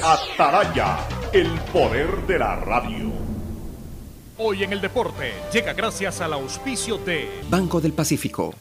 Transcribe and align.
Ataraya, 0.00 1.06
el 1.34 1.50
poder 1.70 2.26
de 2.26 2.38
la 2.38 2.56
radio. 2.56 3.12
Hoy 4.38 4.64
en 4.64 4.72
el 4.72 4.80
deporte 4.80 5.34
llega 5.52 5.74
gracias 5.74 6.22
al 6.22 6.32
auspicio 6.32 6.96
de 6.96 7.28
Banco 7.50 7.78
del 7.78 7.92
Pacífico. 7.92 8.54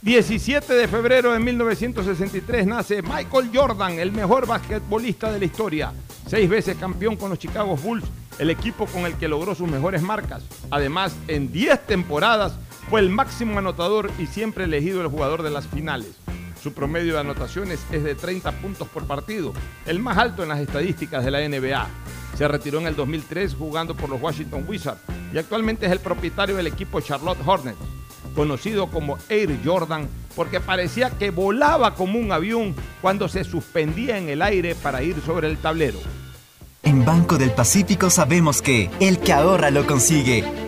17 0.00 0.72
de 0.72 0.88
febrero 0.88 1.32
de 1.32 1.38
1963 1.38 2.66
nace 2.66 3.02
Michael 3.02 3.50
Jordan, 3.52 3.98
el 3.98 4.10
mejor 4.10 4.46
basquetbolista 4.46 5.30
de 5.30 5.38
la 5.40 5.44
historia. 5.44 5.92
Seis 6.26 6.48
veces 6.48 6.78
campeón 6.78 7.16
con 7.16 7.28
los 7.28 7.38
Chicago 7.38 7.76
Bulls, 7.76 8.06
el 8.38 8.48
equipo 8.48 8.86
con 8.86 9.04
el 9.04 9.14
que 9.16 9.28
logró 9.28 9.54
sus 9.54 9.68
mejores 9.68 10.00
marcas. 10.00 10.44
Además, 10.70 11.14
en 11.28 11.52
10 11.52 11.86
temporadas 11.86 12.54
fue 12.88 13.00
el 13.00 13.10
máximo 13.10 13.58
anotador 13.58 14.10
y 14.18 14.26
siempre 14.26 14.64
elegido 14.64 15.02
el 15.02 15.08
jugador 15.08 15.42
de 15.42 15.50
las 15.50 15.66
finales. 15.66 16.16
Su 16.62 16.72
promedio 16.72 17.14
de 17.14 17.20
anotaciones 17.20 17.80
es 17.92 18.02
de 18.02 18.14
30 18.14 18.52
puntos 18.60 18.88
por 18.88 19.06
partido, 19.06 19.52
el 19.86 20.00
más 20.00 20.18
alto 20.18 20.42
en 20.42 20.48
las 20.48 20.58
estadísticas 20.58 21.24
de 21.24 21.30
la 21.30 21.48
NBA. 21.48 21.86
Se 22.36 22.48
retiró 22.48 22.80
en 22.80 22.86
el 22.86 22.96
2003 22.96 23.54
jugando 23.54 23.94
por 23.94 24.10
los 24.10 24.20
Washington 24.20 24.64
Wizards 24.66 25.00
y 25.32 25.38
actualmente 25.38 25.86
es 25.86 25.92
el 25.92 26.00
propietario 26.00 26.56
del 26.56 26.66
equipo 26.66 27.00
Charlotte 27.00 27.38
Hornets, 27.44 27.78
conocido 28.34 28.88
como 28.88 29.18
Air 29.28 29.58
Jordan 29.64 30.08
porque 30.34 30.60
parecía 30.60 31.10
que 31.10 31.30
volaba 31.30 31.94
como 31.94 32.18
un 32.18 32.30
avión 32.32 32.74
cuando 33.00 33.28
se 33.28 33.44
suspendía 33.44 34.18
en 34.18 34.28
el 34.28 34.42
aire 34.42 34.74
para 34.74 35.02
ir 35.02 35.20
sobre 35.24 35.48
el 35.48 35.58
tablero. 35.58 35.98
En 36.82 37.04
Banco 37.04 37.38
del 37.38 37.50
Pacífico 37.50 38.08
sabemos 38.08 38.62
que 38.62 38.90
el 39.00 39.18
que 39.18 39.32
ahorra 39.32 39.70
lo 39.70 39.86
consigue. 39.86 40.67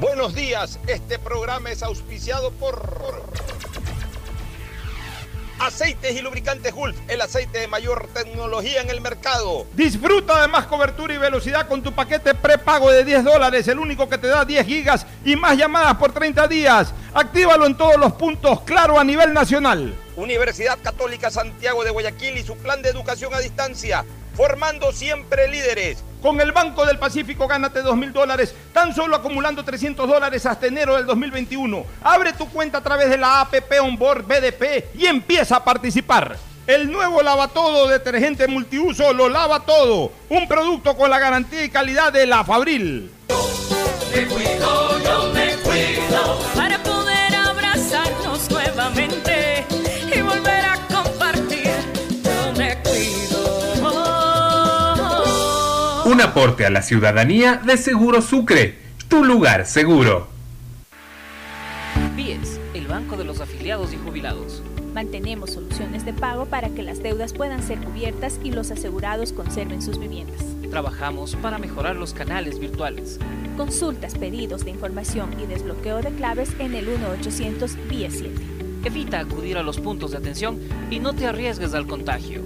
Buenos 0.00 0.34
días, 0.34 0.78
este 0.86 1.18
programa 1.18 1.70
es 1.70 1.82
auspiciado 1.82 2.52
por 2.52 3.22
Aceites 5.58 6.16
y 6.16 6.22
Lubricantes 6.22 6.72
Gulf, 6.72 6.96
el 7.06 7.20
aceite 7.20 7.58
de 7.58 7.68
mayor 7.68 8.08
tecnología 8.14 8.80
en 8.80 8.88
el 8.88 9.02
mercado. 9.02 9.66
Disfruta 9.74 10.40
de 10.40 10.48
más 10.48 10.64
cobertura 10.64 11.12
y 11.12 11.18
velocidad 11.18 11.68
con 11.68 11.82
tu 11.82 11.92
paquete 11.92 12.34
prepago 12.34 12.90
de 12.90 13.04
10 13.04 13.24
dólares, 13.24 13.68
el 13.68 13.78
único 13.78 14.08
que 14.08 14.16
te 14.16 14.28
da 14.28 14.46
10 14.46 14.64
gigas 14.64 15.06
y 15.22 15.36
más 15.36 15.58
llamadas 15.58 15.96
por 15.96 16.12
30 16.12 16.48
días. 16.48 16.94
Actívalo 17.12 17.66
en 17.66 17.76
todos 17.76 17.98
los 17.98 18.14
puntos, 18.14 18.62
claro, 18.62 18.98
a 18.98 19.04
nivel 19.04 19.34
nacional. 19.34 19.94
Universidad 20.16 20.78
Católica 20.82 21.30
Santiago 21.30 21.84
de 21.84 21.90
Guayaquil 21.90 22.38
y 22.38 22.42
su 22.42 22.56
plan 22.56 22.80
de 22.80 22.88
educación 22.88 23.34
a 23.34 23.38
distancia, 23.40 24.06
formando 24.34 24.92
siempre 24.92 25.48
líderes. 25.48 26.02
Con 26.22 26.40
el 26.40 26.52
Banco 26.52 26.84
del 26.84 26.98
Pacífico 26.98 27.48
gánate 27.48 27.82
2 27.82 27.96
mil 27.96 28.12
dólares, 28.12 28.54
tan 28.72 28.94
solo 28.94 29.16
acumulando 29.16 29.64
300 29.64 30.06
dólares 30.06 30.44
hasta 30.44 30.66
enero 30.66 30.96
del 30.96 31.06
2021. 31.06 31.84
Abre 32.02 32.32
tu 32.34 32.46
cuenta 32.48 32.78
a 32.78 32.82
través 32.82 33.08
de 33.08 33.16
la 33.16 33.40
APP 33.40 33.80
Onboard 33.80 34.24
BDP 34.26 34.94
y 34.94 35.06
empieza 35.06 35.56
a 35.56 35.64
participar. 35.64 36.36
El 36.66 36.92
nuevo 36.92 37.22
lava 37.22 37.48
todo 37.48 37.88
detergente 37.88 38.46
multiuso 38.46 39.12
lo 39.12 39.28
lava 39.28 39.60
todo. 39.60 40.12
Un 40.28 40.46
producto 40.46 40.96
con 40.96 41.10
la 41.10 41.18
garantía 41.18 41.64
y 41.64 41.70
calidad 41.70 42.12
de 42.12 42.26
la 42.26 42.44
Fabril. 42.44 43.10
Un 56.20 56.26
aporte 56.26 56.66
a 56.66 56.70
la 56.70 56.82
ciudadanía 56.82 57.62
de 57.64 57.78
Seguro 57.78 58.20
Sucre, 58.20 58.76
tu 59.08 59.24
lugar 59.24 59.64
seguro. 59.64 60.28
BIES, 62.14 62.60
el 62.74 62.86
banco 62.86 63.16
de 63.16 63.24
los 63.24 63.40
afiliados 63.40 63.94
y 63.94 63.96
jubilados. 63.96 64.62
Mantenemos 64.92 65.52
soluciones 65.52 66.04
de 66.04 66.12
pago 66.12 66.44
para 66.44 66.68
que 66.68 66.82
las 66.82 67.02
deudas 67.02 67.32
puedan 67.32 67.62
ser 67.62 67.78
cubiertas 67.78 68.38
y 68.44 68.50
los 68.50 68.70
asegurados 68.70 69.32
conserven 69.32 69.80
sus 69.80 69.98
viviendas. 69.98 70.44
Trabajamos 70.68 71.36
para 71.36 71.56
mejorar 71.56 71.96
los 71.96 72.12
canales 72.12 72.58
virtuales. 72.58 73.18
Consultas, 73.56 74.14
pedidos 74.18 74.66
de 74.66 74.72
información 74.72 75.34
y 75.42 75.46
desbloqueo 75.46 76.02
de 76.02 76.10
claves 76.10 76.50
en 76.58 76.74
el 76.74 76.86
1-800 76.86 77.88
BIES 77.88 78.18
7. 78.18 78.34
Evita 78.84 79.20
acudir 79.20 79.56
a 79.56 79.62
los 79.62 79.80
puntos 79.80 80.10
de 80.10 80.18
atención 80.18 80.60
y 80.90 80.98
no 80.98 81.14
te 81.14 81.26
arriesgues 81.26 81.72
al 81.72 81.86
contagio. 81.86 82.39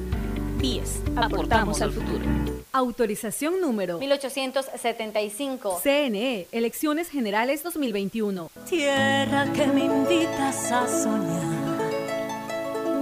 BIES, 0.65 1.03
aportamos 1.15 1.83
al 1.83 1.93
futuro. 1.93 2.25
Autorización 2.73 3.61
número 3.61 3.99
1875. 3.99 5.79
CNE, 5.83 6.47
Elecciones 6.53 7.11
Generales 7.11 7.63
2021. 7.63 8.51
Tierra 8.67 9.53
que 9.53 9.67
me 9.67 9.85
invitas 9.85 10.73
a 10.73 10.89
soñar. 10.89 11.83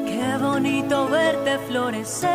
Qué 0.04 0.42
bonito 0.42 1.08
verte 1.08 1.56
florecer. 1.68 2.30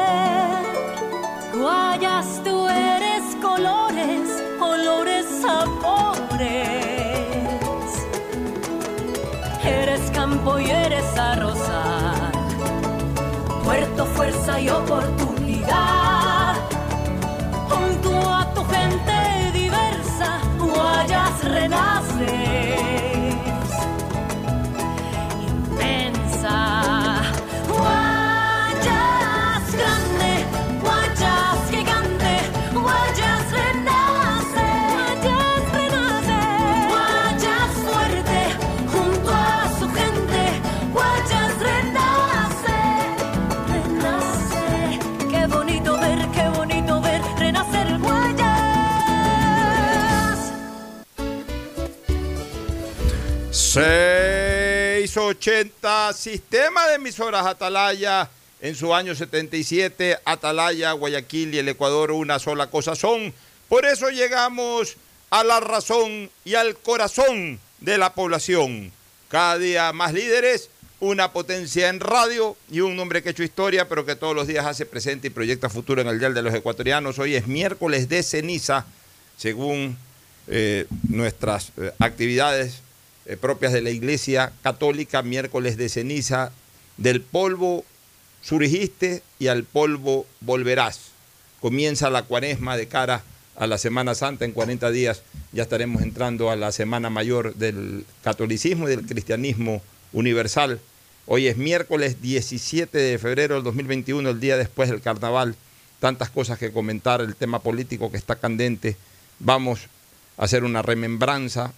Guayas, 1.54 2.42
tú 2.46 2.70
eres 2.70 3.24
colores, 3.42 4.30
olores, 4.62 5.26
sabores. 5.42 6.48
Eres 9.62 10.10
campo 10.12 10.58
y 10.58 10.70
eres 10.70 11.04
arrozal. 11.18 12.27
Puerto, 13.68 14.06
fuerza 14.06 14.62
y 14.62 14.70
oportunidad. 14.70 16.56
Junto 17.70 18.34
a 18.34 18.54
tu 18.54 18.64
gente 18.64 19.52
diversa, 19.52 20.40
Guayas 20.58 21.44
renaces. 21.44 22.77
680, 53.78 56.14
sistema 56.14 56.88
de 56.88 56.96
emisoras 56.96 57.46
Atalaya. 57.46 58.28
En 58.60 58.74
su 58.74 58.92
año 58.92 59.14
77, 59.14 60.18
Atalaya, 60.26 60.94
Guayaquil 60.94 61.54
y 61.54 61.60
el 61.60 61.70
Ecuador 61.70 62.12
una 62.12 62.40
sola 62.40 62.72
cosa 62.72 62.96
son. 62.96 63.32
Por 63.70 63.86
eso 63.86 64.10
llegamos 64.10 64.98
a 65.30 65.44
la 65.44 65.60
razón 65.60 66.32
y 66.44 66.56
al 66.56 66.76
corazón 66.76 67.60
de 67.80 68.00
la 68.00 68.16
población. 68.16 68.92
Cada 69.28 69.60
día 69.60 69.94
más 69.94 70.12
líderes, 70.12 70.72
una 71.00 71.32
potencia 71.32 71.90
en 71.90 72.00
radio 72.00 72.58
y 72.72 72.80
un 72.80 73.00
hombre 73.00 73.22
que 73.22 73.30
ha 73.30 73.34
hecho 73.34 73.44
historia, 73.44 73.88
pero 73.88 74.08
que 74.08 74.16
todos 74.16 74.36
los 74.36 74.48
días 74.48 74.66
hace 74.66 74.88
presente 74.88 75.28
y 75.28 75.30
proyecta 75.30 75.70
futuro 75.70 76.02
en 76.02 76.08
el 76.08 76.18
Dial 76.18 76.34
de 76.34 76.42
los 76.42 76.56
Ecuatorianos. 76.56 77.20
Hoy 77.20 77.36
es 77.36 77.46
miércoles 77.46 78.10
de 78.10 78.24
ceniza, 78.24 78.88
según 79.38 80.00
eh, 80.48 80.88
nuestras 81.08 81.72
eh, 81.78 81.92
actividades 82.00 82.82
eh, 83.28 83.36
propias 83.36 83.74
de 83.74 83.82
la 83.82 83.90
Iglesia 83.90 84.54
Católica, 84.64 85.22
miércoles 85.22 85.76
de 85.76 85.90
ceniza, 85.90 86.54
del 86.96 87.22
polvo 87.22 87.84
surgiste 88.42 89.22
y 89.38 89.48
al 89.48 89.66
polvo 89.66 90.26
volverás. 90.40 91.12
Comienza 91.60 92.10
la 92.10 92.24
cuaresma 92.24 92.78
de 92.78 92.88
cara 92.88 93.24
a 93.58 93.68
la 93.68 93.78
Semana 93.78 94.16
Santa 94.16 94.46
en 94.46 94.54
40 94.54 94.92
días, 94.92 95.24
ya 95.52 95.64
estaremos 95.64 96.04
entrando 96.04 96.50
a 96.50 96.56
la 96.56 96.72
Semana 96.72 97.10
Mayor 97.10 97.54
del 97.56 98.06
catolicismo 98.24 98.88
y 98.88 98.92
del 98.92 99.06
cristianismo 99.06 99.82
universal. 100.14 100.80
Hoy 101.26 101.48
es 101.48 101.58
miércoles 101.58 102.22
17 102.22 102.98
de 102.98 103.18
febrero 103.18 103.56
del 103.56 103.64
2021, 103.66 104.30
el 104.30 104.40
día 104.40 104.56
después 104.56 104.90
del 104.90 105.02
carnaval. 105.02 105.56
Tantas 106.00 106.30
cosas 106.30 106.60
que 106.60 106.72
comentar, 106.72 107.20
el 107.20 107.36
tema 107.36 107.60
político 107.60 108.10
que 108.10 108.18
está 108.18 108.38
candente. 108.38 108.96
Vamos 109.40 109.82
a 110.38 110.46
hacer 110.46 110.64
una 110.64 110.82
remembranza 110.82 111.74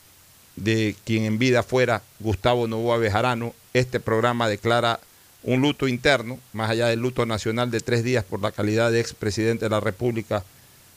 de 0.64 0.96
quien 1.06 1.26
en 1.26 1.40
vida 1.40 1.64
fuera 1.64 2.02
Gustavo 2.20 2.68
Novoa 2.68 2.98
Bejarano. 2.98 3.54
Este 3.74 4.00
programa 4.00 4.48
declara 4.48 5.00
un 5.44 5.62
luto 5.62 5.88
interno, 5.88 6.40
más 6.54 6.70
allá 6.70 6.88
del 6.88 7.00
luto 7.00 7.26
nacional 7.26 7.72
de 7.72 7.80
tres 7.80 8.04
días 8.04 8.24
por 8.24 8.42
la 8.42 8.52
calidad 8.52 8.92
de 8.92 9.00
expresidente 9.00 9.66
de 9.66 9.70
la 9.70 9.80
República 9.80 10.44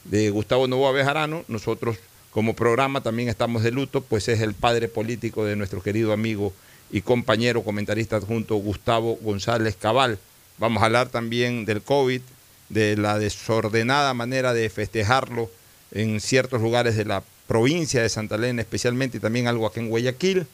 de 0.03 0.29
Gustavo 0.29 0.67
Novoa 0.67 0.91
Bejarano. 0.91 1.43
Nosotros 1.47 1.97
como 2.31 2.55
programa 2.55 3.01
también 3.01 3.29
estamos 3.29 3.63
de 3.63 3.71
luto, 3.71 4.01
pues 4.01 4.27
es 4.27 4.41
el 4.41 4.53
padre 4.53 4.87
político 4.87 5.45
de 5.45 5.55
nuestro 5.55 5.81
querido 5.81 6.13
amigo 6.13 6.51
y 6.91 7.01
compañero 7.01 7.63
comentarista 7.63 8.17
adjunto 8.17 8.55
Gustavo 8.55 9.17
González 9.21 9.75
Cabal. 9.75 10.19
Vamos 10.57 10.83
a 10.83 10.87
hablar 10.87 11.09
también 11.09 11.65
del 11.65 11.81
COVID, 11.81 12.21
de 12.69 12.97
la 12.97 13.17
desordenada 13.19 14.13
manera 14.13 14.53
de 14.53 14.69
festejarlo 14.69 15.49
en 15.91 16.19
ciertos 16.19 16.61
lugares 16.61 16.97
de 16.97 17.05
la 17.05 17.23
provincia 17.47 18.01
de 18.01 18.09
Santa 18.09 18.35
Elena 18.35 18.61
especialmente 18.61 19.17
y 19.17 19.19
también 19.19 19.47
algo 19.47 19.67
aquí 19.67 19.79
en 19.79 19.89
Guayaquil. 19.89 20.47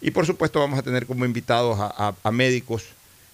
Y 0.00 0.10
por 0.12 0.26
supuesto 0.26 0.60
vamos 0.60 0.78
a 0.78 0.82
tener 0.82 1.06
como 1.06 1.24
invitados 1.24 1.78
a, 1.80 2.30
médicos, 2.30 2.84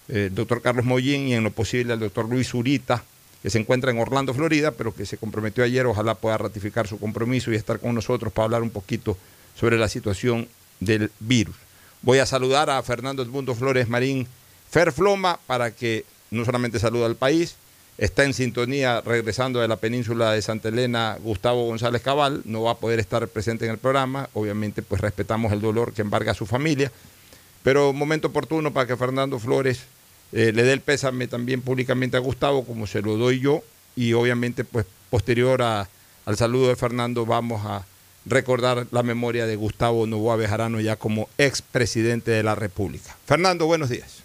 eh, 0.07 0.27
el 0.27 0.35
doctor 0.35 0.61
Carlos 0.61 0.85
Mollín 0.85 1.27
y 1.27 1.35
en 1.35 1.43
lo 1.43 1.51
posible 1.51 1.93
al 1.93 1.99
doctor 1.99 2.27
Luis 2.27 2.53
Urita, 2.53 3.03
que 3.43 3.49
se 3.51 3.59
encuentra 3.59 3.91
en 3.91 3.99
Orlando, 3.99 4.33
Florida, 4.33 4.71
pero 4.71 4.93
que 4.93 5.05
se 5.05 5.17
comprometió 5.17 5.63
ayer, 5.63 5.85
ojalá 5.85 6.15
pueda 6.15 6.37
ratificar 6.37 6.87
su 6.87 6.99
compromiso 6.99 7.51
y 7.51 7.55
estar 7.55 7.79
con 7.79 7.93
nosotros 7.93 8.33
para 8.33 8.45
hablar 8.45 8.63
un 8.63 8.71
poquito 8.71 9.15
sobre 9.55 9.77
la 9.77 9.87
situación 9.87 10.47
del 10.79 11.11
virus. 11.19 11.55
Voy 12.01 12.17
a 12.17 12.25
saludar 12.25 12.69
a 12.69 12.81
Fernando 12.81 13.21
Edmundo 13.21 13.53
Flores 13.53 13.87
Marín 13.87 14.27
Ferfloma 14.69 15.39
para 15.45 15.71
que 15.71 16.05
no 16.31 16.43
solamente 16.43 16.79
saluda 16.79 17.05
al 17.05 17.15
país, 17.15 17.55
Está 17.97 18.25
en 18.25 18.33
sintonía 18.33 18.99
regresando 19.01 19.61
de 19.61 19.69
la 19.69 19.77
península 19.77 20.31
de 20.33 20.41
Santa 20.41 20.67
Elena 20.67 21.17
Gustavo 21.23 21.65
González 21.65 22.01
Cabal, 22.01 22.41
no 22.43 22.63
va 22.63 22.71
a 22.71 22.77
poder 22.77 22.99
estar 22.99 23.25
presente 23.29 23.65
en 23.65 23.71
el 23.71 23.77
programa, 23.77 24.29
obviamente 24.33 24.81
pues 24.81 24.99
respetamos 24.99 25.53
el 25.53 25.61
dolor 25.61 25.93
que 25.93 26.01
embarga 26.01 26.31
a 26.31 26.35
su 26.35 26.45
familia, 26.45 26.91
pero 27.63 27.93
momento 27.93 28.27
oportuno 28.27 28.73
para 28.73 28.85
que 28.85 28.97
Fernando 28.97 29.39
Flores 29.39 29.83
eh, 30.33 30.51
le 30.53 30.63
dé 30.63 30.73
el 30.73 30.81
pésame 30.81 31.27
también 31.27 31.61
públicamente 31.61 32.17
a 32.17 32.19
Gustavo 32.19 32.65
como 32.65 32.85
se 32.85 33.01
lo 33.01 33.15
doy 33.15 33.39
yo 33.39 33.63
y 33.95 34.11
obviamente 34.11 34.65
pues 34.65 34.85
posterior 35.09 35.61
al 35.61 35.87
saludo 36.35 36.67
de 36.67 36.75
Fernando 36.75 37.25
vamos 37.25 37.65
a 37.65 37.85
recordar 38.25 38.87
la 38.91 39.03
memoria 39.03 39.45
de 39.45 39.55
Gustavo 39.55 40.05
Novoa 40.05 40.35
Bejarano 40.35 40.81
ya 40.81 40.97
como 40.97 41.29
expresidente 41.37 42.31
de 42.31 42.43
la 42.43 42.55
República. 42.55 43.15
Fernando, 43.25 43.65
buenos 43.65 43.89
días. 43.89 44.23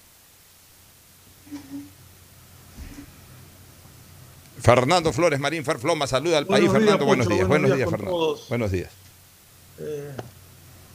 Fernando 4.60 5.12
Flores 5.12 5.40
Marín 5.40 5.64
Ferfloma 5.64 6.06
saluda 6.06 6.38
al 6.38 6.46
país. 6.46 6.70
Fernando, 6.70 7.06
buenos 7.06 7.28
días. 7.28 7.48
Buenos, 7.48 7.74
días, 7.74 7.88
Fernando. 7.88 8.38
Buenos 8.48 8.70
días. 8.70 8.90
Eh, 9.78 10.10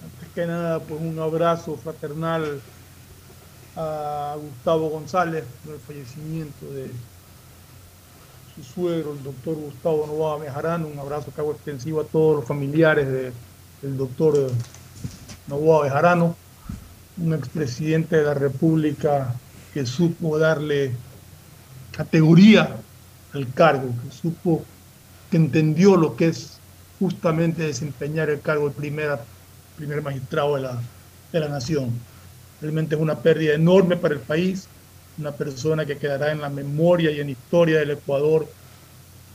antes 0.04 0.30
que 0.34 0.46
nada, 0.46 0.80
pues 0.80 1.02
un 1.02 1.18
abrazo 1.20 1.76
fraternal 1.78 2.62
a 3.76 4.36
Gustavo 4.40 4.90
González 4.90 5.44
por 5.64 5.74
el 5.74 5.80
fallecimiento 5.80 6.66
de 6.68 6.92
su 8.56 8.64
suegro, 8.64 9.14
el 9.14 9.24
doctor 9.24 9.56
Gustavo 9.56 10.06
Novoa 10.06 10.40
Mejarano. 10.40 10.88
Un 10.88 11.00
abrazo 11.00 11.32
que 11.34 11.42
hago 11.42 11.52
extensivo 11.52 12.02
a 12.02 12.06
todos 12.06 12.38
los 12.38 12.46
familiares 12.46 13.08
del 13.08 13.98
doctor 13.98 14.52
Novoa 15.48 15.84
Bejarano, 15.84 16.36
un 17.18 17.34
expresidente 17.34 18.18
de 18.18 18.24
la 18.24 18.36
República 18.36 19.34
que 19.74 19.86
supo 19.86 20.38
darle 20.38 20.92
categoría 21.92 22.78
el 23.38 23.52
cargo, 23.54 23.90
que 24.04 24.16
supo, 24.16 24.64
que 25.30 25.38
entendió 25.38 25.96
lo 25.96 26.16
que 26.16 26.28
es 26.28 26.60
justamente 27.00 27.64
desempeñar 27.64 28.30
el 28.30 28.42
cargo 28.42 28.70
de 28.70 28.76
primer, 28.76 29.20
primer 29.78 30.02
magistrado 30.02 30.56
de 30.56 30.62
la, 30.62 30.82
de 31.32 31.40
la 31.40 31.50
nación. 31.50 31.92
Realmente 32.62 32.96
es 32.96 33.02
una 33.02 33.20
pérdida 33.20 33.54
enorme 33.54 33.98
para 33.98 34.14
el 34.14 34.22
país, 34.22 34.68
una 35.18 35.32
persona 35.32 35.86
que 35.86 35.98
quedará 35.98 36.32
en 36.32 36.42
la 36.42 36.50
memoria 36.50 37.12
y 37.12 37.20
en 37.20 37.28
la 37.28 37.32
historia 37.32 37.80
del 37.80 37.92
Ecuador, 37.92 38.48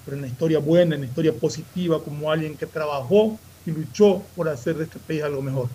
pero 0.04 0.16
en 0.16 0.22
la 0.22 0.28
historia 0.28 0.58
buena, 0.58 0.94
en 0.94 1.02
la 1.02 1.06
historia 1.06 1.32
positiva, 1.32 2.02
como 2.02 2.30
alguien 2.30 2.56
que 2.56 2.66
trabajó 2.66 3.38
y 3.66 3.70
luchó 3.70 4.22
por 4.34 4.48
hacer 4.48 4.76
de 4.76 4.84
este 4.84 4.98
país 4.98 5.22
algo 5.22 5.42
mejor. 5.42 5.68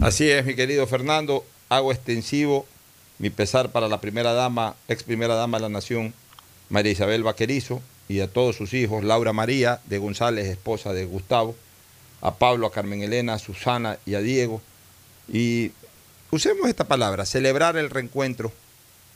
Así 0.00 0.30
es, 0.30 0.44
mi 0.44 0.54
querido 0.54 0.86
Fernando, 0.86 1.44
hago 1.68 1.92
extensivo 1.92 2.66
mi 3.18 3.30
pesar 3.30 3.70
para 3.70 3.88
la 3.88 4.00
primera 4.00 4.32
dama, 4.32 4.76
ex 4.86 5.02
primera 5.02 5.34
dama 5.34 5.58
de 5.58 5.62
la 5.62 5.68
nación, 5.68 6.14
María 6.70 6.92
Isabel 6.92 7.22
Vaquerizo 7.22 7.80
y 8.08 8.20
a 8.20 8.28
todos 8.28 8.56
sus 8.56 8.74
hijos, 8.74 9.04
Laura 9.04 9.32
María 9.32 9.80
de 9.86 9.98
González, 9.98 10.46
esposa 10.46 10.92
de 10.92 11.04
Gustavo, 11.04 11.54
a 12.20 12.34
Pablo, 12.34 12.66
a 12.66 12.72
Carmen 12.72 13.02
Elena, 13.02 13.34
a 13.34 13.38
Susana 13.38 13.98
y 14.06 14.14
a 14.14 14.20
Diego. 14.20 14.60
Y 15.32 15.72
usemos 16.30 16.68
esta 16.68 16.84
palabra, 16.84 17.26
celebrar 17.26 17.76
el 17.76 17.90
reencuentro 17.90 18.52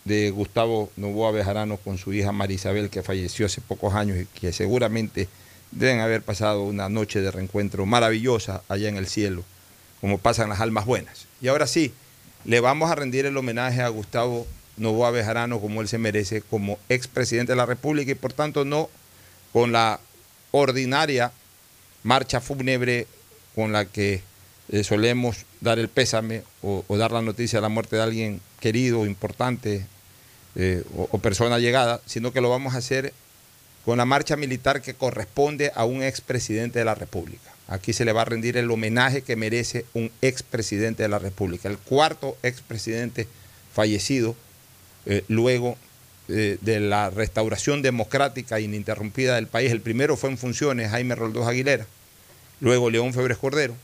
de 0.04 0.30
Gustavo 0.30 0.90
Novoa 0.96 1.30
Bejarano 1.30 1.76
con 1.76 1.98
su 1.98 2.12
hija 2.12 2.32
María 2.32 2.56
Isabel, 2.56 2.90
que 2.90 3.02
falleció 3.02 3.46
hace 3.46 3.60
pocos 3.60 3.94
años 3.94 4.18
y 4.18 4.26
que 4.26 4.52
seguramente 4.52 5.28
deben 5.70 6.00
haber 6.00 6.22
pasado 6.22 6.62
una 6.64 6.88
noche 6.88 7.20
de 7.20 7.30
reencuentro 7.30 7.86
maravillosa 7.86 8.62
allá 8.68 8.88
en 8.88 8.96
el 8.96 9.06
cielo, 9.06 9.44
como 10.00 10.18
pasan 10.18 10.48
las 10.50 10.60
almas 10.60 10.84
buenas. 10.84 11.26
Y 11.40 11.48
ahora 11.48 11.66
sí, 11.66 11.94
le 12.44 12.60
vamos 12.60 12.90
a 12.90 12.94
rendir 12.94 13.24
el 13.26 13.36
homenaje 13.36 13.80
a 13.82 13.88
Gustavo 13.88 14.46
Novoa 14.76 15.10
Bejarano 15.10 15.60
como 15.60 15.80
él 15.80 15.88
se 15.88 15.98
merece 15.98 16.40
como 16.42 16.78
expresidente 16.88 17.52
de 17.52 17.56
la 17.56 17.66
República 17.66 18.12
y 18.12 18.14
por 18.14 18.32
tanto 18.32 18.64
no 18.64 18.88
con 19.52 19.72
la 19.72 20.00
ordinaria 20.50 21.32
marcha 22.02 22.40
fúnebre 22.40 23.06
con 23.54 23.72
la 23.72 23.84
que 23.84 24.22
eh, 24.70 24.84
solemos 24.84 25.44
dar 25.60 25.78
el 25.78 25.88
pésame 25.88 26.42
o, 26.62 26.84
dar 26.96 27.12
la 27.12 27.22
noticia 27.22 27.58
de 27.58 27.62
la 27.62 27.68
muerte 27.68 27.96
de 27.96 28.02
alguien 28.02 28.40
querido, 28.60 29.06
importante 29.06 29.86
eh, 30.54 30.82
o, 30.96 31.18
persona 31.18 31.58
llegada, 31.58 32.00
sino 32.06 32.32
que 32.32 32.40
lo 32.40 32.48
vamos 32.48 32.74
a 32.74 32.78
hacer 32.78 33.12
con 33.84 33.98
la 33.98 34.04
marcha 34.04 34.36
militar 34.36 34.80
que 34.80 34.94
corresponde 34.94 35.72
a 35.74 35.84
un 35.84 36.02
expresidente 36.02 36.78
de 36.78 36.84
la 36.84 36.94
República. 36.94 37.52
Aquí 37.68 37.92
se 37.92 38.04
le 38.04 38.12
va 38.12 38.22
a 38.22 38.26
rendir 38.26 38.56
el 38.56 38.70
homenaje 38.70 39.22
que 39.22 39.36
merece 39.36 39.84
un 39.94 40.10
expresidente 40.20 41.02
de 41.02 41.08
la 41.08 41.18
República, 41.18 41.68
el 41.68 41.78
cuarto 41.78 42.36
expresidente 42.42 43.26
fallecido 43.72 44.36
eh, 45.06 45.24
luego 45.28 45.76
eh, 46.28 46.58
de 46.60 46.80
la 46.80 47.10
restauración 47.10 47.82
democrática 47.82 48.60
ininterrumpida 48.60 49.34
del 49.34 49.48
país. 49.48 49.72
El 49.72 49.80
primero 49.80 50.16
fue 50.16 50.30
en 50.30 50.38
funciones 50.38 50.90
Jaime 50.90 51.14
Roldós 51.14 51.48
Aguilera, 51.48 51.86
luego 52.60 52.90
León 52.90 53.12
Febres 53.12 53.38
Cordero, 53.38 53.74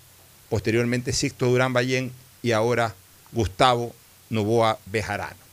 posteriormente 0.49 1.13
Sixto 1.13 1.47
Durán 1.47 1.73
Ballén 1.73 2.13
y 2.43 2.53
ahora 2.53 2.95
Gustavo 3.33 3.95
Novoa 4.31 4.79
Bejarano. 4.87 5.48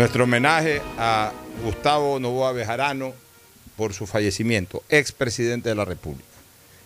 Nuestro 0.00 0.24
homenaje 0.24 0.80
a 0.96 1.30
Gustavo 1.62 2.18
Novoa 2.18 2.52
Bejarano 2.52 3.12
por 3.76 3.92
su 3.92 4.06
fallecimiento, 4.06 4.82
expresidente 4.88 5.68
de 5.68 5.74
la 5.74 5.84
República. 5.84 6.24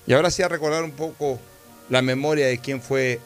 Y 0.04 0.14
ahora 0.14 0.32
sí 0.32 0.42
a 0.42 0.48
recordar 0.48 0.82
un 0.82 0.90
poco 0.90 1.38
la 1.90 2.02
memoria 2.02 2.48
de 2.48 2.58
quién 2.58 2.82
fue 2.82 3.20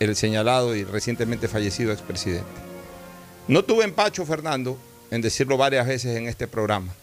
el 0.00 0.16
señalado 0.16 0.74
y 0.74 0.84
recientemente 0.84 1.46
fallecido 1.46 1.92
expresidente. 1.92 2.48
No 3.48 3.62
tuve 3.62 3.84
empacho, 3.84 4.24
Fernando, 4.24 4.78
en 5.10 5.20
decirlo 5.20 5.58
varias 5.58 5.86
veces 5.86 6.16
en 6.16 6.26
este 6.26 6.48
programa, 6.48 6.94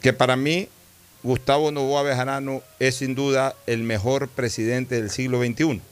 que 0.00 0.14
para 0.14 0.36
mí 0.36 0.70
Gustavo 1.22 1.70
Novoa 1.70 2.02
Bejarano 2.02 2.62
es 2.78 2.94
sin 2.94 3.14
duda 3.14 3.54
el 3.66 3.82
mejor 3.82 4.26
presidente 4.26 4.94
del 4.94 5.10
siglo 5.10 5.44
XXI. 5.44 5.82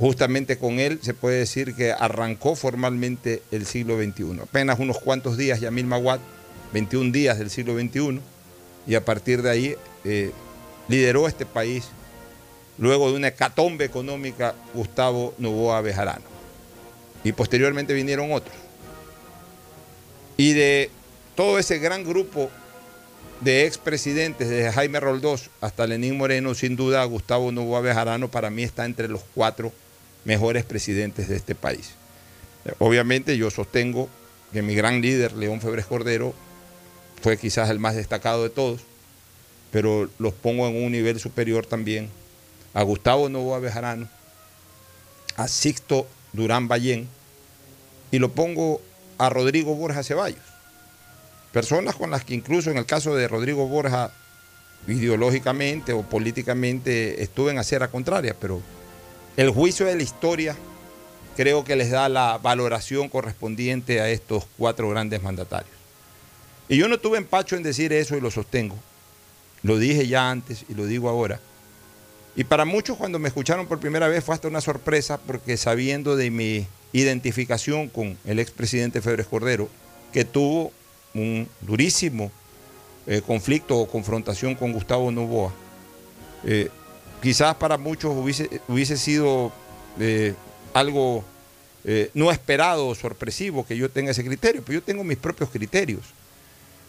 Justamente 0.00 0.56
con 0.56 0.80
él 0.80 0.98
se 1.02 1.12
puede 1.12 1.40
decir 1.40 1.74
que 1.74 1.92
arrancó 1.92 2.56
formalmente 2.56 3.42
el 3.50 3.66
siglo 3.66 4.02
XXI. 4.02 4.40
Apenas 4.42 4.78
unos 4.78 4.98
cuantos 4.98 5.36
días, 5.36 5.60
Yamil 5.60 5.84
Maguad, 5.84 6.20
21 6.72 7.12
días 7.12 7.38
del 7.38 7.50
siglo 7.50 7.78
XXI, 7.78 8.18
y 8.86 8.94
a 8.94 9.04
partir 9.04 9.42
de 9.42 9.50
ahí 9.50 9.76
eh, 10.04 10.32
lideró 10.88 11.28
este 11.28 11.44
país 11.44 11.88
luego 12.78 13.10
de 13.10 13.16
una 13.18 13.28
hecatombe 13.28 13.84
económica 13.84 14.54
Gustavo 14.72 15.34
Novoa 15.36 15.82
Bejarano. 15.82 16.24
Y 17.22 17.32
posteriormente 17.32 17.92
vinieron 17.92 18.32
otros. 18.32 18.56
Y 20.38 20.54
de 20.54 20.90
todo 21.34 21.58
ese 21.58 21.78
gran 21.78 22.04
grupo 22.04 22.48
de 23.42 23.66
expresidentes, 23.66 24.48
desde 24.48 24.72
Jaime 24.72 24.98
Roldós 24.98 25.50
hasta 25.60 25.86
Lenín 25.86 26.16
Moreno, 26.16 26.54
sin 26.54 26.74
duda 26.74 27.04
Gustavo 27.04 27.52
Novoa 27.52 27.82
Bejarano 27.82 28.30
para 28.30 28.48
mí 28.48 28.62
está 28.62 28.86
entre 28.86 29.06
los 29.06 29.20
cuatro 29.34 29.70
mejores 30.24 30.64
presidentes 30.64 31.28
de 31.28 31.36
este 31.36 31.54
país. 31.54 31.92
Obviamente 32.78 33.36
yo 33.36 33.50
sostengo 33.50 34.08
que 34.52 34.62
mi 34.62 34.74
gran 34.74 35.00
líder, 35.00 35.32
León 35.32 35.60
Febres 35.60 35.86
Cordero, 35.86 36.34
fue 37.22 37.36
quizás 37.36 37.70
el 37.70 37.78
más 37.78 37.94
destacado 37.94 38.42
de 38.42 38.50
todos, 38.50 38.82
pero 39.70 40.10
los 40.18 40.34
pongo 40.34 40.66
en 40.68 40.82
un 40.82 40.92
nivel 40.92 41.20
superior 41.20 41.66
también 41.66 42.08
a 42.74 42.82
Gustavo 42.82 43.28
Novoa 43.28 43.58
Bejarano, 43.58 44.08
a 45.36 45.48
Sixto 45.48 46.06
Durán 46.32 46.68
Ballén 46.68 47.08
y 48.10 48.18
lo 48.18 48.32
pongo 48.32 48.80
a 49.18 49.28
Rodrigo 49.28 49.74
Borja 49.74 50.02
Ceballos. 50.02 50.40
Personas 51.52 51.96
con 51.96 52.10
las 52.10 52.24
que 52.24 52.34
incluso 52.34 52.70
en 52.70 52.78
el 52.78 52.86
caso 52.86 53.14
de 53.14 53.28
Rodrigo 53.28 53.66
Borja 53.66 54.12
ideológicamente 54.86 55.92
o 55.92 56.02
políticamente 56.02 57.22
estuve 57.22 57.50
en 57.50 57.58
acera 57.58 57.88
contraria, 57.88 58.34
pero 58.40 58.62
el 59.40 59.48
juicio 59.48 59.86
de 59.86 59.96
la 59.96 60.02
historia 60.02 60.54
creo 61.34 61.64
que 61.64 61.74
les 61.74 61.90
da 61.90 62.10
la 62.10 62.36
valoración 62.36 63.08
correspondiente 63.08 64.02
a 64.02 64.10
estos 64.10 64.46
cuatro 64.58 64.90
grandes 64.90 65.22
mandatarios. 65.22 65.74
Y 66.68 66.76
yo 66.76 66.88
no 66.88 66.98
tuve 66.98 67.16
empacho 67.16 67.56
en 67.56 67.62
decir 67.62 67.90
eso 67.94 68.18
y 68.18 68.20
lo 68.20 68.30
sostengo. 68.30 68.76
Lo 69.62 69.78
dije 69.78 70.06
ya 70.06 70.30
antes 70.30 70.66
y 70.68 70.74
lo 70.74 70.84
digo 70.84 71.08
ahora. 71.08 71.40
Y 72.36 72.44
para 72.44 72.66
muchos 72.66 72.98
cuando 72.98 73.18
me 73.18 73.28
escucharon 73.28 73.66
por 73.66 73.80
primera 73.80 74.08
vez 74.08 74.22
fue 74.22 74.34
hasta 74.34 74.46
una 74.46 74.60
sorpresa 74.60 75.16
porque 75.16 75.56
sabiendo 75.56 76.16
de 76.16 76.30
mi 76.30 76.66
identificación 76.92 77.88
con 77.88 78.18
el 78.26 78.40
expresidente 78.40 79.00
Febres 79.00 79.26
Cordero, 79.26 79.70
que 80.12 80.26
tuvo 80.26 80.70
un 81.14 81.48
durísimo 81.62 82.30
eh, 83.06 83.22
conflicto 83.26 83.78
o 83.78 83.88
confrontación 83.88 84.54
con 84.54 84.74
Gustavo 84.74 85.10
Novoa, 85.10 85.50
eh, 86.44 86.68
quizás 87.22 87.54
para 87.56 87.78
muchos 87.78 88.14
hubiese, 88.16 88.60
hubiese 88.68 88.96
sido 88.96 89.52
eh, 89.98 90.34
algo 90.74 91.24
no 92.12 92.30
esperado 92.30 92.94
sorpresivo 92.94 93.64
que 93.64 93.74
yo 93.74 93.90
tenga 93.90 94.10
ese 94.10 94.22
criterio, 94.22 94.62
pero 94.62 94.80
yo 94.80 94.82
tengo 94.84 95.02
mis 95.02 95.16
propios 95.16 95.48
criterios. 95.48 96.02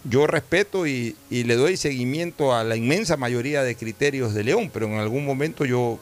Yo 0.03 0.25
respeto 0.25 0.87
y, 0.87 1.15
le 1.29 1.55
doy 1.55 1.77
seguimiento 1.77 2.55
a 2.55 2.63
la 2.63 2.75
inmensa 2.75 3.17
mayoría 3.17 3.63
de 3.63 3.75
criterios 3.75 4.33
de 4.33 4.43
León, 4.43 4.71
pero 4.73 4.87
en 4.87 4.95
algún 4.95 5.25
momento 5.25 5.63
yo 5.63 5.99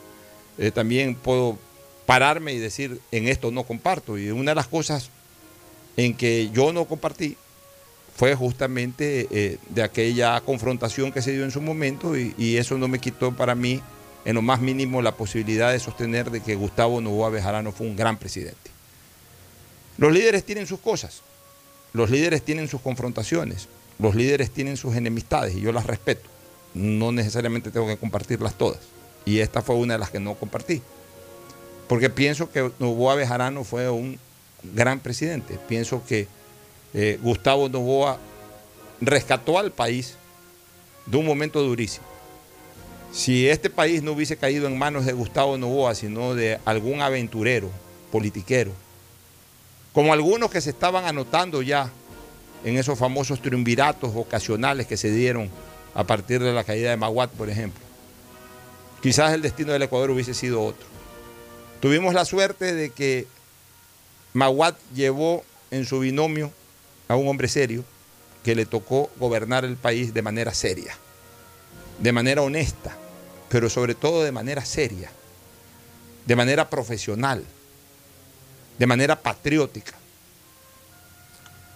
eh, 0.58 0.72
también 0.72 1.16
puedo 1.16 1.58
pararme 2.06 2.54
y 2.54 2.60
decir, 2.60 3.02
en 3.12 3.28
esto 3.28 3.52
no 3.52 3.64
comparto. 3.64 4.18
Y 4.18 4.32
una 4.32 4.52
de 4.52 4.56
las 4.56 4.68
cosas 4.68 5.10
en 5.98 6.16
que 6.16 6.50
yo 6.52 6.72
no 6.72 6.86
compartí 6.86 7.36
fue 8.16 8.36
justamente 8.36 9.28
eh, 9.32 9.58
de 9.70 9.84
aquella 9.84 10.40
confrontación 10.42 11.12
que 11.12 11.22
se 11.22 11.32
dio 11.32 11.44
en 11.44 11.52
su 11.52 11.62
momento 11.62 12.18
y, 12.18 12.58
eso 12.58 12.78
no 12.78 12.88
me 12.88 13.00
quitó 13.00 13.34
para 13.34 13.54
mí 13.54 13.82
en 14.26 14.36
lo 14.36 14.42
más 14.42 14.62
mínimo 14.62 15.02
la 15.02 15.16
posibilidad 15.16 15.72
de 15.72 15.80
sostener 15.80 16.32
de 16.32 16.42
que 16.42 16.56
Gustavo 16.56 17.02
Novoa 17.02 17.30
Bejarano 17.30 17.72
fue 17.72 17.88
un 17.88 17.96
gran 17.96 18.18
presidente. 18.18 18.72
Los 19.98 20.12
líderes 20.12 20.44
tienen 20.46 20.68
sus 20.68 20.80
cosas, 20.80 21.22
los 21.94 22.10
líderes 22.10 22.44
tienen 22.44 22.68
sus 22.68 22.82
confrontaciones, 22.82 23.68
los 23.98 24.16
líderes 24.16 24.52
tienen 24.52 24.78
sus 24.78 24.96
enemistades 24.96 25.56
y 25.56 25.62
yo 25.62 25.72
las 25.72 25.86
respeto. 25.86 26.30
No 26.74 27.12
necesariamente 27.12 27.72
tengo 27.72 27.88
que 27.88 27.98
compartirlas 27.98 28.56
todas. 28.56 28.80
Y 29.26 29.40
esta 29.40 29.62
fue 29.62 29.76
una 29.76 29.96
de 29.96 30.00
las 30.00 30.10
que 30.10 30.20
no 30.20 30.36
compartí. 30.36 30.82
Porque 31.88 32.10
pienso 32.10 32.52
que 32.52 32.72
Novoa 32.80 33.16
Bejarano 33.16 33.64
fue 33.64 33.90
un 33.90 34.20
gran 34.64 35.00
presidente. 35.00 35.60
Pienso 35.68 36.04
que 36.06 36.28
eh, 36.94 37.20
Gustavo 37.22 37.68
Novoa 37.68 38.20
rescató 39.02 39.58
al 39.60 39.72
país 39.72 40.16
de 41.06 41.18
un 41.18 41.26
momento 41.26 41.62
durísimo. 41.62 42.09
Si 43.12 43.50
este 43.50 43.70
país 43.70 44.04
no 44.04 44.12
hubiese 44.12 44.38
caído 44.38 44.68
en 44.68 44.78
manos 44.78 45.06
de 45.06 45.14
Gustavo 45.14 45.58
Novoa, 45.58 45.96
sino 45.96 46.36
de 46.36 46.60
algún 46.66 47.02
aventurero, 47.02 47.70
politiquero, 48.12 48.72
como 49.94 50.14
algunos 50.14 50.52
que 50.52 50.62
se 50.62 50.70
estaban 50.70 51.06
anotando 51.06 51.62
ya 51.62 51.90
en 52.64 52.78
esos 52.78 53.00
famosos 53.00 53.42
triunviratos 53.42 54.12
ocasionales 54.16 54.86
que 54.86 54.98
se 54.98 55.12
dieron 55.12 55.50
a 55.96 56.04
partir 56.04 56.42
de 56.42 56.54
la 56.54 56.64
caída 56.64 56.92
de 56.92 56.98
Maguat, 56.98 57.32
por 57.32 57.50
ejemplo. 57.50 57.82
Quizás 59.02 59.34
el 59.34 59.42
destino 59.42 59.74
del 59.74 59.82
Ecuador 59.82 60.12
hubiese 60.12 60.34
sido 60.34 60.62
otro. 60.62 60.86
Tuvimos 61.80 62.14
la 62.14 62.26
suerte 62.26 62.74
de 62.74 62.90
que 62.92 63.28
Maguat 64.34 64.78
llevó 64.94 65.44
en 65.72 65.86
su 65.86 66.00
binomio 66.00 66.52
a 67.08 67.16
un 67.16 67.28
hombre 67.28 67.48
serio 67.48 67.84
que 68.44 68.56
le 68.56 68.66
tocó 68.66 69.10
gobernar 69.18 69.66
el 69.66 69.78
país 69.78 70.14
de 70.14 70.22
manera 70.22 70.54
seria, 70.54 70.96
de 72.02 72.12
manera 72.12 72.42
honesta, 72.42 72.96
pero 73.50 73.70
sobre 73.70 73.96
todo 73.96 74.24
de 74.24 74.32
manera 74.32 74.64
seria, 74.66 75.12
de 76.26 76.36
manera 76.36 76.70
profesional, 76.70 77.44
de 78.78 78.86
manera 78.88 79.22
patriótica 79.22 80.00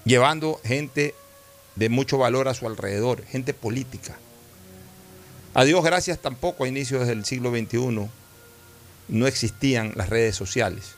llevando 0.06 0.60
gente 0.64 1.16
de 1.76 1.90
mucho 1.90 2.18
valor 2.18 2.48
a 2.48 2.54
su 2.54 2.68
alrededor, 2.68 3.26
gente 3.26 3.54
política. 3.54 4.18
A 5.54 5.64
Dios 5.64 5.84
gracias 5.84 6.20
tampoco 6.20 6.64
a 6.64 6.68
inicios 6.68 7.08
del 7.08 7.26
siglo 7.26 7.52
XXI 7.52 8.10
no 9.10 9.28
existían 9.28 9.94
las 9.96 10.10
redes 10.10 10.36
sociales. 10.36 10.96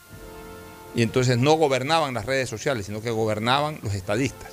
Y 0.95 1.01
entonces 1.01 1.37
no 1.37 1.53
gobernaban 1.53 2.13
las 2.13 2.25
redes 2.25 2.49
sociales, 2.49 2.85
sino 2.85 3.01
que 3.01 3.09
gobernaban 3.09 3.79
los 3.83 3.93
estadistas. 3.93 4.51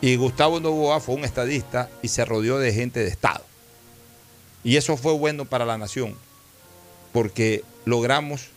Y 0.00 0.16
Gustavo 0.16 0.60
Novoa 0.60 1.00
fue 1.00 1.16
un 1.16 1.24
estadista 1.24 1.90
y 2.02 2.08
se 2.08 2.24
rodeó 2.24 2.58
de 2.58 2.72
gente 2.72 3.00
de 3.00 3.08
Estado. 3.08 3.44
Y 4.64 4.76
eso 4.76 4.96
fue 4.96 5.12
bueno 5.12 5.44
para 5.44 5.64
la 5.64 5.78
nación, 5.78 6.14
porque 7.12 7.64
logramos 7.84 8.48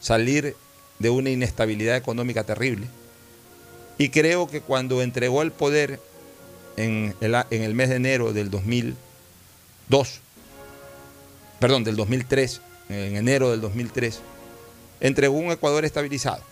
salir 0.00 0.56
de 0.98 1.10
una 1.10 1.30
inestabilidad 1.30 1.96
económica 1.96 2.44
terrible 2.44 2.86
y 3.98 4.08
creo 4.08 4.48
que 4.48 4.60
cuando 4.60 5.02
entregó 5.02 5.42
el 5.42 5.52
poder 5.52 6.00
en 6.76 7.14
el, 7.20 7.34
en 7.50 7.62
el 7.62 7.74
mes 7.74 7.88
de 7.88 7.96
enero 7.96 8.32
del 8.32 8.50
2002, 8.50 10.20
perdón, 11.60 11.84
del 11.84 11.96
2003, 11.96 12.60
en 12.88 13.16
enero 13.16 13.50
del 13.50 13.60
2003, 13.60 14.20
entregó 15.00 15.36
un 15.36 15.52
Ecuador 15.52 15.84
estabilizado. 15.84 16.42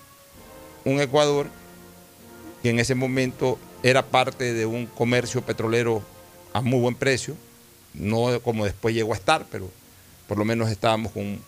Un 0.84 1.00
Ecuador 1.00 1.48
que 2.62 2.70
en 2.70 2.78
ese 2.78 2.94
momento 2.94 3.58
era 3.82 4.06
parte 4.06 4.52
de 4.52 4.66
un 4.66 4.86
comercio 4.86 5.42
petrolero 5.42 6.02
a 6.52 6.60
muy 6.60 6.78
buen 6.78 6.94
precio, 6.94 7.36
no 7.94 8.40
como 8.42 8.64
después 8.64 8.94
llegó 8.94 9.12
a 9.12 9.16
estar, 9.16 9.46
pero 9.50 9.68
por 10.28 10.38
lo 10.38 10.44
menos 10.44 10.70
estábamos 10.70 11.12
con 11.12 11.38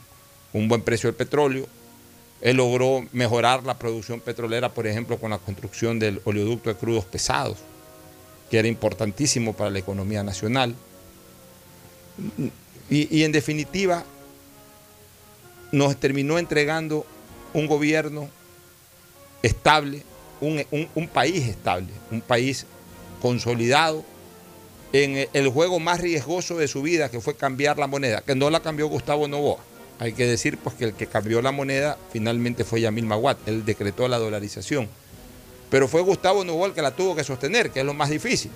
un 0.52 0.68
buen 0.68 0.82
precio 0.82 1.08
del 1.08 1.16
petróleo, 1.16 1.66
él 2.40 2.56
logró 2.56 3.06
mejorar 3.12 3.62
la 3.62 3.78
producción 3.78 4.20
petrolera, 4.20 4.74
por 4.74 4.86
ejemplo, 4.88 5.18
con 5.18 5.30
la 5.30 5.38
construcción 5.38 6.00
del 6.00 6.20
oleoducto 6.24 6.70
de 6.70 6.76
crudos 6.76 7.04
pesados, 7.04 7.58
que 8.50 8.58
era 8.58 8.66
importantísimo 8.66 9.52
para 9.52 9.70
la 9.70 9.78
economía 9.78 10.24
nacional. 10.24 10.74
Y, 12.90 13.22
en 13.22 13.30
definitiva, 13.30 14.04
nos 15.70 15.96
terminó 15.96 16.38
entregando 16.38 17.06
un 17.54 17.68
gobierno 17.68 18.28
estable, 19.42 20.02
un, 20.40 20.64
un, 20.94 21.08
país 21.08 21.46
estable, 21.46 21.88
un 22.10 22.20
país 22.20 22.66
consolidado 23.22 24.04
en 24.92 25.28
el 25.32 25.48
juego 25.48 25.80
más 25.80 26.00
riesgoso 26.00 26.56
de 26.56 26.68
su 26.68 26.82
vida, 26.82 27.10
que 27.10 27.20
fue 27.20 27.34
cambiar 27.34 27.78
la 27.78 27.86
moneda, 27.86 28.20
que 28.20 28.34
no 28.34 28.50
la 28.50 28.60
cambió 28.60 28.86
Gustavo 28.88 29.26
Novoa, 29.26 29.58
hay 29.98 30.12
que 30.12 30.26
decir 30.26 30.58
pues 30.58 30.74
que 30.74 30.84
el 30.86 30.94
que 30.94 31.06
cambió 31.06 31.40
la 31.42 31.52
moneda 31.52 31.96
finalmente 32.12 32.64
fue 32.64 32.80
Yamil 32.80 33.06
Maguad, 33.06 33.36
él 33.46 33.64
decretó 33.64 34.08
la 34.08 34.18
dolarización. 34.18 34.88
Pero 35.70 35.88
fue 35.88 36.02
Gustavo 36.02 36.44
Novoa 36.44 36.66
el 36.66 36.74
que 36.74 36.82
la 36.82 36.90
tuvo 36.90 37.14
que 37.14 37.24
sostener, 37.24 37.70
que 37.70 37.80
es 37.80 37.86
lo 37.86 37.94
más 37.94 38.10
difícil. 38.10 38.50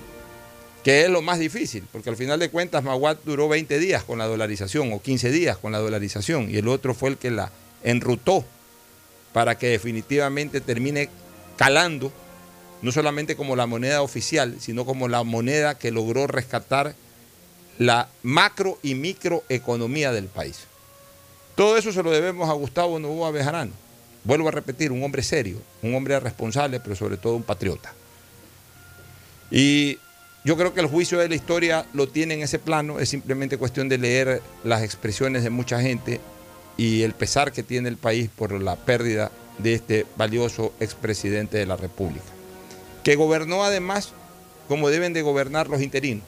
Que 0.84 1.04
es 1.04 1.08
lo 1.08 1.22
más 1.22 1.38
difícil, 1.38 1.84
porque 1.90 2.10
al 2.10 2.16
final 2.16 2.38
de 2.38 2.50
cuentas 2.50 2.84
Maguad 2.84 3.16
duró 3.24 3.48
20 3.48 3.78
días 3.78 4.04
con 4.04 4.18
la 4.18 4.26
dolarización 4.26 4.92
o 4.92 5.00
15 5.00 5.30
días 5.30 5.56
con 5.56 5.72
la 5.72 5.78
dolarización 5.78 6.50
y 6.50 6.56
el 6.56 6.68
otro 6.68 6.94
fue 6.94 7.10
el 7.10 7.16
que 7.16 7.30
la 7.30 7.50
enrutó 7.82 8.44
para 9.32 9.56
que 9.56 9.68
definitivamente 9.68 10.60
termine 10.60 11.08
calando, 11.56 12.12
no 12.86 12.92
solamente 12.92 13.34
como 13.34 13.56
la 13.56 13.66
moneda 13.66 14.00
oficial, 14.00 14.58
sino 14.60 14.84
como 14.84 15.08
la 15.08 15.24
moneda 15.24 15.76
que 15.76 15.90
logró 15.90 16.28
rescatar 16.28 16.94
la 17.78 18.08
macro 18.22 18.78
y 18.80 18.94
microeconomía 18.94 20.12
del 20.12 20.26
país. 20.26 20.60
Todo 21.56 21.76
eso 21.76 21.90
se 21.90 22.04
lo 22.04 22.12
debemos 22.12 22.48
a 22.48 22.52
Gustavo 22.52 23.00
Novoa 23.00 23.32
Bejarano. 23.32 23.72
Vuelvo 24.22 24.46
a 24.46 24.52
repetir, 24.52 24.92
un 24.92 25.02
hombre 25.02 25.24
serio, 25.24 25.60
un 25.82 25.96
hombre 25.96 26.20
responsable, 26.20 26.78
pero 26.78 26.94
sobre 26.94 27.16
todo 27.16 27.34
un 27.34 27.42
patriota. 27.42 27.92
Y 29.50 29.98
yo 30.44 30.56
creo 30.56 30.72
que 30.72 30.80
el 30.80 30.86
juicio 30.86 31.18
de 31.18 31.28
la 31.28 31.34
historia 31.34 31.86
lo 31.92 32.08
tiene 32.08 32.34
en 32.34 32.42
ese 32.42 32.60
plano, 32.60 33.00
es 33.00 33.08
simplemente 33.08 33.58
cuestión 33.58 33.88
de 33.88 33.98
leer 33.98 34.42
las 34.62 34.84
expresiones 34.84 35.42
de 35.42 35.50
mucha 35.50 35.80
gente 35.80 36.20
y 36.76 37.02
el 37.02 37.14
pesar 37.14 37.50
que 37.50 37.64
tiene 37.64 37.88
el 37.88 37.96
país 37.96 38.30
por 38.32 38.52
la 38.52 38.76
pérdida 38.76 39.32
de 39.58 39.74
este 39.74 40.06
valioso 40.16 40.72
expresidente 40.78 41.58
de 41.58 41.66
la 41.66 41.76
República, 41.76 42.35
que 43.06 43.14
gobernó 43.14 43.62
además 43.62 44.12
como 44.66 44.90
deben 44.90 45.12
de 45.12 45.22
gobernar 45.22 45.68
los 45.68 45.80
interinos, 45.80 46.24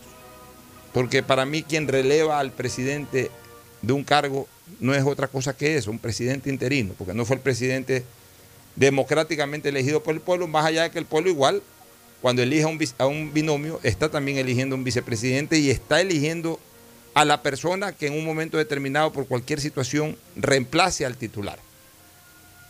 porque 0.93 1.25
para 1.25 1.45
mí 1.45 1.65
quien 1.65 1.89
releva 1.89 2.39
al 2.39 2.53
presidente 2.53 3.33
de 3.83 3.93
un 3.93 4.05
cargo 4.05 4.47
no 4.79 4.95
es 4.95 5.03
otra 5.03 5.27
cosa 5.27 5.57
que 5.57 5.77
eso, 5.77 5.91
un 5.91 5.99
presidente 5.99 6.51
interino, 6.51 6.95
porque 6.97 7.15
no 7.15 7.25
fue 7.25 7.35
el 7.35 7.43
presidente 7.43 8.05
democráticamente 8.77 9.71
elegido 9.71 10.05
por 10.05 10.15
el 10.15 10.21
pueblo, 10.21 10.47
más 10.47 10.67
allá 10.67 10.85
de 10.85 10.93
que 10.93 11.01
el 11.01 11.05
pueblo 11.05 11.29
igual, 11.29 11.65
cuando 12.23 12.43
elige 12.43 12.63
a 12.63 12.69
un, 12.69 12.79
a 12.99 13.07
un 13.07 13.33
binomio, 13.35 13.81
está 13.83 14.09
también 14.09 14.39
eligiendo 14.39 14.77
un 14.77 14.85
vicepresidente 14.85 15.59
y 15.59 15.71
está 15.71 16.01
eligiendo 16.01 16.61
a 17.13 17.25
la 17.25 17.43
persona 17.43 17.91
que 17.91 18.07
en 18.07 18.13
un 18.13 18.25
momento 18.25 18.57
determinado, 18.57 19.13
por 19.13 19.27
cualquier 19.27 19.61
situación, 19.61 20.17
reemplace 20.37 21.05
al 21.05 21.17
titular. 21.17 21.59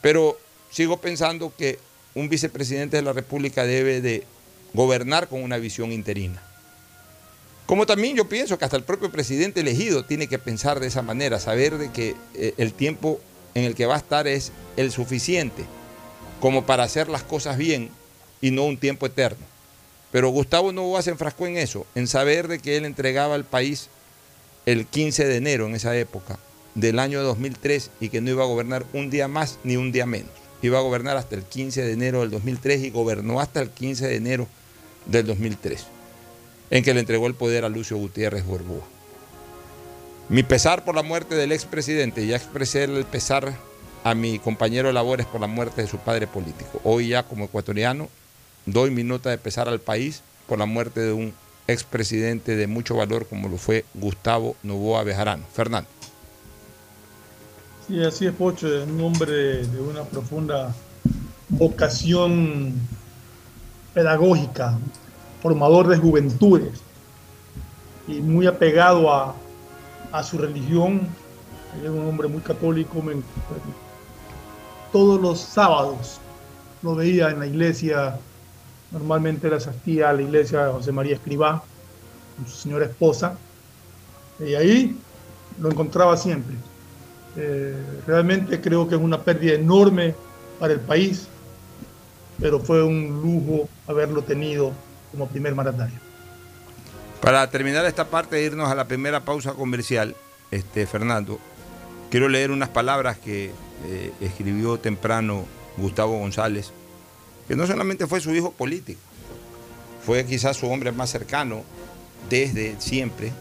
Pero 0.01 0.41
sigo 0.71 0.97
pensando 0.99 1.53
que 1.55 1.79
un 2.19 2.29
vicepresidente 2.29 2.97
de 2.97 3.03
la 3.03 3.13
República 3.13 3.65
debe 3.65 4.01
de 4.01 4.25
gobernar 4.75 5.29
con 5.29 5.43
una 5.43 5.59
visión 5.59 5.93
interina. 5.93 6.43
Como 7.67 7.87
también 7.87 8.17
yo 8.17 8.29
pienso 8.29 8.59
que 8.59 8.65
hasta 8.65 8.77
el 8.77 8.83
propio 8.83 9.11
presidente 9.13 9.61
elegido 9.61 10.05
tiene 10.05 10.27
que 10.27 10.39
pensar 10.39 10.81
de 10.81 10.87
esa 10.87 11.03
manera, 11.03 11.39
saber 11.39 11.79
de 11.79 11.93
que 11.93 12.17
eh, 12.35 12.55
el 12.57 12.73
tiempo 12.73 13.21
en 13.55 13.65
el 13.65 13.75
que 13.75 13.87
va 13.87 13.95
a 13.95 13.99
estar 13.99 14.27
es 14.27 14.53
el 14.77 14.91
suficiente 14.91 15.65
como 16.41 16.67
para 16.67 16.85
hacer 16.85 17.09
las 17.09 17.23
cosas 17.23 17.57
bien 17.57 17.91
y 18.41 18.51
no 18.51 18.65
un 18.65 18.79
tiempo 18.79 19.07
eterno. 19.07 19.45
Pero 20.11 20.31
Gustavo 20.31 20.73
Novoa 20.73 21.03
se 21.03 21.11
enfrascó 21.11 21.47
en 21.47 21.59
eso, 21.59 21.87
en 21.95 22.07
saber 22.07 22.49
de 22.49 22.59
que 22.59 22.77
él 22.77 22.85
entregaba 22.85 23.35
al 23.35 23.45
país 23.45 23.89
el 24.65 24.87
15 24.87 25.27
de 25.27 25.37
enero 25.37 25.67
en 25.67 25.75
esa 25.75 25.97
época 25.97 26.39
del 26.75 26.99
año 26.99 27.23
2003 27.23 27.91
y 28.01 28.09
que 28.09 28.21
no 28.21 28.31
iba 28.31 28.45
a 28.45 28.47
gobernar 28.47 28.87
un 28.93 29.11
día 29.11 29.29
más 29.29 29.59
ni 29.63 29.77
un 29.77 29.93
día 29.93 30.07
menos. 30.07 30.48
Iba 30.63 30.79
a 30.79 30.83
gobernar 30.83 31.17
hasta 31.17 31.37
el 31.37 31.45
15 31.45 31.83
de 31.83 31.93
enero 31.93 32.21
del 32.21 32.31
2003 32.31 32.83
y 32.85 32.91
gobernó 32.91 33.41
hasta 33.41 33.61
el 33.61 33.71
15 33.71 34.07
de 34.09 34.17
enero 34.17 34.47
del 35.07 35.27
2003 35.27 35.87
en 36.71 36.85
que 36.85 36.95
le 36.95 37.01
entregó 37.01 37.27
el 37.27 37.35
poder 37.35 37.65
a 37.65 37.69
Lucio 37.69 37.97
Gutiérrez 37.97 38.45
Borbúa. 38.45 38.83
Mi 40.29 40.43
pesar 40.43 40.85
por 40.85 40.95
la 40.95 41.03
muerte 41.03 41.35
del 41.35 41.53
expresidente, 41.53 42.27
ya 42.27 42.37
expresé 42.37 42.85
el 42.85 43.05
pesar 43.05 43.55
a 44.05 44.15
mi 44.15 44.39
compañero 44.39 44.89
de 44.89 44.95
labores 44.95 45.27
por 45.27 45.41
la 45.41 45.47
muerte 45.47 45.83
de 45.83 45.89
su 45.89 45.99
padre 45.99 46.27
político. 46.27 46.81
Hoy 46.85 47.09
ya 47.09 47.23
como 47.23 47.47
ecuatoriano 47.47 48.09
doy 48.67 48.91
mi 48.91 49.05
nota 49.05 49.31
de 49.31 49.39
pesar 49.39 49.69
al 49.69 49.81
país 49.81 50.23
por 50.47 50.59
la 50.59 50.67
muerte 50.67 51.01
de 51.01 51.13
un 51.13 51.33
expresidente 51.67 52.57
de 52.57 52.67
mucho 52.67 52.97
valor 52.97 53.27
como 53.27 53.49
lo 53.49 53.57
fue 53.57 53.85
Gustavo 53.95 54.57
Novoa 54.63 55.03
Bejarano. 55.03 55.45
Fernando. 55.55 55.89
Sí, 57.89 58.05
así 58.05 58.27
es, 58.27 58.35
Pocho, 58.35 58.67
un 58.87 59.01
hombre 59.01 59.67
de 59.67 59.81
una 59.81 60.03
profunda 60.03 60.75
vocación 61.49 62.75
pedagógica, 63.95 64.79
formador 65.41 65.89
de 65.89 65.97
juventudes 65.97 66.83
y 68.07 68.21
muy 68.21 68.47
apegado 68.47 69.11
a, 69.11 69.35
su 70.23 70.37
religión. 70.37 71.09
es 71.83 71.89
un 71.89 72.07
hombre 72.07 72.29
muy 72.29 72.43
católico. 72.43 73.03
todos 74.93 75.19
los 75.19 75.41
sábados 75.41 76.21
lo 76.83 76.95
veía 76.95 77.31
en 77.31 77.39
la 77.39 77.47
iglesia, 77.47 78.19
normalmente 78.93 79.49
la 79.49 79.57
asistía 79.57 80.11
a 80.11 80.13
la 80.13 80.21
iglesia 80.21 80.67
de 80.67 80.73
José 80.75 80.93
María 80.93 81.15
Escribá, 81.15 81.65
con 82.37 82.47
su 82.47 82.55
señora 82.55 82.85
esposa, 82.85 83.39
y 84.41 84.53
ahí 84.53 84.95
lo 85.59 85.71
encontraba 85.71 86.19
siempre. 86.19 86.55
Eh, 87.41 87.73
realmente 88.05 88.61
creo 88.61 88.89
que 88.89 88.97
es 88.97 89.01
una 89.01 89.23
pérdida 89.23 89.55
enorme 89.55 90.13
para 90.59 90.73
el 90.73 90.81
país, 90.81 91.29
pero 92.41 92.59
fue 92.59 92.83
un 92.83 93.21
lujo 93.23 93.69
haberlo 93.87 94.23
tenido 94.23 94.73
como 95.13 95.29
primer 95.29 95.55
mandatario. 95.55 95.97
Para 97.21 97.49
terminar 97.49 97.85
esta 97.87 98.09
parte 98.09 98.39
e 98.39 98.45
irnos 98.45 98.69
a 98.69 98.75
la 98.75 98.89
primera 98.89 99.25
pausa 99.25 99.53
comercial, 99.53 100.17
este, 100.51 100.87
Fernando, 100.87 101.39
quiero 102.11 102.29
leer 102.29 102.51
unas 102.51 102.71
palabras 102.71 103.19
que 103.19 103.53
eh, 103.87 104.13
escribió 104.21 104.79
temprano 104.79 105.45
Gustavo 105.77 106.19
González, 106.19 106.73
que 107.47 107.55
no 107.55 107.69
solamente 107.69 108.09
fue 108.09 108.21
su 108.21 108.35
hijo 108.35 108.51
político, 108.51 109.01
fue 110.05 110.25
quizás 110.27 110.57
su 110.57 110.69
hombre 110.69 110.91
más 110.91 111.11
cercano 111.11 111.63
desde 112.29 112.81
siempre, 112.81 113.33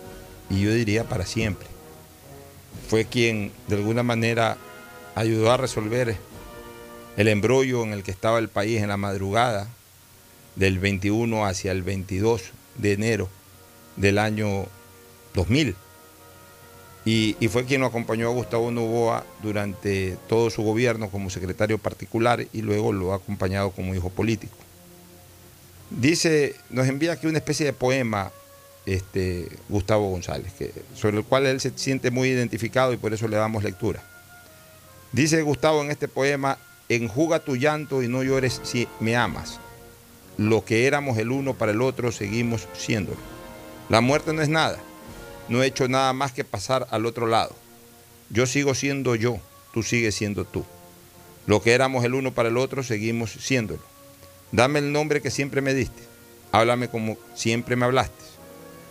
y 0.51 0.61
yo 0.61 0.71
diría 0.71 1.03
para 1.03 1.25
siempre. 1.25 1.76
Fue 2.89 3.05
quien 3.05 3.51
de 3.67 3.75
alguna 3.75 4.03
manera 4.03 4.57
ayudó 5.15 5.51
a 5.51 5.57
resolver 5.57 6.17
el 7.17 7.27
embrollo 7.27 7.83
en 7.83 7.93
el 7.93 8.03
que 8.03 8.11
estaba 8.11 8.39
el 8.39 8.49
país 8.49 8.81
en 8.81 8.89
la 8.89 8.97
madrugada 8.97 9.67
del 10.55 10.79
21 10.79 11.45
hacia 11.45 11.71
el 11.71 11.83
22 11.83 12.43
de 12.77 12.93
enero 12.93 13.29
del 13.95 14.19
año 14.19 14.65
2000. 15.33 15.75
Y, 17.05 17.35
fue 17.47 17.63
quien 17.63 17.79
lo 17.79 17.87
acompañó 17.87 18.27
a 18.27 18.33
Gustavo 18.33 18.69
Novoa 18.69 19.25
durante 19.41 20.17
todo 20.27 20.49
su 20.49 20.61
gobierno 20.61 21.09
como 21.09 21.29
secretario 21.29 21.77
particular 21.77 22.45
y 22.51 22.61
luego 22.61 22.91
lo 22.91 23.13
ha 23.13 23.15
acompañado 23.15 23.71
como 23.71 23.95
hijo 23.95 24.09
político. 24.09 24.57
Dice, 25.89 26.55
nos 26.69 26.85
envía 26.87 27.13
aquí 27.13 27.27
una 27.27 27.37
especie 27.37 27.65
de 27.65 27.71
poema 27.71 28.33
este, 28.87 29.47
Gustavo 29.69 30.09
González, 30.09 30.51
sobre 30.95 31.17
el 31.17 31.23
cual 31.23 31.45
él 31.45 31.61
se 31.61 31.71
siente 31.75 32.09
muy 32.09 32.29
identificado 32.29 32.91
y 32.93 32.97
por 32.97 33.13
eso 33.13 33.27
le 33.27 33.37
damos 33.37 33.63
lectura. 33.63 34.01
Dice 35.11 35.43
Gustavo 35.43 35.83
en 35.83 35.91
este 35.91 36.07
poema, 36.07 36.57
enjuga 36.89 37.39
tu 37.39 37.55
llanto 37.55 38.01
y 38.01 38.07
no 38.07 38.23
llores 38.23 38.59
si 38.63 38.87
me 38.99 39.15
amas 39.15 39.59
lo 40.37 40.63
que 40.63 40.85
éramos 40.85 41.17
el 41.17 41.31
uno 41.31 41.55
para 41.55 41.71
el 41.71 41.81
otro, 41.81 42.11
seguimos 42.11 42.67
siéndolo. 42.73 43.17
La 43.89 44.01
muerte 44.01 44.33
no 44.33 44.41
es 44.41 44.49
nada. 44.49 44.77
No 45.49 45.63
he 45.63 45.65
hecho 45.65 45.87
nada 45.87 46.13
más 46.13 46.31
que 46.31 46.43
pasar 46.43 46.87
al 46.91 47.05
otro 47.05 47.25
lado. 47.25 47.55
Yo 48.29 48.45
sigo 48.45 48.75
siendo 48.75 49.15
yo, 49.15 49.39
tú 49.73 49.81
sigues 49.81 50.15
siendo 50.15 50.45
tú. 50.45 50.63
Lo 51.47 51.61
que 51.61 51.73
éramos 51.73 52.03
el 52.03 52.13
uno 52.13 52.33
para 52.33 52.49
el 52.49 52.57
otro, 52.57 52.83
seguimos 52.83 53.31
siéndolo. 53.31 53.81
Dame 54.51 54.79
el 54.79 54.91
nombre 54.91 55.21
que 55.21 55.31
siempre 55.31 55.61
me 55.61 55.73
diste. 55.73 56.03
Háblame 56.51 56.89
como 56.89 57.17
siempre 57.33 57.75
me 57.75 57.85
hablaste. 57.85 58.26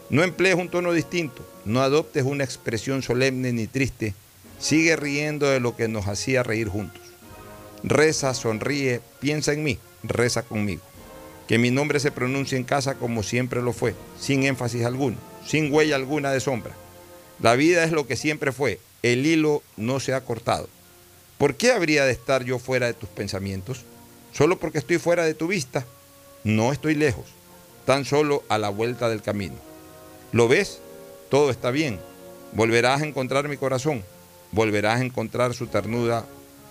No 0.09 0.23
emplees 0.23 0.55
un 0.55 0.69
tono 0.69 0.92
distinto. 0.92 1.45
No 1.64 1.83
adoptes 1.83 2.25
una 2.25 2.45
expresión 2.45 3.03
solemne 3.03 3.53
ni 3.53 3.66
triste. 3.66 4.14
Sigue 4.61 4.95
riendo 4.97 5.47
de 5.47 5.61
lo 5.61 5.77
que 5.77 5.88
nos 5.88 6.07
hacía 6.07 6.42
reír 6.42 6.69
juntos. 6.69 7.03
Reza, 7.83 8.33
sonríe, 8.35 9.01
piensa 9.21 9.53
en 9.53 9.64
mí, 9.64 9.79
reza 10.03 10.42
conmigo. 10.42 10.83
Que 11.49 11.59
mi 11.59 11.71
nombre 11.71 12.01
se 12.01 12.11
pronuncie 12.11 12.57
en 12.57 12.64
casa 12.64 12.95
como 12.95 13.23
siempre 13.23 13.62
lo 13.62 13.73
fue, 13.73 13.95
sin 14.19 14.45
énfasis 14.45 14.85
alguno, 14.85 15.16
sin 15.47 15.73
huella 15.73 15.97
alguna 15.97 16.33
de 16.33 16.40
sombra. 16.40 16.75
La 17.40 17.55
vida 17.55 17.85
es 17.85 17.92
lo 17.92 18.07
que 18.07 18.16
siempre 18.16 18.51
fue, 18.51 18.81
el 19.03 19.27
hilo 19.27 19.62
no 19.77 20.01
se 20.01 20.14
ha 20.14 20.25
cortado. 20.25 20.69
¿Por 21.38 21.55
qué 21.57 21.71
habría 21.71 22.05
de 22.05 22.12
estar 22.12 22.45
yo 22.45 22.59
fuera 22.59 22.87
de 22.87 22.95
tus 22.95 23.09
pensamientos? 23.11 23.85
¿Solo 24.33 24.59
porque 24.59 24.79
estoy 24.79 24.99
fuera 24.99 25.25
de 25.25 25.35
tu 25.35 25.47
vista? 25.47 25.85
No 26.45 26.73
estoy 26.73 26.95
lejos, 26.95 27.27
tan 27.85 28.05
solo 28.05 28.42
a 28.49 28.59
la 28.59 28.71
vuelta 28.71 29.09
del 29.09 29.23
camino. 29.23 29.55
¿Lo 30.33 30.49
ves? 30.49 30.81
Todo 31.31 31.51
está 31.51 31.71
bien. 31.71 31.99
Volverás 32.53 33.03
a 33.03 33.07
encontrar 33.07 33.49
mi 33.49 33.57
corazón, 33.57 34.05
volverás 34.53 35.01
a 35.01 35.05
encontrar 35.05 35.55
su 35.55 35.67
ternura, 35.67 36.25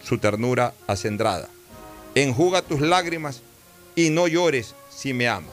su 0.04 0.20
acendrada. 0.88 1.50
Enjuga 2.16 2.62
tus 2.62 2.82
lágrimas 2.82 3.42
y 3.96 4.10
no 4.10 4.28
llores 4.28 4.76
si 4.90 5.14
me 5.14 5.28
amas. 5.28 5.52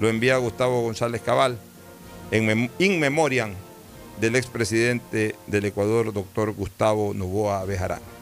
Lo 0.00 0.08
envía 0.08 0.36
Gustavo 0.38 0.82
González 0.82 1.20
Cabal 1.20 1.58
en 2.30 2.70
In 2.78 2.98
Memoriam 2.98 3.54
del 4.20 4.36
expresidente 4.36 5.34
del 5.46 5.64
Ecuador, 5.66 6.12
doctor 6.12 6.52
Gustavo 6.52 7.12
Novoa 7.14 7.64
Bejarano. 7.64 8.21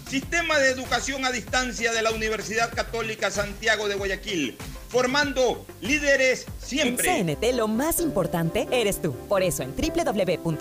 Sistema 0.11 0.59
de 0.59 0.67
Educación 0.71 1.23
a 1.23 1.31
Distancia 1.31 1.93
de 1.93 2.01
la 2.01 2.11
Universidad 2.11 2.73
Católica 2.73 3.31
Santiago 3.31 3.87
de 3.87 3.95
Guayaquil, 3.95 4.57
formando 4.89 5.65
líderes 5.79 6.47
siempre. 6.61 7.23
CNT 7.23 7.55
lo 7.55 7.69
más 7.69 8.01
importante 8.01 8.67
eres 8.71 9.01
tú. 9.01 9.13
Por 9.29 9.41
eso 9.41 9.63
en 9.63 9.73
www.cnt.gov.es 9.73 10.59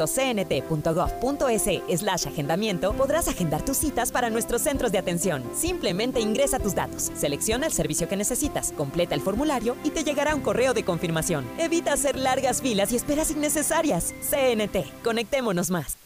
slash 1.98 2.28
agendamiento 2.28 2.92
podrás 2.92 3.26
agendar 3.26 3.64
tus 3.64 3.78
citas 3.78 4.12
para 4.12 4.30
nuestros 4.30 4.62
centros 4.62 4.92
de 4.92 4.98
atención. 4.98 5.42
Simplemente 5.52 6.20
ingresa 6.20 6.60
tus 6.60 6.76
datos, 6.76 7.10
selecciona 7.16 7.66
el 7.66 7.72
servicio 7.72 8.08
que 8.08 8.16
necesitas, 8.16 8.70
completa 8.76 9.16
el 9.16 9.20
formulario 9.20 9.76
y 9.82 9.90
te 9.90 10.04
llegará 10.04 10.36
un 10.36 10.42
correo 10.42 10.74
de 10.74 10.84
confirmación. 10.84 11.44
Evita 11.58 11.94
hacer 11.94 12.14
largas 12.14 12.62
filas 12.62 12.92
y 12.92 12.96
esperas 12.96 13.32
innecesarias. 13.32 14.14
CNT, 14.30 15.02
conectémonos 15.02 15.70
más. 15.70 15.96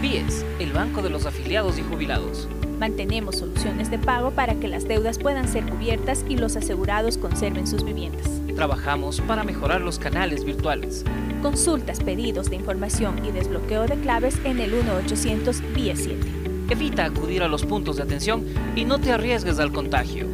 BIES, 0.00 0.44
el 0.60 0.72
Banco 0.72 1.02
de 1.02 1.10
los 1.10 1.26
Afiliados 1.26 1.76
y 1.76 1.82
Jubilados. 1.82 2.46
Mantenemos 2.78 3.38
soluciones 3.38 3.90
de 3.90 3.98
pago 3.98 4.30
para 4.30 4.54
que 4.54 4.68
las 4.68 4.86
deudas 4.86 5.18
puedan 5.18 5.48
ser 5.48 5.64
cubiertas 5.64 6.24
y 6.28 6.36
los 6.36 6.56
asegurados 6.56 7.18
conserven 7.18 7.66
sus 7.66 7.84
viviendas. 7.84 8.24
Trabajamos 8.54 9.20
para 9.22 9.42
mejorar 9.42 9.80
los 9.80 9.98
canales 9.98 10.44
virtuales. 10.44 11.04
Consultas, 11.42 12.00
pedidos 12.00 12.48
de 12.48 12.56
información 12.56 13.24
y 13.26 13.32
desbloqueo 13.32 13.86
de 13.86 13.96
claves 13.96 14.38
en 14.44 14.60
el 14.60 14.72
1-800 14.72 15.74
BIES 15.74 16.04
7. 16.04 16.26
Evita 16.70 17.04
acudir 17.04 17.42
a 17.42 17.48
los 17.48 17.64
puntos 17.64 17.96
de 17.96 18.04
atención 18.04 18.44
y 18.76 18.84
no 18.84 19.00
te 19.00 19.10
arriesgues 19.10 19.58
al 19.58 19.72
contagio. 19.72 20.26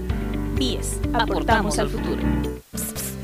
BIES, 0.57 1.01
aportamos 1.15 1.79
al 1.79 1.89
futuro. 1.89 2.23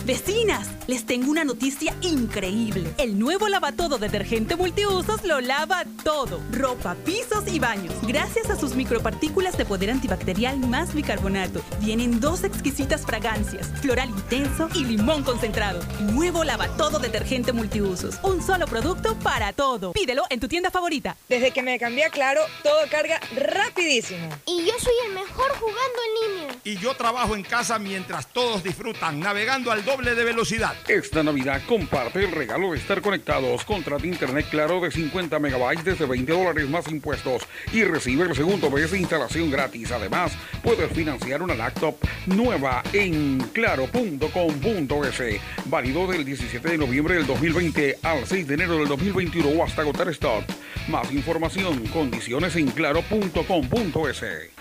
Vecinas, 0.04 0.68
les 0.86 1.04
tengo 1.04 1.30
una 1.30 1.44
noticia 1.44 1.94
increíble. 2.00 2.90
El 2.96 3.18
nuevo 3.18 3.48
lavatodo 3.48 3.98
detergente 3.98 4.56
multiusos 4.56 5.22
lo 5.24 5.40
lava 5.40 5.84
todo. 6.02 6.40
Ropa, 6.52 6.94
pisos 7.04 7.46
y 7.46 7.58
baños. 7.58 7.94
Gracias 8.02 8.48
a 8.50 8.58
sus 8.58 8.74
micropartículas 8.74 9.58
de 9.58 9.66
poder 9.66 9.90
antibacterial 9.90 10.58
más 10.58 10.94
bicarbonato. 10.94 11.60
Vienen 11.80 12.18
dos 12.18 12.44
exquisitas 12.44 13.02
fragancias, 13.02 13.68
floral 13.80 14.08
intenso 14.08 14.68
y 14.74 14.84
limón 14.84 15.22
concentrado. 15.22 15.80
Nuevo 16.12 16.44
lavatodo 16.44 16.98
detergente 16.98 17.52
multiusos. 17.52 18.18
Un 18.22 18.42
solo 18.42 18.66
producto 18.66 19.18
para 19.18 19.52
todo. 19.52 19.92
Pídelo 19.92 20.24
en 20.30 20.40
tu 20.40 20.48
tienda 20.48 20.70
favorita. 20.70 21.16
Desde 21.28 21.50
que 21.50 21.62
me 21.62 21.78
cambié 21.78 22.04
a 22.04 22.10
Claro, 22.10 22.40
todo 22.62 22.80
carga 22.90 23.20
rapidísimo. 23.36 24.28
Y 24.46 24.64
yo 24.64 24.72
soy 24.78 24.94
el 25.06 25.14
mejor 25.14 25.50
jugando 25.58 25.78
en 25.78 26.38
línea. 26.38 26.56
Y 26.64 26.76
yo 26.78 26.94
trabajo 26.94 27.36
en 27.36 27.42
casa 27.42 27.78
mientras 27.78 28.26
todos 28.26 28.62
disfrutan 28.62 29.20
navegando 29.20 29.70
al 29.70 29.82
doble 29.90 30.14
de 30.14 30.24
velocidad. 30.24 30.74
Esta 30.86 31.24
Navidad 31.24 31.60
comparte 31.66 32.22
el 32.22 32.30
regalo 32.30 32.70
de 32.70 32.78
estar 32.78 33.00
conectados. 33.00 33.64
Contrata 33.64 34.06
internet 34.06 34.46
claro 34.48 34.80
de 34.80 34.90
50 34.90 35.38
megabytes 35.40 35.84
desde 35.84 36.06
20 36.06 36.30
dólares 36.30 36.68
más 36.68 36.86
impuestos 36.88 37.42
y 37.72 37.82
recibe 37.82 38.24
el 38.24 38.36
segundo 38.36 38.70
mes 38.70 38.92
de 38.92 39.00
instalación 39.00 39.50
gratis. 39.50 39.90
Además, 39.90 40.32
puedes 40.62 40.92
financiar 40.92 41.42
una 41.42 41.56
laptop 41.56 41.96
nueva 42.26 42.84
en 42.92 43.40
claro.com.es. 43.52 45.40
Válido 45.64 46.06
del 46.06 46.24
17 46.24 46.68
de 46.68 46.78
noviembre 46.78 47.14
del 47.14 47.26
2020 47.26 47.98
al 48.02 48.26
6 48.26 48.46
de 48.46 48.54
enero 48.54 48.78
del 48.78 48.88
2021 48.88 49.48
o 49.48 49.64
hasta 49.64 49.82
agotar 49.82 50.08
stock. 50.10 50.44
Más 50.88 51.10
información, 51.10 51.84
condiciones 51.88 52.54
en 52.54 52.70
claro.com.es. 52.70 54.59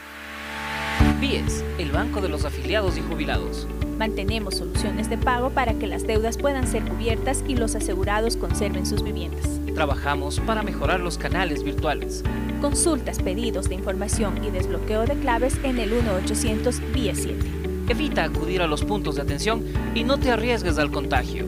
BIES, 1.20 1.66
el 1.78 1.92
Banco 1.92 2.22
de 2.22 2.30
los 2.30 2.46
Afiliados 2.46 2.98
y 2.98 3.02
Jubilados. 3.02 3.68
Mantenemos 3.98 4.56
soluciones 4.56 5.10
de 5.10 5.18
pago 5.18 5.50
para 5.50 5.74
que 5.74 5.86
las 5.86 6.08
deudas 6.08 6.38
puedan 6.38 6.66
ser 6.66 6.84
cubiertas 6.86 7.44
y 7.48 7.56
los 7.56 7.76
asegurados 7.76 8.38
conserven 8.38 8.86
sus 8.86 9.04
viviendas. 9.04 9.60
Trabajamos 9.76 10.40
para 10.40 10.64
mejorar 10.64 11.02
los 11.02 11.18
canales 11.18 11.64
virtuales. 11.64 12.24
Consultas, 12.62 13.20
pedidos 13.20 13.68
de 13.68 13.76
información 13.76 14.44
y 14.44 14.50
desbloqueo 14.50 15.06
de 15.06 15.16
claves 15.20 15.58
en 15.64 15.80
el 15.80 15.92
1-800 15.92 16.94
BIES 16.94 17.20
7. 17.24 17.46
Evita 17.90 18.24
acudir 18.24 18.62
a 18.62 18.68
los 18.68 18.84
puntos 18.86 19.16
de 19.16 19.24
atención 19.24 19.66
y 19.96 20.04
no 20.04 20.18
te 20.18 20.32
arriesgues 20.32 20.78
al 20.78 20.92
contagio. 20.92 21.46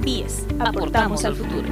BIES, 0.00 0.46
aportamos 0.58 1.24
al 1.24 1.36
futuro. 1.36 1.68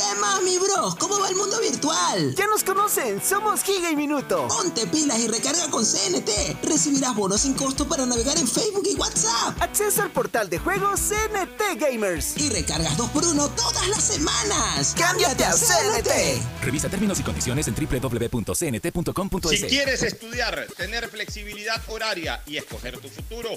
¿Qué 0.00 0.18
más, 0.18 0.40
mi 0.42 0.56
bro? 0.56 0.96
¿Cómo 0.98 1.20
va 1.20 1.28
el 1.28 1.36
mundo 1.36 1.60
virtual? 1.60 2.34
Ya 2.34 2.46
nos 2.46 2.64
conocen, 2.64 3.22
somos 3.22 3.62
Giga 3.62 3.90
y 3.90 3.96
Minuto. 3.96 4.48
Ponte 4.48 4.86
pilas 4.86 5.18
y 5.18 5.28
recarga 5.28 5.70
con 5.70 5.84
CNT. 5.84 6.64
Recibirás 6.64 7.14
bonos 7.14 7.42
sin 7.42 7.52
costo 7.52 7.86
para 7.86 8.06
navegar 8.06 8.38
en 8.38 8.48
Facebook 8.48 8.84
y 8.90 8.94
WhatsApp. 8.94 9.60
Acceso 9.60 10.00
al 10.00 10.10
portal 10.10 10.48
de 10.48 10.58
juegos 10.58 11.00
CNT 11.00 11.78
Gamers. 11.78 12.38
Y 12.38 12.48
recargas 12.48 12.96
2x1 12.96 13.54
todas 13.54 13.88
las 13.88 14.02
semanas. 14.02 14.94
¡Cámbiate 14.96 15.44
a 15.44 15.52
CNT! 15.52 16.64
Revisa 16.64 16.88
términos 16.88 17.20
y 17.20 17.22
condiciones 17.22 17.68
en 17.68 17.74
www.cnt.com.es. 17.74 19.60
Si 19.60 19.66
quieres 19.66 20.02
estudiar, 20.02 20.66
tener 20.78 21.10
flexibilidad 21.10 21.78
horaria 21.88 22.42
y 22.46 22.56
escoger 22.56 22.98
tu 23.00 23.10
futuro, 23.10 23.50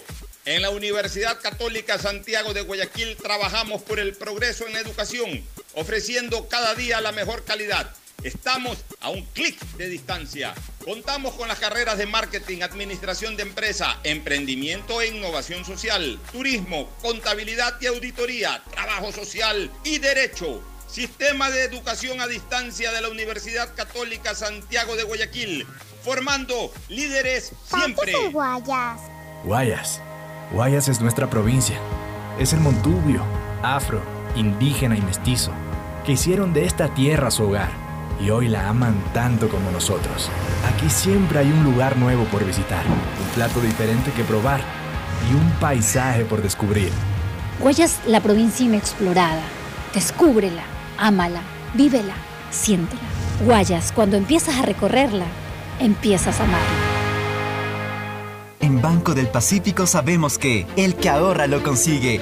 en 0.46 0.62
la 0.62 0.72
Universidad 0.72 1.40
Católica 1.40 1.98
Santiago 1.98 2.54
de 2.54 2.64
Guayaquil 2.64 3.16
trabajamos 3.16 3.82
por 3.82 3.98
el 3.98 4.14
progreso 4.14 4.68
en 4.68 4.74
la 4.74 4.82
educación, 4.82 5.42
ofreciendo 5.74 6.33
cada 6.42 6.76
día 6.76 7.02
la 7.02 7.12
mejor 7.12 7.44
calidad. 7.44 7.94
Estamos 8.24 8.78
a 9.02 9.10
un 9.10 9.24
clic 9.34 9.60
de 9.78 9.90
distancia. 9.90 10.54
Contamos 10.84 11.34
con 11.34 11.48
las 11.48 11.60
carreras 11.60 11.98
de 11.98 12.06
marketing, 12.06 12.62
administración 12.62 13.36
de 13.36 13.44
empresa, 13.44 14.00
emprendimiento 14.04 15.02
e 15.02 15.08
innovación 15.08 15.66
social, 15.66 16.20
turismo, 16.32 16.90
contabilidad 17.02 17.76
y 17.82 17.88
auditoría, 17.88 18.64
trabajo 18.72 19.12
social 19.12 19.70
y 19.84 20.00
derecho. 20.00 20.64
Sistema 20.88 21.50
de 21.50 21.64
educación 21.64 22.22
a 22.22 22.28
distancia 22.28 22.92
de 22.92 23.02
la 23.02 23.10
Universidad 23.10 23.76
Católica 23.76 24.36
Santiago 24.36 24.96
de 24.96 25.04
Guayaquil, 25.04 25.68
formando 26.04 26.72
líderes 26.88 27.52
siempre. 27.66 28.12
¿Qué 28.12 28.28
es 28.28 28.32
Guayas? 28.32 29.02
Guayas. 29.44 30.02
Guayas 30.52 30.88
es 30.88 31.02
nuestra 31.02 31.30
provincia. 31.30 31.78
Es 32.40 32.54
el 32.54 32.60
montubio, 32.60 33.26
afro, 33.64 34.02
indígena 34.36 34.96
y 34.96 35.02
mestizo, 35.02 35.52
que 36.04 36.14
hicieron 36.14 36.54
de 36.54 36.66
esta 36.66 36.94
tierra 36.94 37.32
su 37.32 37.44
hogar 37.44 37.70
y 38.22 38.30
hoy 38.30 38.48
la 38.48 38.70
aman 38.70 38.96
tanto 39.14 39.50
como 39.50 39.72
nosotros. 39.72 40.30
Aquí 40.74 40.90
siempre 40.90 41.40
hay 41.40 41.52
un 41.52 41.64
lugar 41.64 41.98
nuevo 41.98 42.26
por 42.26 42.46
visitar, 42.46 42.84
un 42.86 43.36
plato 43.36 43.60
diferente 43.62 44.12
que 44.12 44.24
probar 44.24 44.62
y 45.30 45.34
un 45.34 45.50
paisaje 45.60 46.26
por 46.26 46.42
descubrir. 46.42 46.92
Guayas, 47.60 48.00
la 48.08 48.22
provincia 48.22 48.66
inexplorada. 48.66 49.42
Descúbrela, 49.94 50.64
ámala, 50.98 51.42
vívela, 51.74 52.16
siéntela. 52.52 53.02
Guayas, 53.46 53.92
cuando 53.92 54.18
empiezas 54.18 54.58
a 54.58 54.64
recorrerla, 54.64 55.26
empiezas 55.80 56.40
a 56.40 56.44
amarla. 56.44 56.94
En 58.60 58.82
Banco 58.82 59.14
del 59.14 59.28
Pacífico 59.28 59.86
sabemos 59.86 60.38
que 60.38 60.66
el 60.78 60.96
que 60.96 61.10
ahorra 61.10 61.48
lo 61.48 61.62
consigue. 61.64 62.22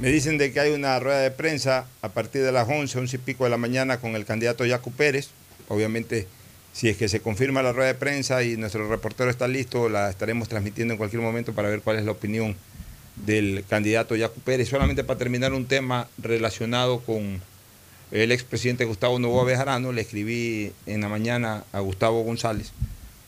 me 0.00 0.10
dicen 0.10 0.38
de 0.38 0.50
que 0.50 0.60
hay 0.60 0.72
una 0.72 0.98
rueda 0.98 1.20
de 1.20 1.30
prensa 1.30 1.86
a 2.00 2.08
partir 2.08 2.42
de 2.42 2.52
las 2.52 2.66
11, 2.66 2.98
11 2.98 3.16
y 3.16 3.18
pico 3.18 3.44
de 3.44 3.50
la 3.50 3.58
mañana 3.58 4.00
con 4.00 4.16
el 4.16 4.24
candidato 4.24 4.64
Yacu 4.64 4.90
Pérez. 4.92 5.28
Obviamente, 5.68 6.26
si 6.72 6.88
es 6.88 6.96
que 6.96 7.08
se 7.08 7.20
confirma 7.20 7.62
la 7.62 7.72
rueda 7.72 7.88
de 7.88 7.94
prensa 7.94 8.42
y 8.42 8.56
nuestro 8.56 8.88
reportero 8.88 9.28
está 9.28 9.46
listo, 9.46 9.90
la 9.90 10.08
estaremos 10.08 10.48
transmitiendo 10.48 10.94
en 10.94 10.98
cualquier 10.98 11.20
momento 11.20 11.52
para 11.52 11.68
ver 11.68 11.82
cuál 11.82 11.98
es 11.98 12.06
la 12.06 12.12
opinión 12.12 12.56
del 13.26 13.62
candidato 13.68 14.16
Yacu 14.16 14.40
Pérez. 14.40 14.70
Solamente 14.70 15.04
para 15.04 15.18
terminar 15.18 15.52
un 15.52 15.66
tema 15.66 16.08
relacionado 16.16 17.00
con 17.00 17.42
el 18.10 18.32
expresidente 18.32 18.86
Gustavo 18.86 19.18
Novoa 19.18 19.44
Bejarano, 19.44 19.92
le 19.92 20.00
escribí 20.00 20.72
en 20.86 21.02
la 21.02 21.08
mañana 21.08 21.64
a 21.72 21.80
Gustavo 21.80 22.22
González 22.22 22.72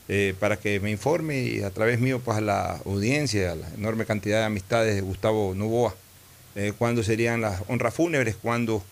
eh, 0.08 0.34
para 0.40 0.56
que 0.56 0.80
me 0.80 0.90
informe 0.90 1.42
y 1.42 1.62
a 1.62 1.70
través 1.70 2.00
mío 2.00 2.20
pues 2.24 2.38
a 2.38 2.40
la 2.40 2.80
audiencia, 2.86 3.52
a 3.52 3.56
la 3.56 3.68
enorme 3.74 4.06
cantidad 4.06 4.38
de 4.38 4.46
amistades 4.46 4.94
de 4.94 5.02
Gustavo 5.02 5.54
Novoa, 5.54 5.94
eh, 6.54 6.72
cuándo 6.76 7.02
serían 7.02 7.40
las 7.40 7.62
honras 7.68 7.94
fúnebres, 7.94 8.36
cuándo 8.36 8.82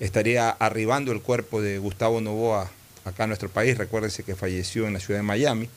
estaría 0.00 0.50
arribando 0.50 1.12
el 1.12 1.22
cuerpo 1.22 1.62
de 1.62 1.78
Gustavo 1.78 2.20
Novoa 2.20 2.70
acá 3.04 3.24
en 3.24 3.30
nuestro 3.30 3.48
país. 3.48 3.78
Recuérdense 3.78 4.22
que 4.22 4.34
falleció 4.34 4.86
en 4.86 4.92
la 4.94 5.00
ciudad 5.00 5.20
de 5.20 5.24
Miami. 5.24 5.68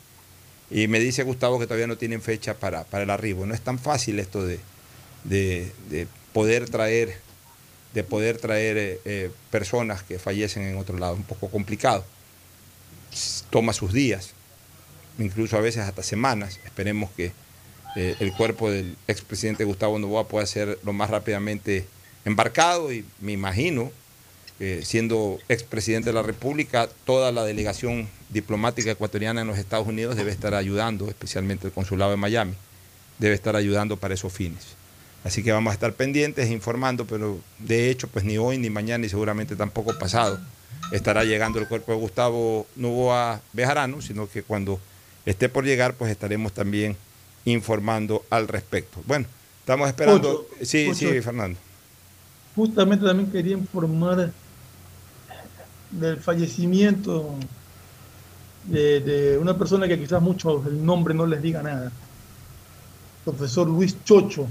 Y 0.70 0.86
me 0.86 1.00
dice 1.00 1.22
Gustavo 1.24 1.58
que 1.58 1.66
todavía 1.66 1.86
no 1.86 1.96
tienen 1.96 2.22
fecha 2.22 2.54
para, 2.54 2.84
para 2.84 3.04
el 3.04 3.10
arribo. 3.10 3.46
No 3.46 3.54
es 3.54 3.60
tan 3.60 3.78
fácil 3.78 4.18
esto 4.18 4.46
de, 4.46 4.60
de, 5.24 5.72
de 5.88 6.06
poder 6.32 6.68
traer, 6.70 7.18
de 7.92 8.04
poder 8.04 8.38
traer 8.38 8.76
eh, 8.76 9.00
eh, 9.04 9.30
personas 9.50 10.02
que 10.02 10.18
fallecen 10.18 10.62
en 10.62 10.76
otro 10.76 10.96
lado. 10.98 11.14
Un 11.14 11.24
poco 11.24 11.48
complicado. 11.48 12.04
Toma 13.50 13.72
sus 13.72 13.92
días, 13.92 14.30
incluso 15.18 15.56
a 15.56 15.60
veces 15.60 15.82
hasta 15.82 16.04
semanas. 16.04 16.60
Esperemos 16.64 17.10
que 17.16 17.32
eh, 17.96 18.16
el 18.20 18.32
cuerpo 18.32 18.70
del 18.70 18.96
expresidente 19.08 19.64
Gustavo 19.64 19.98
Novoa 19.98 20.28
pueda 20.28 20.46
ser 20.46 20.78
lo 20.84 20.92
más 20.92 21.10
rápidamente 21.10 21.86
embarcado 22.24 22.92
y 22.92 23.04
me 23.20 23.32
imagino, 23.32 23.90
eh, 24.60 24.82
siendo 24.84 25.38
expresidente 25.48 26.10
de 26.10 26.14
la 26.14 26.22
República, 26.22 26.88
toda 27.04 27.32
la 27.32 27.44
delegación 27.44 28.08
diplomática 28.28 28.90
ecuatoriana 28.90 29.40
en 29.40 29.48
los 29.48 29.58
Estados 29.58 29.88
Unidos 29.88 30.16
debe 30.16 30.30
estar 30.30 30.54
ayudando, 30.54 31.08
especialmente 31.08 31.66
el 31.66 31.72
consulado 31.72 32.10
de 32.10 32.16
Miami, 32.16 32.54
debe 33.18 33.34
estar 33.34 33.56
ayudando 33.56 33.96
para 33.96 34.14
esos 34.14 34.32
fines. 34.32 34.80
Así 35.24 35.42
que 35.42 35.52
vamos 35.52 35.70
a 35.72 35.74
estar 35.74 35.92
pendientes, 35.92 36.50
informando, 36.50 37.06
pero 37.06 37.40
de 37.58 37.90
hecho, 37.90 38.08
pues 38.08 38.24
ni 38.24 38.38
hoy, 38.38 38.56
ni 38.58 38.70
mañana, 38.70 39.02
ni 39.02 39.08
seguramente 39.08 39.56
tampoco 39.56 39.98
pasado, 39.98 40.40
estará 40.92 41.24
llegando 41.24 41.58
el 41.58 41.68
cuerpo 41.68 41.92
de 41.92 41.98
Gustavo 41.98 42.66
Novoa 42.76 43.42
Bejarano, 43.52 44.00
sino 44.00 44.28
que 44.28 44.42
cuando 44.42 44.80
esté 45.26 45.48
por 45.48 45.64
llegar, 45.64 45.94
pues 45.94 46.10
estaremos 46.10 46.52
también 46.52 46.96
informando 47.44 48.24
al 48.30 48.48
respecto. 48.48 49.00
Bueno, 49.06 49.26
estamos 49.60 49.88
esperando. 49.88 50.46
Ocho, 50.50 50.64
sí, 50.64 50.88
ocho. 50.90 50.94
sí, 50.94 51.20
Fernando. 51.20 51.58
Justamente 52.54 53.06
también 53.06 53.30
quería 53.30 53.54
informar 53.54 54.32
del 55.90 56.16
fallecimiento 56.18 57.34
de, 58.64 59.00
de 59.00 59.38
una 59.38 59.56
persona 59.56 59.88
que 59.88 59.98
quizás 59.98 60.20
mucho 60.20 60.62
el 60.66 60.84
nombre 60.84 61.14
no 61.14 61.26
les 61.26 61.42
diga 61.42 61.62
nada. 61.62 61.90
Profesor 63.24 63.66
Luis 63.66 63.96
Chocho, 64.04 64.46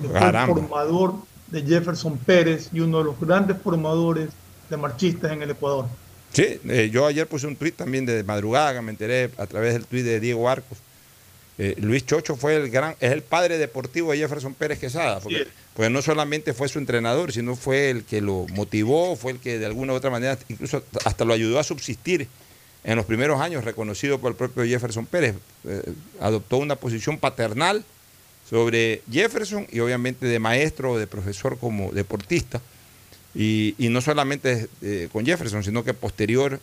que 0.00 0.08
fue 0.08 0.46
formador 0.46 1.14
de 1.48 1.62
Jefferson 1.62 2.16
Pérez 2.18 2.70
y 2.72 2.80
uno 2.80 2.98
de 2.98 3.04
los 3.04 3.20
grandes 3.20 3.56
formadores 3.60 4.30
de 4.68 4.76
marchistas 4.76 5.32
en 5.32 5.42
el 5.42 5.50
Ecuador. 5.50 5.86
Sí, 6.32 6.60
eh, 6.64 6.90
yo 6.92 7.06
ayer 7.06 7.26
puse 7.26 7.46
un 7.46 7.56
tuit 7.56 7.74
también 7.74 8.06
de 8.06 8.22
madrugada, 8.22 8.80
me 8.82 8.92
enteré 8.92 9.30
a 9.36 9.46
través 9.46 9.72
del 9.72 9.84
tuit 9.84 10.04
de 10.04 10.20
Diego 10.20 10.48
Arcos. 10.48 10.78
Eh, 11.62 11.74
Luis 11.78 12.06
Chocho 12.06 12.36
fue 12.36 12.56
el 12.56 12.70
gran, 12.70 12.96
es 13.00 13.12
el 13.12 13.20
padre 13.20 13.58
deportivo 13.58 14.12
de 14.12 14.16
Jefferson 14.16 14.54
Pérez 14.54 14.78
Quesada, 14.78 15.20
porque, 15.20 15.46
porque 15.74 15.90
no 15.90 16.00
solamente 16.00 16.54
fue 16.54 16.70
su 16.70 16.78
entrenador, 16.78 17.32
sino 17.32 17.54
fue 17.54 17.90
el 17.90 18.04
que 18.04 18.22
lo 18.22 18.46
motivó, 18.54 19.14
fue 19.14 19.32
el 19.32 19.40
que 19.40 19.58
de 19.58 19.66
alguna 19.66 19.92
u 19.92 19.96
otra 19.96 20.08
manera 20.08 20.38
incluso 20.48 20.82
hasta 21.04 21.26
lo 21.26 21.34
ayudó 21.34 21.58
a 21.58 21.62
subsistir 21.62 22.28
en 22.82 22.96
los 22.96 23.04
primeros 23.04 23.42
años, 23.42 23.62
reconocido 23.62 24.18
por 24.18 24.30
el 24.30 24.38
propio 24.38 24.64
Jefferson 24.64 25.04
Pérez. 25.04 25.36
Eh, 25.64 25.82
adoptó 26.18 26.56
una 26.56 26.76
posición 26.76 27.18
paternal 27.18 27.84
sobre 28.48 29.02
Jefferson 29.12 29.66
y 29.70 29.80
obviamente 29.80 30.24
de 30.24 30.38
maestro 30.38 30.92
o 30.92 30.98
de 30.98 31.06
profesor 31.06 31.58
como 31.58 31.92
deportista. 31.92 32.62
Y, 33.34 33.74
y 33.76 33.90
no 33.90 34.00
solamente 34.00 34.66
eh, 34.80 35.10
con 35.12 35.26
Jefferson, 35.26 35.62
sino 35.62 35.84
que 35.84 35.92
posterior 35.92 36.58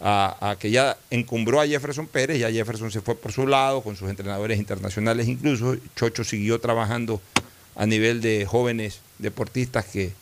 a, 0.00 0.56
que 0.60 0.70
ya 0.70 0.96
encumbró 1.10 1.60
a 1.60 1.66
Jefferson 1.66 2.06
Pérez, 2.06 2.38
ya 2.38 2.50
Jefferson 2.50 2.90
se 2.90 3.00
fue 3.00 3.16
por 3.16 3.32
su 3.32 3.46
lado, 3.46 3.82
con 3.82 3.96
sus 3.96 4.08
entrenadores 4.08 4.58
internacionales 4.58 5.26
incluso. 5.28 5.76
Chocho 5.96 6.22
siguió 6.24 6.60
trabajando 6.60 7.20
a 7.74 7.86
nivel 7.86 8.20
de 8.20 8.46
jóvenes 8.46 9.00
deportistas 9.18 9.84
que 9.86 10.12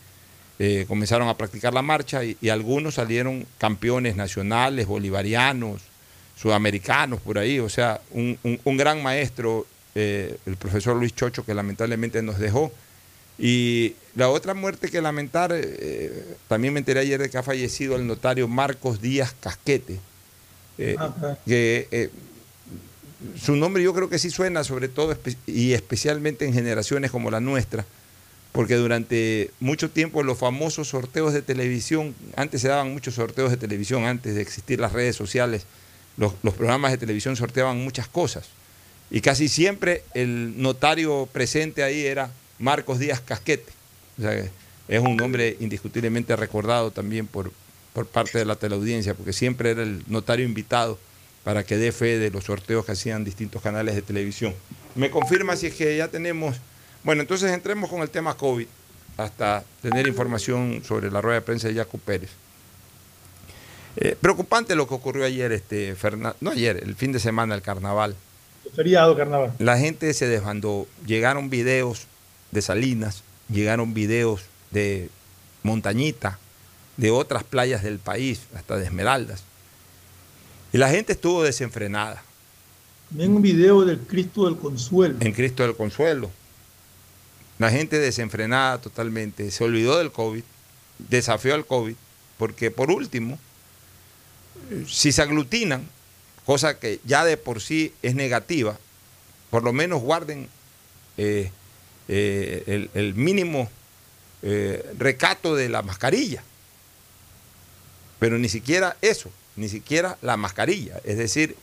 eh, 0.59 0.85
comenzaron 0.89 1.29
a 1.29 1.37
practicar 1.37 1.75
la 1.75 1.83
marcha 1.83 2.25
y, 2.25 2.37
algunos 2.49 2.95
salieron 2.95 3.47
campeones 3.59 4.17
nacionales, 4.17 4.87
bolivarianos, 4.87 5.83
sudamericanos, 6.41 7.21
por 7.21 7.39
ahí. 7.39 7.59
O 7.61 7.69
sea, 7.69 8.01
un, 8.13 8.39
un- 8.43 8.61
un 8.65 8.77
gran 8.77 9.03
maestro, 9.03 9.67
eh, 9.95 10.37
el 10.47 10.57
profesor 10.57 10.97
Luis 10.97 11.15
Chocho, 11.15 11.45
que 11.45 11.55
lamentablemente 11.55 12.23
nos 12.23 12.39
dejó. 12.39 12.73
Y 13.39 13.95
la 14.15 14.31
otra 14.31 14.55
muerte 14.55 14.89
que 14.91 15.01
lamentar, 15.03 15.53
eh, 15.55 16.25
también 16.49 16.73
me 16.73 16.79
enteré 16.81 17.01
ayer 17.01 17.21
de 17.21 17.29
que 17.31 17.37
ha 17.37 17.43
fallecido 17.43 17.97
el 17.97 18.07
notario 18.07 18.49
Marcos 18.49 19.01
Díaz 19.03 19.35
Casquete, 19.39 19.99
eh, 20.79 20.97
Ajá. 20.99 21.39
que 21.47 21.87
eh, 21.91 22.11
su 23.39 23.57
nombre 23.57 23.83
yo 23.83 23.93
creo 23.95 24.09
que 24.09 24.19
sí 24.19 24.31
suena, 24.31 24.65
sobre 24.65 24.89
todo 24.89 25.15
espe- 25.15 25.37
y 25.47 25.73
especialmente 25.73 26.47
en 26.47 26.55
generaciones 26.55 27.11
como 27.11 27.31
la 27.31 27.41
nuestra, 27.41 27.85
porque 28.53 28.77
durante 28.77 29.51
mucho 29.61 29.91
tiempo 29.91 30.23
los 30.23 30.39
famosos 30.39 30.89
sorteos 30.89 31.35
de 31.35 31.43
televisión, 31.43 32.15
antes 32.37 32.63
se 32.63 32.69
daban 32.69 32.91
muchos 32.93 33.15
sorteos 33.15 33.51
de 33.51 33.59
televisión, 33.59 34.05
antes 34.05 34.35
de 34.35 34.41
existir 34.41 34.81
las 34.81 34.93
redes 34.93 35.15
sociales, 35.15 35.65
los, 36.17 36.33
los 36.43 36.55
programas 36.55 36.91
de 36.93 36.97
televisión 36.99 37.37
sorteaban 37.37 37.77
muchas 37.85 38.09
cosas. 38.09 38.47
Y 39.11 39.21
casi 39.21 39.49
siempre 39.49 40.03
el 40.15 40.55
notario 40.61 41.29
presente 41.31 41.83
ahí 41.83 42.07
era 42.07 42.31
Marcos 42.59 42.99
Díaz 42.99 43.21
Casquete. 43.21 43.73
O 44.19 44.23
sea, 44.23 44.33
es 44.89 45.01
un 45.01 45.17
nombre 45.17 45.57
indiscutiblemente 45.61 46.35
recordado 46.37 46.91
también 46.91 47.27
por, 47.27 47.53
por 47.93 48.07
parte 48.07 48.39
de 48.39 48.45
la 48.45 48.57
teleaudiencia, 48.57 49.15
porque 49.15 49.33
siempre 49.33 49.71
era 49.73 49.83
el 49.83 50.03
notario 50.07 50.45
invitado 50.47 50.99
para 51.45 51.65
que 51.65 51.77
dé 51.77 51.93
fe 51.93 52.19
de 52.19 52.31
los 52.31 52.45
sorteos 52.45 52.85
que 52.85 52.93
hacían 52.93 53.25
distintos 53.25 53.63
canales 53.63 53.95
de 53.95 54.03
televisión. 54.03 54.55
Me 54.95 55.11
confirma 55.11 55.57
si 55.57 55.67
es 55.67 55.75
que 55.75 55.97
ya 55.97 56.09
tenemos... 56.09 56.57
Bueno, 57.05 57.23
entonces 57.23 57.53
entremos 57.53 57.89
con 57.89 58.03
el 58.03 58.11
tema 58.11 58.37
COVID, 58.37 58.67
hasta 59.17 59.65
tener 59.81 60.07
información 60.09 60.83
sobre 60.85 61.11
la 61.11 61.21
rueda 61.21 61.37
de 61.37 61.43
prensa 61.43 61.69
de 61.69 61.75
Jaco 61.75 61.99
Pérez. 61.99 62.31
Eh, 63.97 64.17
preocupante 64.21 64.75
lo 64.75 64.89
que 64.89 64.95
ocurrió 64.95 65.25
ayer, 65.25 65.53
este, 65.53 65.95
Fernan- 65.97 66.35
no 66.41 66.51
ayer, 66.51 66.83
el 66.83 66.97
fin 66.97 67.13
de 67.13 67.21
semana, 67.21 67.55
el 67.55 67.63
carnaval. 67.63 68.17
Feriado 68.75 69.17
carnaval. 69.17 69.53
La 69.59 69.79
gente 69.79 70.13
se 70.13 70.27
desbandó. 70.27 70.87
Llegaron 71.07 71.49
videos 71.49 72.07
de 72.57 72.63
Salinas, 72.63 73.23
llegaron 73.51 73.93
videos 73.93 74.41
de 74.71 75.11
Montañita, 75.63 76.39
de 76.97 77.11
otras 77.11 77.45
playas 77.45 77.83
del 77.83 77.99
país, 77.99 78.41
hasta 78.55 78.79
de 78.79 78.87
Esmeraldas. 78.87 79.45
Y 80.73 80.79
la 80.79 80.89
gente 80.89 81.13
estuvo 81.13 81.43
desenfrenada. 81.43 82.23
Ven 83.11 83.37
un 83.37 83.43
video 83.43 83.85
del 83.85 83.99
Cristo 83.99 84.47
del 84.47 84.57
Consuelo. 84.57 85.17
En 85.21 85.33
Cristo 85.33 85.65
del 85.65 85.77
Consuelo. 85.77 86.31
La 87.59 87.71
gente 87.71 87.99
desenfrenada 87.99 88.81
totalmente, 88.81 89.51
se 89.51 89.63
olvidó 89.63 89.99
del 89.99 90.11
COVID, 90.11 90.43
desafió 91.11 91.55
al 91.55 91.67
COVID, 91.67 91.95
porque 92.39 92.71
por 92.71 92.91
último, 92.91 93.39
si 94.89 95.13
se 95.13 95.21
aglutinan, 95.21 95.87
cosa 96.47 96.79
que 96.79 97.01
ya 97.05 97.23
de 97.27 97.37
por 97.37 97.61
sí 97.61 97.93
es 98.03 98.15
negativa, 98.15 98.79
por 99.51 99.63
lo 99.63 99.75
menos 99.75 100.01
guarden 100.01 100.49
eh, 101.19 101.51
eh, 102.09 102.63
el, 102.67 102.91
el 102.95 103.15
mínimo 103.15 103.71
eh, 104.43 104.93
recato 104.99 105.57
de 105.57 105.69
la 105.69 105.83
mascarilla. 105.83 106.43
Pero 108.19 108.39
ni 108.39 108.49
siquiera 108.49 108.97
eso, 109.03 109.31
ni 109.57 109.69
siquiera 109.69 110.19
la 110.23 110.37
mascarilla. 110.37 111.01
Es 111.05 111.19
decir, 111.19 111.57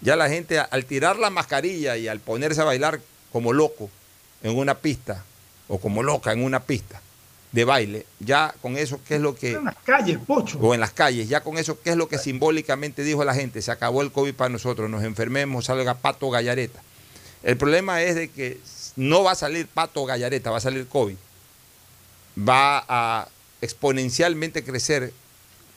ya 0.00 0.16
la 0.16 0.28
gente 0.28 0.58
al 0.58 0.84
tirar 0.84 1.18
la 1.18 1.30
mascarilla 1.30 1.96
y 1.96 2.08
al 2.08 2.20
ponerse 2.20 2.60
a 2.60 2.64
bailar 2.64 3.00
como 3.32 3.52
loco 3.52 3.90
en 4.42 4.56
una 4.56 4.74
pista 4.78 5.24
o 5.68 5.78
como 5.78 6.02
loca 6.02 6.32
en 6.32 6.42
una 6.42 6.60
pista 6.60 7.00
de 7.52 7.64
baile, 7.64 8.06
ya 8.20 8.54
con 8.60 8.76
eso, 8.76 9.00
¿qué 9.08 9.16
es 9.16 9.20
lo 9.20 9.34
que... 9.34 9.52
En 9.52 9.64
las 9.64 9.76
calles, 9.84 10.18
pocho. 10.26 10.58
O 10.60 10.74
en 10.74 10.80
las 10.80 10.92
calles, 10.92 11.28
ya 11.28 11.42
con 11.42 11.56
eso, 11.56 11.80
¿qué 11.80 11.90
es 11.90 11.96
lo 11.96 12.08
que 12.08 12.18
simbólicamente 12.18 13.02
dijo 13.02 13.24
la 13.24 13.34
gente? 13.34 13.62
Se 13.62 13.70
acabó 13.70 14.02
el 14.02 14.12
COVID 14.12 14.34
para 14.34 14.50
nosotros, 14.50 14.90
nos 14.90 15.02
enfermemos, 15.02 15.64
salga 15.64 15.94
Pato 15.94 16.30
Gallareta. 16.30 16.80
El 17.42 17.56
problema 17.56 18.02
es 18.02 18.16
de 18.16 18.28
que 18.28 18.60
no 18.98 19.22
va 19.22 19.30
a 19.30 19.36
salir 19.36 19.68
Pato 19.68 20.04
Gallareta, 20.04 20.50
va 20.50 20.56
a 20.56 20.60
salir 20.60 20.88
COVID. 20.88 21.14
Va 22.36 22.84
a 22.88 23.28
exponencialmente 23.60 24.64
crecer 24.64 25.12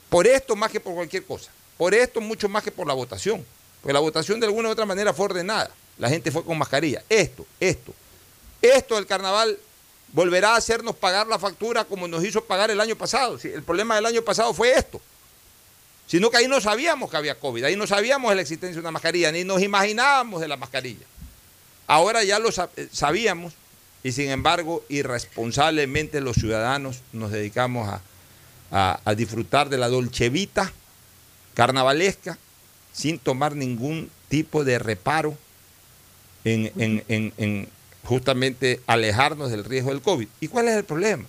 por 0.10 0.26
esto 0.26 0.56
más 0.56 0.72
que 0.72 0.80
por 0.80 0.96
cualquier 0.96 1.24
cosa. 1.24 1.52
Por 1.78 1.94
esto 1.94 2.20
mucho 2.20 2.50
más 2.50 2.64
que 2.64 2.72
por 2.72 2.88
la 2.88 2.96
votación. 2.96 3.46
Porque 3.80 3.94
la 3.94 4.00
votación 4.00 4.40
de 4.40 4.48
alguna 4.48 4.70
u 4.70 4.72
otra 4.72 4.88
manera 4.88 5.14
fue 5.14 5.26
ordenada. 5.26 5.70
La 6.00 6.10
gente 6.10 6.32
fue 6.32 6.44
con 6.44 6.58
mascarilla. 6.58 7.04
Esto, 7.10 7.46
esto. 7.60 7.94
Esto 8.60 8.96
del 8.96 9.06
carnaval 9.06 9.60
volverá 10.14 10.54
a 10.54 10.58
hacernos 10.58 10.96
pagar 10.96 11.28
la 11.28 11.38
factura 11.38 11.86
como 11.86 12.08
nos 12.08 12.26
hizo 12.26 12.44
pagar 12.44 12.72
el 12.72 12.82
año 12.82 12.96
pasado. 12.96 13.38
El 13.44 13.62
problema 13.62 13.96
del 13.96 14.08
año 14.08 14.24
pasado 14.24 14.52
fue 14.52 14.74
esto. 14.74 15.00
Sino 16.08 16.32
que 16.32 16.38
ahí 16.38 16.48
no 16.48 16.60
sabíamos 16.60 17.12
que 17.12 17.18
había 17.18 17.40
COVID, 17.40 17.66
ahí 17.66 17.76
no 17.76 17.86
sabíamos 17.86 18.32
de 18.32 18.36
la 18.36 18.42
existencia 18.42 18.74
de 18.74 18.80
una 18.80 18.92
mascarilla, 18.92 19.32
ni 19.32 19.44
nos 19.44 19.62
imaginábamos 19.62 20.42
de 20.42 20.48
la 20.48 20.58
mascarilla. 20.58 21.06
Ahora 21.92 22.24
ya 22.24 22.40
lo 22.40 22.52
sabíamos 22.54 23.52
y 24.02 24.14
sin 24.14 24.30
embargo 24.30 24.82
irresponsablemente 24.88 26.22
los 26.22 26.38
ciudadanos 26.38 27.02
nos 27.12 27.32
dedicamos 27.34 28.00
a, 28.72 29.14
disfrutar 29.18 29.68
de 29.68 29.78
la 29.78 29.90
dolchevita 29.90 30.72
carnavalesca 31.54 32.38
sin 32.94 33.20
tomar 33.20 33.58
ningún 33.58 34.10
tipo 34.30 34.64
de 34.64 34.80
reparo 34.80 35.38
en, 36.46 36.72
en 37.10 37.68
justamente 38.06 38.80
alejarnos 38.88 39.52
del 39.52 39.66
riesgo 39.66 39.90
del 39.90 40.02
COVID. 40.02 40.30
¿Y 40.40 40.48
cuál 40.48 40.70
es 40.70 40.78
el 40.78 40.86
problema? 40.86 41.26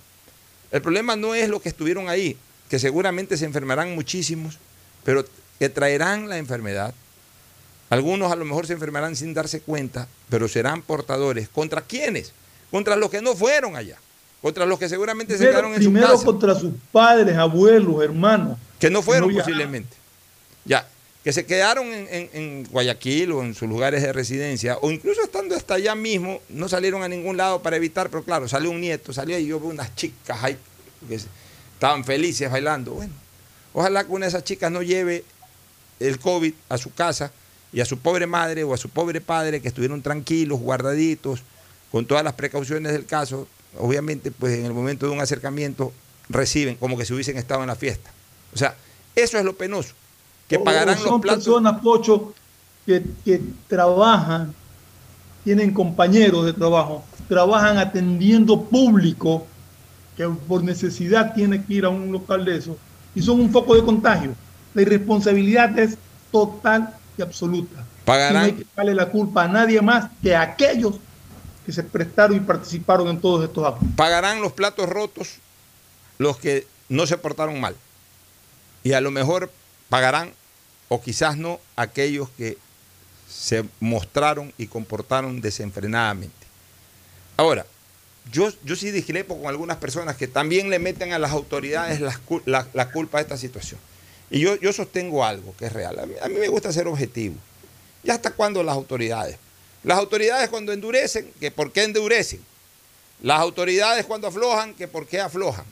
El 0.70 0.80
problema 0.80 1.16
no 1.16 1.34
es 1.34 1.48
lo 1.48 1.60
que 1.60 1.70
estuvieron 1.70 2.08
ahí, 2.08 2.36
que 2.70 2.78
seguramente 2.78 3.36
se 3.36 3.46
enfermarán 3.46 3.96
muchísimos, 3.96 4.58
pero 5.02 5.24
que 5.58 5.68
traerán 5.68 6.28
la 6.28 6.38
enfermedad. 6.38 6.94
Algunos 7.92 8.32
a 8.32 8.36
lo 8.36 8.46
mejor 8.46 8.66
se 8.66 8.72
enfermarán 8.72 9.14
sin 9.16 9.34
darse 9.34 9.60
cuenta, 9.60 10.08
pero 10.30 10.48
serán 10.48 10.80
portadores. 10.80 11.50
¿Contra 11.50 11.82
quiénes? 11.82 12.32
Contra 12.70 12.96
los 12.96 13.10
que 13.10 13.20
no 13.20 13.36
fueron 13.36 13.76
allá. 13.76 13.98
Contra 14.40 14.64
los 14.64 14.78
que 14.78 14.88
seguramente 14.88 15.34
primero, 15.34 15.50
se 15.50 15.52
quedaron 15.52 15.74
en 15.74 15.78
primero 15.78 16.06
su 16.06 16.12
casa. 16.14 16.24
contra 16.24 16.54
sus 16.54 16.72
padres, 16.90 17.36
abuelos, 17.36 18.02
hermanos. 18.02 18.56
Que 18.80 18.88
no 18.88 19.02
fueron 19.02 19.30
no 19.30 19.38
posiblemente. 19.38 19.94
Ya, 20.64 20.88
que 21.22 21.34
se 21.34 21.44
quedaron 21.44 21.86
en, 21.88 22.08
en, 22.10 22.30
en, 22.32 22.64
Guayaquil 22.70 23.30
o 23.32 23.42
en 23.42 23.54
sus 23.54 23.68
lugares 23.68 24.00
de 24.00 24.10
residencia, 24.10 24.78
o 24.80 24.90
incluso 24.90 25.22
estando 25.22 25.54
hasta 25.54 25.74
allá 25.74 25.94
mismo, 25.94 26.40
no 26.48 26.70
salieron 26.70 27.02
a 27.02 27.08
ningún 27.08 27.36
lado 27.36 27.60
para 27.60 27.76
evitar, 27.76 28.08
pero 28.08 28.22
claro, 28.22 28.48
salió 28.48 28.70
un 28.70 28.80
nieto, 28.80 29.12
salió 29.12 29.38
y 29.38 29.44
yo 29.44 29.60
veo 29.60 29.68
unas 29.68 29.94
chicas 29.96 30.42
ahí 30.42 30.56
que 31.06 31.16
estaban 31.74 32.04
felices 32.06 32.50
bailando. 32.50 32.92
Bueno, 32.92 33.12
ojalá 33.74 34.02
que 34.02 34.12
una 34.12 34.24
de 34.24 34.30
esas 34.30 34.44
chicas 34.44 34.72
no 34.72 34.80
lleve 34.80 35.26
el 36.00 36.18
COVID 36.18 36.54
a 36.70 36.78
su 36.78 36.94
casa 36.94 37.30
y 37.72 37.80
a 37.80 37.84
su 37.84 37.98
pobre 37.98 38.26
madre 38.26 38.64
o 38.64 38.74
a 38.74 38.76
su 38.76 38.88
pobre 38.88 39.20
padre 39.20 39.60
que 39.60 39.68
estuvieron 39.68 40.02
tranquilos, 40.02 40.60
guardaditos, 40.60 41.42
con 41.90 42.06
todas 42.06 42.24
las 42.24 42.34
precauciones 42.34 42.92
del 42.92 43.06
caso, 43.06 43.46
obviamente 43.78 44.30
pues 44.30 44.58
en 44.58 44.66
el 44.66 44.72
momento 44.72 45.06
de 45.06 45.12
un 45.12 45.20
acercamiento 45.20 45.92
reciben 46.28 46.76
como 46.76 46.96
que 46.96 47.04
si 47.04 47.12
hubiesen 47.12 47.36
estado 47.36 47.62
en 47.62 47.68
la 47.68 47.76
fiesta. 47.76 48.10
O 48.54 48.56
sea, 48.56 48.74
eso 49.14 49.38
es 49.38 49.44
lo 49.44 49.54
penoso 49.54 49.94
que 50.48 50.58
pagarán 50.58 50.98
son 50.98 51.12
los 51.12 51.20
platos. 51.20 51.44
personas, 51.44 51.80
Pocho, 51.80 52.34
que, 52.84 53.02
que, 53.24 53.40
trabajan, 53.68 54.54
tienen 55.44 55.72
compañeros 55.72 56.44
de 56.44 56.52
trabajo, 56.52 57.04
trabajan 57.28 57.78
atendiendo 57.78 58.62
público 58.62 59.46
que 60.16 60.28
por 60.46 60.62
necesidad 60.62 61.34
tiene 61.34 61.64
que 61.64 61.74
ir 61.74 61.84
a 61.84 61.88
un 61.88 62.12
local 62.12 62.44
de 62.44 62.58
eso 62.58 62.76
y 63.14 63.22
son 63.22 63.40
un 63.40 63.50
foco 63.50 63.74
de 63.74 63.82
contagio. 63.82 64.34
La 64.74 64.82
irresponsabilidad 64.82 65.78
es 65.78 65.96
total 66.30 66.94
absoluta. 67.22 67.84
Pagarán. 68.04 68.48
Y 68.48 68.52
no 68.52 68.56
hay 68.56 68.64
que 68.64 68.66
darle 68.76 68.94
la 68.94 69.08
culpa 69.08 69.44
a 69.44 69.48
nadie 69.48 69.80
más 69.80 70.10
que 70.22 70.34
a 70.34 70.42
aquellos 70.42 70.96
que 71.64 71.72
se 71.72 71.82
prestaron 71.82 72.36
y 72.36 72.40
participaron 72.40 73.08
en 73.08 73.20
todos 73.20 73.44
estos 73.44 73.66
actos. 73.66 73.88
Pagarán 73.96 74.40
los 74.40 74.52
platos 74.52 74.88
rotos 74.88 75.36
los 76.18 76.36
que 76.38 76.66
no 76.88 77.06
se 77.06 77.18
portaron 77.18 77.60
mal. 77.60 77.76
Y 78.84 78.92
a 78.92 79.00
lo 79.00 79.10
mejor 79.10 79.50
pagarán, 79.88 80.32
o 80.88 81.00
quizás 81.00 81.36
no, 81.36 81.60
aquellos 81.76 82.28
que 82.30 82.58
se 83.28 83.64
mostraron 83.80 84.52
y 84.58 84.66
comportaron 84.66 85.40
desenfrenadamente. 85.40 86.46
Ahora, 87.36 87.64
yo, 88.30 88.50
yo 88.64 88.76
sí 88.76 88.90
discrepo 88.90 89.38
con 89.38 89.48
algunas 89.48 89.78
personas 89.78 90.16
que 90.16 90.28
también 90.28 90.70
le 90.70 90.78
meten 90.78 91.12
a 91.12 91.18
las 91.18 91.32
autoridades 91.32 92.00
la, 92.00 92.18
la, 92.44 92.66
la 92.72 92.90
culpa 92.90 93.18
de 93.18 93.22
esta 93.22 93.36
situación. 93.36 93.80
Y 94.32 94.40
yo, 94.40 94.56
yo 94.56 94.72
sostengo 94.72 95.22
algo 95.22 95.54
que 95.58 95.66
es 95.66 95.72
real. 95.74 95.98
A 95.98 96.06
mí, 96.06 96.34
me 96.38 96.48
gusta 96.48 96.72
ser 96.72 96.88
objetivo. 96.88 97.34
¿Y 98.02 98.10
hasta 98.10 98.30
cuándo 98.30 98.62
las 98.62 98.74
autoridades? 98.74 99.36
Las 99.84 99.98
autoridades 99.98 100.48
cuando 100.48 100.72
endurecen, 100.72 101.30
que 101.38 101.50
por 101.50 101.70
qué 101.70 101.84
endurecen. 101.84 102.40
Las 103.20 103.40
autoridades 103.40 104.06
cuando 104.06 104.28
aflojan, 104.28 104.72
que 104.72 104.88
por 104.88 105.06
qué 105.06 105.20
aflojan. 105.20 105.66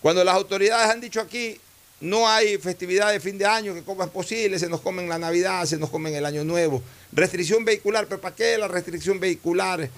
Cuando 0.00 0.24
las 0.24 0.34
autoridades 0.34 0.90
han 0.90 1.02
dicho 1.02 1.20
aquí, 1.20 1.60
no 2.00 2.26
hay 2.26 2.56
festividad 2.56 3.12
de 3.12 3.20
fin 3.20 3.36
de 3.36 3.44
año, 3.44 3.74
que 3.74 3.82
cómo 3.82 4.02
es 4.02 4.08
posible, 4.08 4.58
se 4.58 4.70
nos 4.70 4.80
comen 4.80 5.06
la 5.06 5.18
Navidad, 5.18 5.66
se 5.66 5.76
nos 5.76 5.90
comen 5.90 6.14
el 6.14 6.24
Año 6.24 6.42
Nuevo. 6.42 6.82
Restricción 7.12 7.66
vehicular, 7.66 8.06
pero 8.06 8.18
¿para 8.18 8.34
qué 8.34 8.56
la 8.56 8.66
restricción 8.66 9.20
vehicular? 9.20 9.90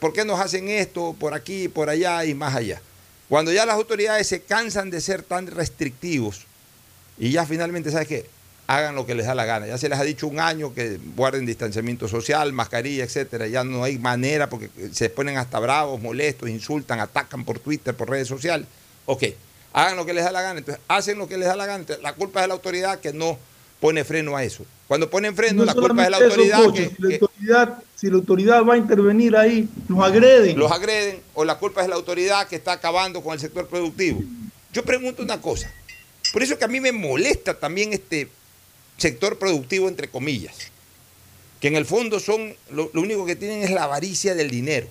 ¿Por 0.00 0.12
qué 0.12 0.24
nos 0.24 0.40
hacen 0.40 0.68
esto 0.68 1.14
por 1.18 1.34
aquí, 1.34 1.68
por 1.68 1.88
allá 1.88 2.24
y 2.24 2.34
más 2.34 2.56
allá? 2.56 2.82
Cuando 3.28 3.52
ya 3.52 3.64
las 3.64 3.76
autoridades 3.76 4.26
se 4.26 4.42
cansan 4.42 4.90
de 4.90 5.00
ser 5.00 5.22
tan 5.22 5.46
restrictivos 5.46 6.47
y 7.18 7.30
ya 7.30 7.46
finalmente, 7.46 7.90
¿sabes 7.90 8.08
qué? 8.08 8.26
Hagan 8.66 8.94
lo 8.94 9.06
que 9.06 9.14
les 9.14 9.26
da 9.26 9.34
la 9.34 9.46
gana. 9.46 9.66
Ya 9.66 9.78
se 9.78 9.88
les 9.88 9.98
ha 9.98 10.04
dicho 10.04 10.26
un 10.26 10.40
año 10.40 10.74
que 10.74 10.98
guarden 11.16 11.46
distanciamiento 11.46 12.06
social, 12.06 12.52
mascarilla, 12.52 13.04
etcétera. 13.04 13.46
Ya 13.46 13.64
no 13.64 13.82
hay 13.82 13.98
manera 13.98 14.50
porque 14.50 14.70
se 14.92 15.08
ponen 15.08 15.38
hasta 15.38 15.58
bravos, 15.58 16.00
molestos, 16.02 16.50
insultan, 16.50 17.00
atacan 17.00 17.44
por 17.44 17.58
Twitter, 17.60 17.94
por 17.94 18.10
redes 18.10 18.28
sociales. 18.28 18.66
Ok, 19.06 19.24
hagan 19.72 19.96
lo 19.96 20.04
que 20.04 20.12
les 20.12 20.24
da 20.24 20.32
la 20.32 20.42
gana. 20.42 20.58
Entonces, 20.58 20.82
hacen 20.86 21.16
lo 21.18 21.26
que 21.26 21.38
les 21.38 21.48
da 21.48 21.56
la 21.56 21.64
gana. 21.64 21.80
Entonces, 21.80 22.02
la 22.02 22.12
culpa 22.12 22.40
es 22.40 22.44
de 22.44 22.48
la 22.48 22.54
autoridad 22.54 23.00
que 23.00 23.14
no 23.14 23.38
pone 23.80 24.04
freno 24.04 24.36
a 24.36 24.44
eso. 24.44 24.66
Cuando 24.86 25.08
ponen 25.08 25.34
freno, 25.34 25.60
No 25.60 25.64
la 25.64 25.74
culpa 25.74 26.02
es 26.02 26.06
de 26.06 26.10
la 26.10 26.16
eso, 26.18 26.26
autoridad 26.26 26.72
que, 26.72 26.88
si, 26.88 27.02
la 27.02 27.08
que 27.08 27.14
autoridad, 27.20 27.78
si 27.94 28.06
la 28.08 28.14
autoridad 28.16 28.64
va 28.64 28.74
a 28.74 28.76
intervenir 28.76 29.36
ahí, 29.36 29.68
nos 29.88 30.04
agreden. 30.04 30.58
los 30.58 30.70
agreden, 30.70 31.20
o 31.34 31.44
la 31.44 31.58
culpa 31.58 31.80
es 31.80 31.86
de 31.86 31.90
la 31.90 31.96
autoridad 31.96 32.46
que 32.48 32.56
está 32.56 32.72
acabando 32.72 33.22
con 33.22 33.32
el 33.32 33.40
sector 33.40 33.66
productivo. 33.66 34.22
Yo 34.72 34.84
pregunto 34.84 35.22
una 35.22 35.40
cosa. 35.40 35.70
Por 36.32 36.42
eso 36.42 36.58
que 36.58 36.64
a 36.64 36.68
mí 36.68 36.80
me 36.80 36.92
molesta 36.92 37.58
también 37.58 37.92
este 37.92 38.28
sector 38.96 39.38
productivo, 39.38 39.88
entre 39.88 40.08
comillas, 40.08 40.56
que 41.60 41.68
en 41.68 41.76
el 41.76 41.86
fondo 41.86 42.20
son, 42.20 42.54
lo, 42.70 42.90
único 42.94 43.24
que 43.26 43.36
tienen 43.36 43.62
es 43.62 43.70
la 43.70 43.84
avaricia 43.84 44.34
del 44.34 44.50
dinero. 44.50 44.86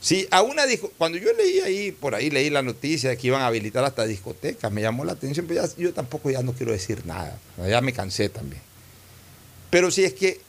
Si 0.00 0.28
a 0.30 0.42
una 0.42 0.66
disco, 0.66 0.92
cuando 0.98 1.16
yo 1.16 1.32
leí 1.32 1.60
ahí, 1.60 1.92
por 1.92 2.14
ahí 2.14 2.28
leí 2.28 2.50
la 2.50 2.62
noticia 2.62 3.10
de 3.10 3.16
que 3.16 3.28
iban 3.28 3.40
a 3.40 3.46
habilitar 3.46 3.84
hasta 3.84 4.04
discotecas, 4.04 4.70
me 4.70 4.82
llamó 4.82 5.04
la 5.04 5.12
atención, 5.12 5.46
pero 5.46 5.64
ya- 5.64 5.76
yo 5.76 5.94
tampoco 5.94 6.30
ya 6.30 6.42
no 6.42 6.52
quiero 6.52 6.72
decir 6.72 7.06
nada, 7.06 7.38
ya 7.66 7.80
me 7.80 7.92
cansé 7.92 8.28
también. 8.28 8.60
Pero 9.70 9.90
si 9.90 10.04
es 10.04 10.12
que 10.12 10.40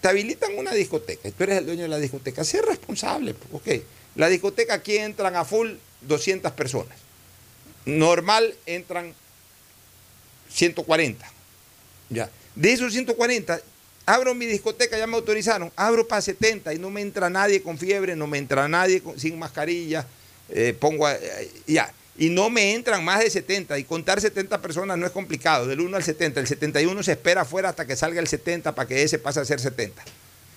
te 0.00 0.08
habilitan 0.08 0.56
una 0.56 0.72
discoteca 0.72 1.28
y 1.28 1.32
tú 1.32 1.42
eres 1.44 1.58
el 1.58 1.66
dueño 1.66 1.82
de 1.82 1.88
la 1.88 1.98
discoteca, 1.98 2.44
sé 2.44 2.62
responsable, 2.62 3.34
ok. 3.52 3.68
La 4.14 4.28
discoteca 4.28 4.74
aquí 4.74 4.98
entran 4.98 5.34
a 5.34 5.44
full 5.44 5.72
200 6.02 6.52
personas. 6.52 7.03
Normal 7.86 8.54
entran 8.66 9.14
140. 10.50 11.30
Ya. 12.10 12.30
De 12.54 12.72
esos 12.72 12.92
140, 12.92 13.60
abro 14.06 14.34
mi 14.34 14.46
discoteca, 14.46 14.96
ya 14.96 15.06
me 15.06 15.16
autorizaron, 15.16 15.72
abro 15.76 16.06
para 16.06 16.22
70 16.22 16.74
y 16.74 16.78
no 16.78 16.90
me 16.90 17.00
entra 17.00 17.28
nadie 17.30 17.62
con 17.62 17.78
fiebre, 17.78 18.14
no 18.14 18.26
me 18.26 18.38
entra 18.38 18.68
nadie 18.68 19.02
sin 19.16 19.38
mascarilla, 19.38 20.06
eh, 20.50 20.76
pongo, 20.78 21.08
eh, 21.08 21.50
ya, 21.66 21.92
y 22.16 22.30
no 22.30 22.50
me 22.50 22.74
entran 22.74 23.04
más 23.04 23.20
de 23.20 23.30
70, 23.30 23.78
y 23.78 23.84
contar 23.84 24.20
70 24.20 24.62
personas 24.62 24.96
no 24.96 25.06
es 25.06 25.12
complicado, 25.12 25.66
del 25.66 25.80
1 25.80 25.96
al 25.96 26.04
70, 26.04 26.40
el 26.40 26.46
71 26.46 27.02
se 27.02 27.12
espera 27.12 27.40
afuera 27.40 27.70
hasta 27.70 27.86
que 27.86 27.96
salga 27.96 28.20
el 28.20 28.28
70 28.28 28.74
para 28.74 28.86
que 28.86 29.02
ese 29.02 29.18
pase 29.18 29.40
a 29.40 29.44
ser 29.44 29.60
70. 29.60 30.02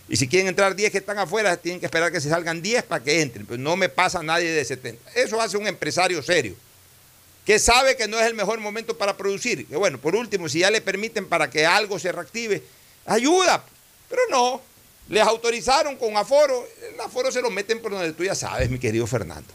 Y 0.09 0.15
si 0.15 0.27
quieren 0.27 0.47
entrar 0.47 0.75
10 0.75 0.91
que 0.91 0.99
están 0.99 1.17
afuera, 1.17 1.57
tienen 1.57 1.79
que 1.79 1.85
esperar 1.85 2.11
que 2.11 2.21
se 2.21 2.29
salgan 2.29 2.61
10 2.61 2.83
para 2.83 3.03
que 3.03 3.21
entren. 3.21 3.45
Pues 3.45 3.59
no 3.59 3.75
me 3.75 3.89
pasa 3.89 4.23
nadie 4.23 4.49
de 4.49 4.63
70. 4.63 5.11
Eso 5.15 5.41
hace 5.41 5.57
un 5.57 5.67
empresario 5.67 6.23
serio, 6.23 6.55
que 7.47 7.59
sabe 7.59 7.95
que 7.95 8.09
no 8.09 8.19
es 8.19 8.27
el 8.27 8.33
mejor 8.33 8.59
momento 8.59 8.97
para 8.97 9.15
producir. 9.15 9.65
Que 9.67 9.77
bueno, 9.77 9.97
por 9.99 10.17
último, 10.17 10.49
si 10.49 10.59
ya 10.59 10.69
le 10.69 10.81
permiten 10.81 11.25
para 11.25 11.49
que 11.49 11.65
algo 11.65 11.97
se 11.97 12.11
reactive, 12.11 12.61
ayuda. 13.05 13.63
Pero 14.09 14.21
no, 14.29 14.61
les 15.07 15.23
autorizaron 15.23 15.95
con 15.95 16.17
aforo. 16.17 16.67
El 16.93 16.99
aforo 16.99 17.31
se 17.31 17.41
lo 17.41 17.49
meten 17.49 17.81
por 17.81 17.93
donde 17.93 18.11
tú 18.11 18.25
ya 18.25 18.35
sabes, 18.35 18.69
mi 18.69 18.79
querido 18.79 19.07
Fernando. 19.07 19.47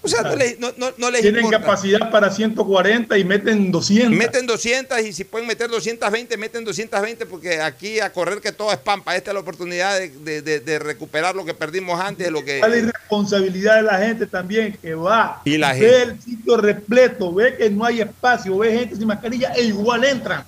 O 0.00 0.08
sea, 0.08 0.22
no 0.22 0.34
les, 0.36 0.58
no, 0.58 0.72
no- 0.76 0.92
no 0.96 1.10
les 1.10 1.20
Tienen 1.20 1.44
importa. 1.44 1.60
capacidad 1.60 2.10
para 2.10 2.30
140 2.30 3.18
y 3.18 3.24
meten 3.24 3.70
200. 3.70 4.16
Meten 4.16 4.46
200 4.46 5.00
y 5.00 5.12
si 5.12 5.24
pueden 5.24 5.46
meter 5.46 5.68
220, 5.70 6.36
meten 6.36 6.64
220 6.64 7.26
porque 7.26 7.60
aquí 7.60 8.00
a 8.00 8.12
correr 8.12 8.40
que 8.40 8.52
todo 8.52 8.72
es 8.72 8.78
pampa. 8.78 9.14
Esta 9.16 9.30
es 9.30 9.34
la 9.34 9.40
oportunidad 9.40 9.98
de, 9.98 10.08
de- 10.08 10.42
de- 10.42 10.60
de 10.60 10.78
recuperar 10.78 11.34
lo 11.36 11.44
que 11.44 11.54
perdimos 11.54 12.00
antes, 12.00 12.30
lo 12.30 12.44
que... 12.44 12.60
La 12.60 12.76
irresponsabilidad 12.76 13.76
de 13.76 13.82
la 13.82 13.98
gente 13.98 14.26
también 14.26 14.76
que 14.80 14.94
va, 14.94 15.40
Y 15.44 15.58
la 15.58 15.72
ve 15.72 15.78
gente. 15.80 16.02
el 16.02 16.20
sitio 16.22 16.56
repleto, 16.56 17.32
ve 17.32 17.56
que 17.56 17.70
no 17.70 17.84
hay 17.84 18.00
espacio, 18.00 18.56
ve 18.58 18.72
gente 18.78 18.96
sin 18.96 19.06
mascarilla 19.06 19.52
e 19.54 19.62
igual 19.64 20.04
entran. 20.04 20.44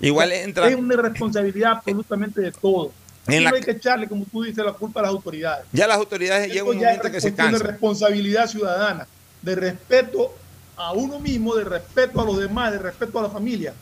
Igual 0.00 0.32
entra... 0.32 0.68
Es 0.68 0.74
una 0.76 0.96
responsabilidad 0.96 1.72
absolutamente 1.72 2.40
de 2.40 2.50
todo. 2.52 2.92
En 3.26 3.34
Y 3.34 3.40
la- 3.44 3.50
no 3.50 3.56
hay 3.56 3.62
que 3.62 3.70
echarle, 3.72 4.08
como 4.08 4.24
tú 4.24 4.42
dices, 4.42 4.64
la 4.64 4.72
culpa 4.72 5.00
a 5.00 5.04
las 5.04 5.12
autoridades. 5.12 5.66
Ya 5.72 5.86
las 5.86 5.96
autoridades 5.98 6.42
Esto 6.48 6.54
llega 6.54 6.70
un 6.70 6.76
momento 6.76 7.02
que 7.10 7.20
se 7.20 7.28
cuestión 7.28 7.46
de 7.46 7.52
cansan. 7.52 7.68
responsabilidad 7.68 8.46
ciudadana, 8.48 9.06
de 9.42 9.54
respeto 9.54 10.34
a 10.76 10.92
uno 10.92 11.18
mismo, 11.20 11.54
de 11.54 11.64
respeto 11.64 12.20
a 12.20 12.24
los 12.24 12.38
demás, 12.38 12.72
de 12.72 12.78
respeto 12.78 13.18
a 13.18 13.22
la 13.22 13.28
familia, 13.30 13.74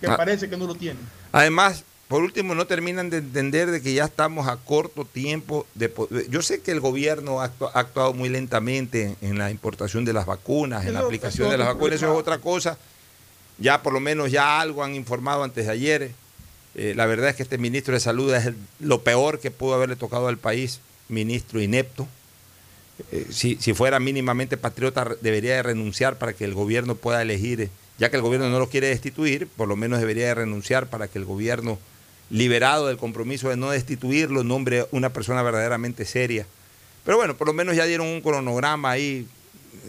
que 0.00 0.06
Ah. 0.06 0.16
parece 0.16 0.48
que 0.48 0.56
no 0.56 0.66
lo 0.66 0.74
tienen. 0.74 1.02
Además, 1.32 1.84
por 2.08 2.22
último, 2.22 2.54
no 2.54 2.66
terminan 2.66 3.10
de 3.10 3.18
entender 3.18 3.70
de 3.70 3.82
que 3.82 3.92
ya 3.92 4.04
estamos 4.04 4.46
a 4.48 4.56
corto 4.56 5.04
tiempo 5.04 5.66
de... 5.74 5.92
Yo 6.30 6.40
sé 6.40 6.60
que 6.62 6.70
el 6.70 6.80
gobierno 6.80 7.42
ha 7.42 7.50
actu- 7.50 7.70
ha 7.74 7.80
actuado 7.80 8.14
muy 8.14 8.28
lentamente 8.30 9.16
en 9.20 9.36
la 9.36 9.50
importación 9.50 10.04
de 10.06 10.12
las 10.14 10.24
vacunas, 10.24 10.86
en 10.86 10.94
la 10.94 11.00
aplicación 11.00 11.50
de 11.50 11.58
las 11.58 11.66
vacunas, 11.66 11.96
eso 11.96 12.12
es 12.12 12.18
otra 12.18 12.38
cosa. 12.38 12.78
Ya 13.58 13.82
por 13.82 13.92
lo 13.92 14.00
menos 14.00 14.30
ya 14.30 14.60
algo 14.60 14.84
han 14.84 14.94
informado 14.94 15.42
antes 15.42 15.66
de 15.66 15.72
ayer. 15.72 16.10
Eh, 16.78 16.92
la 16.94 17.06
verdad 17.06 17.30
es 17.30 17.36
que 17.36 17.42
este 17.42 17.56
ministro 17.56 17.94
de 17.94 18.00
Salud 18.00 18.32
es 18.34 18.52
lo 18.80 19.02
peor 19.02 19.40
que 19.40 19.50
pudo 19.50 19.74
haberle 19.74 19.96
tocado 19.96 20.28
al 20.28 20.36
país, 20.36 20.80
ministro 21.08 21.62
inepto. 21.62 22.06
Eh, 23.12 23.26
si, 23.30 23.56
si 23.56 23.72
fuera 23.72 23.98
mínimamente 23.98 24.58
patriota, 24.58 25.16
debería 25.22 25.56
de 25.56 25.62
renunciar 25.62 26.18
para 26.18 26.34
que 26.34 26.44
el 26.44 26.52
gobierno 26.52 26.94
pueda 26.94 27.22
elegir, 27.22 27.62
eh, 27.62 27.70
ya 27.98 28.10
que 28.10 28.16
el 28.16 28.22
gobierno 28.22 28.50
no 28.50 28.58
lo 28.58 28.68
quiere 28.68 28.88
destituir, 28.88 29.48
por 29.48 29.68
lo 29.68 29.76
menos 29.76 30.00
debería 30.00 30.26
de 30.26 30.34
renunciar 30.34 30.88
para 30.88 31.08
que 31.08 31.18
el 31.18 31.24
gobierno, 31.24 31.78
liberado 32.28 32.88
del 32.88 32.98
compromiso 32.98 33.48
de 33.48 33.56
no 33.56 33.70
destituirlo, 33.70 34.44
nombre 34.44 34.86
una 34.90 35.14
persona 35.14 35.42
verdaderamente 35.42 36.04
seria. 36.04 36.46
Pero 37.06 37.16
bueno, 37.16 37.38
por 37.38 37.46
lo 37.46 37.54
menos 37.54 37.74
ya 37.74 37.86
dieron 37.86 38.06
un 38.06 38.20
cronograma 38.20 38.90
ahí 38.90 39.26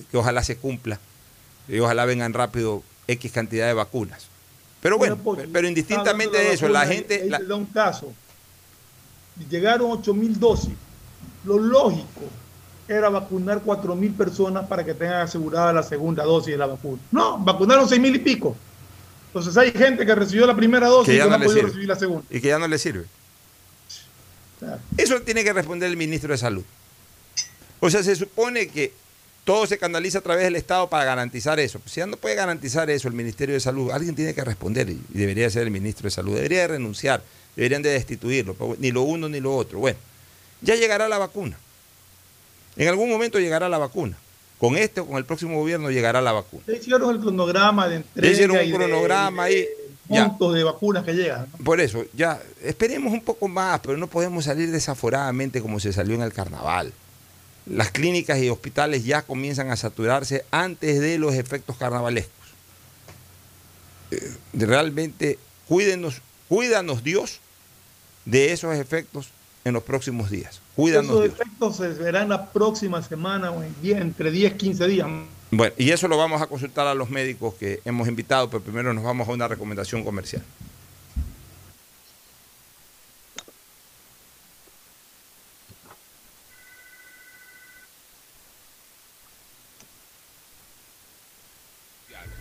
que 0.10 0.18
ojalá 0.18 0.42
se 0.42 0.56
cumpla 0.56 1.00
y 1.68 1.80
ojalá 1.80 2.06
vengan 2.06 2.34
rápido 2.34 2.82
X 3.08 3.32
cantidad 3.34 3.68
de 3.68 3.74
vacunas. 3.74 4.28
Pero 4.88 4.98
bueno, 4.98 5.18
Pocho, 5.18 5.44
pero 5.52 5.68
indistintamente 5.68 6.38
de 6.38 6.54
eso, 6.54 6.70
la 6.70 6.86
gente... 6.88 7.22
ahí 7.24 7.30
la- 7.30 7.40
da 7.40 7.56
un 7.56 7.66
caso. 7.66 8.14
Llegaron 9.50 9.92
8 9.92 10.14
mil 10.14 10.40
dosis. 10.40 10.72
Lo 11.44 11.60
lógico 11.60 12.22
era 12.88 13.10
vacunar 13.10 13.62
4 13.66 13.96
mil 13.96 14.14
personas 14.14 14.66
para 14.68 14.86
que 14.86 14.94
tengan 14.94 15.22
asegurada 15.24 15.74
la 15.74 15.84
segunda 15.84 16.24
dosis 16.24 16.52
de 16.54 16.58
la 16.58 16.68
vacuna. 16.68 17.02
No, 17.12 17.38
vacunaron 17.38 17.88
6 17.88 18.00
mil 18.00 18.16
y 18.16 18.20
pico. 18.20 18.56
Entonces 19.28 19.58
hay 19.58 19.72
gente 19.74 20.06
que 20.06 20.16
recibió 20.16 20.48
la 20.48 20.56
primera 20.56 20.88
dosis 20.88 21.14
y 21.14 21.18
que 21.18 21.26
no 21.26 21.36
ha 21.36 21.40
podido 21.40 21.68
recibir 21.68 21.88
la 21.90 21.96
segunda. 21.98 22.24
y 22.30 22.40
que 22.40 22.48
ya 22.48 22.58
no 22.58 22.68
le 22.68 22.78
sirve. 22.78 23.06
Eso 24.98 25.22
tiene 25.22 25.44
que 25.44 25.54
responder 25.54 25.90
el 25.90 25.98
ministro 25.98 26.32
de 26.32 26.38
Salud. 26.38 26.64
O 27.80 27.90
sea, 27.90 28.02
se 28.02 28.16
supone 28.16 28.70
que 28.70 28.94
todo 29.48 29.66
se 29.66 29.78
canaliza 29.78 30.18
a 30.18 30.22
través 30.22 30.44
del 30.44 30.58
Estado 30.58 30.90
para 30.90 31.06
garantizar 31.06 31.58
eso. 31.58 31.80
Si 31.86 32.02
ya 32.02 32.06
no 32.06 32.18
puede 32.18 32.36
garantizar 32.36 32.90
eso 32.90 33.08
el 33.08 33.14
Ministerio 33.14 33.56
de 33.56 33.62
Salud, 33.62 33.92
alguien 33.92 34.14
tiene 34.14 34.34
que 34.34 34.44
responder 34.44 34.90
y 34.90 35.02
y 35.14 35.18
debería 35.18 35.50
ser 35.50 35.64
el 35.64 35.72
ministro 35.72 36.04
de 36.08 36.12
Salud. 36.12 36.36
Debería 36.36 36.60
de 36.64 36.68
renunciar, 36.68 37.24
deberían 37.56 37.82
de 37.82 37.92
destituirlo, 37.92 38.56
pero 38.56 38.76
ni 38.78 38.92
lo 38.92 39.04
uno 39.04 39.30
ni 39.30 39.40
lo 39.40 39.56
otro. 39.56 39.80
Bueno, 39.80 39.98
ya 40.62 40.76
llegará 40.76 41.08
la 41.08 41.18
vacuna. 41.18 41.58
En 42.76 42.90
algún 42.90 43.10
momento 43.10 43.40
llegará 43.40 43.70
la 43.70 43.78
vacuna. 43.78 44.18
Con 44.60 44.76
este 44.76 45.00
o 45.00 45.06
con 45.08 45.16
el 45.18 45.24
próximo 45.24 45.58
gobierno 45.58 45.92
llegará 45.92 46.22
la 46.22 46.34
vacuna. 46.34 46.64
Ya 46.68 46.74
hicieron 46.74 47.10
el 47.16 47.22
cronograma 47.22 47.88
de 47.88 47.96
entrega. 47.96 48.28
Ya 48.28 48.34
hicieron 48.34 48.58
un 48.58 48.64
y 48.66 48.72
de- 48.72 48.76
cronograma 48.76 49.46
de 49.46 49.50
ahí. 49.56 49.66
Ya. 50.10 50.26
montos 50.28 50.56
de 50.56 50.64
vacunas 50.66 51.06
que 51.06 51.14
llegan. 51.14 51.48
¿no? 51.58 51.64
Por 51.64 51.80
eso, 51.80 52.04
ya, 52.14 52.42
esperemos 52.64 53.14
un 53.14 53.22
poco 53.22 53.48
más, 53.48 53.80
pero 53.80 53.96
no 53.98 54.08
podemos 54.08 54.44
salir 54.44 54.72
desaforadamente 54.72 55.62
como 55.62 55.80
se 55.80 55.94
salió 55.94 56.16
en 56.16 56.22
el 56.22 56.34
carnaval. 56.34 56.92
Las 57.70 57.92
clínicas 57.92 58.40
y 58.40 58.50
hospitales 58.50 59.04
ya 59.06 59.22
comienzan 59.24 59.72
a 59.72 59.76
saturarse 59.76 60.46
antes 60.52 61.00
de 61.00 61.18
los 61.18 61.34
efectos 61.36 61.76
carnavalescos. 61.78 62.34
Eh, 64.12 64.32
realmente, 64.54 65.38
cuídenos, 65.68 66.22
cuídanos 66.48 67.04
Dios 67.04 67.40
de 68.26 68.54
esos 68.54 68.76
efectos 68.76 69.30
en 69.66 69.74
los 69.74 69.84
próximos 69.84 70.30
días. 70.30 70.62
Cuídanos 70.76 71.12
Esos 71.12 71.24
Dios. 71.24 71.34
efectos 71.34 71.76
se 71.78 71.88
verán 71.90 72.30
la 72.30 72.52
próxima 72.52 73.02
semana 73.02 73.52
o 73.52 73.62
en 73.64 73.76
10, 73.82 74.02
entre 74.02 74.32
10 74.32 74.54
15 74.54 74.88
días. 74.88 75.08
Bueno, 75.52 75.74
y 75.78 75.92
eso 75.92 76.08
lo 76.08 76.18
vamos 76.18 76.42
a 76.42 76.48
consultar 76.48 76.88
a 76.88 76.94
los 76.94 77.10
médicos 77.10 77.54
que 77.56 77.82
hemos 77.84 78.08
invitado, 78.08 78.50
pero 78.50 78.64
primero 78.64 78.94
nos 78.94 79.04
vamos 79.04 79.28
a 79.28 79.32
una 79.32 79.48
recomendación 79.48 80.04
comercial. 80.04 80.44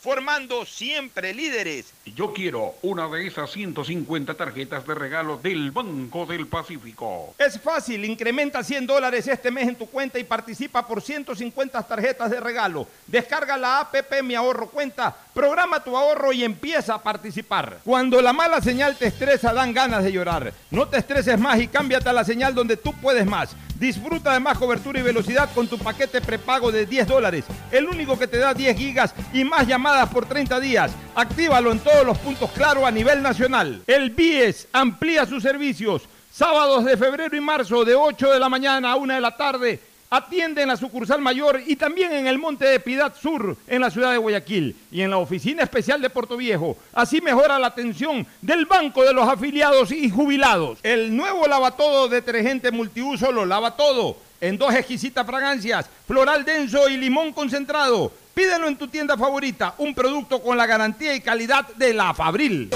formando 0.00 0.64
siempre 0.64 1.34
líderes. 1.34 1.92
Yo 2.14 2.32
quiero 2.32 2.74
una 2.82 3.08
de 3.08 3.26
esas 3.26 3.50
150 3.50 4.34
tarjetas 4.34 4.86
de 4.86 4.94
regalo 4.94 5.38
del 5.38 5.70
Banco 5.70 6.26
del 6.26 6.46
Pacífico. 6.46 7.34
Es 7.38 7.60
fácil, 7.60 8.04
incrementa 8.04 8.62
100 8.62 8.86
dólares 8.86 9.26
este 9.26 9.50
mes 9.50 9.68
en 9.68 9.76
tu 9.76 9.86
cuenta 9.86 10.18
y 10.18 10.24
participa 10.24 10.86
por 10.86 11.02
150 11.02 11.82
tarjetas 11.82 12.30
de 12.30 12.40
regalo. 12.40 12.86
Descarga 13.06 13.56
la 13.56 13.80
APP 13.80 14.22
Mi 14.22 14.34
Ahorro 14.34 14.68
Cuenta, 14.68 15.14
programa 15.34 15.82
tu 15.82 15.96
ahorro 15.96 16.32
y 16.32 16.44
empieza 16.44 16.94
a 16.94 17.02
participar. 17.02 17.80
Cuando 17.84 18.22
la 18.22 18.32
mala 18.32 18.60
señal 18.60 18.96
te 18.96 19.06
estresa, 19.06 19.52
dan 19.52 19.74
ganas 19.74 20.04
de 20.04 20.12
llorar. 20.12 20.52
No 20.70 20.86
te 20.88 20.98
estreses 20.98 21.38
más 21.38 21.60
y 21.60 21.68
cámbiate 21.68 22.08
a 22.08 22.12
la 22.12 22.24
señal 22.24 22.54
donde 22.54 22.76
tú 22.76 22.92
puedes 23.00 23.26
más. 23.26 23.56
Disfruta 23.78 24.32
de 24.32 24.40
más 24.40 24.58
cobertura 24.58 24.98
y 24.98 25.02
velocidad 25.02 25.48
con 25.54 25.68
tu 25.68 25.78
paquete 25.78 26.20
prepago 26.20 26.72
de 26.72 26.84
10 26.84 27.06
dólares, 27.06 27.44
el 27.70 27.86
único 27.86 28.18
que 28.18 28.26
te 28.26 28.38
da 28.38 28.52
10 28.52 28.76
gigas 28.76 29.14
y 29.32 29.44
más 29.44 29.68
llamadas 29.68 30.08
por 30.08 30.26
30 30.26 30.58
días. 30.58 30.90
Actívalo 31.14 31.70
en 31.70 31.78
todos 31.78 32.04
los 32.04 32.18
puntos 32.18 32.50
claro 32.50 32.84
a 32.84 32.90
nivel 32.90 33.22
nacional. 33.22 33.82
El 33.86 34.10
BIES 34.10 34.66
amplía 34.72 35.26
sus 35.26 35.44
servicios. 35.44 36.08
Sábados 36.32 36.84
de 36.84 36.96
febrero 36.96 37.36
y 37.36 37.40
marzo 37.40 37.84
de 37.84 37.94
8 37.94 38.32
de 38.32 38.40
la 38.40 38.48
mañana 38.48 38.92
a 38.92 38.96
1 38.96 39.14
de 39.14 39.20
la 39.20 39.36
tarde 39.36 39.80
Atiende 40.10 40.62
en 40.62 40.68
la 40.68 40.76
sucursal 40.78 41.20
mayor 41.20 41.60
y 41.66 41.76
también 41.76 42.12
en 42.14 42.26
el 42.26 42.38
Monte 42.38 42.64
de 42.64 42.80
Piedad 42.80 43.12
Sur, 43.20 43.58
en 43.66 43.82
la 43.82 43.90
ciudad 43.90 44.12
de 44.12 44.16
Guayaquil, 44.16 44.74
y 44.90 45.02
en 45.02 45.10
la 45.10 45.18
oficina 45.18 45.62
especial 45.62 46.00
de 46.00 46.08
Puerto 46.08 46.38
Viejo. 46.38 46.78
Así 46.94 47.20
mejora 47.20 47.58
la 47.58 47.66
atención 47.66 48.26
del 48.40 48.64
Banco 48.64 49.04
de 49.04 49.12
los 49.12 49.28
Afiliados 49.28 49.92
y 49.92 50.08
Jubilados. 50.08 50.78
El 50.82 51.14
nuevo 51.14 51.46
lavatodo 51.46 52.08
detergente 52.08 52.70
multiuso 52.70 53.30
lo 53.32 53.44
lava 53.44 53.76
todo, 53.76 54.16
en 54.40 54.56
dos 54.56 54.74
exquisitas 54.74 55.26
fragancias, 55.26 55.90
floral 56.06 56.42
denso 56.42 56.88
y 56.88 56.96
limón 56.96 57.34
concentrado. 57.34 58.10
Pídelo 58.32 58.66
en 58.66 58.78
tu 58.78 58.88
tienda 58.88 59.14
favorita, 59.14 59.74
un 59.76 59.94
producto 59.94 60.40
con 60.40 60.56
la 60.56 60.64
garantía 60.64 61.14
y 61.14 61.20
calidad 61.20 61.68
de 61.76 61.92
la 61.92 62.14
Fabril. 62.14 62.70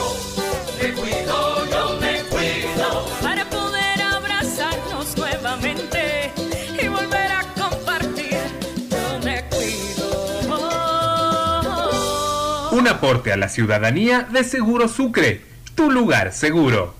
Un 12.82 12.88
aporte 12.88 13.32
a 13.32 13.36
la 13.36 13.48
ciudadanía 13.48 14.22
de 14.22 14.42
Seguro 14.42 14.88
Sucre, 14.88 15.40
tu 15.76 15.88
lugar 15.88 16.32
seguro. 16.32 16.94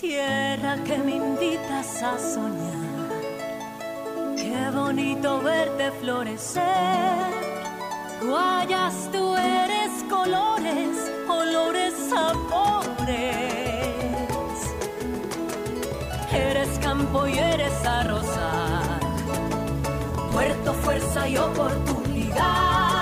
Tierra 0.00 0.78
que 0.84 0.98
me 0.98 1.14
invitas 1.14 2.02
a 2.02 2.18
soñar. 2.18 3.12
Qué 4.34 4.68
bonito 4.74 5.40
verte 5.42 5.92
florecer. 6.00 6.64
Guayas, 8.20 9.08
tú 9.12 9.36
eres 9.36 9.92
colores, 10.10 11.12
olores, 11.28 11.94
sabores. 12.10 13.06
Eres 16.32 16.80
campo 16.80 17.28
y 17.28 17.38
eres 17.38 17.86
arrozal. 17.86 18.98
Puerto, 20.32 20.74
fuerza 20.74 21.28
y 21.28 21.36
oportunidad. 21.36 22.95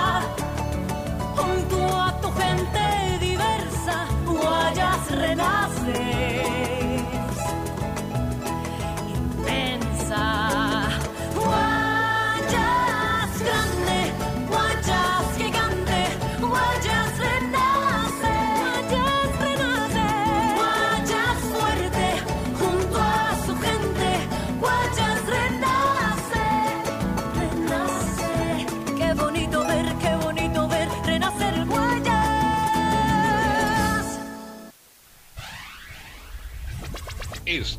Junto 1.35 1.77
a 1.97 2.11
tu 2.21 2.29
gente 2.39 3.19
diversa, 3.19 4.07
Guayas 4.25 5.11
renaces. 5.11 6.74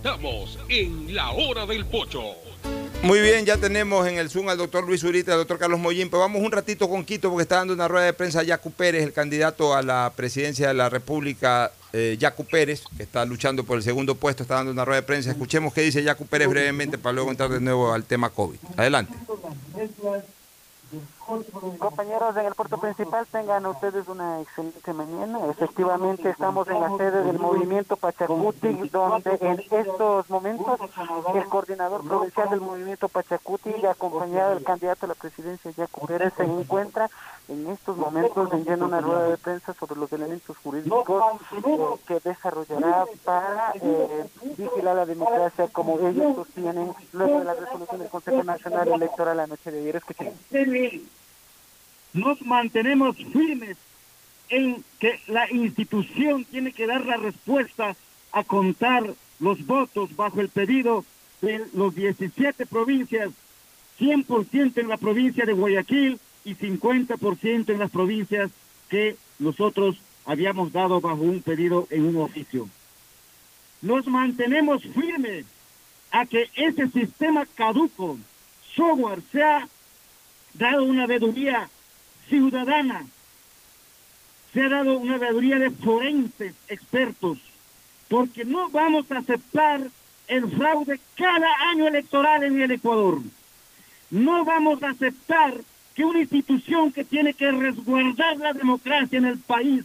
Estamos 0.07 0.57
en 0.68 1.16
la 1.16 1.32
hora 1.32 1.66
del 1.66 1.84
pocho. 1.84 2.22
Muy 3.02 3.20
bien, 3.20 3.44
ya 3.44 3.57
tenemos 3.57 4.07
en 4.07 4.18
el 4.18 4.30
Zoom 4.30 4.48
al 4.48 4.57
doctor 4.57 4.86
Luis 4.86 5.02
Urita, 5.02 5.32
al 5.32 5.38
doctor 5.38 5.59
Carlos 5.59 5.80
Mollín, 5.80 6.09
pero 6.09 6.20
vamos 6.20 6.42
un 6.42 6.52
ratito 6.52 6.88
con 6.88 7.04
Quito 7.04 7.28
porque 7.28 7.42
está 7.42 7.57
dando 7.57 7.74
una 7.74 7.88
rueda 7.88 8.07
de 8.07 8.12
prensa 8.12 8.44
Yacu 8.44 8.70
Pérez, 8.70 9.02
el 9.02 9.12
candidato 9.12 9.74
a 9.74 9.82
la 9.82 10.12
presidencia 10.14 10.68
de 10.68 10.74
la 10.74 10.88
República, 10.88 11.72
eh, 11.92 12.14
Yacu 12.20 12.44
Pérez, 12.44 12.84
que 12.96 13.02
está 13.02 13.24
luchando 13.24 13.64
por 13.64 13.78
el 13.78 13.82
segundo 13.82 14.14
puesto, 14.14 14.44
está 14.44 14.54
dando 14.54 14.70
una 14.70 14.84
rueda 14.84 15.00
de 15.00 15.07
prensa. 15.09 15.32
Escuchemos 15.32 15.74
qué 15.74 15.80
dice 15.80 16.04
Yacu 16.04 16.24
Pérez 16.24 16.48
brevemente 16.48 16.98
para 16.98 17.12
luego 17.12 17.32
entrar 17.32 17.50
de 17.50 17.61
nuevo 17.61 17.92
al 17.92 18.04
tema 18.04 18.30
COVID. 18.30 18.59
Adelante. 18.76 19.12
Compañeros 21.78 22.36
en 22.36 22.46
el 22.46 22.54
puerto 22.54 22.78
principal, 22.78 23.26
tengan 23.26 23.66
ustedes 23.66 24.06
una 24.08 24.40
excelente 24.40 24.92
mañana. 24.92 25.40
Efectivamente, 25.50 26.30
estamos 26.30 26.68
en 26.68 26.80
la 26.80 26.96
sede 26.96 27.24
del 27.24 27.38
movimiento 27.38 27.96
Pachacuti, 27.96 28.88
donde 28.90 29.38
en 29.40 29.60
estos 29.70 30.30
momentos 30.30 30.80
el 31.34 31.44
coordinador 31.46 32.06
provincial 32.06 32.50
del 32.50 32.60
movimiento 32.60 33.08
Pachacuti, 33.08 33.86
acompañado 33.86 34.54
del 34.54 34.64
candidato 34.64 35.06
a 35.06 35.08
la 35.08 35.14
presidencia, 35.14 35.70
Yacu 35.72 36.06
Pérez, 36.06 36.32
se 36.36 36.44
encuentra 36.44 37.10
en 37.48 37.66
estos 37.68 37.96
momentos 37.96 38.48
en 38.52 38.82
una 38.82 39.00
rueda 39.00 39.28
de 39.28 39.36
prensa 39.36 39.72
sobre 39.74 39.96
los 39.96 40.12
elementos 40.12 40.56
jurídicos 40.58 41.22
eh, 41.52 41.76
que 42.06 42.20
desarrollará 42.20 43.04
para 43.24 43.72
eh, 43.74 44.28
vigilar 44.56 44.96
la 44.96 45.06
democracia 45.06 45.68
como 45.68 45.98
ellos 46.00 46.34
sostienen 46.34 46.92
luego 47.12 47.38
de 47.38 47.44
la 47.44 47.54
resolución 47.54 48.00
del 48.00 48.08
Consejo 48.08 48.42
Nacional 48.42 48.88
Electoral 48.88 49.36
la 49.36 49.46
noche 49.46 49.70
de 49.70 49.78
ayer. 49.80 49.96
Escuchen. 49.96 50.32
Nos 52.16 52.40
mantenemos 52.42 53.16
firmes 53.16 53.76
en 54.48 54.82
que 54.98 55.20
la 55.28 55.50
institución 55.50 56.44
tiene 56.44 56.72
que 56.72 56.86
dar 56.86 57.04
la 57.04 57.16
respuesta 57.16 57.94
a 58.32 58.44
contar 58.44 59.14
los 59.38 59.66
votos 59.66 60.16
bajo 60.16 60.40
el 60.40 60.48
pedido 60.48 61.04
de 61.42 61.64
los 61.74 61.94
17 61.94 62.64
provincias, 62.66 63.30
100% 64.00 64.78
en 64.78 64.88
la 64.88 64.96
provincia 64.96 65.44
de 65.44 65.52
Guayaquil 65.52 66.18
y 66.44 66.54
50% 66.54 67.68
en 67.70 67.78
las 67.78 67.90
provincias 67.90 68.50
que 68.88 69.16
nosotros 69.38 69.96
habíamos 70.24 70.72
dado 70.72 71.00
bajo 71.00 71.22
un 71.22 71.42
pedido 71.42 71.86
en 71.90 72.06
un 72.06 72.16
oficio. 72.16 72.68
Nos 73.82 74.06
mantenemos 74.06 74.82
firmes 74.82 75.44
a 76.10 76.24
que 76.24 76.48
ese 76.54 76.88
sistema 76.88 77.44
caduco, 77.54 78.18
software, 78.74 79.20
sea 79.32 79.68
dado 80.54 80.84
una 80.84 81.06
veeduría 81.06 81.68
ciudadana, 82.28 83.06
se 84.52 84.62
ha 84.62 84.68
dado 84.68 84.98
una 84.98 85.18
veeduría 85.18 85.58
de 85.58 85.70
forenses 85.70 86.54
expertos, 86.68 87.38
porque 88.08 88.44
no 88.44 88.68
vamos 88.70 89.10
a 89.10 89.18
aceptar 89.18 89.82
el 90.28 90.50
fraude 90.50 91.00
cada 91.16 91.48
año 91.70 91.86
electoral 91.86 92.42
en 92.42 92.60
el 92.60 92.70
Ecuador. 92.70 93.20
No 94.10 94.44
vamos 94.44 94.82
a 94.82 94.90
aceptar 94.90 95.54
que 95.94 96.04
una 96.04 96.20
institución 96.20 96.92
que 96.92 97.04
tiene 97.04 97.34
que 97.34 97.50
resguardar 97.50 98.36
la 98.36 98.52
democracia 98.52 99.18
en 99.18 99.24
el 99.24 99.38
país 99.38 99.84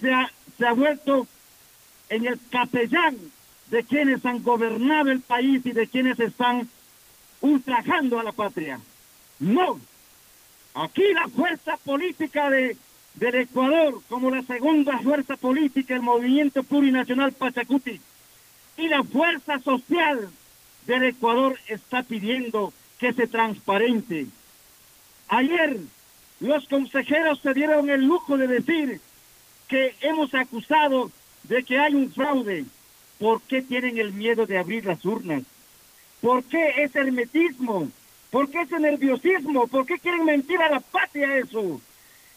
se 0.00 0.12
ha, 0.12 0.30
se 0.56 0.66
ha 0.66 0.72
vuelto 0.72 1.26
en 2.08 2.26
el 2.26 2.38
capellán 2.50 3.16
de 3.70 3.84
quienes 3.84 4.24
han 4.24 4.42
gobernado 4.42 5.10
el 5.10 5.20
país 5.20 5.64
y 5.66 5.72
de 5.72 5.86
quienes 5.86 6.18
están 6.20 6.68
ultrajando 7.40 8.18
a 8.18 8.24
la 8.24 8.32
patria. 8.32 8.80
No, 9.38 9.80
Aquí 10.74 11.02
la 11.12 11.28
fuerza 11.28 11.76
política 11.78 12.50
de, 12.50 12.76
del 13.14 13.34
Ecuador, 13.34 14.00
como 14.08 14.30
la 14.30 14.42
segunda 14.42 14.98
fuerza 14.98 15.36
política, 15.36 15.94
el 15.94 16.02
movimiento 16.02 16.62
plurinacional 16.62 17.32
Pachacuti, 17.32 18.00
y 18.76 18.88
la 18.88 19.02
fuerza 19.02 19.58
social 19.58 20.28
del 20.86 21.04
Ecuador 21.04 21.58
está 21.68 22.02
pidiendo 22.02 22.72
que 22.98 23.12
se 23.12 23.26
transparente. 23.26 24.26
Ayer 25.28 25.78
los 26.40 26.66
consejeros 26.68 27.40
se 27.40 27.54
dieron 27.54 27.90
el 27.90 28.04
lujo 28.04 28.36
de 28.38 28.46
decir 28.46 29.00
que 29.68 29.94
hemos 30.00 30.32
acusado 30.34 31.10
de 31.44 31.62
que 31.64 31.78
hay 31.78 31.94
un 31.94 32.12
fraude. 32.12 32.64
¿Por 33.18 33.42
qué 33.42 33.62
tienen 33.62 33.98
el 33.98 34.12
miedo 34.12 34.46
de 34.46 34.58
abrir 34.58 34.86
las 34.86 35.04
urnas? 35.04 35.42
¿Por 36.20 36.44
qué 36.44 36.82
ese 36.82 37.00
hermetismo? 37.00 37.90
¿Por 38.30 38.50
qué 38.50 38.62
ese 38.62 38.78
nerviosismo? 38.78 39.66
¿Por 39.66 39.86
qué 39.86 39.98
quieren 39.98 40.24
mentir 40.24 40.60
a 40.60 40.70
la 40.70 40.80
patria 40.80 41.36
eso? 41.38 41.80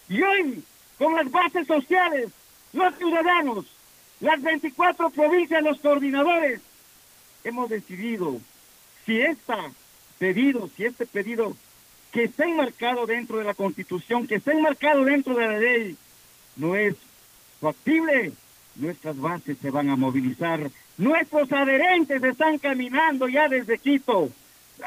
Y 0.07 0.21
hoy, 0.21 0.63
con 0.97 1.15
las 1.15 1.29
bases 1.29 1.67
sociales, 1.67 2.29
los 2.73 2.95
ciudadanos, 2.95 3.65
las 4.21 4.41
24 4.41 5.09
provincias, 5.09 5.63
los 5.63 5.79
coordinadores, 5.79 6.61
hemos 7.43 7.69
decidido 7.69 8.39
si 9.05 9.19
este 9.19 9.53
pedido, 10.17 10.69
si 10.75 10.85
este 10.85 11.05
pedido 11.05 11.55
que 12.11 12.25
está 12.25 12.45
enmarcado 12.45 13.05
dentro 13.05 13.37
de 13.37 13.43
la 13.43 13.53
Constitución, 13.53 14.27
que 14.27 14.35
está 14.35 14.51
enmarcado 14.51 15.03
dentro 15.03 15.35
de 15.35 15.47
la 15.47 15.57
ley, 15.57 15.97
no 16.55 16.75
es 16.75 16.95
factible, 17.59 18.31
nuestras 18.75 19.17
bases 19.17 19.57
se 19.61 19.71
van 19.71 19.89
a 19.89 19.95
movilizar. 19.95 20.69
Nuestros 20.97 21.51
adherentes 21.51 22.23
están 22.23 22.59
caminando 22.59 23.27
ya 23.27 23.47
desde 23.49 23.77
Quito 23.77 24.31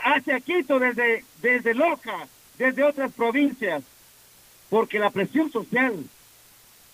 hacia 0.03 0.41
Quito 0.41 0.79
desde, 0.79 1.25
desde 1.41 1.75
Loja, 1.75 2.27
desde 2.59 2.83
otras 2.83 3.13
provincias, 3.13 3.83
porque 4.71 4.99
la 4.99 5.11
presión 5.11 5.51
social 5.51 6.05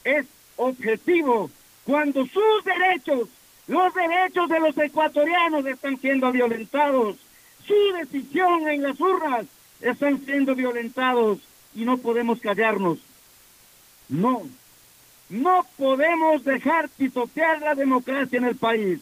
es 0.04 0.26
objetivo 0.56 1.50
cuando 1.84 2.26
sus 2.26 2.64
derechos, 2.64 3.28
los 3.66 3.94
derechos 3.94 4.48
de 4.48 4.60
los 4.60 4.76
ecuatorianos 4.76 5.64
están 5.66 5.98
siendo 5.98 6.30
violentados, 6.32 7.16
su 7.66 7.74
decisión 7.98 8.68
en 8.68 8.82
las 8.82 9.00
urnas 9.00 9.46
están 9.80 10.24
siendo 10.24 10.54
violentados 10.54 11.38
y 11.74 11.84
no 11.84 11.98
podemos 11.98 12.40
callarnos. 12.40 12.98
No, 14.08 14.42
no 15.28 15.66
podemos 15.76 16.44
dejar 16.44 16.88
pisotear 16.88 17.60
la 17.60 17.74
democracia 17.74 18.38
en 18.38 18.44
el 18.44 18.56
país. 18.56 19.00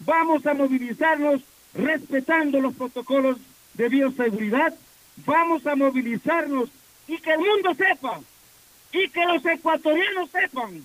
Vamos 0.00 0.46
a 0.46 0.54
movilizarnos 0.54 1.42
respetando 1.74 2.60
los 2.60 2.74
protocolos 2.74 3.38
de 3.74 3.88
bioseguridad, 3.88 4.74
vamos 5.24 5.66
a 5.66 5.76
movilizarnos 5.76 6.68
y 7.06 7.18
que 7.18 7.32
el 7.32 7.38
mundo 7.38 7.74
sepa, 7.74 8.20
y 8.92 9.08
que 9.08 9.24
los 9.24 9.44
ecuatorianos 9.44 10.30
sepan, 10.30 10.84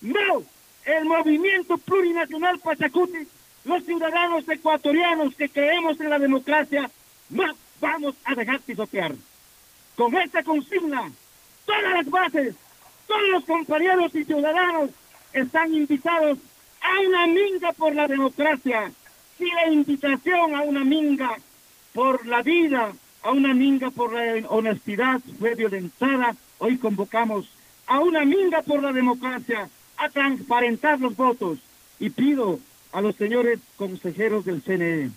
no, 0.00 0.42
el 0.84 1.04
movimiento 1.04 1.76
plurinacional 1.78 2.58
Pachacuti, 2.60 3.26
los 3.64 3.84
ciudadanos 3.84 4.48
ecuatorianos 4.48 5.34
que 5.34 5.48
creemos 5.48 6.00
en 6.00 6.10
la 6.10 6.18
democracia, 6.18 6.90
no 7.30 7.44
vamos 7.80 8.14
a 8.24 8.34
dejar 8.34 8.60
pisotear. 8.60 9.14
Con 9.96 10.16
esta 10.16 10.42
consigna, 10.42 11.10
todas 11.66 11.92
las 11.92 12.08
bases, 12.08 12.54
todos 13.06 13.28
los 13.30 13.44
compañeros 13.44 14.14
y 14.14 14.24
ciudadanos 14.24 14.90
están 15.32 15.74
invitados 15.74 16.38
a 16.80 17.00
una 17.00 17.26
minga 17.26 17.72
por 17.72 17.94
la 17.94 18.06
democracia. 18.06 18.92
Si 19.38 19.44
la 19.52 19.68
invitación 19.72 20.56
a 20.56 20.62
una 20.62 20.82
minga 20.82 21.38
por 21.94 22.26
la 22.26 22.42
vida, 22.42 22.92
a 23.22 23.30
una 23.30 23.54
minga 23.54 23.90
por 23.90 24.12
la 24.12 24.48
honestidad 24.48 25.20
fue 25.38 25.54
violentada, 25.54 26.34
hoy 26.58 26.76
convocamos 26.76 27.48
a 27.86 28.00
una 28.00 28.24
minga 28.24 28.62
por 28.62 28.82
la 28.82 28.92
democracia, 28.92 29.70
a 29.96 30.08
transparentar 30.08 30.98
los 30.98 31.14
votos. 31.16 31.60
Y 32.00 32.10
pido 32.10 32.58
a 32.90 33.00
los 33.00 33.14
señores 33.14 33.60
consejeros 33.76 34.44
del 34.44 34.60
CNE, 34.60 35.10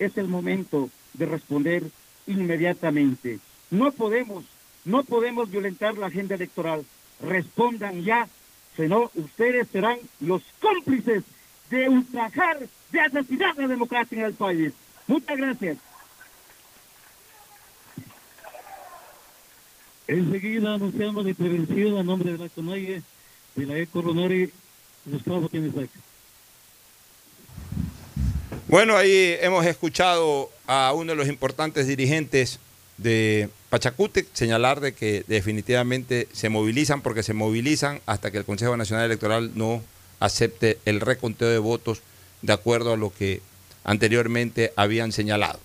es 0.00 0.16
el 0.18 0.26
momento 0.26 0.90
de 1.12 1.26
responder 1.26 1.84
inmediatamente. 2.26 3.38
No 3.70 3.92
podemos, 3.92 4.44
no 4.84 5.04
podemos 5.04 5.48
violentar 5.48 5.96
la 5.96 6.06
agenda 6.06 6.34
electoral. 6.34 6.84
Respondan 7.20 8.02
ya, 8.02 8.28
si 8.76 8.88
no, 8.88 9.12
ustedes 9.14 9.68
serán 9.68 9.98
los 10.18 10.42
cómplices 10.60 11.22
de 11.74 11.88
ultrajar, 11.88 12.58
de 12.92 13.00
asesinar 13.00 13.56
la 13.56 13.66
democracia 13.66 14.16
en 14.18 14.24
el 14.24 14.34
país. 14.34 14.72
Muchas 15.08 15.36
gracias. 15.36 15.78
Enseguida 20.06 20.74
anunciamos 20.74 21.24
la 21.24 21.30
intervención 21.30 21.98
a 21.98 22.02
nombre 22.02 22.32
de 22.32 22.38
la 22.38 22.48
CONAIE 22.48 23.02
de 23.56 23.66
la 23.66 23.78
ECO 23.78 24.02
Ronori, 24.02 24.52
Gustavo 25.06 25.48
Quenesac. 25.48 25.88
Bueno, 28.68 28.96
ahí 28.96 29.36
hemos 29.40 29.66
escuchado 29.66 30.50
a 30.66 30.92
uno 30.94 31.12
de 31.12 31.16
los 31.16 31.28
importantes 31.28 31.86
dirigentes 31.86 32.60
de 32.98 33.48
Pachacútec 33.70 34.26
señalar 34.32 34.80
de 34.80 34.94
que 34.94 35.24
definitivamente 35.26 36.28
se 36.32 36.48
movilizan 36.48 37.00
porque 37.00 37.22
se 37.22 37.34
movilizan 37.34 38.00
hasta 38.06 38.30
que 38.30 38.38
el 38.38 38.44
Consejo 38.44 38.76
Nacional 38.76 39.06
Electoral 39.06 39.52
no 39.54 39.82
acepte 40.20 40.78
el 40.84 41.00
reconteo 41.00 41.48
de 41.48 41.58
votos 41.58 42.00
de 42.42 42.52
acuerdo 42.52 42.92
a 42.92 42.96
lo 42.96 43.12
que 43.12 43.40
anteriormente 43.84 44.72
habían 44.76 45.12
señalado. 45.12 45.60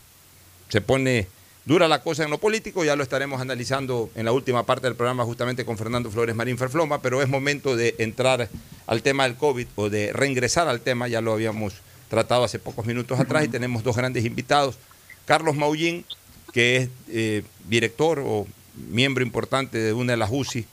Se 0.70 0.82
pone 0.82 1.28
dura 1.66 1.88
la 1.88 2.02
cosa 2.02 2.24
en 2.24 2.30
lo 2.32 2.38
político, 2.40 2.84
ya 2.84 2.96
lo 2.96 3.04
estaremos 3.04 3.42
analizando 3.42 4.10
en 4.16 4.26
la 4.26 4.32
última 4.32 4.66
parte 4.66 4.88
del 4.88 4.96
programa 4.96 5.24
justamente 5.24 5.66
con 5.66 5.78
Fernando 5.78 6.10
Flores 6.12 6.36
Marín 6.36 6.58
Ferfloma, 6.58 7.02
pero 7.02 7.22
es 7.22 7.30
momento 7.30 7.76
de 7.76 7.96
entrar 8.00 8.50
al 8.88 9.02
tema 9.02 9.24
del 9.24 9.36
COVID 9.36 9.68
o 9.76 9.90
de 9.90 10.12
reingresar 10.14 10.68
al 10.68 10.82
tema, 10.82 11.08
ya 11.08 11.22
lo 11.22 11.34
habíamos 11.34 11.74
tratado 12.10 12.44
hace 12.44 12.60
pocos 12.60 12.86
minutos 12.86 13.20
atrás 13.20 13.46
y 13.46 13.50
tenemos 13.50 13.84
dos 13.84 13.96
grandes 13.96 14.26
invitados. 14.26 14.78
Carlos 15.26 15.56
Maullín, 15.56 16.06
que 16.54 16.78
es 16.78 16.90
eh, 17.10 17.44
director 17.68 18.22
o 18.26 18.48
miembro 18.90 19.24
importante 19.24 19.78
de 19.78 19.94
una 19.94 20.14
de 20.14 20.18
las 20.18 20.30
UCI 20.32 20.66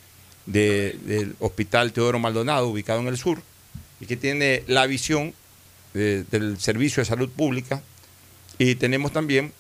de- 0.47 0.97
del 1.05 1.37
Hospital 1.41 1.93
Teodoro 1.93 2.19
Maldonado, 2.19 2.69
ubicado 2.69 3.01
en 3.01 3.09
el 3.09 3.19
sur, 3.19 3.43
y 4.01 4.07
que 4.07 4.17
tiene 4.17 4.63
la 4.67 4.87
visión 4.87 5.35
eh, 5.95 6.25
del 6.31 6.59
Servicio 6.59 7.01
de 7.01 7.05
Salud 7.07 7.31
Pública. 7.31 7.83
Y 8.59 8.75
tenemos 8.75 9.13
también 9.13 9.53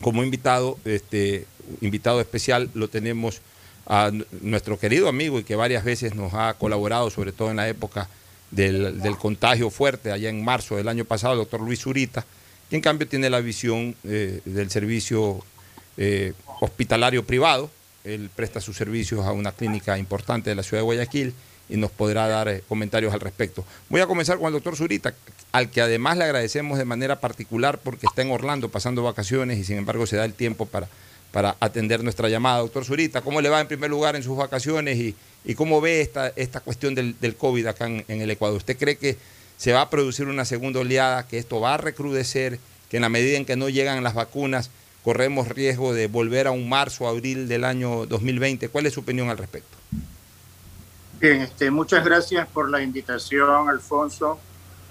como 0.00 0.22
invitado, 0.22 0.78
este, 0.84 1.46
invitado 1.80 2.20
especial, 2.20 2.70
lo 2.74 2.88
tenemos 2.88 3.40
a 3.86 4.10
nuestro 4.40 4.78
querido 4.78 5.08
amigo 5.08 5.38
y 5.38 5.44
que 5.44 5.54
varias 5.54 5.84
veces 5.84 6.14
nos 6.14 6.34
ha 6.34 6.54
colaborado, 6.54 7.10
sobre 7.10 7.32
todo 7.32 7.50
en 7.50 7.56
la 7.56 7.68
época 7.68 8.08
del, 8.50 9.00
del 9.00 9.16
contagio 9.16 9.70
fuerte, 9.70 10.12
allá 10.12 10.28
en 10.28 10.44
marzo 10.44 10.76
del 10.76 10.88
año 10.88 11.04
pasado, 11.04 11.34
el 11.34 11.38
doctor 11.40 11.60
Luis 11.60 11.80
Zurita, 11.80 12.24
que 12.68 12.76
en 12.76 12.82
cambio 12.82 13.06
tiene 13.06 13.30
la 13.30 13.40
visión 13.40 13.94
eh, 14.04 14.40
del 14.44 14.70
servicio 14.70 15.44
eh, 15.96 16.32
hospitalario 16.60 17.24
privado. 17.24 17.70
Él 18.04 18.30
presta 18.34 18.60
sus 18.60 18.76
servicios 18.76 19.24
a 19.24 19.32
una 19.32 19.52
clínica 19.52 19.98
importante 19.98 20.50
de 20.50 20.56
la 20.56 20.62
ciudad 20.62 20.80
de 20.80 20.84
Guayaquil 20.84 21.34
y 21.68 21.76
nos 21.76 21.90
podrá 21.90 22.28
dar 22.28 22.48
eh, 22.48 22.62
comentarios 22.68 23.12
al 23.12 23.20
respecto. 23.20 23.64
Voy 23.88 24.00
a 24.00 24.06
comenzar 24.06 24.38
con 24.38 24.46
el 24.48 24.52
doctor 24.52 24.76
Zurita, 24.76 25.14
al 25.52 25.70
que 25.70 25.80
además 25.80 26.16
le 26.16 26.24
agradecemos 26.24 26.78
de 26.78 26.84
manera 26.84 27.20
particular 27.20 27.78
porque 27.82 28.06
está 28.06 28.22
en 28.22 28.30
Orlando 28.30 28.68
pasando 28.68 29.02
vacaciones 29.02 29.58
y 29.58 29.64
sin 29.64 29.78
embargo 29.78 30.06
se 30.06 30.16
da 30.16 30.24
el 30.24 30.34
tiempo 30.34 30.66
para, 30.66 30.88
para 31.32 31.56
atender 31.60 32.02
nuestra 32.04 32.28
llamada. 32.28 32.58
Doctor 32.58 32.84
Zurita, 32.84 33.20
¿cómo 33.20 33.40
le 33.40 33.48
va 33.48 33.60
en 33.60 33.68
primer 33.68 33.90
lugar 33.90 34.16
en 34.16 34.22
sus 34.22 34.36
vacaciones 34.36 34.96
y, 34.98 35.14
y 35.44 35.54
cómo 35.54 35.80
ve 35.80 36.00
esta, 36.00 36.28
esta 36.36 36.60
cuestión 36.60 36.94
del, 36.94 37.18
del 37.20 37.36
COVID 37.36 37.66
acá 37.66 37.86
en, 37.86 38.04
en 38.08 38.20
el 38.20 38.30
Ecuador? 38.30 38.56
¿Usted 38.56 38.76
cree 38.76 38.96
que 38.96 39.16
se 39.56 39.72
va 39.72 39.82
a 39.82 39.90
producir 39.90 40.28
una 40.28 40.44
segunda 40.44 40.80
oleada, 40.80 41.26
que 41.26 41.38
esto 41.38 41.60
va 41.60 41.74
a 41.74 41.78
recrudecer, 41.78 42.58
que 42.90 42.98
en 42.98 43.02
la 43.02 43.08
medida 43.08 43.36
en 43.36 43.44
que 43.44 43.56
no 43.56 43.68
llegan 43.68 44.04
las 44.04 44.14
vacunas 44.14 44.70
corremos 45.02 45.48
riesgo 45.48 45.94
de 45.94 46.08
volver 46.08 46.46
a 46.46 46.50
un 46.50 46.68
marzo 46.68 47.04
o 47.04 47.08
abril 47.08 47.48
del 47.48 47.64
año 47.64 48.06
2020? 48.06 48.68
¿Cuál 48.68 48.86
es 48.86 48.94
su 48.94 49.00
opinión 49.00 49.30
al 49.30 49.38
respecto? 49.38 49.75
Bien, 51.18 51.40
este, 51.40 51.70
muchas 51.70 52.04
gracias 52.04 52.46
por 52.48 52.68
la 52.68 52.82
invitación, 52.82 53.70
Alfonso. 53.70 54.38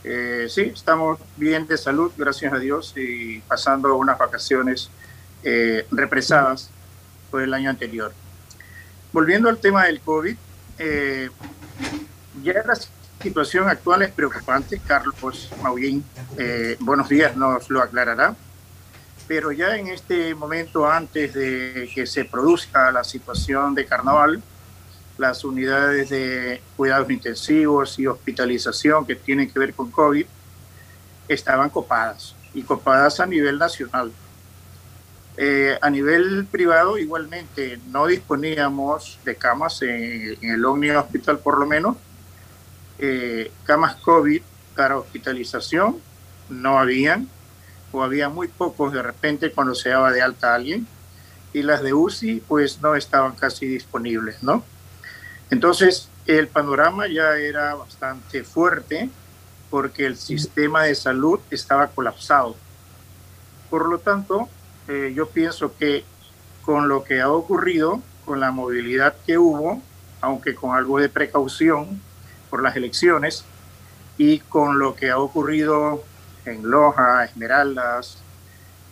Eh, 0.03 0.47
sí, 0.49 0.61
estamos 0.73 1.19
bien 1.37 1.67
de 1.67 1.77
salud, 1.77 2.11
gracias 2.17 2.51
a 2.51 2.57
Dios, 2.57 2.93
y 2.95 3.41
pasando 3.41 3.95
unas 3.95 4.17
vacaciones 4.17 4.89
eh, 5.43 5.85
represadas 5.91 6.71
por 7.29 7.43
el 7.43 7.53
año 7.53 7.69
anterior. 7.69 8.11
Volviendo 9.13 9.49
al 9.49 9.59
tema 9.59 9.85
del 9.85 10.01
COVID, 10.01 10.35
eh, 10.79 11.29
ya 12.41 12.53
la 12.65 12.75
situación 13.21 13.69
actual 13.69 14.01
es 14.01 14.11
preocupante. 14.11 14.81
Carlos 14.85 15.51
Maullín, 15.61 16.03
eh, 16.39 16.75
buenos 16.79 17.07
días, 17.07 17.37
nos 17.37 17.69
lo 17.69 17.83
aclarará. 17.83 18.35
Pero 19.27 19.51
ya 19.51 19.77
en 19.77 19.89
este 19.89 20.33
momento, 20.33 20.89
antes 20.89 21.35
de 21.35 21.87
que 21.93 22.07
se 22.07 22.25
produzca 22.25 22.91
la 22.91 23.03
situación 23.03 23.75
de 23.75 23.85
carnaval, 23.85 24.41
las 25.17 25.43
unidades 25.43 26.09
de 26.09 26.61
cuidados 26.75 27.09
intensivos 27.09 27.97
y 27.99 28.07
hospitalización 28.07 29.05
que 29.05 29.15
tienen 29.15 29.49
que 29.49 29.59
ver 29.59 29.73
con 29.73 29.89
COVID 29.89 30.25
estaban 31.27 31.69
copadas 31.69 32.35
y 32.53 32.63
copadas 32.63 33.19
a 33.19 33.25
nivel 33.25 33.57
nacional. 33.57 34.11
Eh, 35.37 35.77
a 35.81 35.89
nivel 35.89 36.45
privado 36.49 36.97
igualmente 36.97 37.77
no 37.87 38.07
disponíamos 38.07 39.19
de 39.25 39.35
camas 39.35 39.81
en, 39.81 40.37
en 40.41 40.51
el 40.51 40.63
Omnia 40.63 40.99
Hospital 40.99 41.39
por 41.39 41.59
lo 41.59 41.65
menos. 41.65 41.97
Eh, 42.97 43.51
camas 43.65 43.95
COVID 43.97 44.41
para 44.75 44.97
hospitalización 44.97 45.97
no 46.49 46.79
habían 46.79 47.27
o 47.91 48.03
había 48.03 48.29
muy 48.29 48.47
pocos 48.47 48.93
de 48.93 49.01
repente 49.01 49.51
cuando 49.51 49.75
se 49.75 49.89
daba 49.89 50.11
de 50.11 50.21
alta 50.21 50.51
a 50.51 50.55
alguien 50.55 50.87
y 51.53 51.61
las 51.63 51.81
de 51.81 51.93
UCI 51.93 52.43
pues 52.47 52.81
no 52.81 52.95
estaban 52.95 53.35
casi 53.35 53.65
disponibles, 53.65 54.43
¿no? 54.43 54.63
Entonces, 55.49 56.09
el 56.25 56.47
panorama 56.47 57.07
ya 57.07 57.37
era 57.37 57.75
bastante 57.75 58.43
fuerte 58.43 59.09
porque 59.69 60.05
el 60.05 60.17
sistema 60.17 60.83
de 60.83 60.95
salud 60.95 61.39
estaba 61.51 61.87
colapsado. 61.87 62.55
Por 63.69 63.89
lo 63.89 63.99
tanto, 63.99 64.49
eh, 64.87 65.13
yo 65.15 65.27
pienso 65.29 65.75
que 65.77 66.03
con 66.63 66.87
lo 66.87 67.03
que 67.03 67.21
ha 67.21 67.29
ocurrido, 67.29 68.01
con 68.25 68.39
la 68.39 68.51
movilidad 68.51 69.15
que 69.25 69.37
hubo, 69.37 69.81
aunque 70.21 70.55
con 70.55 70.75
algo 70.75 70.99
de 70.99 71.09
precaución 71.09 72.01
por 72.49 72.63
las 72.63 72.75
elecciones, 72.75 73.45
y 74.17 74.39
con 74.39 74.79
lo 74.79 74.95
que 74.95 75.11
ha 75.11 75.17
ocurrido 75.17 76.03
en 76.45 76.69
Loja, 76.69 77.25
Esmeraldas, 77.25 78.19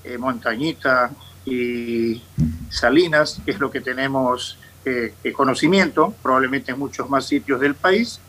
eh, 0.03 0.17
Montañita 0.17 1.11
y 1.45 2.21
Salinas, 2.69 3.41
que 3.45 3.51
es 3.51 3.59
lo 3.59 3.71
que 3.71 3.81
tenemos 3.81 4.57
eh, 4.85 5.13
eh, 5.23 5.31
conocimiento, 5.33 6.13
probablemente 6.21 6.71
en 6.71 6.79
muchos 6.79 7.09
más 7.09 7.25
sitios 7.25 7.59
del 7.59 7.75
país, 7.75 8.19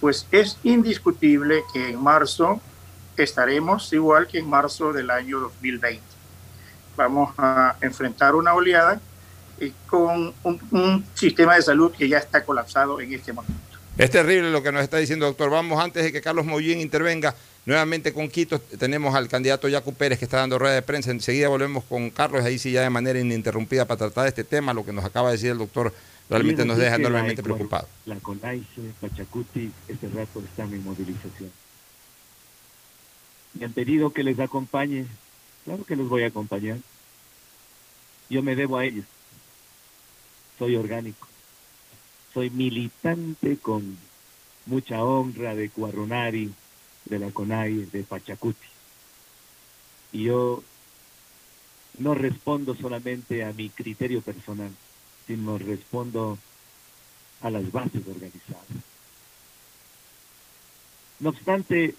pues 0.00 0.26
es 0.32 0.58
indiscutible 0.62 1.62
que 1.72 1.90
en 1.90 2.02
marzo 2.02 2.60
estaremos 3.16 3.92
igual 3.92 4.26
que 4.26 4.38
en 4.38 4.48
marzo 4.48 4.92
del 4.92 5.10
año 5.10 5.38
2020. 5.40 6.02
Vamos 6.96 7.34
a 7.38 7.76
enfrentar 7.80 8.34
una 8.34 8.54
oleada 8.54 9.00
y 9.60 9.70
con 9.86 10.34
un, 10.42 10.60
un 10.70 11.06
sistema 11.14 11.56
de 11.56 11.62
salud 11.62 11.92
que 11.92 12.08
ya 12.08 12.18
está 12.18 12.44
colapsado 12.44 13.00
en 13.00 13.12
este 13.12 13.32
momento. 13.32 13.78
Es 13.98 14.10
terrible 14.10 14.50
lo 14.50 14.62
que 14.62 14.72
nos 14.72 14.82
está 14.82 14.96
diciendo, 14.96 15.26
doctor. 15.26 15.50
Vamos, 15.50 15.82
antes 15.82 16.02
de 16.02 16.12
que 16.12 16.22
Carlos 16.22 16.46
Mollín 16.46 16.80
intervenga 16.80 17.34
nuevamente 17.64 18.12
con 18.12 18.28
Quito, 18.28 18.58
tenemos 18.58 19.14
al 19.14 19.28
candidato 19.28 19.68
Yacu 19.68 19.94
Pérez 19.94 20.18
que 20.18 20.24
está 20.24 20.38
dando 20.38 20.58
rueda 20.58 20.74
de 20.74 20.82
prensa. 20.82 21.10
Enseguida 21.10 21.48
volvemos 21.48 21.84
con 21.84 22.10
Carlos, 22.10 22.44
ahí 22.44 22.58
sí 22.58 22.72
ya 22.72 22.82
de 22.82 22.90
manera 22.90 23.18
ininterrumpida 23.18 23.86
para 23.86 23.98
tratar 23.98 24.28
este 24.28 24.44
tema. 24.44 24.74
Lo 24.74 24.84
que 24.84 24.92
nos 24.92 25.04
acaba 25.04 25.28
de 25.28 25.36
decir 25.36 25.50
el 25.50 25.58
doctor 25.58 25.92
realmente 26.28 26.64
nos 26.64 26.78
deja 26.78 26.96
enormemente 26.96 27.42
preocupados. 27.42 27.88
La 28.06 28.16
CONAICE, 28.16 28.92
Pachacuti, 29.00 29.70
este 29.88 30.08
rato 30.08 30.40
están 30.40 30.72
en 30.72 30.84
movilización. 30.84 31.50
Me 33.54 33.66
han 33.66 33.72
pedido 33.72 34.10
que 34.10 34.24
les 34.24 34.38
acompañe. 34.40 35.06
Claro 35.64 35.84
que 35.84 35.96
les 35.96 36.08
voy 36.08 36.22
a 36.24 36.28
acompañar. 36.28 36.78
yo 38.28 38.42
me 38.42 38.56
debo 38.56 38.78
a 38.78 38.84
ellos. 38.84 39.04
Soy 40.58 40.76
orgánico. 40.76 41.28
Soy 42.32 42.50
militante 42.50 43.58
con 43.58 43.98
mucha 44.66 45.04
honra 45.04 45.54
de 45.54 45.68
Cuarronari, 45.68 46.52
de 47.04 47.18
la 47.18 47.30
CONAI, 47.30 47.86
de 47.86 48.02
Pachacuti. 48.04 48.66
Y 50.12 50.24
yo 50.24 50.62
no 51.98 52.14
respondo 52.14 52.74
solamente 52.74 53.44
a 53.44 53.52
mi 53.52 53.70
criterio 53.70 54.22
personal, 54.22 54.70
sino 55.26 55.58
respondo 55.58 56.38
a 57.40 57.50
las 57.50 57.70
bases 57.72 58.06
organizadas. 58.06 58.66
No 61.20 61.30
obstante, 61.30 61.94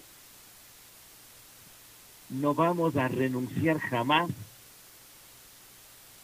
no 2.30 2.54
vamos 2.54 2.96
a 2.96 3.08
renunciar 3.08 3.80
jamás 3.80 4.30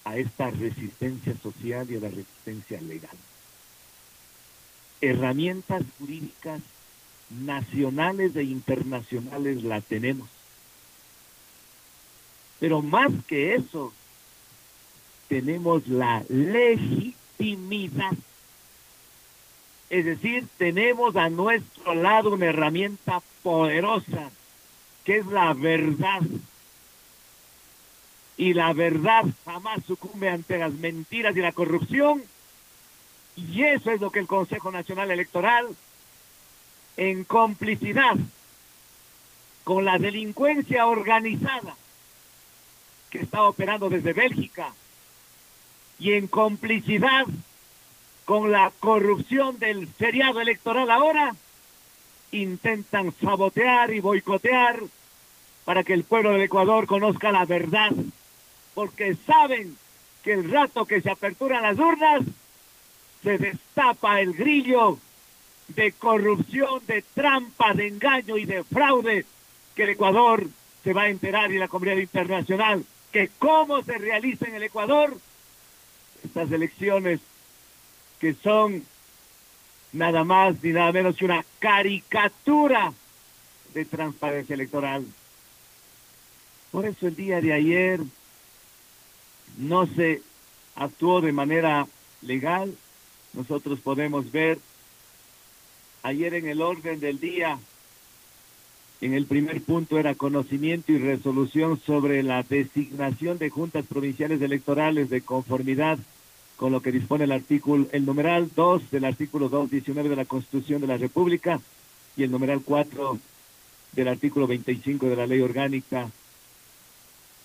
a 0.03 0.17
esta 0.17 0.49
resistencia 0.49 1.37
social 1.37 1.89
y 1.89 1.97
a 1.97 1.99
la 1.99 2.09
resistencia 2.09 2.81
legal. 2.81 3.15
Herramientas 5.01 5.83
jurídicas 5.97 6.61
nacionales 7.29 8.35
e 8.35 8.43
internacionales 8.43 9.63
la 9.63 9.81
tenemos. 9.81 10.29
Pero 12.59 12.81
más 12.81 13.11
que 13.27 13.55
eso, 13.55 13.93
tenemos 15.27 15.87
la 15.87 16.23
legitimidad. 16.27 18.13
Es 19.89 20.05
decir, 20.05 20.47
tenemos 20.57 21.15
a 21.15 21.29
nuestro 21.29 21.95
lado 21.95 22.31
una 22.33 22.47
herramienta 22.47 23.21
poderosa, 23.41 24.29
que 25.03 25.17
es 25.17 25.25
la 25.27 25.53
verdad. 25.53 26.21
Y 28.37 28.53
la 28.53 28.73
verdad 28.73 29.25
jamás 29.45 29.83
sucumbe 29.85 30.29
ante 30.29 30.57
las 30.57 30.73
mentiras 30.73 31.35
y 31.35 31.39
la 31.39 31.51
corrupción. 31.51 32.23
Y 33.35 33.63
eso 33.63 33.91
es 33.91 34.01
lo 34.01 34.11
que 34.11 34.19
el 34.19 34.27
Consejo 34.27 34.71
Nacional 34.71 35.11
Electoral, 35.11 35.67
en 36.99 37.23
complicidad 37.23 38.17
con 39.63 39.85
la 39.85 39.97
delincuencia 39.97 40.85
organizada 40.85 41.77
que 43.09 43.19
está 43.19 43.43
operando 43.43 43.89
desde 43.89 44.11
Bélgica 44.11 44.73
y 45.97 46.11
en 46.11 46.27
complicidad 46.27 47.25
con 48.25 48.51
la 48.51 48.73
corrupción 48.81 49.57
del 49.59 49.87
feriado 49.87 50.41
electoral 50.41 50.91
ahora, 50.91 51.33
intentan 52.33 53.13
sabotear 53.13 53.93
y 53.93 54.01
boicotear 54.01 54.81
para 55.63 55.85
que 55.85 55.93
el 55.93 56.03
pueblo 56.03 56.33
del 56.33 56.41
Ecuador 56.41 56.85
conozca 56.85 57.31
la 57.31 57.45
verdad, 57.45 57.91
porque 58.75 59.15
saben 59.25 59.77
que 60.21 60.33
el 60.33 60.51
rato 60.51 60.85
que 60.85 60.99
se 60.99 61.09
aperturan 61.09 61.63
las 61.63 61.79
urnas, 61.79 62.23
se 63.23 63.37
destapa 63.37 64.19
el 64.19 64.33
grillo 64.33 64.99
de 65.75 65.91
corrupción, 65.93 66.81
de 66.87 67.01
trampa, 67.01 67.73
de 67.73 67.87
engaño 67.87 68.37
y 68.37 68.45
de 68.45 68.63
fraude 68.63 69.25
que 69.75 69.83
el 69.83 69.89
Ecuador 69.89 70.47
se 70.83 70.93
va 70.93 71.03
a 71.03 71.09
enterar 71.09 71.51
y 71.51 71.57
la 71.57 71.67
comunidad 71.67 71.97
internacional 71.97 72.85
que 73.11 73.29
cómo 73.39 73.83
se 73.83 73.97
realiza 73.97 74.47
en 74.47 74.55
el 74.55 74.63
Ecuador 74.63 75.17
estas 76.23 76.51
elecciones 76.51 77.19
que 78.19 78.33
son 78.33 78.83
nada 79.93 80.23
más 80.23 80.61
ni 80.63 80.71
nada 80.71 80.91
menos 80.91 81.15
que 81.15 81.25
una 81.25 81.45
caricatura 81.59 82.93
de 83.73 83.85
transparencia 83.85 84.53
electoral. 84.53 85.05
Por 86.71 86.85
eso 86.85 87.07
el 87.07 87.15
día 87.15 87.41
de 87.41 87.53
ayer 87.53 87.99
no 89.57 89.87
se 89.87 90.21
actuó 90.75 91.21
de 91.21 91.31
manera 91.31 91.87
legal. 92.21 92.75
Nosotros 93.33 93.79
podemos 93.79 94.31
ver 94.31 94.59
ayer 96.03 96.33
en 96.33 96.47
el 96.47 96.61
orden 96.61 96.99
del 96.99 97.19
día 97.19 97.59
en 99.01 99.13
el 99.13 99.25
primer 99.25 99.61
punto 99.61 99.97
era 99.97 100.13
conocimiento 100.13 100.91
y 100.91 100.97
resolución 100.97 101.79
sobre 101.79 102.21
la 102.21 102.43
designación 102.43 103.37
de 103.37 103.49
juntas 103.49 103.85
provinciales 103.85 104.41
electorales 104.41 105.09
de 105.09 105.21
conformidad 105.21 105.97
con 106.57 106.73
lo 106.73 106.81
que 106.81 106.91
dispone 106.91 107.23
el 107.23 107.31
artículo, 107.31 107.87
el 107.93 108.05
numeral 108.05 108.51
2 108.53 108.91
del 108.91 109.05
artículo 109.05 109.47
219 109.47 110.09
de 110.09 110.15
la 110.17 110.25
Constitución 110.25 110.81
de 110.81 110.87
la 110.87 110.97
República 110.97 111.61
y 112.17 112.23
el 112.23 112.31
numeral 112.31 112.61
4 112.63 113.17
del 113.93 114.07
artículo 114.09 114.47
25 114.47 115.07
de 115.07 115.15
la 115.15 115.25
Ley 115.25 115.39
Orgánica 115.39 116.11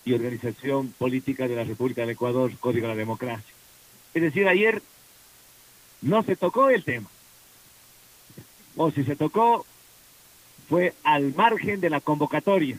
y 0.03 0.13
Organización 0.13 0.89
Política 0.97 1.47
de 1.47 1.55
la 1.55 1.63
República 1.63 2.01
del 2.01 2.11
Ecuador, 2.11 2.51
Código 2.59 2.87
de 2.87 2.93
la 2.93 2.99
Democracia. 2.99 3.53
Es 4.13 4.21
decir, 4.21 4.47
ayer 4.49 4.81
no 6.01 6.21
se 6.23 6.35
tocó 6.35 6.69
el 6.69 6.83
tema. 6.83 7.09
O 8.75 8.91
si 8.91 9.03
se 9.03 9.15
tocó, 9.15 9.65
fue 10.69 10.93
al 11.03 11.33
margen 11.35 11.79
de 11.79 11.89
la 11.89 12.01
convocatoria. 12.01 12.77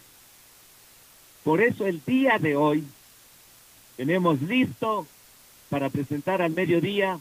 Por 1.44 1.60
eso 1.60 1.86
el 1.86 2.02
día 2.04 2.38
de 2.38 2.56
hoy 2.56 2.84
tenemos 3.96 4.42
listo 4.42 5.06
para 5.70 5.88
presentar 5.90 6.42
al 6.42 6.52
mediodía 6.52 7.18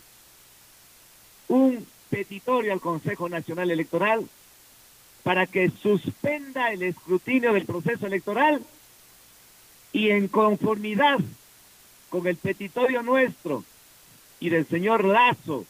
un 1.47 1.85
petitorio 2.09 2.73
al 2.73 2.81
Consejo 2.81 3.29
Nacional 3.29 3.71
Electoral 3.71 4.27
para 5.23 5.47
que 5.47 5.71
suspenda 5.81 6.71
el 6.71 6.83
escrutinio 6.83 7.53
del 7.53 7.65
proceso 7.65 8.07
electoral 8.07 8.63
y 9.91 10.09
en 10.09 10.27
conformidad 10.27 11.19
con 12.09 12.27
el 12.27 12.35
petitorio 12.35 13.01
nuestro 13.01 13.63
y 14.39 14.49
del 14.49 14.67
señor 14.67 15.03
Lazo 15.05 15.65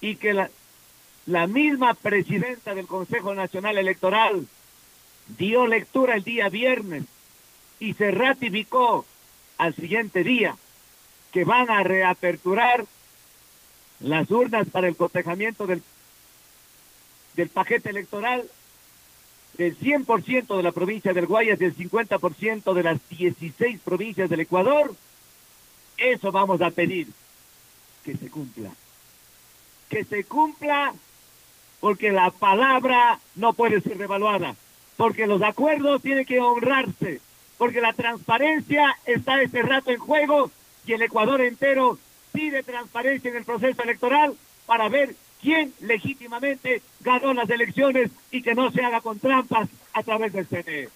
y 0.00 0.16
que 0.16 0.34
la, 0.34 0.50
la 1.26 1.46
misma 1.46 1.94
presidenta 1.94 2.74
del 2.74 2.86
Consejo 2.86 3.34
Nacional 3.34 3.78
Electoral 3.78 4.46
dio 5.36 5.66
lectura 5.66 6.14
el 6.14 6.22
día 6.22 6.48
viernes 6.48 7.04
y 7.80 7.94
se 7.94 8.12
ratificó 8.12 9.04
al 9.58 9.74
siguiente 9.74 10.22
día 10.22 10.56
que 11.32 11.44
van 11.44 11.68
a 11.68 11.82
reaperturar 11.82 12.86
las 14.00 14.30
urnas 14.30 14.68
para 14.70 14.88
el 14.88 14.96
cotejamiento 14.96 15.66
del, 15.66 15.82
del 17.34 17.48
paquete 17.48 17.90
electoral 17.90 18.48
del 19.54 19.76
100% 19.78 20.56
de 20.56 20.62
la 20.62 20.72
provincia 20.72 21.12
del 21.12 21.26
Guayas 21.26 21.60
y 21.60 21.64
del 21.64 21.76
50% 21.76 22.72
de 22.74 22.82
las 22.82 23.08
16 23.08 23.80
provincias 23.80 24.28
del 24.30 24.40
Ecuador. 24.40 24.94
Eso 25.96 26.30
vamos 26.30 26.60
a 26.60 26.70
pedir 26.70 27.08
que 28.04 28.16
se 28.16 28.30
cumpla. 28.30 28.70
Que 29.88 30.04
se 30.04 30.24
cumpla 30.24 30.94
porque 31.80 32.12
la 32.12 32.30
palabra 32.30 33.18
no 33.34 33.52
puede 33.52 33.80
ser 33.80 33.98
revaluada, 33.98 34.56
porque 34.96 35.26
los 35.26 35.42
acuerdos 35.42 36.02
tienen 36.02 36.24
que 36.24 36.40
honrarse, 36.40 37.20
porque 37.58 37.80
la 37.80 37.92
transparencia 37.92 38.96
está 39.04 39.42
este 39.42 39.62
rato 39.62 39.90
en 39.90 39.98
juego 39.98 40.50
y 40.86 40.92
el 40.92 41.02
Ecuador 41.02 41.40
entero 41.40 41.98
pide 42.32 42.62
transparencia 42.62 43.30
en 43.30 43.36
el 43.36 43.44
proceso 43.44 43.82
electoral 43.82 44.34
para 44.66 44.88
ver 44.88 45.14
quién 45.40 45.72
legítimamente 45.80 46.82
ganó 47.00 47.32
las 47.34 47.48
elecciones 47.48 48.10
y 48.30 48.42
que 48.42 48.54
no 48.54 48.70
se 48.70 48.82
haga 48.82 49.00
con 49.00 49.18
trampas 49.18 49.68
a 49.92 50.02
través 50.02 50.32
del 50.32 50.46
CNE. 50.46 50.88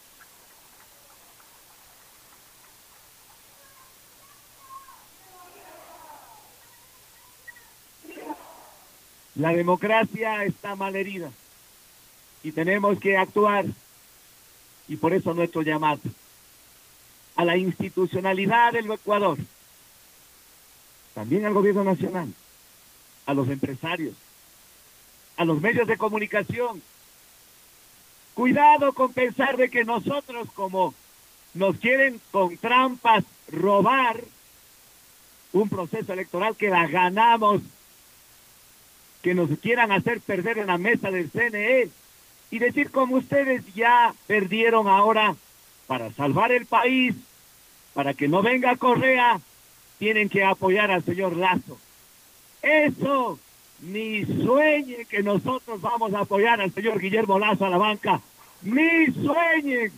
La 9.40 9.54
democracia 9.54 10.44
está 10.44 10.76
mal 10.76 10.94
herida 10.94 11.30
y 12.42 12.52
tenemos 12.52 13.00
que 13.00 13.16
actuar 13.16 13.64
y 14.86 14.96
por 14.96 15.14
eso 15.14 15.32
nuestro 15.32 15.62
llamado 15.62 16.02
a 17.36 17.46
la 17.46 17.56
institucionalidad 17.56 18.74
del 18.74 18.90
Ecuador, 18.90 19.38
también 21.14 21.46
al 21.46 21.54
gobierno 21.54 21.84
nacional, 21.84 22.30
a 23.24 23.32
los 23.32 23.48
empresarios, 23.48 24.14
a 25.38 25.46
los 25.46 25.58
medios 25.62 25.88
de 25.88 25.96
comunicación. 25.96 26.82
Cuidado 28.34 28.92
con 28.92 29.14
pensar 29.14 29.56
de 29.56 29.70
que 29.70 29.86
nosotros 29.86 30.48
como 30.52 30.94
nos 31.54 31.78
quieren 31.78 32.20
con 32.30 32.58
trampas 32.58 33.24
robar 33.50 34.22
un 35.54 35.70
proceso 35.70 36.12
electoral 36.12 36.56
que 36.56 36.68
la 36.68 36.86
ganamos 36.86 37.62
que 39.22 39.34
nos 39.34 39.50
quieran 39.58 39.92
hacer 39.92 40.20
perder 40.20 40.58
en 40.58 40.68
la 40.68 40.78
mesa 40.78 41.10
del 41.10 41.30
CNE 41.30 41.90
y 42.50 42.58
decir 42.58 42.90
como 42.90 43.16
ustedes 43.16 43.62
ya 43.74 44.14
perdieron 44.26 44.88
ahora 44.88 45.36
para 45.86 46.12
salvar 46.12 46.52
el 46.52 46.66
país, 46.66 47.14
para 47.94 48.14
que 48.14 48.28
no 48.28 48.42
venga 48.42 48.76
Correa, 48.76 49.40
tienen 49.98 50.28
que 50.28 50.44
apoyar 50.44 50.90
al 50.90 51.04
señor 51.04 51.36
Lazo. 51.36 51.78
Eso 52.62 53.38
ni 53.82 54.24
sueñen 54.24 55.06
que 55.06 55.22
nosotros 55.22 55.80
vamos 55.80 56.12
a 56.14 56.20
apoyar 56.20 56.60
al 56.60 56.72
señor 56.72 57.00
Guillermo 57.00 57.38
Lazo 57.38 57.66
a 57.66 57.70
la 57.70 57.78
banca. 57.78 58.20
Ni 58.62 59.06
sueñen. 59.06 59.92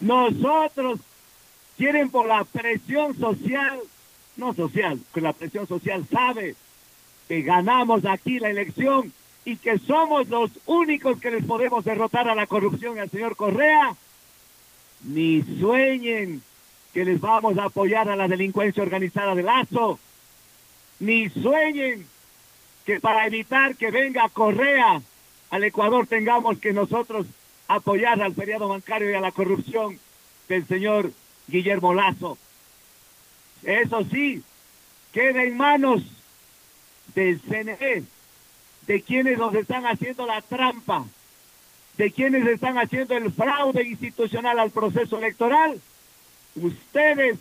Nosotros 0.00 1.00
quieren 1.76 2.10
por 2.10 2.26
la 2.26 2.44
presión 2.44 3.16
social, 3.18 3.80
no 4.38 4.54
social, 4.54 4.98
que 5.12 5.20
la 5.20 5.32
presión 5.32 5.66
social 5.66 6.06
sabe 6.10 6.54
que 7.26 7.42
ganamos 7.42 8.04
aquí 8.06 8.38
la 8.38 8.50
elección 8.50 9.12
y 9.44 9.56
que 9.56 9.78
somos 9.78 10.28
los 10.28 10.50
únicos 10.66 11.20
que 11.20 11.30
les 11.30 11.44
podemos 11.44 11.84
derrotar 11.84 12.28
a 12.28 12.34
la 12.34 12.46
corrupción 12.46 12.96
y 12.96 13.00
al 13.00 13.10
señor 13.10 13.36
Correa, 13.36 13.94
ni 15.04 15.42
sueñen 15.60 16.42
que 16.94 17.04
les 17.04 17.20
vamos 17.20 17.58
a 17.58 17.64
apoyar 17.64 18.08
a 18.08 18.16
la 18.16 18.28
delincuencia 18.28 18.82
organizada 18.82 19.34
de 19.34 19.42
Lazo, 19.42 19.98
ni 21.00 21.28
sueñen 21.28 22.06
que 22.86 23.00
para 23.00 23.26
evitar 23.26 23.76
que 23.76 23.90
venga 23.90 24.28
Correa 24.30 25.02
al 25.50 25.64
Ecuador 25.64 26.06
tengamos 26.06 26.58
que 26.58 26.72
nosotros 26.72 27.26
apoyar 27.68 28.20
al 28.22 28.34
feriado 28.34 28.68
bancario 28.68 29.10
y 29.10 29.14
a 29.14 29.20
la 29.20 29.32
corrupción 29.32 29.98
del 30.48 30.66
señor 30.66 31.12
Guillermo 31.46 31.92
Lazo. 31.92 32.38
Eso 33.62 34.04
sí, 34.10 34.42
queda 35.12 35.42
en 35.42 35.56
manos 35.56 36.02
del 37.14 37.40
CNE, 37.40 38.04
de 38.86 39.02
quienes 39.02 39.38
nos 39.38 39.54
están 39.54 39.86
haciendo 39.86 40.26
la 40.26 40.40
trampa, 40.42 41.04
de 41.96 42.12
quienes 42.12 42.46
están 42.46 42.78
haciendo 42.78 43.16
el 43.16 43.32
fraude 43.32 43.82
institucional 43.82 44.58
al 44.58 44.70
proceso 44.70 45.18
electoral. 45.18 45.80
Ustedes 46.54 47.38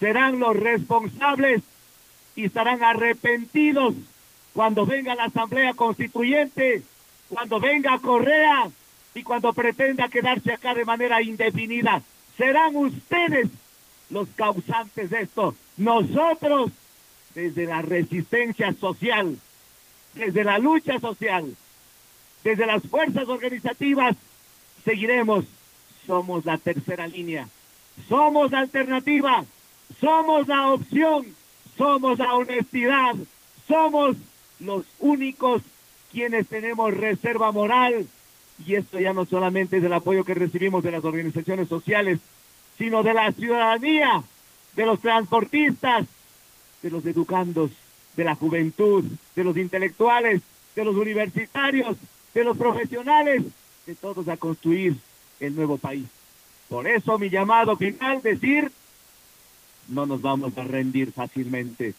serán 0.00 0.38
los 0.38 0.56
responsables 0.56 1.62
y 2.36 2.46
estarán 2.46 2.82
arrepentidos 2.82 3.94
cuando 4.52 4.86
venga 4.86 5.14
la 5.14 5.24
Asamblea 5.24 5.74
Constituyente, 5.74 6.82
cuando 7.28 7.60
venga 7.60 7.98
Correa 7.98 8.68
y 9.14 9.22
cuando 9.22 9.52
pretenda 9.52 10.08
quedarse 10.08 10.52
acá 10.52 10.74
de 10.74 10.84
manera 10.84 11.22
indefinida. 11.22 12.02
Serán 12.36 12.76
ustedes 12.76 13.48
los 14.10 14.28
causantes 14.36 15.10
de 15.10 15.22
esto. 15.22 15.54
Nosotros, 15.76 16.70
desde 17.34 17.66
la 17.66 17.82
resistencia 17.82 18.72
social, 18.74 19.38
desde 20.14 20.44
la 20.44 20.58
lucha 20.58 20.98
social, 20.98 21.54
desde 22.44 22.66
las 22.66 22.82
fuerzas 22.82 23.28
organizativas, 23.28 24.16
seguiremos. 24.84 25.44
Somos 26.06 26.44
la 26.44 26.56
tercera 26.56 27.06
línea. 27.06 27.48
Somos 28.08 28.50
la 28.50 28.60
alternativa. 28.60 29.44
Somos 30.00 30.48
la 30.48 30.72
opción. 30.72 31.26
Somos 31.76 32.18
la 32.18 32.34
honestidad. 32.34 33.14
Somos 33.66 34.16
los 34.60 34.84
únicos 34.98 35.62
quienes 36.10 36.48
tenemos 36.48 36.94
reserva 36.96 37.52
moral. 37.52 38.06
Y 38.66 38.74
esto 38.74 38.98
ya 38.98 39.12
no 39.12 39.24
solamente 39.26 39.76
es 39.76 39.84
el 39.84 39.92
apoyo 39.92 40.24
que 40.24 40.34
recibimos 40.34 40.82
de 40.82 40.90
las 40.90 41.04
organizaciones 41.04 41.68
sociales, 41.68 42.18
sino 42.78 43.02
de 43.02 43.12
la 43.12 43.32
ciudadanía, 43.32 44.22
de 44.74 44.86
los 44.86 45.00
transportistas, 45.00 46.06
de 46.80 46.90
los 46.90 47.04
educandos, 47.04 47.72
de 48.16 48.24
la 48.24 48.36
juventud, 48.36 49.04
de 49.34 49.44
los 49.44 49.56
intelectuales, 49.56 50.40
de 50.74 50.84
los 50.84 50.94
universitarios, 50.94 51.96
de 52.32 52.44
los 52.44 52.56
profesionales, 52.56 53.42
de 53.84 53.94
todos 53.96 54.28
a 54.28 54.36
construir 54.36 54.96
el 55.40 55.56
nuevo 55.56 55.76
país. 55.76 56.06
Por 56.68 56.86
eso 56.86 57.18
mi 57.18 57.30
llamado 57.30 57.76
final, 57.76 58.22
decir, 58.22 58.70
no 59.88 60.06
nos 60.06 60.22
vamos 60.22 60.56
a 60.56 60.64
rendir 60.64 61.12
fácilmente. 61.12 61.94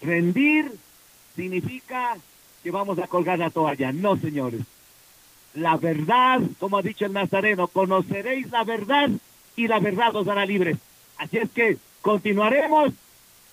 Rendir 0.00 0.72
significa 1.34 2.16
que 2.62 2.70
vamos 2.70 2.98
a 2.98 3.06
colgar 3.06 3.38
la 3.38 3.50
toalla. 3.50 3.92
No, 3.92 4.16
señores. 4.16 4.62
La 5.54 5.76
verdad, 5.76 6.40
como 6.58 6.78
ha 6.78 6.82
dicho 6.82 7.06
el 7.06 7.12
Nazareno, 7.12 7.68
conoceréis 7.68 8.50
la 8.50 8.64
verdad 8.64 9.10
y 9.58 9.66
la 9.66 9.80
verdad 9.80 10.14
os 10.14 10.28
hará 10.28 10.46
libres. 10.46 10.78
Así 11.18 11.36
es 11.36 11.50
que 11.50 11.76
continuaremos 12.00 12.92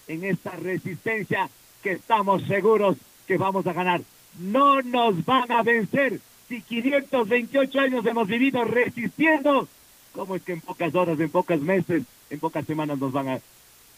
en 0.08 0.24
esta 0.24 0.52
resistencia 0.52 1.50
que 1.82 1.94
estamos 1.94 2.44
seguros 2.44 2.96
que 3.26 3.38
vamos 3.38 3.66
a 3.66 3.74
ganar. 3.74 4.02
No 4.40 4.84
nos 4.84 5.26
van 5.26 5.52
a 5.52 5.64
vencer. 5.64 6.20
Si 6.48 6.62
528 6.62 7.80
años 7.80 8.06
hemos 8.06 8.28
vivido 8.28 8.64
resistiendo, 8.66 9.68
¿cómo 10.14 10.36
es 10.36 10.44
que 10.44 10.54
en 10.54 10.62
pocas 10.62 10.94
horas, 10.94 11.20
en 11.20 11.32
pocos 11.32 11.60
meses, 11.60 12.04
en 12.30 12.40
pocas 12.40 12.66
semanas 12.66 13.00
nos 13.00 13.12
van 13.12 13.30
a 13.30 13.40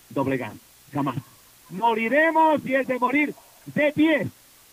doblegar? 0.10 0.54
Jamás. 0.94 1.18
Moriremos 1.72 2.66
y 2.66 2.76
es 2.76 2.88
de 2.88 3.00
morir 3.00 3.36
de 3.76 3.92
pie, 3.92 4.28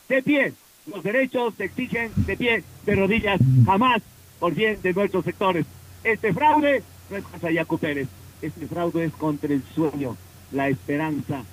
de 0.08 0.22
pie. 0.22 0.52
Los 0.86 1.02
derechos 1.02 1.54
se 1.56 1.64
exigen 1.64 2.12
de 2.14 2.36
pie, 2.36 2.62
de 2.86 2.94
rodillas, 2.94 3.40
jamás 3.66 4.02
por 4.38 4.54
bien 4.54 4.80
de 4.82 4.92
nuestros 4.92 5.24
sectores. 5.24 5.66
Este 6.04 6.32
fraude 6.32 6.84
contra 7.22 7.50
Yacu 7.50 7.78
Pérez, 7.78 8.08
este 8.42 8.66
fraude 8.66 9.04
es 9.04 9.12
contra 9.12 9.52
el 9.52 9.62
sueño, 9.74 10.16
la 10.52 10.68
esperanza 10.68 11.44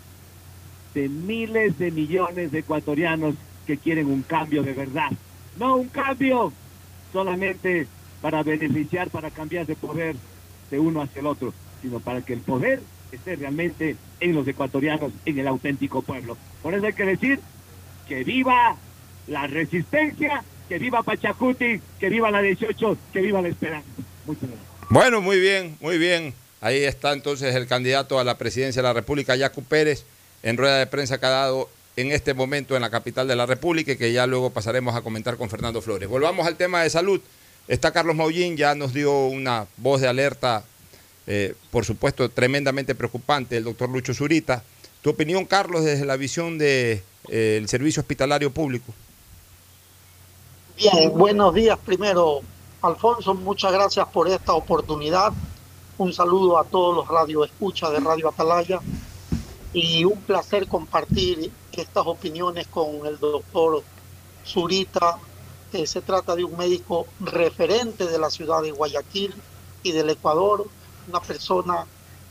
de 0.93 1.09
miles 1.09 1.77
de 1.77 1.91
millones 1.91 2.51
de 2.51 2.59
ecuatorianos 2.59 3.35
que 3.65 3.77
quieren 3.77 4.07
un 4.07 4.23
cambio 4.23 4.63
de 4.63 4.73
verdad. 4.73 5.11
No 5.57 5.77
un 5.77 5.87
cambio 5.89 6.51
solamente 7.13 7.87
para 8.21 8.43
beneficiar, 8.43 9.09
para 9.09 9.31
cambiar 9.31 9.65
de 9.65 9.75
poder 9.75 10.15
de 10.69 10.79
uno 10.79 11.01
hacia 11.01 11.19
el 11.19 11.27
otro, 11.27 11.53
sino 11.81 11.99
para 11.99 12.21
que 12.21 12.33
el 12.33 12.39
poder 12.39 12.81
esté 13.11 13.35
realmente 13.35 13.95
en 14.19 14.35
los 14.35 14.47
ecuatorianos, 14.47 15.11
en 15.25 15.39
el 15.39 15.47
auténtico 15.47 16.01
pueblo. 16.01 16.37
Por 16.61 16.73
eso 16.73 16.85
hay 16.85 16.93
que 16.93 17.05
decir 17.05 17.39
que 18.07 18.23
viva 18.23 18.75
la 19.27 19.47
resistencia, 19.47 20.43
que 20.69 20.79
viva 20.79 21.03
Pachacuti, 21.03 21.81
que 21.99 22.09
viva 22.09 22.31
la 22.31 22.41
18, 22.41 22.97
que 23.11 23.21
viva 23.21 23.41
la 23.41 23.49
esperanza. 23.49 23.87
Muchas 24.25 24.49
gracias. 24.49 24.70
Bueno, 24.91 25.21
muy 25.21 25.39
bien, 25.39 25.77
muy 25.79 25.97
bien. 25.97 26.33
Ahí 26.59 26.83
está 26.83 27.13
entonces 27.13 27.55
el 27.55 27.65
candidato 27.65 28.19
a 28.19 28.25
la 28.25 28.37
presidencia 28.37 28.81
de 28.81 28.89
la 28.89 28.93
República, 28.93 29.37
Yacu 29.37 29.63
Pérez, 29.63 30.03
en 30.43 30.57
rueda 30.57 30.79
de 30.79 30.85
prensa 30.85 31.17
que 31.17 31.25
ha 31.27 31.29
dado 31.29 31.69
en 31.95 32.11
este 32.11 32.33
momento 32.33 32.75
en 32.75 32.81
la 32.81 32.89
capital 32.89 33.25
de 33.25 33.37
la 33.37 33.45
República 33.45 33.93
y 33.93 33.95
que 33.95 34.11
ya 34.11 34.27
luego 34.27 34.49
pasaremos 34.49 34.93
a 34.93 35.01
comentar 35.01 35.37
con 35.37 35.49
Fernando 35.49 35.81
Flores. 35.81 36.09
Volvamos 36.09 36.45
al 36.45 36.57
tema 36.57 36.83
de 36.83 36.89
salud. 36.89 37.21
Está 37.69 37.93
Carlos 37.93 38.17
Maullín, 38.17 38.57
ya 38.57 38.75
nos 38.75 38.93
dio 38.93 39.27
una 39.27 39.65
voz 39.77 40.01
de 40.01 40.09
alerta, 40.09 40.65
eh, 41.25 41.55
por 41.71 41.85
supuesto, 41.85 42.27
tremendamente 42.27 42.93
preocupante, 42.93 43.55
el 43.55 43.63
doctor 43.63 43.89
Lucho 43.89 44.13
Zurita. 44.13 44.61
Tu 45.01 45.09
opinión, 45.09 45.45
Carlos, 45.45 45.85
desde 45.85 46.03
la 46.03 46.17
visión 46.17 46.57
del 46.57 47.01
de, 47.29 47.61
eh, 47.61 47.63
servicio 47.65 48.01
hospitalario 48.01 48.51
público. 48.51 48.93
Bien, 50.75 51.11
buenos 51.13 51.55
días 51.55 51.79
primero, 51.85 52.41
Alfonso, 52.81 53.35
muchas 53.35 53.71
gracias 53.71 54.07
por 54.07 54.27
esta 54.27 54.53
oportunidad. 54.53 55.31
Un 55.99 56.13
saludo 56.13 56.57
a 56.57 56.63
todos 56.63 56.95
los 56.95 57.07
radioescuchas 57.07 57.91
de 57.91 57.99
Radio 57.99 58.29
Atalaya 58.29 58.79
y 59.71 60.03
un 60.03 60.19
placer 60.21 60.67
compartir 60.67 61.51
estas 61.73 62.07
opiniones 62.07 62.65
con 62.65 63.05
el 63.05 63.19
doctor 63.19 63.83
Zurita. 64.43 65.19
Se 65.85 66.01
trata 66.01 66.35
de 66.35 66.43
un 66.43 66.57
médico 66.57 67.05
referente 67.19 68.07
de 68.07 68.17
la 68.17 68.31
ciudad 68.31 68.63
de 68.63 68.71
Guayaquil 68.71 69.35
y 69.83 69.91
del 69.91 70.09
Ecuador, 70.09 70.65
una 71.07 71.19
persona 71.21 71.85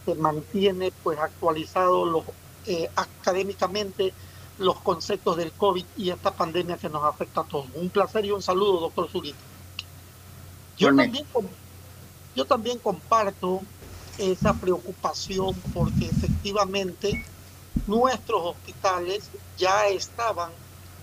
que 0.04 0.16
mantiene 0.16 0.92
pues 1.04 1.20
actualizado 1.20 2.04
los, 2.06 2.24
eh, 2.66 2.90
académicamente 2.96 4.12
los 4.58 4.80
conceptos 4.80 5.36
del 5.36 5.52
COVID 5.52 5.84
y 5.96 6.10
esta 6.10 6.32
pandemia 6.32 6.76
que 6.76 6.88
nos 6.88 7.04
afecta 7.04 7.42
a 7.42 7.44
todos. 7.44 7.66
Un 7.76 7.88
placer 7.88 8.24
y 8.24 8.32
un 8.32 8.42
saludo, 8.42 8.80
doctor 8.80 9.08
Zurita. 9.08 9.49
Yo 10.80 10.96
también, 10.96 11.26
yo 12.34 12.44
también 12.46 12.78
comparto 12.78 13.60
esa 14.16 14.54
preocupación 14.54 15.54
porque 15.74 16.06
efectivamente 16.06 17.22
nuestros 17.86 18.40
hospitales 18.42 19.28
ya 19.58 19.88
estaban 19.88 20.50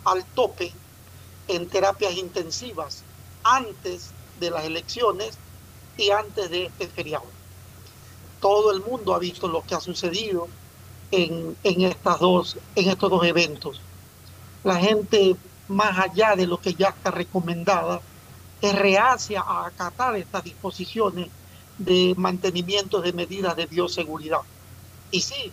al 0.03 0.25
tope 0.25 0.73
en 1.47 1.69
terapias 1.69 2.17
intensivas 2.17 3.03
antes 3.43 4.09
de 4.39 4.49
las 4.49 4.65
elecciones 4.65 5.37
y 5.95 6.09
antes 6.09 6.49
de 6.49 6.65
este 6.65 6.87
feriado. 6.87 7.25
Todo 8.41 8.71
el 8.71 8.81
mundo 8.81 9.13
ha 9.13 9.19
visto 9.19 9.47
lo 9.47 9.61
que 9.61 9.75
ha 9.75 9.79
sucedido 9.79 10.47
en, 11.11 11.55
en, 11.63 11.81
estas 11.81 12.19
dos, 12.19 12.57
en 12.75 12.89
estos 12.89 13.11
dos 13.11 13.23
eventos. 13.23 13.79
La 14.63 14.77
gente, 14.77 15.35
más 15.67 15.99
allá 15.99 16.35
de 16.35 16.47
lo 16.47 16.59
que 16.59 16.73
ya 16.73 16.89
está 16.89 17.11
recomendada, 17.11 18.01
es 18.61 18.75
reacia 18.75 19.41
a 19.41 19.67
acatar 19.67 20.15
estas 20.15 20.43
disposiciones 20.43 21.29
de 21.77 22.13
mantenimiento 22.17 23.01
de 23.01 23.13
medidas 23.13 23.55
de 23.55 23.67
bioseguridad. 23.67 24.41
Y 25.11 25.21
sí, 25.21 25.51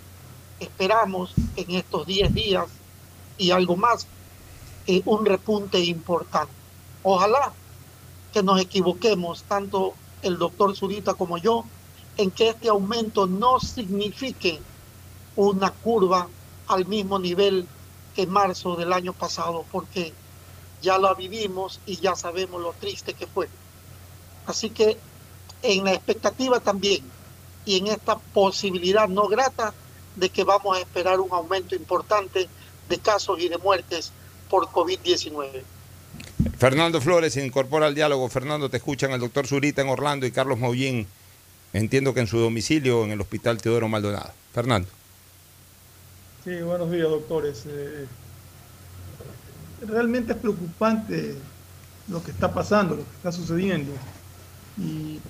esperamos 0.58 1.32
en 1.56 1.72
estos 1.72 2.06
10 2.06 2.34
días 2.34 2.66
y 3.36 3.50
algo 3.50 3.76
más 3.76 4.06
eh, 4.86 5.02
un 5.04 5.26
repunte 5.26 5.78
importante. 5.80 6.52
Ojalá 7.02 7.52
que 8.32 8.42
nos 8.42 8.60
equivoquemos, 8.60 9.44
tanto 9.44 9.94
el 10.22 10.38
doctor 10.38 10.74
Zurita 10.74 11.14
como 11.14 11.38
yo, 11.38 11.64
en 12.16 12.30
que 12.30 12.50
este 12.50 12.68
aumento 12.68 13.26
no 13.26 13.60
signifique 13.60 14.60
una 15.36 15.70
curva 15.70 16.28
al 16.68 16.86
mismo 16.86 17.18
nivel 17.18 17.66
que 18.14 18.26
marzo 18.26 18.76
del 18.76 18.92
año 18.92 19.12
pasado, 19.12 19.64
porque 19.70 20.12
ya 20.82 20.98
lo 20.98 21.14
vivimos 21.14 21.80
y 21.86 21.96
ya 21.96 22.14
sabemos 22.14 22.60
lo 22.60 22.72
triste 22.72 23.14
que 23.14 23.26
fue. 23.26 23.48
Así 24.46 24.70
que 24.70 24.96
en 25.62 25.84
la 25.84 25.94
expectativa 25.94 26.60
también 26.60 27.02
y 27.64 27.78
en 27.78 27.86
esta 27.86 28.18
posibilidad 28.18 29.08
no 29.08 29.28
grata 29.28 29.72
de 30.16 30.28
que 30.28 30.44
vamos 30.44 30.76
a 30.76 30.80
esperar 30.80 31.20
un 31.20 31.32
aumento 31.32 31.74
importante 31.74 32.48
de 32.88 32.98
casos 32.98 33.40
y 33.40 33.48
de 33.48 33.58
muertes 33.58 34.12
por 34.50 34.66
COVID-19. 34.66 35.62
Fernando 36.58 37.00
Flores 37.00 37.32
se 37.32 37.44
incorpora 37.44 37.86
al 37.86 37.94
diálogo. 37.94 38.28
Fernando, 38.28 38.68
te 38.68 38.76
escuchan 38.76 39.12
el 39.12 39.20
doctor 39.20 39.46
Zurita 39.46 39.82
en 39.82 39.88
Orlando 39.88 40.26
y 40.26 40.30
Carlos 40.30 40.58
Maullín, 40.58 41.06
entiendo 41.72 42.14
que 42.14 42.20
en 42.20 42.26
su 42.26 42.38
domicilio 42.38 43.04
en 43.04 43.12
el 43.12 43.20
Hospital 43.20 43.60
Teodoro 43.60 43.88
Maldonado. 43.88 44.30
Fernando. 44.52 44.88
Sí, 46.44 46.60
buenos 46.60 46.90
días, 46.90 47.08
doctores. 47.08 47.64
Eh, 47.66 48.06
realmente 49.86 50.32
es 50.32 50.38
preocupante 50.38 51.36
lo 52.08 52.22
que 52.22 52.30
está 52.30 52.52
pasando, 52.52 52.96
lo 52.96 53.04
que 53.04 53.16
está 53.16 53.32
sucediendo. 53.32 53.92
Y 54.78 55.20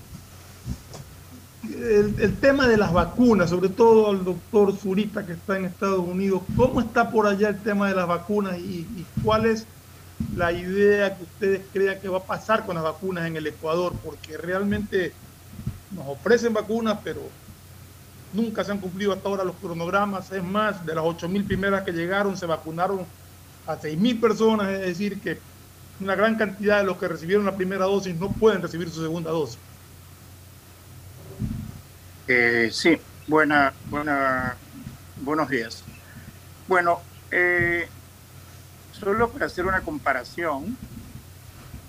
el, 1.78 2.36
tema 2.36 2.66
de 2.66 2.76
las 2.76 2.92
vacunas, 2.92 3.50
sobre 3.50 3.68
todo 3.68 4.10
al 4.10 4.24
doctor 4.24 4.76
Zurita 4.76 5.24
que 5.24 5.32
está 5.32 5.56
en 5.56 5.66
Estados 5.66 6.00
Unidos, 6.00 6.42
¿cómo 6.56 6.80
está 6.80 7.10
por 7.10 7.26
allá 7.26 7.48
el 7.48 7.60
tema 7.60 7.88
de 7.88 7.94
las 7.94 8.06
vacunas 8.06 8.58
y, 8.58 8.86
y 8.96 9.06
cuál 9.22 9.46
es 9.46 9.66
la 10.36 10.52
idea 10.52 11.16
que 11.16 11.24
ustedes 11.24 11.62
crean 11.72 12.00
que 12.00 12.08
va 12.08 12.18
a 12.18 12.24
pasar 12.24 12.64
con 12.66 12.74
las 12.74 12.84
vacunas 12.84 13.26
en 13.26 13.36
el 13.36 13.46
Ecuador? 13.46 13.92
Porque 14.04 14.36
realmente 14.36 15.12
nos 15.92 16.08
ofrecen 16.08 16.52
vacunas, 16.52 16.98
pero 17.04 17.20
nunca 18.32 18.64
se 18.64 18.72
han 18.72 18.78
cumplido 18.78 19.12
hasta 19.12 19.28
ahora 19.28 19.44
los 19.44 19.56
cronogramas. 19.56 20.30
Es 20.32 20.42
más, 20.42 20.84
de 20.84 20.94
las 20.94 21.04
8.000 21.04 21.46
primeras 21.46 21.84
que 21.84 21.92
llegaron, 21.92 22.36
se 22.36 22.46
vacunaron 22.46 23.06
a 23.66 23.78
6.000 23.78 24.20
personas, 24.20 24.68
es 24.68 24.80
decir, 24.80 25.20
que 25.20 25.38
una 26.00 26.14
gran 26.14 26.36
cantidad 26.36 26.78
de 26.78 26.84
los 26.84 26.98
que 26.98 27.08
recibieron 27.08 27.44
la 27.44 27.56
primera 27.56 27.84
dosis 27.84 28.14
no 28.16 28.30
pueden 28.30 28.62
recibir 28.62 28.90
su 28.90 29.02
segunda 29.02 29.30
dosis. 29.30 29.58
Eh, 32.26 32.70
sí, 32.72 32.98
buena, 33.26 33.72
buena, 33.90 34.56
buenos 35.22 35.48
días. 35.48 35.84
Bueno, 36.66 37.00
eh, 37.30 37.88
solo 38.92 39.30
para 39.30 39.46
hacer 39.46 39.66
una 39.66 39.82
comparación, 39.82 40.76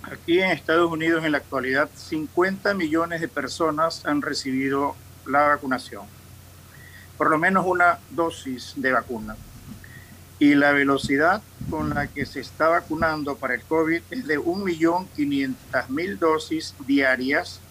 aquí 0.03 0.39
en 0.39 0.51
Estados 0.51 0.91
Unidos 0.91 1.23
en 1.23 1.31
la 1.31 1.37
actualidad 1.39 1.89
50 1.95 2.73
millones 2.73 3.21
de 3.21 3.27
personas 3.27 4.05
han 4.05 4.21
recibido 4.21 4.95
la 5.25 5.47
vacunación, 5.47 6.05
por 7.17 7.29
lo 7.29 7.37
menos 7.37 7.65
una 7.65 7.99
dosis 8.11 8.73
de 8.75 8.91
vacuna. 8.91 9.35
Y 10.37 10.55
la 10.55 10.71
velocidad 10.73 11.41
con 11.69 11.91
la 11.91 12.07
que 12.07 12.25
se 12.25 12.41
está 12.41 12.67
vacunando 12.67 13.37
para 13.37 13.55
el 13.55 13.61
COVID 13.61 14.01
es 14.11 14.27
de 14.27 14.39
1.500.000 14.39 16.17
dosis 16.19 16.75
diarias 16.85 17.61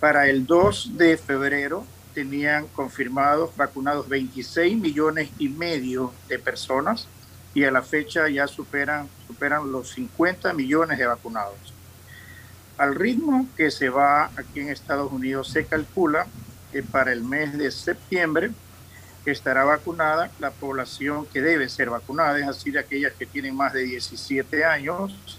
para 0.00 0.28
el 0.28 0.46
2 0.46 0.96
de 0.96 1.18
febrero 1.18 1.84
tenían 2.14 2.66
confirmados 2.68 3.54
vacunados 3.54 4.08
26 4.08 4.78
millones 4.78 5.30
y 5.38 5.50
medio 5.50 6.12
de 6.26 6.38
personas 6.38 7.06
y 7.52 7.64
a 7.64 7.70
la 7.70 7.82
fecha 7.82 8.28
ya 8.28 8.46
superan, 8.46 9.08
superan 9.26 9.70
los 9.70 9.90
50 9.90 10.54
millones 10.54 10.98
de 10.98 11.06
vacunados. 11.06 11.74
Al 12.78 12.94
ritmo 12.94 13.46
que 13.56 13.70
se 13.70 13.90
va 13.90 14.30
aquí 14.36 14.60
en 14.60 14.70
Estados 14.70 15.12
Unidos 15.12 15.48
se 15.48 15.66
calcula 15.66 16.26
que 16.72 16.82
para 16.82 17.12
el 17.12 17.22
mes 17.22 17.58
de 17.58 17.70
septiembre 17.70 18.52
estará 19.26 19.64
vacunada 19.64 20.30
la 20.38 20.50
población 20.50 21.26
que 21.26 21.42
debe 21.42 21.68
ser 21.68 21.90
vacunada, 21.90 22.38
es 22.38 22.46
decir, 22.46 22.78
aquellas 22.78 23.12
que 23.14 23.26
tienen 23.26 23.54
más 23.54 23.72
de 23.72 23.82
17 23.82 24.64
años, 24.64 25.38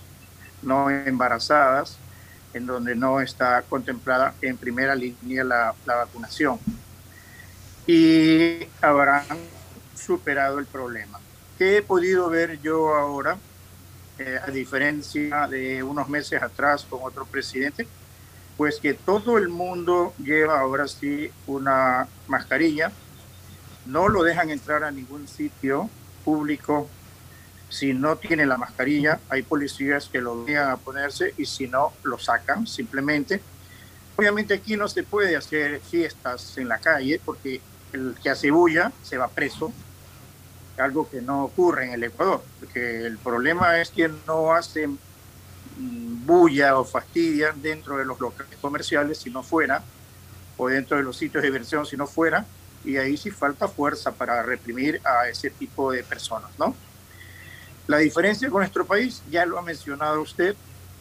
no 0.61 0.89
embarazadas, 0.89 1.97
en 2.53 2.65
donde 2.65 2.95
no 2.95 3.21
está 3.21 3.61
contemplada 3.63 4.33
en 4.41 4.57
primera 4.57 4.93
línea 4.93 5.43
la, 5.43 5.73
la 5.85 5.95
vacunación. 5.95 6.59
Y 7.87 8.67
habrán 8.81 9.25
superado 9.95 10.59
el 10.59 10.65
problema. 10.65 11.19
¿Qué 11.57 11.77
he 11.77 11.81
podido 11.81 12.29
ver 12.29 12.59
yo 12.61 12.95
ahora, 12.95 13.37
eh, 14.17 14.39
a 14.45 14.51
diferencia 14.51 15.47
de 15.47 15.83
unos 15.83 16.09
meses 16.09 16.41
atrás 16.41 16.85
con 16.89 16.99
otro 17.03 17.25
presidente? 17.25 17.87
Pues 18.57 18.79
que 18.79 18.93
todo 18.93 19.37
el 19.37 19.49
mundo 19.49 20.13
lleva 20.17 20.59
ahora 20.59 20.87
sí 20.87 21.31
una 21.47 22.07
mascarilla, 22.27 22.91
no 23.85 24.09
lo 24.09 24.23
dejan 24.23 24.49
entrar 24.49 24.83
a 24.83 24.91
ningún 24.91 25.27
sitio 25.27 25.89
público 26.23 26.89
si 27.71 27.93
no 27.93 28.17
tiene 28.17 28.45
la 28.45 28.57
mascarilla, 28.57 29.19
hay 29.29 29.43
policías 29.43 30.09
que 30.09 30.19
lo 30.19 30.33
obligan 30.33 30.69
a 30.69 30.77
ponerse 30.77 31.33
y 31.37 31.45
si 31.45 31.67
no, 31.67 31.93
lo 32.03 32.19
sacan 32.19 32.67
simplemente. 32.67 33.41
Obviamente 34.17 34.53
aquí 34.53 34.75
no 34.75 34.89
se 34.89 35.03
puede 35.03 35.37
hacer 35.37 35.79
fiestas 35.79 36.57
en 36.57 36.67
la 36.67 36.79
calle 36.79 37.21
porque 37.23 37.61
el 37.93 38.15
que 38.21 38.29
hace 38.29 38.51
bulla 38.51 38.91
se 39.01 39.17
va 39.17 39.29
preso, 39.29 39.71
algo 40.77 41.09
que 41.09 41.21
no 41.21 41.45
ocurre 41.45 41.85
en 41.85 41.93
el 41.93 42.03
Ecuador, 42.03 42.43
porque 42.59 43.05
el 43.05 43.17
problema 43.17 43.79
es 43.79 43.89
que 43.89 44.09
no 44.27 44.53
hacen 44.53 44.99
mm, 45.77 46.25
bulla 46.25 46.77
o 46.77 46.83
fastidia 46.83 47.53
dentro 47.55 47.97
de 47.97 48.05
los 48.05 48.19
locales 48.19 48.57
comerciales 48.59 49.19
si 49.19 49.29
no 49.29 49.43
fuera, 49.43 49.81
o 50.57 50.67
dentro 50.67 50.97
de 50.97 51.03
los 51.03 51.15
sitios 51.15 51.41
de 51.41 51.49
diversión 51.49 51.85
si 51.85 51.95
no 51.95 52.05
fuera, 52.05 52.45
y 52.83 52.97
ahí 52.97 53.17
sí 53.17 53.31
falta 53.31 53.67
fuerza 53.67 54.11
para 54.11 54.41
reprimir 54.43 55.01
a 55.05 55.27
ese 55.27 55.49
tipo 55.49 55.91
de 55.91 56.03
personas, 56.03 56.51
¿no? 56.57 56.75
La 57.87 57.97
diferencia 57.97 58.49
con 58.49 58.59
nuestro 58.59 58.85
país, 58.85 59.21
ya 59.29 59.45
lo 59.45 59.59
ha 59.59 59.61
mencionado 59.61 60.21
usted, 60.21 60.55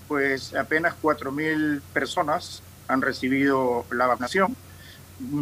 pues 0.09 0.55
apenas 0.55 0.95
4.000 1.01 1.81
personas 1.93 2.63
han 2.89 3.01
recibido 3.01 3.85
la 3.91 4.07
vacunación. 4.07 4.57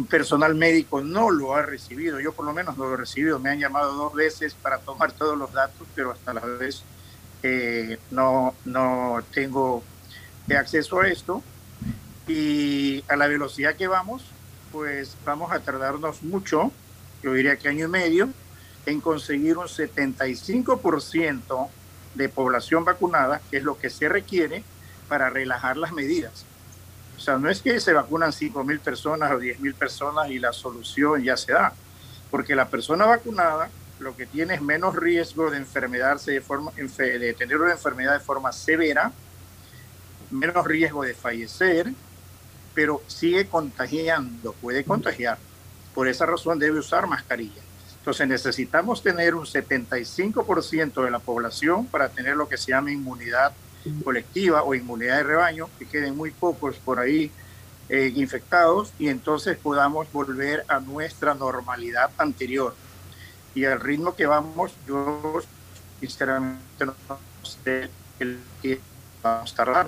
Personal 0.09 0.55
médico 0.55 1.01
no 1.01 1.31
lo 1.31 1.55
ha 1.55 1.61
recibido, 1.61 2.19
yo 2.19 2.33
por 2.33 2.45
lo 2.45 2.53
menos 2.53 2.77
no 2.77 2.85
lo 2.85 2.93
he 2.93 2.97
recibido. 2.97 3.39
Me 3.39 3.49
han 3.49 3.59
llamado 3.59 3.93
dos 3.93 4.13
veces 4.13 4.53
para 4.53 4.77
tomar 4.79 5.11
todos 5.13 5.37
los 5.37 5.51
datos, 5.53 5.87
pero 5.95 6.11
hasta 6.11 6.33
la 6.33 6.41
vez 6.41 6.83
eh, 7.41 7.97
no, 8.11 8.53
no 8.65 9.23
tengo 9.33 9.83
acceso 10.55 10.99
a 10.99 11.07
esto. 11.07 11.41
Y 12.27 13.03
a 13.07 13.15
la 13.15 13.25
velocidad 13.25 13.75
que 13.75 13.87
vamos, 13.87 14.23
pues 14.71 15.15
vamos 15.25 15.51
a 15.51 15.59
tardarnos 15.59 16.23
mucho, 16.23 16.71
yo 17.23 17.33
diría 17.33 17.57
que 17.57 17.69
año 17.69 17.85
y 17.85 17.89
medio, 17.89 18.29
en 18.85 19.01
conseguir 19.01 19.57
un 19.57 19.67
75% 19.67 21.69
de 22.15 22.29
población 22.29 22.85
vacunada, 22.85 23.41
que 23.49 23.57
es 23.57 23.63
lo 23.63 23.77
que 23.77 23.89
se 23.89 24.09
requiere 24.09 24.63
para 25.07 25.29
relajar 25.29 25.77
las 25.77 25.91
medidas. 25.91 26.45
O 27.17 27.19
sea, 27.19 27.37
no 27.37 27.49
es 27.49 27.61
que 27.61 27.79
se 27.79 27.93
vacunan 27.93 28.31
5 28.31 28.63
mil 28.63 28.79
personas 28.79 29.31
o 29.31 29.39
10 29.39 29.59
mil 29.59 29.73
personas 29.73 30.29
y 30.29 30.39
la 30.39 30.53
solución 30.53 31.23
ya 31.23 31.35
se 31.35 31.51
da, 31.51 31.73
porque 32.31 32.55
la 32.55 32.69
persona 32.69 33.05
vacunada 33.05 33.69
lo 33.99 34.15
que 34.15 34.25
tiene 34.25 34.53
es 34.53 34.61
menos 34.61 34.95
riesgo 34.95 35.51
de 35.51 35.57
enfermedarse 35.57 36.31
de 36.31 36.41
forma, 36.41 36.71
de 36.71 37.35
tener 37.37 37.57
una 37.57 37.73
enfermedad 37.73 38.13
de 38.13 38.21
forma 38.21 38.53
severa, 38.53 39.11
menos 40.31 40.65
riesgo 40.65 41.03
de 41.03 41.13
fallecer, 41.13 41.91
pero 42.79 43.01
sigue 43.07 43.45
contagiando, 43.45 44.53
puede 44.53 44.85
contagiar. 44.85 45.37
Por 45.93 46.07
esa 46.07 46.25
razón 46.25 46.57
debe 46.59 46.79
usar 46.79 47.07
mascarilla. 47.07 47.61
Entonces 47.97 48.25
necesitamos 48.25 49.03
tener 49.03 49.35
un 49.35 49.43
75% 49.43 51.03
de 51.03 51.11
la 51.11 51.19
población 51.19 51.87
para 51.87 52.07
tener 52.07 52.37
lo 52.37 52.47
que 52.47 52.55
se 52.55 52.71
llama 52.71 52.89
inmunidad 52.89 53.51
colectiva 54.01 54.63
o 54.63 54.73
inmunidad 54.75 55.17
de 55.17 55.23
rebaño, 55.23 55.69
que 55.77 55.87
queden 55.87 56.15
muy 56.15 56.31
pocos 56.31 56.77
por 56.77 57.01
ahí 57.01 57.29
eh, 57.89 58.13
infectados 58.15 58.93
y 58.97 59.09
entonces 59.09 59.57
podamos 59.57 60.09
volver 60.13 60.63
a 60.69 60.79
nuestra 60.79 61.33
normalidad 61.33 62.11
anterior. 62.17 62.73
Y 63.55 63.65
al 63.65 63.81
ritmo 63.81 64.15
que 64.15 64.25
vamos, 64.25 64.71
yo 64.87 65.41
sinceramente 65.99 66.85
no 66.85 66.95
sé 67.43 67.89
el 68.19 68.39
que 68.61 68.79
vamos 69.21 69.51
a 69.51 69.55
tardar. 69.57 69.87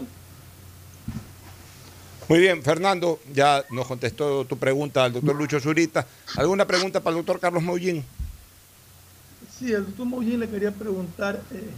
Muy 2.29 2.39
bien, 2.39 2.63
Fernando, 2.63 3.19
ya 3.33 3.65
nos 3.71 3.87
contestó 3.87 4.45
tu 4.45 4.57
pregunta 4.57 5.03
al 5.03 5.13
doctor 5.13 5.35
Lucho 5.35 5.59
Zurita. 5.59 6.07
¿Alguna 6.37 6.65
pregunta 6.65 7.01
para 7.01 7.17
el 7.17 7.25
doctor 7.25 7.39
Carlos 7.39 7.63
Maullín? 7.63 8.05
Sí, 9.57 9.73
al 9.73 9.85
doctor 9.85 10.05
Maullín 10.05 10.39
le 10.39 10.49
quería 10.49 10.71
preguntar, 10.71 11.41
eh, 11.51 11.69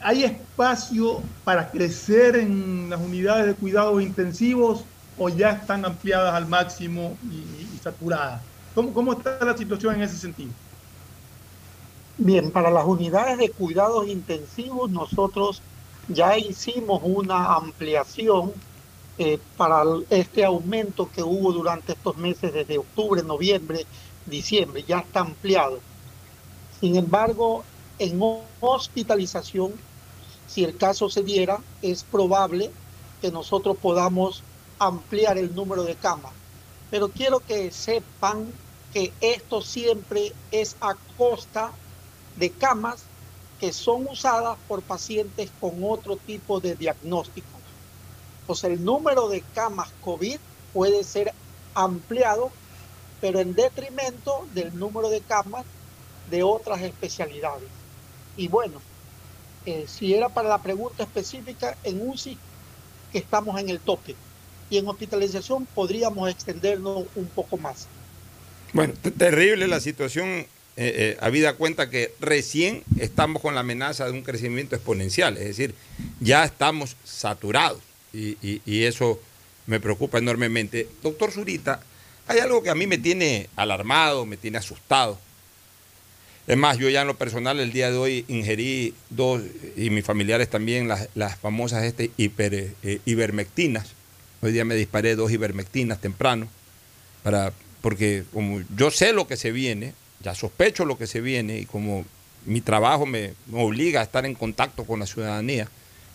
¿hay 0.00 0.24
espacio 0.24 1.22
para 1.44 1.70
crecer 1.70 2.36
en 2.36 2.90
las 2.90 3.00
unidades 3.00 3.46
de 3.46 3.54
cuidados 3.54 4.02
intensivos 4.02 4.84
o 5.16 5.28
ya 5.28 5.50
están 5.50 5.84
ampliadas 5.84 6.34
al 6.34 6.48
máximo 6.48 7.16
y, 7.30 7.36
y 7.74 7.80
saturadas? 7.82 8.42
¿Cómo, 8.74 8.92
¿Cómo 8.92 9.12
está 9.12 9.38
la 9.44 9.56
situación 9.56 9.94
en 9.94 10.02
ese 10.02 10.16
sentido? 10.16 10.50
Bien, 12.16 12.50
para 12.50 12.70
las 12.70 12.84
unidades 12.84 13.38
de 13.38 13.50
cuidados 13.50 14.08
intensivos 14.08 14.90
nosotros 14.90 15.62
ya 16.08 16.36
hicimos 16.36 17.00
una 17.04 17.54
ampliación 17.54 18.52
eh, 19.18 19.38
para 19.56 19.84
este 20.10 20.44
aumento 20.44 21.10
que 21.10 21.22
hubo 21.22 21.52
durante 21.52 21.92
estos 21.92 22.16
meses 22.16 22.52
desde 22.52 22.78
octubre, 22.78 23.22
noviembre, 23.22 23.86
diciembre, 24.26 24.84
ya 24.84 25.00
está 25.00 25.20
ampliado. 25.20 25.84
Sin 26.80 26.96
embargo, 26.96 27.64
en 27.98 28.18
hospitalización, 28.60 29.74
si 30.46 30.64
el 30.64 30.76
caso 30.76 31.08
se 31.10 31.22
diera, 31.22 31.64
es 31.82 32.04
probable 32.04 32.72
que 33.20 33.30
nosotros 33.30 33.76
podamos 33.78 34.42
ampliar 34.78 35.38
el 35.38 35.54
número 35.54 35.84
de 35.84 35.96
camas. 35.96 36.34
pero 36.90 37.10
quiero 37.10 37.40
que 37.40 37.70
sepan 37.72 38.58
que 38.92 39.12
esto 39.20 39.62
siempre 39.62 40.32
es 40.50 40.76
a 40.80 40.94
costa 41.16 41.72
de 42.36 42.50
camas 42.52 43.10
que 43.58 43.72
son 43.72 44.06
usadas 44.08 44.58
por 44.68 44.82
pacientes 44.82 45.52
con 45.60 45.82
otro 45.82 46.16
tipo 46.16 46.60
de 46.60 46.76
diagnósticos. 46.76 47.53
Pues 48.46 48.64
el 48.64 48.84
número 48.84 49.28
de 49.28 49.42
camas 49.54 49.90
COVID 50.02 50.38
puede 50.72 51.04
ser 51.04 51.32
ampliado, 51.74 52.50
pero 53.20 53.40
en 53.40 53.54
detrimento 53.54 54.46
del 54.54 54.76
número 54.78 55.08
de 55.08 55.20
camas 55.20 55.64
de 56.30 56.42
otras 56.42 56.82
especialidades. 56.82 57.68
Y 58.36 58.48
bueno, 58.48 58.80
eh, 59.66 59.86
si 59.88 60.14
era 60.14 60.28
para 60.28 60.48
la 60.48 60.62
pregunta 60.62 61.02
específica, 61.02 61.76
en 61.84 62.06
UCI 62.06 62.36
estamos 63.12 63.58
en 63.60 63.68
el 63.68 63.80
tope 63.80 64.14
y 64.68 64.78
en 64.78 64.88
hospitalización 64.88 65.66
podríamos 65.66 66.28
extendernos 66.28 67.04
un 67.14 67.26
poco 67.26 67.56
más. 67.56 67.86
Bueno, 68.72 68.92
terrible 69.16 69.68
la 69.68 69.80
situación, 69.80 70.26
eh, 70.26 70.46
eh, 70.76 71.16
habida 71.20 71.54
cuenta 71.54 71.88
que 71.88 72.12
recién 72.18 72.82
estamos 72.98 73.40
con 73.40 73.54
la 73.54 73.60
amenaza 73.60 74.06
de 74.06 74.12
un 74.12 74.22
crecimiento 74.22 74.74
exponencial, 74.74 75.36
es 75.36 75.44
decir, 75.44 75.74
ya 76.20 76.44
estamos 76.44 76.96
saturados 77.04 77.93
y, 78.14 78.62
y 78.64 78.84
eso 78.84 79.20
me 79.66 79.80
preocupa 79.80 80.18
enormemente. 80.18 80.88
Doctor 81.02 81.32
Zurita, 81.32 81.80
hay 82.26 82.38
algo 82.38 82.62
que 82.62 82.70
a 82.70 82.74
mí 82.74 82.86
me 82.86 82.98
tiene 82.98 83.48
alarmado, 83.56 84.24
me 84.26 84.36
tiene 84.36 84.58
asustado. 84.58 85.18
Es 86.46 86.56
más, 86.58 86.76
yo 86.76 86.90
ya 86.90 87.00
en 87.02 87.06
lo 87.06 87.16
personal 87.16 87.58
el 87.58 87.72
día 87.72 87.90
de 87.90 87.96
hoy 87.96 88.24
ingerí 88.28 88.94
dos, 89.08 89.42
y 89.76 89.88
mis 89.90 90.04
familiares 90.04 90.50
también, 90.50 90.88
las, 90.88 91.08
las 91.14 91.36
famosas 91.38 91.84
este, 91.84 92.10
hiper, 92.18 92.74
eh, 92.82 93.00
ivermectinas. 93.06 93.92
Hoy 94.42 94.52
día 94.52 94.64
me 94.66 94.74
disparé 94.74 95.16
dos 95.16 95.32
ivermectinas 95.32 96.02
temprano, 96.02 96.48
para, 97.22 97.54
porque 97.80 98.24
como 98.32 98.60
yo 98.76 98.90
sé 98.90 99.14
lo 99.14 99.26
que 99.26 99.38
se 99.38 99.52
viene, 99.52 99.94
ya 100.20 100.34
sospecho 100.34 100.84
lo 100.84 100.98
que 100.98 101.06
se 101.06 101.22
viene 101.22 101.60
y 101.60 101.64
como 101.64 102.04
mi 102.44 102.60
trabajo 102.60 103.06
me, 103.06 103.32
me 103.46 103.62
obliga 103.62 104.00
a 104.00 104.04
estar 104.04 104.26
en 104.26 104.34
contacto 104.34 104.84
con 104.84 105.00
la 105.00 105.06
ciudadanía, 105.06 105.68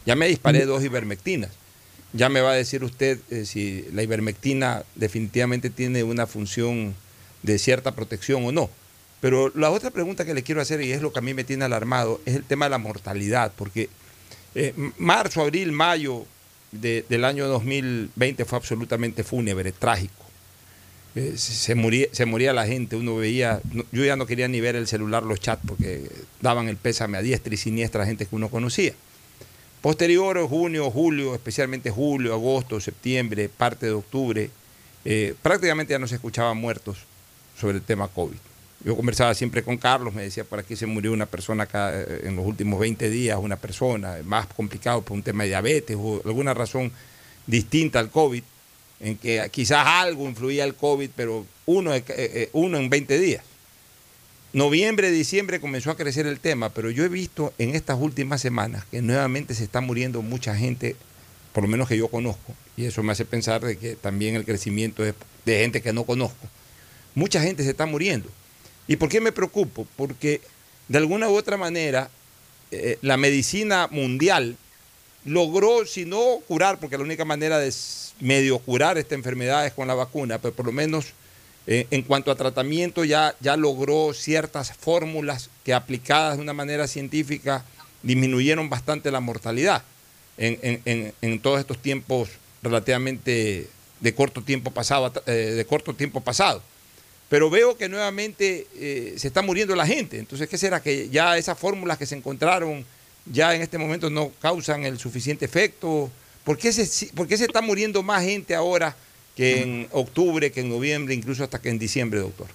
ya 0.05 0.15
me 0.15 0.27
disparé 0.27 0.65
dos 0.65 0.83
ivermectinas. 0.83 1.49
Ya 2.13 2.29
me 2.29 2.41
va 2.41 2.51
a 2.51 2.55
decir 2.55 2.83
usted 2.83 3.19
eh, 3.29 3.45
si 3.45 3.85
la 3.93 4.01
ivermectina 4.03 4.83
definitivamente 4.95 5.69
tiene 5.69 6.03
una 6.03 6.25
función 6.25 6.95
de 7.43 7.59
cierta 7.59 7.93
protección 7.93 8.45
o 8.45 8.51
no. 8.51 8.69
Pero 9.21 9.51
la 9.55 9.69
otra 9.69 9.91
pregunta 9.91 10.25
que 10.25 10.33
le 10.33 10.43
quiero 10.43 10.61
hacer, 10.61 10.81
y 10.81 10.91
es 10.91 11.01
lo 11.01 11.11
que 11.13 11.19
a 11.19 11.21
mí 11.21 11.33
me 11.33 11.43
tiene 11.43 11.65
alarmado, 11.65 12.19
es 12.25 12.35
el 12.35 12.43
tema 12.43 12.65
de 12.65 12.71
la 12.71 12.77
mortalidad, 12.77 13.51
porque 13.55 13.89
eh, 14.55 14.73
marzo, 14.97 15.41
abril, 15.41 15.71
mayo 15.71 16.25
de- 16.71 17.05
del 17.09 17.25
año 17.25 17.47
2020 17.47 18.45
fue 18.45 18.57
absolutamente 18.57 19.23
fúnebre, 19.23 19.71
trágico. 19.71 20.25
Eh, 21.15 21.33
se, 21.37 21.75
moría, 21.75 22.07
se 22.11 22.25
moría 22.25 22.53
la 22.53 22.65
gente, 22.65 22.95
uno 22.95 23.15
veía, 23.17 23.61
yo 23.91 24.05
ya 24.05 24.15
no 24.15 24.25
quería 24.25 24.47
ni 24.47 24.61
ver 24.61 24.75
el 24.75 24.87
celular, 24.87 25.23
los 25.23 25.39
chats, 25.39 25.61
porque 25.67 26.09
daban 26.41 26.67
el 26.67 26.77
pésame 26.77 27.17
a 27.17 27.21
diestra 27.21 27.53
y 27.53 27.57
siniestra 27.57 28.03
a 28.03 28.05
gente 28.05 28.25
que 28.25 28.35
uno 28.35 28.49
conocía. 28.49 28.93
Posterior, 29.81 30.37
junio, 30.49 30.91
julio, 30.91 31.33
especialmente 31.33 31.89
julio, 31.89 32.33
agosto, 32.33 32.81
septiembre, 32.81 33.47
parte 33.47 33.85
de 33.85 33.93
octubre, 33.93 34.49
eh, 35.05 35.33
prácticamente 35.41 35.91
ya 35.91 35.99
no 35.99 36.07
se 36.07 36.15
escuchaban 36.15 36.57
muertos 36.57 36.97
sobre 37.57 37.77
el 37.77 37.83
tema 37.83 38.09
COVID. 38.09 38.35
Yo 38.83 38.97
conversaba 38.97 39.33
siempre 39.33 39.63
con 39.63 39.77
Carlos, 39.77 40.13
me 40.13 40.23
decía, 40.23 40.43
por 40.43 40.59
aquí 40.59 40.75
se 40.75 40.85
murió 40.85 41.13
una 41.13 41.27
persona 41.27 41.65
eh, 41.73 42.23
en 42.25 42.35
los 42.35 42.45
últimos 42.45 42.77
20 42.77 43.09
días, 43.09 43.39
una 43.41 43.55
persona, 43.55 44.17
más 44.25 44.47
complicado 44.47 45.01
por 45.01 45.15
un 45.15 45.23
tema 45.23 45.43
de 45.43 45.49
diabetes 45.49 45.95
o 45.97 46.21
alguna 46.25 46.53
razón 46.53 46.91
distinta 47.47 47.99
al 47.99 48.09
COVID, 48.09 48.43
en 48.99 49.17
que 49.17 49.47
quizás 49.49 49.85
algo 49.87 50.27
influía 50.27 50.65
el 50.65 50.75
COVID, 50.75 51.09
pero 51.15 51.45
uno, 51.65 51.95
eh, 51.95 52.49
uno 52.51 52.77
en 52.77 52.89
20 52.89 53.17
días. 53.17 53.43
Noviembre, 54.51 55.11
diciembre 55.11 55.59
comenzó 55.59 55.91
a 55.91 55.97
crecer 55.97 56.25
el 56.25 56.39
tema, 56.39 56.69
pero 56.69 56.89
yo 56.89 57.03
he 57.03 57.09
visto 57.09 57.53
en 57.59 57.75
estas 57.75 57.99
últimas 57.99 58.41
semanas 58.41 58.83
que 58.89 58.99
nuevamente 58.99 59.53
se 59.53 59.63
está 59.63 59.79
muriendo 59.79 60.23
mucha 60.23 60.55
gente, 60.55 60.95
por 61.53 61.63
lo 61.63 61.69
menos 61.69 61.87
que 61.87 61.97
yo 61.97 62.07
conozco, 62.07 62.55
y 62.75 62.85
eso 62.85 63.03
me 63.03 63.11
hace 63.11 63.25
pensar 63.25 63.63
de 63.63 63.77
que 63.77 63.95
también 63.95 64.35
el 64.35 64.45
crecimiento 64.45 65.05
es 65.05 65.13
de 65.45 65.59
gente 65.59 65.83
que 65.83 65.93
no 65.93 66.03
conozco. 66.03 66.47
Mucha 67.13 67.43
gente 67.43 67.63
se 67.63 67.69
está 67.69 67.85
muriendo. 67.85 68.27
¿Y 68.87 68.95
por 68.95 69.07
qué 69.09 69.21
me 69.21 69.31
preocupo? 69.31 69.85
Porque 69.95 70.41
de 70.87 70.97
alguna 70.97 71.29
u 71.29 71.35
otra 71.35 71.55
manera 71.55 72.09
eh, 72.71 72.97
la 73.03 73.17
medicina 73.17 73.87
mundial 73.91 74.57
logró, 75.25 75.85
si 75.85 76.05
no 76.05 76.39
curar, 76.47 76.79
porque 76.79 76.97
la 76.97 77.03
única 77.03 77.23
manera 77.23 77.59
de 77.59 77.71
medio 78.19 78.57
curar 78.57 78.97
esta 78.97 79.13
enfermedad 79.13 79.67
es 79.67 79.73
con 79.73 79.87
la 79.87 79.93
vacuna, 79.93 80.39
pero 80.39 80.55
por 80.55 80.65
lo 80.65 80.71
menos 80.71 81.13
eh, 81.71 81.85
en 81.91 82.01
cuanto 82.01 82.31
a 82.31 82.35
tratamiento 82.35 83.05
ya, 83.05 83.35
ya 83.41 83.55
logró 83.55 84.11
ciertas 84.15 84.73
fórmulas 84.73 85.49
que 85.63 85.73
aplicadas 85.75 86.37
de 86.37 86.41
una 86.41 86.53
manera 86.53 86.87
científica 86.87 87.63
disminuyeron 88.01 88.69
bastante 88.69 89.11
la 89.11 89.19
mortalidad 89.19 89.83
en, 90.37 90.57
en- 90.85 91.13
en- 91.21 91.39
todos 91.39 91.59
estos 91.59 91.77
tiempos 91.79 92.29
relativamente 92.63 93.67
de 93.99 94.15
corto 94.15 94.41
tiempo 94.41 94.71
pasado, 94.71 95.11
eh, 95.27 95.31
de 95.31 95.65
corto 95.65 95.93
tiempo 95.93 96.21
pasado. 96.21 96.63
Pero 97.29 97.49
veo 97.51 97.77
que 97.77 97.87
nuevamente 97.87 98.65
eh, 98.75 99.13
se 99.17 99.27
está 99.27 99.41
muriendo 99.43 99.75
la 99.75 99.85
gente. 99.85 100.17
Entonces, 100.17 100.49
¿qué 100.49 100.57
será? 100.57 100.81
Que 100.81 101.09
ya 101.09 101.37
esas 101.37 101.57
fórmulas 101.59 101.97
que 101.99 102.07
se 102.07 102.15
encontraron 102.15 102.83
ya 103.31 103.53
en 103.53 103.61
este 103.61 103.77
momento 103.77 104.09
no 104.09 104.31
causan 104.41 104.83
el 104.85 104.97
suficiente 104.97 105.45
efecto. 105.45 106.09
¿Por 106.43 106.57
qué 106.57 106.71
se, 106.73 107.07
por 107.13 107.27
qué 107.27 107.37
se 107.37 107.45
está 107.45 107.61
muriendo 107.61 108.01
más 108.01 108.23
gente 108.23 108.55
ahora 108.55 108.95
que 109.39 109.61
en 109.61 109.87
octubre, 109.91 110.51
que 110.51 110.59
en 110.59 110.67
noviembre, 110.67 111.13
incluso 111.13 111.45
hasta 111.45 111.61
que 111.61 111.69
en 111.69 111.79
diciembre, 111.79 112.19
doctor? 112.19 112.47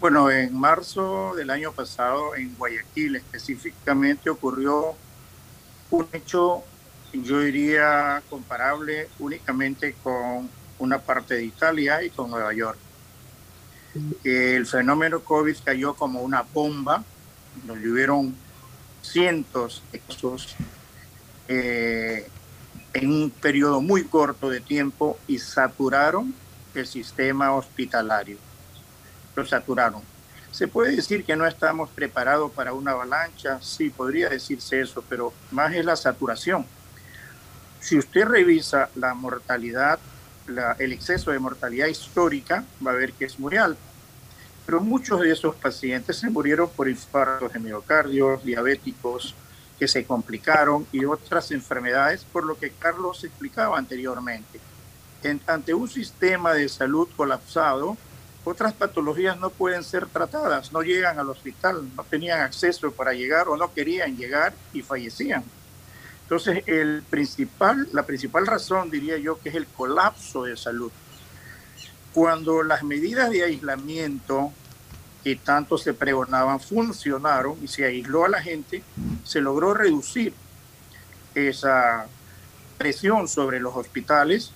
Bueno, 0.00 0.30
en 0.30 0.58
marzo 0.58 1.34
del 1.36 1.50
año 1.50 1.70
pasado, 1.70 2.34
en 2.34 2.54
Guayaquil 2.56 3.16
específicamente, 3.16 4.30
ocurrió 4.30 4.94
un 5.90 6.06
hecho, 6.14 6.64
yo 7.12 7.40
diría, 7.40 8.22
comparable 8.30 9.10
únicamente 9.18 9.94
con 10.02 10.48
una 10.78 10.98
parte 10.98 11.34
de 11.34 11.44
Italia 11.44 12.02
y 12.02 12.08
con 12.08 12.30
Nueva 12.30 12.54
York. 12.54 12.78
El 14.24 14.64
fenómeno 14.64 15.20
COVID 15.20 15.56
cayó 15.62 15.92
como 15.92 16.22
una 16.22 16.40
bomba, 16.40 17.04
donde 17.66 17.86
hubieron 17.86 18.34
cientos 19.02 19.82
de 19.92 19.98
casos 19.98 20.56
eh, 21.48 22.26
en 22.92 23.10
un 23.10 23.30
periodo 23.30 23.80
muy 23.80 24.04
corto 24.04 24.50
de 24.50 24.60
tiempo 24.60 25.18
y 25.26 25.38
saturaron 25.38 26.34
el 26.74 26.86
sistema 26.86 27.52
hospitalario 27.54 28.38
lo 29.34 29.46
saturaron. 29.46 30.02
¿Se 30.52 30.66
puede 30.68 30.96
decir 30.96 31.24
que 31.24 31.36
no 31.36 31.46
estamos 31.46 31.90
preparados 31.90 32.50
para 32.52 32.72
una 32.72 32.92
avalancha? 32.92 33.60
Sí, 33.62 33.90
podría 33.90 34.28
decirse 34.28 34.80
eso, 34.80 35.04
pero 35.08 35.32
más 35.50 35.72
es 35.74 35.84
la 35.84 35.96
saturación. 35.96 36.66
Si 37.80 37.96
usted 37.96 38.24
revisa 38.24 38.90
la 38.96 39.14
mortalidad, 39.14 39.98
el 40.78 40.92
exceso 40.92 41.30
de 41.30 41.38
mortalidad 41.38 41.86
histórica, 41.86 42.64
va 42.84 42.90
a 42.90 42.94
ver 42.94 43.12
que 43.12 43.26
es 43.26 43.38
muy 43.38 43.56
alto. 43.56 43.80
Pero 44.66 44.80
muchos 44.80 45.20
de 45.20 45.32
esos 45.32 45.54
pacientes 45.54 46.16
se 46.16 46.28
murieron 46.28 46.68
por 46.68 46.88
infartos 46.88 47.52
de 47.52 47.58
miocardio, 47.60 48.40
diabéticos 48.44 49.34
que 49.80 49.88
se 49.88 50.04
complicaron 50.04 50.86
y 50.92 51.06
otras 51.06 51.50
enfermedades, 51.50 52.24
por 52.30 52.44
lo 52.44 52.56
que 52.58 52.70
Carlos 52.70 53.24
explicaba 53.24 53.78
anteriormente. 53.78 54.60
En- 55.22 55.40
ante 55.46 55.72
un 55.72 55.88
sistema 55.88 56.52
de 56.52 56.68
salud 56.68 57.08
colapsado, 57.16 57.96
otras 58.44 58.74
patologías 58.74 59.38
no 59.38 59.48
pueden 59.48 59.82
ser 59.82 60.06
tratadas, 60.06 60.70
no 60.72 60.82
llegan 60.82 61.18
al 61.18 61.30
hospital, 61.30 61.88
no 61.96 62.04
tenían 62.04 62.40
acceso 62.40 62.92
para 62.92 63.14
llegar 63.14 63.48
o 63.48 63.56
no 63.56 63.72
querían 63.72 64.16
llegar 64.18 64.52
y 64.74 64.82
fallecían. 64.82 65.44
Entonces, 66.24 66.62
el 66.66 67.02
principal, 67.08 67.88
la 67.92 68.04
principal 68.04 68.46
razón, 68.46 68.90
diría 68.90 69.16
yo, 69.16 69.40
que 69.40 69.48
es 69.48 69.54
el 69.54 69.66
colapso 69.66 70.44
de 70.44 70.56
salud. 70.58 70.92
Cuando 72.12 72.62
las 72.62 72.82
medidas 72.82 73.30
de 73.30 73.44
aislamiento 73.44 74.52
que 75.22 75.36
tanto 75.36 75.76
se 75.78 75.94
pregonaban 75.94 76.60
funcionaron 76.60 77.56
y 77.62 77.68
se 77.68 77.84
aisló 77.84 78.24
a 78.24 78.28
la 78.28 78.42
gente, 78.42 78.82
se 79.24 79.40
logró 79.40 79.74
reducir 79.74 80.32
esa 81.34 82.06
presión 82.78 83.28
sobre 83.28 83.60
los 83.60 83.76
hospitales 83.76 84.52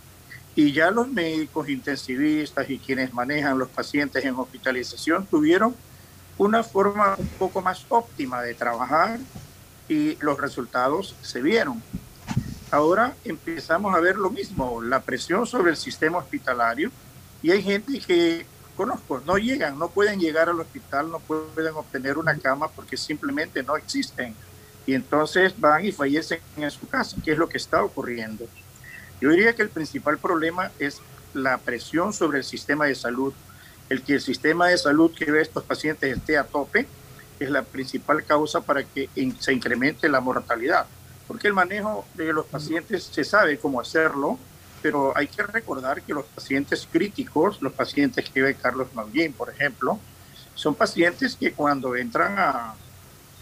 y 0.56 0.72
ya 0.72 0.90
los 0.90 1.08
médicos 1.08 1.68
intensivistas 1.68 2.70
y 2.70 2.78
quienes 2.78 3.12
manejan 3.12 3.58
los 3.58 3.68
pacientes 3.68 4.24
en 4.24 4.34
hospitalización 4.36 5.26
tuvieron 5.26 5.74
una 6.38 6.62
forma 6.62 7.16
un 7.18 7.28
poco 7.28 7.60
más 7.60 7.84
óptima 7.88 8.40
de 8.42 8.54
trabajar 8.54 9.18
y 9.88 10.16
los 10.20 10.40
resultados 10.40 11.14
se 11.22 11.42
vieron. 11.42 11.82
Ahora 12.70 13.14
empezamos 13.24 13.94
a 13.94 14.00
ver 14.00 14.16
lo 14.16 14.30
mismo, 14.30 14.80
la 14.82 15.00
presión 15.00 15.46
sobre 15.46 15.70
el 15.70 15.76
sistema 15.76 16.18
hospitalario 16.18 16.90
y 17.42 17.50
hay 17.50 17.62
gente 17.62 18.00
que 18.00 18.46
conozco, 18.74 19.22
no 19.26 19.38
llegan, 19.38 19.78
no 19.78 19.88
pueden 19.88 20.20
llegar 20.20 20.48
al 20.48 20.60
hospital, 20.60 21.10
no 21.10 21.18
pueden 21.20 21.74
obtener 21.74 22.18
una 22.18 22.36
cama 22.38 22.68
porque 22.68 22.96
simplemente 22.96 23.62
no 23.62 23.76
existen. 23.76 24.34
Y 24.86 24.94
entonces 24.94 25.58
van 25.58 25.84
y 25.84 25.92
fallecen 25.92 26.40
en 26.56 26.70
su 26.70 26.86
casa, 26.88 27.16
que 27.24 27.32
es 27.32 27.38
lo 27.38 27.48
que 27.48 27.56
está 27.56 27.82
ocurriendo. 27.82 28.46
Yo 29.20 29.30
diría 29.30 29.54
que 29.54 29.62
el 29.62 29.70
principal 29.70 30.18
problema 30.18 30.70
es 30.78 31.00
la 31.32 31.58
presión 31.58 32.12
sobre 32.12 32.38
el 32.38 32.44
sistema 32.44 32.86
de 32.86 32.94
salud. 32.94 33.32
El 33.88 34.02
que 34.02 34.14
el 34.14 34.20
sistema 34.20 34.68
de 34.68 34.78
salud 34.78 35.12
que 35.14 35.30
ve 35.30 35.38
a 35.38 35.42
estos 35.42 35.64
pacientes 35.64 36.16
esté 36.16 36.36
a 36.36 36.44
tope 36.44 36.86
es 37.40 37.50
la 37.50 37.62
principal 37.62 38.24
causa 38.24 38.60
para 38.60 38.84
que 38.84 39.08
se 39.38 39.52
incremente 39.52 40.08
la 40.08 40.20
mortalidad. 40.20 40.86
Porque 41.26 41.48
el 41.48 41.54
manejo 41.54 42.06
de 42.14 42.32
los 42.32 42.46
pacientes 42.46 43.04
se 43.04 43.24
sabe 43.24 43.58
cómo 43.58 43.80
hacerlo, 43.80 44.38
pero 44.84 45.16
hay 45.16 45.28
que 45.28 45.42
recordar 45.42 46.02
que 46.02 46.12
los 46.12 46.26
pacientes 46.26 46.86
críticos, 46.92 47.62
los 47.62 47.72
pacientes 47.72 48.28
que 48.28 48.42
ve 48.42 48.54
Carlos 48.54 48.88
Maullín, 48.92 49.32
por 49.32 49.48
ejemplo, 49.48 49.98
son 50.54 50.74
pacientes 50.74 51.36
que 51.36 51.52
cuando 51.52 51.96
entran 51.96 52.34
a, 52.38 52.74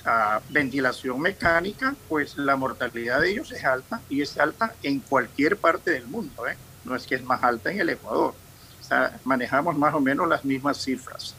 a 0.04 0.40
ventilación 0.50 1.20
mecánica, 1.20 1.96
pues 2.08 2.36
la 2.36 2.54
mortalidad 2.54 3.20
de 3.20 3.32
ellos 3.32 3.50
es 3.50 3.64
alta 3.64 4.00
y 4.08 4.22
es 4.22 4.38
alta 4.38 4.72
en 4.84 5.00
cualquier 5.00 5.56
parte 5.56 5.90
del 5.90 6.06
mundo, 6.06 6.46
¿eh? 6.46 6.56
no 6.84 6.94
es 6.94 7.08
que 7.08 7.16
es 7.16 7.24
más 7.24 7.42
alta 7.42 7.72
en 7.72 7.80
el 7.80 7.88
Ecuador. 7.88 8.34
O 8.80 8.84
sea, 8.84 9.18
manejamos 9.24 9.76
más 9.76 9.92
o 9.94 10.00
menos 10.00 10.28
las 10.28 10.44
mismas 10.44 10.76
cifras. 10.76 11.34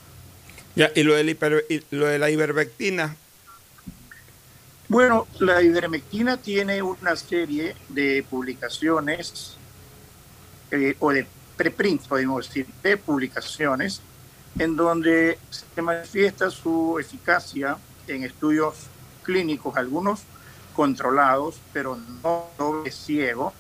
Ya, 0.76 0.92
y 0.94 1.04
lo, 1.04 1.14
del 1.16 1.30
hiper- 1.30 1.64
y 1.70 1.82
lo 1.96 2.08
de 2.08 2.20
la 2.20 2.30
ivermectina, 2.30 3.16
Bueno, 4.90 5.28
la 5.40 5.62
ivermectina 5.62 6.36
tiene 6.36 6.82
una 6.82 7.16
serie 7.16 7.74
de 7.88 8.22
publicaciones 8.30 9.56
eh, 10.74 10.96
o 11.00 11.12
de 11.12 11.26
preprints, 11.56 12.08
podemos 12.08 12.48
decir, 12.48 12.68
de 12.82 12.98
publicaciones 12.98 14.02
en 14.60 14.76
donde 14.76 15.38
se 15.50 15.82
manifiesta 15.82 16.50
su 16.50 16.98
eficacia 17.00 17.78
en 18.08 18.24
estudios 18.24 18.76
clínicos, 19.24 19.76
algunos 19.78 20.22
controlados, 20.76 21.60
pero 21.72 21.98
no 22.24 22.48
doble 22.58 22.92
ciego. 22.92 23.54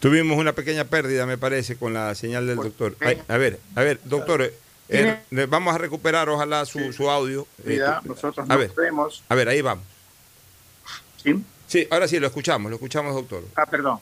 tuvimos 0.00 0.38
una 0.38 0.52
pequeña 0.52 0.84
pérdida, 0.84 1.26
me 1.26 1.38
parece, 1.38 1.76
con 1.76 1.92
la 1.92 2.14
señal 2.14 2.46
del 2.46 2.56
doctor. 2.56 2.96
Ay, 3.00 3.20
a 3.28 3.36
ver, 3.36 3.58
a 3.74 3.82
ver, 3.82 4.00
doctor, 4.04 4.52
eh, 4.88 5.18
le 5.30 5.46
vamos 5.46 5.74
a 5.74 5.78
recuperar, 5.78 6.28
ojalá, 6.28 6.64
su, 6.64 6.92
su 6.92 7.10
audio. 7.10 7.46
Eh, 7.58 7.64
Cuidado, 7.64 8.00
nosotros 8.04 8.48
a 8.48 8.52
no 8.54 8.58
ver, 8.58 8.72
podemos. 8.72 9.22
a 9.28 9.34
ver, 9.34 9.48
ahí 9.48 9.60
vamos. 9.60 9.84
¿Sí? 11.22 11.42
Sí, 11.68 11.86
ahora 11.90 12.08
sí, 12.08 12.18
lo 12.18 12.26
escuchamos, 12.26 12.70
lo 12.70 12.76
escuchamos, 12.76 13.14
doctor. 13.14 13.44
Ah, 13.54 13.66
perdón. 13.66 14.00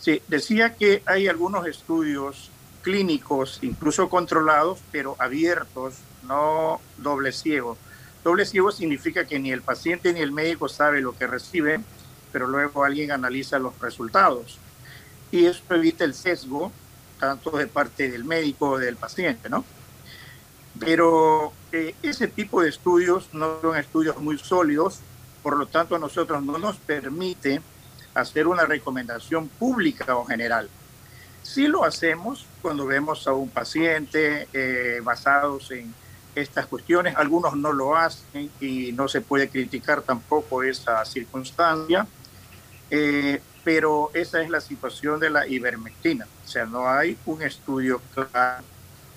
Sí, 0.00 0.22
decía 0.26 0.74
que 0.74 1.02
hay 1.04 1.28
algunos 1.28 1.66
estudios 1.66 2.50
clínicos, 2.82 3.58
incluso 3.62 4.08
controlados, 4.08 4.78
pero 4.90 5.14
abiertos, 5.18 5.94
no 6.26 6.80
doble 6.96 7.32
ciego. 7.32 7.76
Doble 8.24 8.46
ciego 8.46 8.72
significa 8.72 9.26
que 9.26 9.38
ni 9.38 9.52
el 9.52 9.60
paciente 9.60 10.14
ni 10.14 10.20
el 10.20 10.32
médico 10.32 10.66
sabe 10.68 11.02
lo 11.02 11.16
que 11.16 11.26
recibe, 11.26 11.78
pero 12.32 12.46
luego 12.46 12.84
alguien 12.84 13.12
analiza 13.12 13.58
los 13.58 13.78
resultados. 13.80 14.58
Y 15.30 15.44
eso 15.44 15.62
evita 15.70 16.04
el 16.04 16.14
sesgo, 16.14 16.72
tanto 17.20 17.50
de 17.50 17.66
parte 17.66 18.10
del 18.10 18.24
médico 18.24 18.70
o 18.70 18.78
del 18.78 18.96
paciente, 18.96 19.50
¿no? 19.50 19.62
Pero 20.80 21.52
eh, 21.70 21.94
ese 22.02 22.28
tipo 22.28 22.62
de 22.62 22.70
estudios 22.70 23.28
no 23.34 23.60
son 23.60 23.76
estudios 23.76 24.16
muy 24.18 24.38
sólidos, 24.38 25.00
por 25.44 25.58
lo 25.58 25.66
tanto 25.66 25.94
a 25.94 25.98
nosotros 25.98 26.42
no 26.42 26.56
nos 26.56 26.76
permite 26.78 27.60
hacer 28.14 28.46
una 28.46 28.64
recomendación 28.64 29.46
pública 29.46 30.16
o 30.16 30.24
general. 30.24 30.70
Sí 31.42 31.68
lo 31.68 31.84
hacemos 31.84 32.46
cuando 32.62 32.86
vemos 32.86 33.28
a 33.28 33.34
un 33.34 33.50
paciente 33.50 34.48
eh, 34.54 35.00
basados 35.04 35.70
en 35.70 35.94
estas 36.34 36.66
cuestiones. 36.66 37.14
Algunos 37.16 37.54
no 37.56 37.74
lo 37.74 37.94
hacen 37.94 38.50
y 38.58 38.92
no 38.92 39.06
se 39.06 39.20
puede 39.20 39.50
criticar 39.50 40.00
tampoco 40.00 40.62
esa 40.62 41.04
circunstancia, 41.04 42.06
eh, 42.90 43.42
pero 43.62 44.10
esa 44.14 44.40
es 44.40 44.48
la 44.48 44.62
situación 44.62 45.20
de 45.20 45.28
la 45.28 45.46
ivermectina. 45.46 46.26
O 46.42 46.48
sea, 46.48 46.64
no 46.64 46.88
hay 46.88 47.18
un 47.26 47.42
estudio 47.42 48.00
claro 48.14 48.64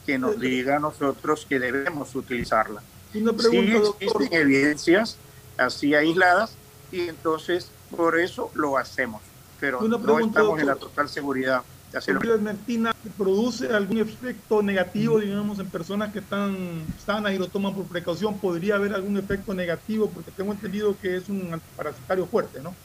que 0.05 0.17
nos 0.17 0.37
diga 0.37 0.75
a 0.75 0.79
nosotros 0.79 1.45
que 1.47 1.57
debemos 1.57 2.13
utilizarla. 2.15 2.83
Una 3.13 3.31
Sí 3.31 3.37
pregunta, 3.37 3.79
doctor. 3.79 4.21
existen 4.23 4.41
evidencias 4.41 5.17
así 5.57 5.95
aisladas 5.95 6.55
y 6.91 7.01
entonces 7.09 7.71
por 7.95 8.19
eso 8.19 8.51
lo 8.53 8.77
hacemos, 8.77 9.21
pero 9.59 9.79
Una 9.79 9.97
no 9.97 10.19
estamos 10.19 10.59
en 10.59 10.67
la 10.67 10.75
total 10.75 11.09
seguridad 11.09 11.63
de 11.91 11.97
hacerlo. 11.97 12.21
¿La 12.21 12.27
ivermectina 12.27 12.95
produce 13.17 13.67
algún 13.73 13.99
efecto 13.99 14.61
negativo, 14.61 15.19
digamos, 15.19 15.59
en 15.59 15.69
personas 15.69 16.11
que 16.11 16.19
están 16.19 16.85
sanas 17.05 17.33
y 17.33 17.37
lo 17.37 17.47
toman 17.47 17.73
por 17.73 17.85
precaución? 17.85 18.37
¿Podría 18.39 18.75
haber 18.75 18.93
algún 18.93 19.17
efecto 19.17 19.53
negativo? 19.53 20.09
Porque 20.09 20.31
tengo 20.31 20.51
entendido 20.51 20.95
que 21.01 21.17
es 21.17 21.29
un 21.29 21.53
antiparasitario 21.53 22.25
fuerte, 22.25 22.61
¿no? 22.61 22.75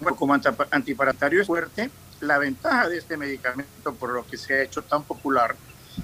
Bueno, 0.00 0.16
como 0.16 0.34
antiparasitario 0.70 1.40
es 1.40 1.46
fuerte, 1.46 1.90
la 2.20 2.38
ventaja 2.38 2.88
de 2.88 2.98
este 2.98 3.16
medicamento, 3.16 3.94
por 3.94 4.10
lo 4.10 4.26
que 4.26 4.36
se 4.36 4.54
ha 4.54 4.62
hecho 4.62 4.82
tan 4.82 5.02
popular, 5.02 5.56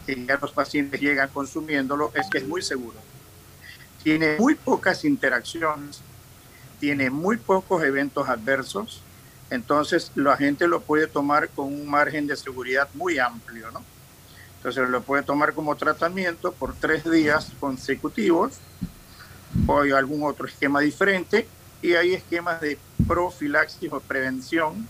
que 0.07 0.25
ya 0.25 0.39
los 0.41 0.53
pacientes 0.53 1.01
llegan 1.01 1.29
consumiéndolo, 1.29 2.12
es 2.15 2.29
que 2.31 2.39
es 2.39 2.49
muy 2.49 2.62
seguro. 2.62 2.97
Tiene 4.03 4.37
muy 4.39 4.55
pocas 4.55 5.05
interacciones, 5.05 6.01
tiene 6.79 7.11
muy 7.11 7.37
pocos 7.37 7.83
eventos 7.83 8.29
adversos, 8.29 9.03
entonces 9.51 10.13
la 10.15 10.37
gente 10.37 10.67
lo 10.69 10.81
puede 10.81 11.07
tomar 11.07 11.49
con 11.51 11.67
un 11.67 11.89
margen 11.89 12.27
de 12.27 12.37
seguridad 12.37 12.89
muy 12.95 13.19
amplio, 13.19 13.71
¿no? 13.71 13.85
Entonces 14.57 14.89
lo 14.89 15.03
puede 15.03 15.23
tomar 15.23 15.55
como 15.55 15.75
tratamiento 15.77 16.53
por 16.53 16.75
tres 16.75 17.11
días 17.11 17.53
consecutivos 17.59 18.53
o 19.67 19.81
hay 19.81 19.91
algún 19.91 20.23
otro 20.23 20.47
esquema 20.47 20.81
diferente 20.81 21.49
y 21.83 21.95
hay 21.95 22.15
esquemas 22.15 22.61
de 22.61 22.79
profilaxis 23.09 23.91
o 23.93 24.01
prevención 24.01 24.87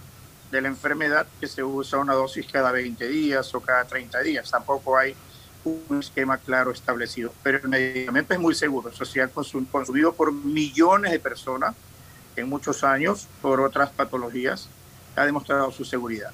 de 0.50 0.60
la 0.60 0.68
enfermedad 0.68 1.26
que 1.38 1.46
se 1.46 1.62
usa 1.62 1.98
una 1.98 2.14
dosis 2.14 2.46
cada 2.50 2.72
20 2.72 3.08
días 3.08 3.54
o 3.54 3.60
cada 3.60 3.84
30 3.84 4.20
días. 4.20 4.50
Tampoco 4.50 4.98
hay 4.98 5.14
un 5.64 6.00
esquema 6.00 6.38
claro 6.38 6.70
establecido, 6.70 7.32
pero 7.42 7.58
el 7.58 7.68
medicamento 7.68 8.34
es 8.34 8.40
muy 8.40 8.54
seguro. 8.54 8.88
Eso 8.90 9.04
se 9.04 9.20
ha 9.20 9.32
consum- 9.32 9.66
consumido 9.70 10.14
por 10.14 10.32
millones 10.32 11.12
de 11.12 11.20
personas 11.20 11.74
en 12.36 12.48
muchos 12.48 12.82
años 12.84 13.26
por 13.42 13.60
otras 13.60 13.90
patologías. 13.90 14.68
Ha 15.16 15.26
demostrado 15.26 15.70
su 15.72 15.84
seguridad. 15.84 16.30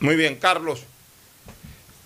Muy 0.00 0.16
bien, 0.16 0.36
Carlos. 0.36 0.84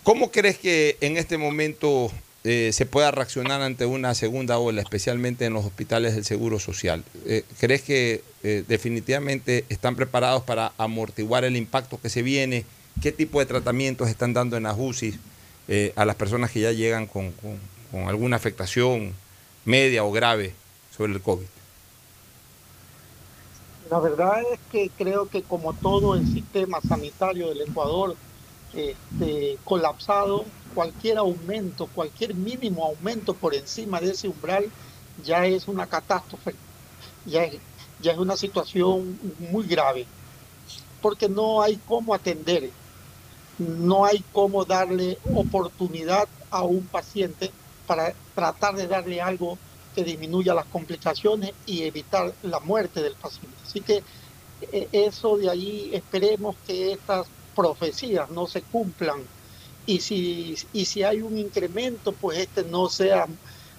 ¿Cómo 0.02 0.30
crees 0.30 0.58
que 0.58 0.96
en 1.00 1.16
este 1.16 1.38
momento 1.38 2.10
eh, 2.44 2.70
se 2.72 2.86
pueda 2.86 3.10
reaccionar 3.10 3.60
ante 3.60 3.84
una 3.86 4.14
segunda 4.14 4.58
ola, 4.58 4.80
especialmente 4.80 5.44
en 5.44 5.52
los 5.52 5.64
hospitales 5.64 6.14
del 6.14 6.24
Seguro 6.24 6.58
Social? 6.58 7.04
Eh, 7.26 7.44
¿Crees 7.60 7.82
que 7.82 8.22
eh, 8.42 8.64
definitivamente 8.66 9.64
están 9.68 9.96
preparados 9.96 10.42
para 10.44 10.72
amortiguar 10.78 11.44
el 11.44 11.56
impacto 11.56 12.00
que 12.00 12.08
se 12.08 12.22
viene? 12.22 12.64
¿Qué 13.02 13.12
tipo 13.12 13.38
de 13.38 13.46
tratamientos 13.46 14.08
están 14.08 14.32
dando 14.32 14.56
en 14.56 14.64
las 14.64 14.76
UCI 14.78 15.18
eh, 15.68 15.92
a 15.96 16.04
las 16.06 16.16
personas 16.16 16.50
que 16.52 16.60
ya 16.60 16.72
llegan 16.72 17.06
con, 17.08 17.32
con- 17.34 17.60
alguna 18.08 18.36
afectación 18.36 19.20
media 19.64 20.04
o 20.04 20.12
grave 20.12 20.60
sobre 20.90 21.12
el 21.14 21.22
COVID? 21.22 21.48
La 23.80 24.00
verdad 24.00 24.40
es 24.52 24.60
que 24.68 24.94
creo 24.94 25.28
que 25.28 25.46
como 25.46 25.74
todo 25.74 26.14
el 26.14 26.26
sistema 26.26 26.80
sanitario 26.80 27.48
del 27.48 27.62
Ecuador 27.62 28.20
este, 28.72 29.60
colapsado, 29.64 30.52
cualquier 30.72 31.18
aumento, 31.18 31.90
cualquier 31.90 32.34
mínimo 32.34 32.84
aumento 32.86 33.38
por 33.38 33.54
encima 33.54 34.00
de 34.00 34.10
ese 34.10 34.28
umbral 34.28 34.74
ya 35.16 35.46
es 35.46 35.68
una 35.68 35.88
catástrofe, 35.88 36.60
ya 37.24 37.44
es, 37.44 37.62
ya 37.98 38.12
es 38.12 38.18
una 38.18 38.36
situación 38.36 39.18
muy 39.38 39.66
grave, 39.68 40.12
porque 41.00 41.28
no 41.28 41.62
hay 41.62 41.82
cómo 41.82 42.14
atender, 42.14 42.74
no 43.58 44.04
hay 44.04 44.24
cómo 44.30 44.64
darle 44.64 45.22
oportunidad 45.30 46.28
a 46.50 46.64
un 46.64 46.88
paciente 46.88 47.56
para 47.86 48.16
tratar 48.34 48.74
de 48.76 48.86
darle 48.88 49.20
algo 49.20 49.60
que 49.92 50.04
disminuya 50.04 50.54
las 50.54 50.66
complicaciones 50.68 51.54
y 51.64 51.82
evitar 51.84 52.38
la 52.42 52.60
muerte 52.60 53.02
del 53.02 53.16
paciente. 53.18 53.62
Así 53.64 53.82
que 53.82 54.04
eh, 54.60 54.88
eso 54.92 55.36
de 55.38 55.50
ahí 55.50 55.90
esperemos 55.94 56.58
que 56.62 56.92
estas 56.92 57.32
profecías 57.54 58.30
no 58.30 58.46
se 58.46 58.66
cumplan 58.66 59.30
y 59.84 60.00
si, 60.00 60.56
y 60.72 60.86
si 60.86 61.02
hay 61.02 61.22
un 61.22 61.38
incremento, 61.38 62.18
pues 62.18 62.38
este 62.38 62.64
no 62.64 62.88
sea 62.88 63.26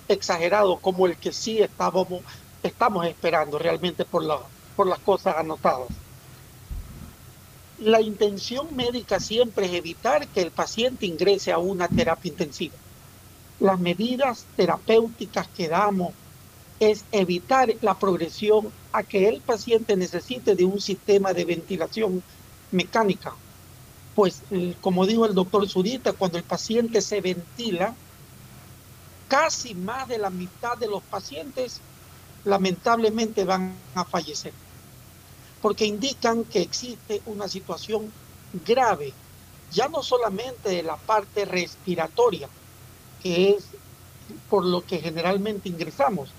exagerado 0.08 0.82
como 0.82 1.06
el 1.08 1.20
que 1.20 1.32
sí 1.34 1.60
estábamos, 1.62 2.24
estamos 2.62 3.06
esperando 3.08 3.60
realmente 3.60 4.06
por, 4.06 4.24
la, 4.26 4.52
por 4.76 4.88
las 4.88 5.00
cosas 5.02 5.36
anotadas. 5.38 5.90
La 7.82 8.02
intención 8.02 8.76
médica 8.76 9.22
siempre 9.22 9.68
es 9.68 9.74
evitar 9.74 10.28
que 10.28 10.42
el 10.42 10.52
paciente 10.52 11.06
ingrese 11.06 11.54
a 11.54 11.60
una 11.60 11.88
terapia 11.88 12.30
intensiva. 12.30 12.76
Las 13.62 13.80
medidas 13.80 14.46
terapéuticas 14.58 15.48
que 15.48 15.70
damos 15.70 16.14
es 16.80 17.06
evitar 17.12 17.74
la 17.82 17.94
progresión 17.94 18.70
a 18.92 19.04
que 19.04 19.30
el 19.30 19.40
paciente 19.40 19.96
necesite 19.96 20.56
de 20.56 20.66
un 20.66 20.82
sistema 20.82 21.34
de 21.34 21.46
ventilación 21.46 22.22
mecánica. 22.72 23.34
Pues, 24.14 24.42
eh, 24.52 24.76
como 24.82 25.06
dijo 25.06 25.26
el 25.26 25.34
doctor 25.34 25.68
Zurita, 25.70 26.12
cuando 26.12 26.38
el 26.38 26.44
paciente 26.44 27.02
se 27.02 27.22
ventila, 27.22 27.96
casi 29.30 29.74
más 29.74 30.08
de 30.10 30.18
la 30.18 30.30
mitad 30.30 30.78
de 30.78 30.88
los 30.88 31.04
pacientes 31.04 31.80
lamentablemente 32.44 33.46
van 33.46 33.74
a 33.96 34.04
fallecer. 34.04 34.54
Porque 35.62 35.86
indican 35.86 36.44
que 36.46 36.62
existe 36.62 37.22
una 37.26 37.48
situación 37.48 38.12
grave, 38.66 39.14
ya 39.72 39.88
no 39.88 40.02
solamente 40.02 40.70
de 40.70 40.84
la 40.84 40.98
parte 40.98 41.46
respiratoria, 41.46 42.50
que 43.22 43.52
es 43.52 43.66
por 44.50 44.66
lo 44.66 44.86
que 44.86 45.00
generalmente 45.00 45.70
ingresamos, 45.70 46.30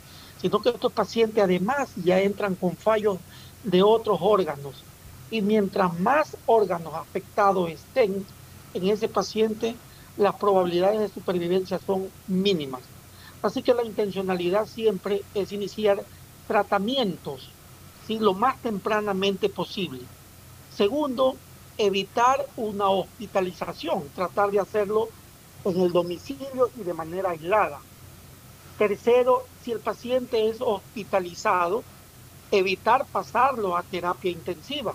sino 0.40 0.60
que 0.62 0.70
estos 0.70 0.92
pacientes 0.92 1.42
además 1.42 1.90
ya 1.96 2.20
entran 2.20 2.54
con 2.54 2.76
fallos 2.76 3.18
de 3.62 3.82
otros 3.82 4.18
órganos. 4.20 4.86
Y 5.30 5.42
mientras 5.42 5.98
más 5.98 6.36
órganos 6.46 6.94
afectados 6.94 7.70
estén 7.70 8.26
en 8.72 8.88
ese 8.88 9.08
paciente, 9.08 9.76
las 10.16 10.34
probabilidades 10.36 11.00
de 11.00 11.08
supervivencia 11.08 11.78
son 11.78 12.10
mínimas. 12.26 12.82
Así 13.42 13.62
que 13.62 13.74
la 13.74 13.84
intencionalidad 13.84 14.66
siempre 14.66 15.22
es 15.34 15.52
iniciar 15.52 16.04
tratamientos 16.46 17.59
¿sí? 18.06 18.18
lo 18.18 18.34
más 18.34 18.60
tempranamente 18.62 19.48
posible. 19.48 20.00
Segundo, 20.74 21.36
evitar 21.78 22.46
una 22.56 22.88
hospitalización, 22.88 24.08
tratar 24.14 24.50
de 24.50 24.60
hacerlo 24.60 25.08
en 25.64 25.80
el 25.80 25.92
domicilio 25.92 26.70
y 26.78 26.82
de 26.82 26.94
manera 26.94 27.30
aislada. 27.30 27.80
Tercero, 28.78 29.44
si 29.62 29.72
el 29.72 29.80
paciente 29.80 30.48
es 30.48 30.60
hospitalizado, 30.60 31.82
evitar 32.50 33.06
pasarlo 33.06 33.76
a 33.76 33.82
terapia 33.82 34.30
intensiva, 34.30 34.94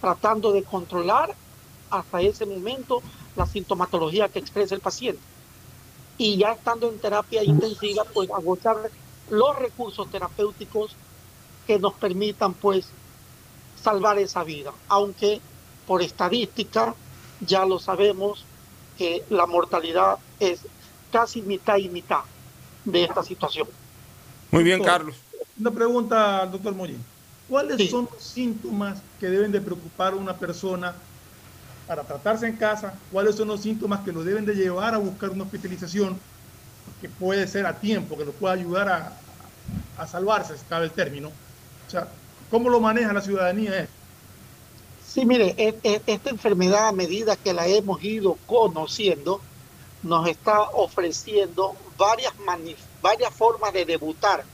tratando 0.00 0.52
de 0.52 0.62
controlar 0.62 1.34
hasta 1.90 2.20
ese 2.20 2.46
momento 2.46 3.02
la 3.36 3.46
sintomatología 3.46 4.28
que 4.28 4.38
expresa 4.38 4.74
el 4.74 4.80
paciente. 4.80 5.22
Y 6.18 6.36
ya 6.36 6.52
estando 6.52 6.88
en 6.88 6.98
terapia 6.98 7.42
intensiva, 7.42 8.04
pues 8.12 8.30
agotar 8.30 8.90
los 9.30 9.58
recursos 9.58 10.10
terapéuticos 10.10 10.94
que 11.70 11.78
nos 11.78 11.94
permitan 11.94 12.52
pues 12.52 12.88
salvar 13.80 14.18
esa 14.18 14.42
vida, 14.42 14.72
aunque 14.88 15.40
por 15.86 16.02
estadística 16.02 16.96
ya 17.46 17.64
lo 17.64 17.78
sabemos 17.78 18.44
que 18.98 19.22
la 19.30 19.46
mortalidad 19.46 20.18
es 20.40 20.62
casi 21.12 21.42
mitad 21.42 21.76
y 21.76 21.88
mitad 21.88 22.22
de 22.84 23.04
esta 23.04 23.22
situación. 23.22 23.68
Muy 24.50 24.64
bien, 24.64 24.82
Carlos. 24.82 25.14
Una 25.60 25.70
pregunta 25.70 26.42
al 26.42 26.50
doctor 26.50 26.74
Mollín. 26.74 27.04
¿Cuáles 27.48 27.88
son 27.88 28.08
los 28.12 28.20
síntomas 28.20 29.00
que 29.20 29.28
deben 29.28 29.52
de 29.52 29.60
preocupar 29.60 30.14
a 30.14 30.16
una 30.16 30.36
persona 30.36 30.92
para 31.86 32.02
tratarse 32.02 32.48
en 32.48 32.56
casa? 32.56 32.94
¿Cuáles 33.12 33.36
son 33.36 33.46
los 33.46 33.60
síntomas 33.60 34.00
que 34.00 34.10
lo 34.10 34.24
deben 34.24 34.44
de 34.44 34.56
llevar 34.56 34.92
a 34.92 34.98
buscar 34.98 35.30
una 35.30 35.44
hospitalización 35.44 36.18
que 37.00 37.08
puede 37.08 37.46
ser 37.46 37.64
a 37.64 37.78
tiempo, 37.78 38.18
que 38.18 38.24
lo 38.24 38.32
pueda 38.32 38.54
ayudar 38.54 38.88
a, 38.88 39.12
a 39.98 40.06
salvarse, 40.08 40.58
si 40.58 40.64
cabe 40.64 40.86
el 40.86 40.90
término? 40.90 41.30
¿Cómo 42.50 42.68
lo 42.68 42.80
maneja 42.80 43.12
la 43.12 43.20
ciudadanía? 43.20 43.88
Sí, 45.06 45.24
mire, 45.24 45.54
e- 45.58 45.80
e- 45.82 46.02
esta 46.06 46.30
enfermedad 46.30 46.88
a 46.88 46.92
medida 46.92 47.36
que 47.36 47.52
la 47.52 47.66
hemos 47.66 48.02
ido 48.02 48.36
conociendo, 48.46 49.40
nos 50.02 50.28
está 50.28 50.62
ofreciendo 50.70 51.74
varias, 51.96 52.32
varias 53.02 53.34
formas 53.34 53.72
de 53.72 53.84
debutar. 53.84 54.44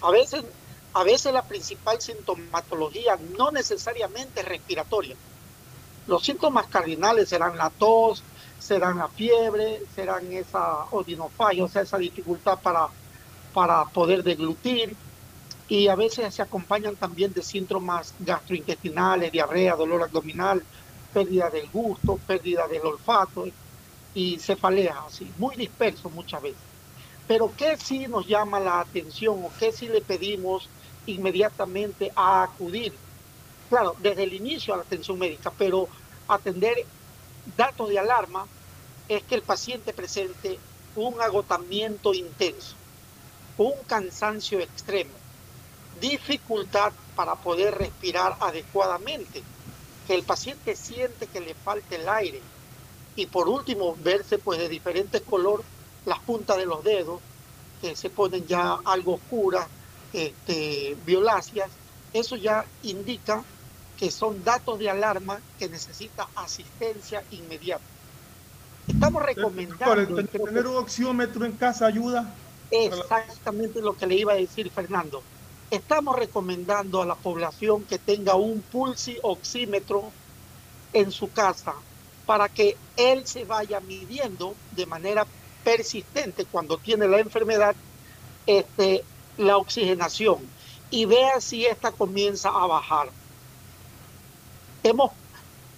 A 0.00 0.10
veces, 0.10 0.44
a 0.92 1.04
veces 1.04 1.32
la 1.32 1.46
principal 1.46 2.00
sintomatología 2.00 3.18
no 3.36 3.50
necesariamente 3.50 4.40
es 4.40 4.46
respiratoria. 4.46 5.16
Los 6.06 6.24
síntomas 6.24 6.66
cardinales 6.66 7.28
serán 7.28 7.56
la 7.56 7.70
tos, 7.70 8.22
serán 8.58 8.98
la 8.98 9.08
fiebre, 9.08 9.80
serán 9.94 10.30
esa 10.32 10.84
odinofagia, 10.90 11.64
o 11.64 11.68
sea, 11.68 11.82
esa 11.82 11.98
dificultad 11.98 12.58
para, 12.60 12.88
para 13.52 13.84
poder 13.86 14.22
deglutir, 14.22 14.94
y 15.66 15.88
a 15.88 15.96
veces 15.96 16.34
se 16.34 16.42
acompañan 16.42 16.96
también 16.96 17.32
de 17.32 17.42
síntomas 17.42 18.14
gastrointestinales, 18.18 19.32
diarrea, 19.32 19.76
dolor 19.76 20.02
abdominal, 20.02 20.66
pérdida 21.12 21.50
del 21.50 21.70
gusto, 21.70 22.18
pérdida 22.26 22.68
del 22.68 22.84
olfato 22.86 23.44
y 24.12 24.38
cefalea, 24.40 25.04
así, 25.06 25.32
muy 25.36 25.56
disperso 25.56 26.10
muchas 26.10 26.42
veces. 26.42 26.68
Pero 27.26 27.54
¿qué 27.56 27.76
sí 27.78 28.06
nos 28.08 28.26
llama 28.26 28.60
la 28.60 28.80
atención 28.80 29.36
o 29.42 29.54
qué 29.56 29.72
sí 29.72 29.88
le 29.88 30.02
pedimos 30.02 30.72
inmediatamente 31.06 32.12
a 32.16 32.42
acudir? 32.44 33.00
Claro, 33.68 33.96
desde 33.98 34.24
el 34.24 34.34
inicio 34.34 34.74
a 34.74 34.76
la 34.78 34.82
atención 34.84 35.18
médica, 35.18 35.54
pero 35.56 35.88
atender 36.26 36.76
datos 37.44 37.88
de 37.90 37.98
alarma 37.98 38.50
es 39.08 39.24
que 39.24 39.36
el 39.36 39.44
paciente 39.44 39.94
presente 39.94 40.64
un 40.94 41.20
agotamiento 41.22 42.14
intenso, 42.14 42.78
un 43.56 43.84
cansancio 43.86 44.60
extremo, 44.60 45.23
dificultad 46.10 46.92
para 47.16 47.34
poder 47.34 47.74
respirar 47.78 48.36
adecuadamente, 48.40 49.42
que 50.06 50.14
el 50.14 50.22
paciente 50.22 50.76
siente 50.76 51.26
que 51.26 51.40
le 51.40 51.54
falta 51.54 51.94
el 51.94 52.08
aire 52.08 52.42
y 53.16 53.26
por 53.26 53.48
último 53.48 53.96
verse 54.02 54.38
pues 54.38 54.58
de 54.58 54.68
diferente 54.68 55.22
color 55.22 55.62
las 56.04 56.18
puntas 56.18 56.58
de 56.58 56.66
los 56.66 56.84
dedos 56.84 57.20
que 57.80 57.96
se 57.96 58.10
ponen 58.10 58.46
ya 58.46 58.78
algo 58.84 59.14
oscuras, 59.14 59.66
este, 60.12 60.96
violáceas, 61.06 61.70
eso 62.12 62.36
ya 62.36 62.66
indica 62.82 63.42
que 63.98 64.10
son 64.10 64.44
datos 64.44 64.78
de 64.78 64.90
alarma 64.90 65.40
que 65.58 65.68
necesita 65.68 66.28
asistencia 66.36 67.24
inmediata. 67.30 67.84
Estamos 68.86 69.22
recomendando... 69.22 70.24
¿Tener 70.26 70.66
un 70.66 70.76
oxiómetro 70.76 71.46
en 71.46 71.52
casa 71.52 71.86
ayuda? 71.86 72.34
Exactamente 72.70 73.80
lo 73.80 73.96
que 73.96 74.06
le 74.06 74.16
iba 74.16 74.32
a 74.32 74.36
decir 74.36 74.70
Fernando. 74.70 75.22
Estamos 75.74 76.14
recomendando 76.14 77.02
a 77.02 77.04
la 77.04 77.16
población 77.16 77.82
que 77.82 77.98
tenga 77.98 78.36
un 78.36 78.62
pulsi 78.62 79.18
oxímetro 79.24 80.04
en 80.92 81.10
su 81.10 81.32
casa 81.32 81.74
para 82.26 82.48
que 82.48 82.76
él 82.96 83.26
se 83.26 83.44
vaya 83.44 83.80
midiendo 83.80 84.54
de 84.70 84.86
manera 84.86 85.26
persistente 85.64 86.44
cuando 86.44 86.78
tiene 86.78 87.08
la 87.08 87.18
enfermedad 87.18 87.74
este, 88.46 89.04
la 89.36 89.56
oxigenación 89.56 90.48
y 90.92 91.06
vea 91.06 91.40
si 91.40 91.66
esta 91.66 91.90
comienza 91.90 92.50
a 92.50 92.68
bajar. 92.68 93.08
Hemos 94.84 95.10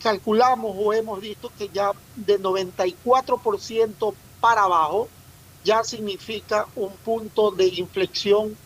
calculamos 0.02 0.76
o 0.78 0.92
hemos 0.92 1.22
visto 1.22 1.50
que 1.56 1.70
ya 1.70 1.92
de 2.16 2.38
94% 2.38 4.14
para 4.42 4.64
abajo 4.64 5.08
ya 5.64 5.82
significa 5.84 6.66
un 6.76 6.92
punto 6.98 7.50
de 7.50 7.68
inflexión 7.68 8.58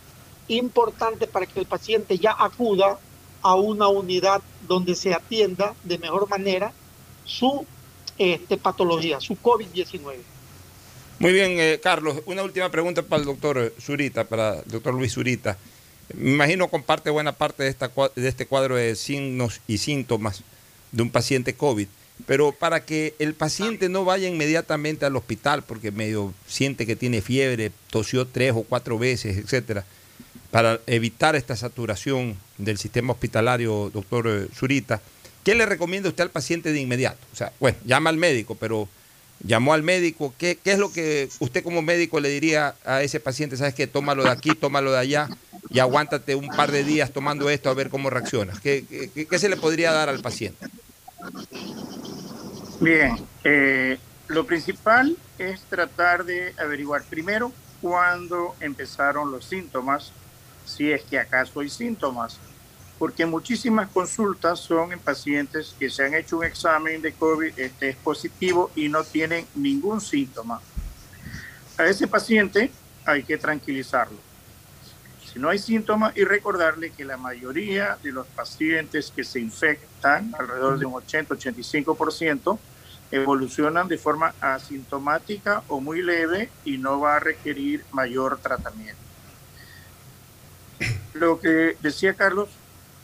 importante 0.57 1.27
para 1.27 1.47
que 1.47 1.61
el 1.61 1.67
paciente 1.67 2.19
ya 2.19 2.35
acuda 2.39 2.99
a 3.43 3.55
una 3.55 3.89
unidad 3.89 4.43
donde 4.67 4.95
se 4.95 5.15
atienda 5.15 5.75
de 5.85 5.99
mejor 5.99 6.29
manera 6.29 6.73
su 7.25 7.67
este, 8.19 8.57
patología, 8.57 9.21
su 9.21 9.35
COVID-19. 9.37 10.17
Muy 11.19 11.33
bien, 11.33 11.53
eh, 11.59 11.81
Carlos. 11.83 12.23
Una 12.27 12.43
última 12.43 12.71
pregunta 12.71 13.03
para 13.03 13.21
el 13.21 13.27
doctor 13.27 13.75
Zurita, 13.81 14.25
para 14.25 14.61
el 14.61 14.71
doctor 14.71 14.95
Luis 14.95 15.13
Zurita. 15.13 15.57
Me 16.15 16.31
imagino 16.31 16.69
comparte 16.69 17.11
buena 17.11 17.33
parte 17.33 17.63
de, 17.63 17.69
esta, 17.69 17.91
de 18.17 18.29
este 18.29 18.47
cuadro 18.47 18.77
de 18.77 18.97
signos 18.97 19.61
y 19.69 19.79
síntomas 19.79 20.43
de 20.93 21.03
un 21.03 21.11
paciente 21.11 21.55
COVID. 21.55 21.87
Pero 22.27 22.53
para 22.53 22.85
que 22.85 23.15
el 23.19 23.35
paciente 23.35 23.89
no 23.89 24.05
vaya 24.05 24.29
inmediatamente 24.29 25.07
al 25.07 25.17
hospital 25.17 25.63
porque 25.63 25.91
medio 25.91 26.35
siente 26.47 26.87
que 26.87 26.97
tiene 26.97 27.23
fiebre, 27.23 27.73
tosió 27.91 28.27
tres 28.27 28.53
o 28.55 28.63
cuatro 28.63 28.99
veces, 28.99 29.39
etcétera, 29.39 29.85
para 30.51 30.81
evitar 30.87 31.37
esta 31.37 31.57
saturación 31.57 32.37
del 32.59 32.79
sistema 32.79 33.13
hospitalario, 33.13 33.91
doctor 33.93 34.27
eh, 34.29 34.49
Zurita, 34.55 35.01
¿qué 35.45 35.55
le 35.55 35.67
recomienda 35.67 36.09
usted 36.09 36.25
al 36.25 36.31
paciente 36.31 36.73
de 36.73 36.81
inmediato? 36.81 37.19
O 37.33 37.37
sea, 37.37 37.53
bueno, 37.61 37.79
llama 37.85 38.11
al 38.11 38.17
médico, 38.17 38.57
pero 38.57 38.89
llamó 39.45 39.73
al 39.75 39.83
médico, 39.83 40.35
¿qué, 40.39 40.59
qué 40.63 40.73
es 40.73 40.79
lo 40.79 40.93
que 40.93 41.29
usted 41.39 41.63
como 41.63 41.83
médico 41.83 42.21
le 42.21 42.29
diría 42.29 42.75
a 42.85 43.03
ese 43.03 43.21
paciente? 43.21 43.57
¿Sabes 43.57 43.75
qué? 43.75 43.87
Tómalo 43.87 44.25
de 44.25 44.31
aquí, 44.31 44.51
tómalo 44.55 44.93
de 44.93 44.99
allá 44.99 45.29
y 45.71 45.79
aguántate 45.79 46.35
un 46.35 46.49
par 46.49 46.73
de 46.73 46.83
días 46.85 47.13
tomando 47.13 47.49
esto 47.49 47.71
a 47.71 47.75
ver 47.75 47.89
cómo 47.89 48.11
reaccionas. 48.11 48.61
¿Qué, 48.61 48.85
qué- 49.15 49.27
qué 49.27 49.39
se 49.39 49.49
le 49.49 49.57
podría 49.57 49.93
dar 49.93 50.09
al 50.09 50.21
paciente? 50.21 50.67
Bien, 52.81 53.17
eh, 53.45 53.99
lo 54.29 54.47
principal 54.47 55.17
es 55.39 55.61
tratar 55.63 56.25
de 56.25 56.55
averiguar 56.59 57.03
primero 57.05 57.53
cuándo 57.81 58.55
empezaron 58.61 59.31
los 59.31 59.45
síntomas, 59.45 60.13
si 60.71 60.93
es 60.93 61.03
que 61.03 61.19
acaso 61.19 61.61
hay 61.61 61.69
síntomas, 61.69 62.39
porque 62.99 63.25
muchísimas 63.27 63.89
consultas 63.89 64.61
son 64.61 64.93
en 64.93 64.99
pacientes 64.99 65.75
que 65.79 65.89
se 65.89 66.05
han 66.05 66.15
hecho 66.15 66.39
un 66.39 66.45
examen 66.45 67.01
de 67.01 67.13
COVID, 67.13 67.59
este 67.59 67.91
es 67.91 67.97
positivo 67.97 68.71
y 68.77 68.89
no 68.89 69.05
tienen 69.05 69.47
ningún 69.55 70.01
síntoma. 70.01 70.61
A 71.79 71.87
ese 71.87 72.07
paciente 72.07 72.71
hay 73.07 73.23
que 73.23 73.39
tranquilizarlo. 73.39 74.19
Si 75.33 75.39
no 75.39 75.49
hay 75.49 75.59
síntomas 75.59 76.17
y 76.17 76.25
recordarle 76.25 76.91
que 76.91 77.05
la 77.05 77.17
mayoría 77.17 77.97
de 78.03 78.13
los 78.13 78.27
pacientes 78.27 79.13
que 79.15 79.25
se 79.25 79.41
infectan, 79.41 80.35
alrededor 80.39 80.79
de 80.79 80.87
un 80.87 80.95
80-85%, 80.95 82.59
evolucionan 83.13 83.89
de 83.89 83.97
forma 83.97 84.35
asintomática 84.41 85.63
o 85.69 85.81
muy 85.81 86.03
leve 86.03 86.51
y 86.65 86.79
no 86.79 87.01
va 87.01 87.17
a 87.17 87.21
requerir 87.21 87.85
mayor 87.93 88.39
tratamiento. 88.39 89.10
Lo 91.21 91.39
que 91.39 91.77
decía 91.83 92.15
Carlos, 92.15 92.49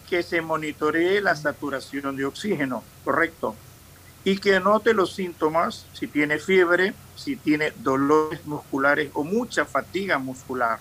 que 0.08 0.22
se 0.22 0.40
monitoree 0.40 1.20
la 1.20 1.36
saturación 1.36 2.16
de 2.16 2.24
oxígeno, 2.24 2.82
correcto, 3.04 3.54
y 4.24 4.38
que 4.38 4.56
anote 4.56 4.94
los 4.94 5.14
síntomas, 5.14 5.84
si 5.92 6.06
tiene 6.06 6.38
fiebre, 6.38 6.94
si 7.14 7.36
tiene 7.36 7.74
dolores 7.76 8.46
musculares 8.46 9.10
o 9.12 9.22
mucha 9.22 9.66
fatiga 9.66 10.16
muscular. 10.16 10.78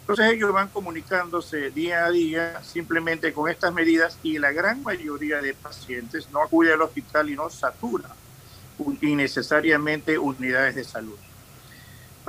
Entonces 0.00 0.34
ellos 0.34 0.52
van 0.52 0.68
comunicándose 0.68 1.70
día 1.70 2.04
a 2.04 2.10
día 2.10 2.62
simplemente 2.62 3.32
con 3.32 3.50
estas 3.50 3.72
medidas 3.72 4.18
y 4.22 4.38
la 4.38 4.52
gran 4.52 4.82
mayoría 4.82 5.40
de 5.40 5.54
pacientes 5.54 6.28
no 6.30 6.42
acude 6.42 6.74
al 6.74 6.82
hospital 6.82 7.30
y 7.30 7.36
no 7.36 7.48
satura 7.48 8.10
innecesariamente 9.00 10.18
unidades 10.18 10.74
de 10.74 10.84
salud. 10.84 11.16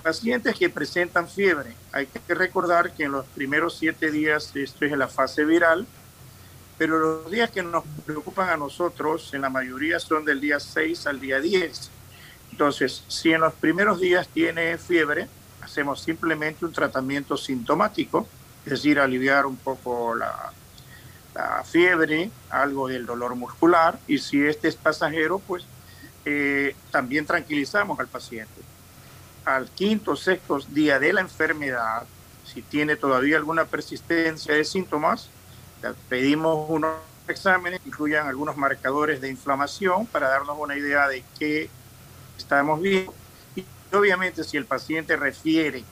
Pacientes 0.04 0.56
que 0.56 0.70
presentan 0.70 1.28
fiebre, 1.28 1.74
hay 1.92 2.06
que 2.06 2.36
recordar 2.36 2.94
que 2.94 3.06
en 3.06 3.12
los 3.12 3.26
primeros 3.28 3.78
siete 3.78 4.12
días 4.12 4.56
esto 4.56 4.86
es 4.86 4.92
en 4.92 5.00
la 5.00 5.08
fase 5.08 5.44
viral, 5.46 5.88
pero 6.78 7.00
los 7.00 7.32
días 7.32 7.50
que 7.50 7.64
nos 7.64 7.84
preocupan 8.06 8.50
a 8.50 8.58
nosotros, 8.58 9.34
en 9.34 9.42
la 9.42 9.50
mayoría 9.50 10.00
son 10.00 10.26
del 10.26 10.42
día 10.42 10.60
6 10.60 11.08
al 11.08 11.20
día 11.20 11.40
10. 11.40 11.90
Entonces, 12.52 13.04
si 13.08 13.32
en 13.32 13.42
los 13.42 13.54
primeros 13.54 14.00
días 14.00 14.28
tiene 14.28 14.78
fiebre, 14.78 15.28
hacemos 15.62 16.02
simplemente 16.02 16.66
un 16.66 16.74
tratamiento 16.74 17.38
sintomático, 17.38 18.28
es 18.66 18.72
decir, 18.72 19.00
aliviar 19.00 19.46
un 19.46 19.58
poco 19.58 20.16
la, 20.16 20.52
fiebre, 21.66 22.30
algo 22.50 22.88
del 22.88 23.06
dolor 23.06 23.36
muscular, 23.36 24.00
y 24.08 24.20
si 24.20 24.42
este 24.46 24.68
es 24.70 24.76
pasajero, 24.76 25.40
pues 25.40 25.66
eh, 26.24 26.76
también 26.92 27.26
tranquilizamos 27.26 28.00
al 28.00 28.08
paciente. 28.08 28.62
Al 29.46 29.70
quinto 29.70 30.12
o 30.12 30.16
sexto 30.16 30.60
día 30.70 30.98
de 30.98 31.14
la 31.14 31.22
enfermedad, 31.22 32.04
si 32.46 32.64
tiene 32.64 32.96
todavía 32.96 33.38
alguna 33.38 33.66
persistencia 33.66 34.56
de 34.56 34.64
síntomas, 34.64 35.30
pedimos 36.10 36.68
unos 36.70 36.96
exámenes 37.28 37.80
que 37.82 37.90
incluyan 37.90 38.28
algunos 38.28 38.58
marcadores 38.58 39.22
de 39.22 39.30
inflamación 39.30 40.08
para 40.08 40.30
darnos 40.30 40.58
una 40.60 40.76
idea 40.76 41.08
de 41.08 41.24
qué 41.38 41.70
estamos 42.38 42.82
viendo. 42.82 43.14
Obviamente 43.94 44.44
si 44.44 44.58
el 44.58 44.66
paciente 44.66 45.16
refiere, 45.16 45.84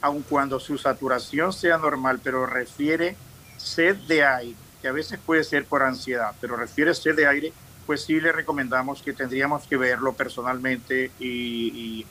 aun 0.00 0.22
cuando 0.22 0.60
su 0.60 0.76
saturación 0.78 1.52
sea 1.52 1.78
normal, 1.78 2.20
pero 2.22 2.44
refiere 2.46 3.16
sed 3.56 3.96
de 4.08 4.24
aire, 4.24 4.56
que 4.80 4.88
a 4.88 4.92
veces 4.92 5.18
puede 5.24 5.42
ser 5.44 5.64
por 5.64 5.82
ansiedad, 5.82 6.34
pero 6.40 6.56
refiere 6.56 6.94
sed 6.94 7.16
de 7.16 7.26
aire, 7.26 7.52
pues 7.86 8.04
sí 8.04 8.20
le 8.20 8.30
recomendamos 8.30 9.02
que 9.02 9.12
tendríamos 9.12 9.66
que 9.66 9.76
verlo 9.76 10.12
personalmente 10.12 11.10
y, 11.18 12.00
y 12.00 12.06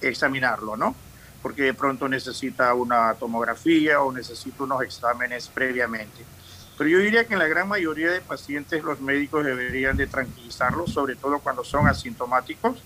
examinarlo, 0.00 0.76
¿no? 0.76 0.94
Porque 1.42 1.62
de 1.62 1.74
pronto 1.74 2.08
necesita 2.08 2.74
una 2.74 3.14
tomografía 3.14 4.00
o 4.00 4.12
necesita 4.12 4.64
unos 4.64 4.82
exámenes 4.82 5.48
previamente. 5.48 6.24
Pero 6.76 6.90
yo 6.90 6.98
diría 6.98 7.24
que 7.24 7.32
en 7.32 7.38
la 7.38 7.46
gran 7.46 7.68
mayoría 7.68 8.10
de 8.10 8.20
pacientes 8.20 8.82
los 8.84 9.00
médicos 9.00 9.44
deberían 9.44 9.96
de 9.96 10.06
tranquilizarlos, 10.06 10.92
sobre 10.92 11.16
todo 11.16 11.38
cuando 11.38 11.64
son 11.64 11.86
asintomáticos, 11.86 12.82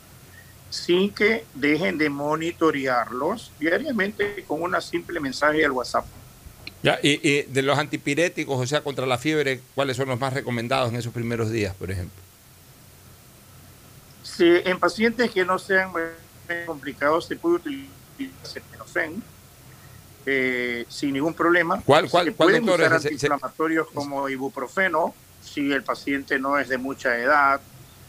sin 0.70 1.12
que 1.12 1.44
dejen 1.54 1.98
de 1.98 2.08
monitorearlos 2.08 3.50
diariamente 3.58 4.44
con 4.46 4.62
una 4.62 4.80
simple 4.80 5.18
mensaje 5.18 5.64
al 5.64 5.72
WhatsApp. 5.72 6.06
Ya, 6.82 6.98
y, 7.02 7.42
de 7.42 7.62
los 7.62 7.78
antipiréticos, 7.78 8.58
o 8.58 8.66
sea, 8.66 8.82
contra 8.82 9.04
la 9.04 9.18
fiebre, 9.18 9.60
¿cuáles 9.74 9.96
son 9.96 10.08
los 10.08 10.18
más 10.18 10.32
recomendados 10.32 10.90
en 10.90 10.96
esos 10.96 11.12
primeros 11.12 11.50
días, 11.50 11.74
por 11.74 11.90
ejemplo? 11.90 12.22
Sí, 14.22 14.60
en 14.64 14.78
pacientes 14.78 15.30
que 15.32 15.44
no 15.44 15.58
sean 15.58 15.92
muy 16.50 16.64
complicados 16.66 17.26
se 17.26 17.36
puede 17.36 17.56
utilizar 17.56 17.90
acetaminofén 18.42 19.22
eh, 20.26 20.84
sin 20.88 21.12
ningún 21.14 21.32
problema. 21.34 21.80
¿Cuál, 21.84 22.10
cuál, 22.10 22.26
se 22.26 22.32
cuál 22.32 22.48
pueden 22.50 22.66
doctor? 22.66 22.86
usar 22.86 23.00
Se- 23.00 23.08
se- 23.08 23.14
antiinflamatorios 23.14 23.88
como 23.94 24.28
ibuprofeno 24.28 25.14
si 25.42 25.72
el 25.72 25.82
paciente 25.82 26.38
no 26.38 26.58
es 26.58 26.68
de 26.68 26.76
mucha 26.76 27.16
edad, 27.18 27.60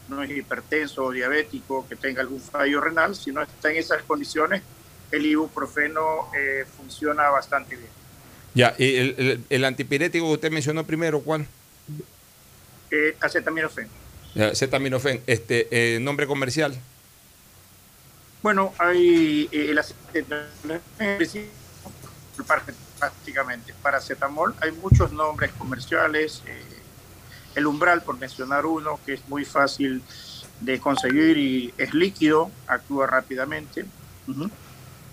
no 0.08 0.22
es 0.22 0.30
hipertenso 0.30 1.04
o 1.06 1.10
diabético, 1.12 1.86
que 1.88 1.96
tenga 1.96 2.20
algún 2.20 2.40
fallo 2.40 2.80
renal, 2.80 3.16
si 3.16 3.32
no 3.32 3.40
está 3.42 3.70
en 3.70 3.76
esas 3.78 4.02
condiciones, 4.02 4.62
el 5.10 5.24
ibuprofeno 5.24 6.28
eh, 6.38 6.66
funciona 6.76 7.30
bastante 7.30 7.76
bien. 7.76 7.88
Ya, 8.54 8.74
y 8.76 8.96
el, 8.96 9.14
el- 9.18 9.44
el 9.48 9.64
antipirético 9.64 10.26
que 10.26 10.32
usted 10.34 10.50
mencionó 10.50 10.84
primero, 10.84 11.20
¿cuál? 11.22 11.46
Eh, 12.90 13.16
acetaminofén. 13.20 13.88
Acetaminofén, 14.38 15.22
este, 15.26 15.68
eh, 15.70 16.00
nombre 16.00 16.26
comercial. 16.26 16.76
Bueno, 18.42 18.72
hay 18.78 19.48
eh, 19.52 19.70
el 19.70 19.78
acetaminofén 19.78 21.48
prácticamente. 22.98 23.74
Paracetamol, 23.82 24.54
hay 24.60 24.72
muchos 24.72 25.12
nombres 25.12 25.52
comerciales. 25.52 26.42
eh, 26.46 26.72
el 27.54 27.66
umbral, 27.66 28.02
por 28.02 28.18
mencionar 28.18 28.66
uno, 28.66 28.98
que 29.04 29.14
es 29.14 29.28
muy 29.28 29.44
fácil 29.44 30.02
de 30.60 30.80
conseguir 30.80 31.36
y 31.36 31.74
es 31.76 31.92
líquido, 31.92 32.50
actúa 32.66 33.06
rápidamente. 33.06 33.84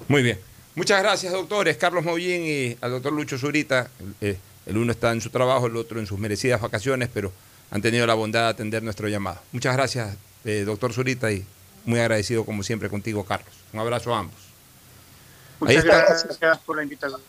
Muy 0.08 0.24
bien. 0.24 0.40
Muchas 0.76 1.02
gracias, 1.02 1.34
doctores. 1.34 1.78
Carlos 1.78 2.06
Mollín 2.06 2.44
y 2.46 2.78
al 2.82 2.92
doctor 2.92 3.12
Lucho 3.12 3.38
Zurita. 3.38 3.90
Eh, 4.22 4.38
el 4.66 4.78
uno 4.78 4.92
está 4.92 5.12
en 5.12 5.20
su 5.20 5.30
trabajo, 5.30 5.68
el 5.68 5.76
otro 5.76 6.00
en 6.00 6.06
sus 6.06 6.20
merecidas 6.20 6.62
vacaciones, 6.62 7.10
pero 7.14 7.34
han 7.72 7.82
tenido 7.82 8.06
la 8.06 8.14
bondad 8.14 8.44
de 8.44 8.50
atender 8.50 8.84
nuestro 8.84 9.08
llamado. 9.08 9.42
Muchas 9.52 9.76
gracias, 9.76 10.16
eh, 10.46 10.64
doctor 10.66 10.94
Zurita, 10.94 11.32
y 11.32 11.44
muy 11.86 12.00
agradecido 12.00 12.46
como 12.46 12.64
siempre 12.64 12.90
contigo, 12.90 13.24
Carlos. 13.26 13.54
Un 13.74 13.80
abrazo 13.80 14.14
a 14.14 14.20
ambos. 14.20 14.36
Ahí 15.62 15.78
Muchas 15.78 15.86
está. 15.86 16.06
gracias 16.06 16.60
por 16.60 16.78
la 16.78 16.84
invitación. 16.84 17.22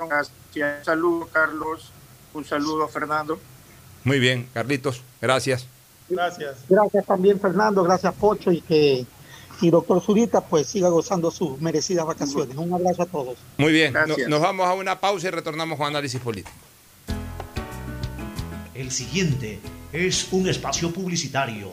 Un 0.00 0.84
saludo, 0.84 1.28
Carlos. 1.32 1.92
Un 2.34 2.44
saludo, 2.44 2.88
Fernando. 2.88 3.38
Muy 4.04 4.18
bien, 4.18 4.48
Carlitos, 4.54 5.02
gracias. 5.20 5.66
Gracias. 6.08 6.56
Gracias 6.68 7.06
también, 7.06 7.38
Fernando. 7.38 7.82
Gracias, 7.84 8.14
Pocho. 8.14 8.50
Y 8.50 8.60
que 8.62 9.06
y 9.60 9.70
doctor 9.70 10.00
Zurita, 10.00 10.40
pues 10.40 10.68
siga 10.68 10.88
gozando 10.88 11.30
sus 11.30 11.60
merecidas 11.60 12.06
vacaciones. 12.06 12.56
Un 12.56 12.72
abrazo 12.72 13.02
a 13.02 13.06
todos. 13.06 13.38
Muy 13.56 13.72
bien, 13.72 13.92
Gracias. 13.92 14.28
nos 14.28 14.40
vamos 14.40 14.66
a 14.66 14.74
una 14.74 15.00
pausa 15.00 15.28
y 15.28 15.30
retornamos 15.30 15.76
con 15.78 15.88
análisis 15.88 16.20
político. 16.20 16.56
El 18.74 18.92
siguiente 18.92 19.58
es 19.92 20.28
un 20.30 20.48
espacio 20.48 20.92
publicitario 20.92 21.72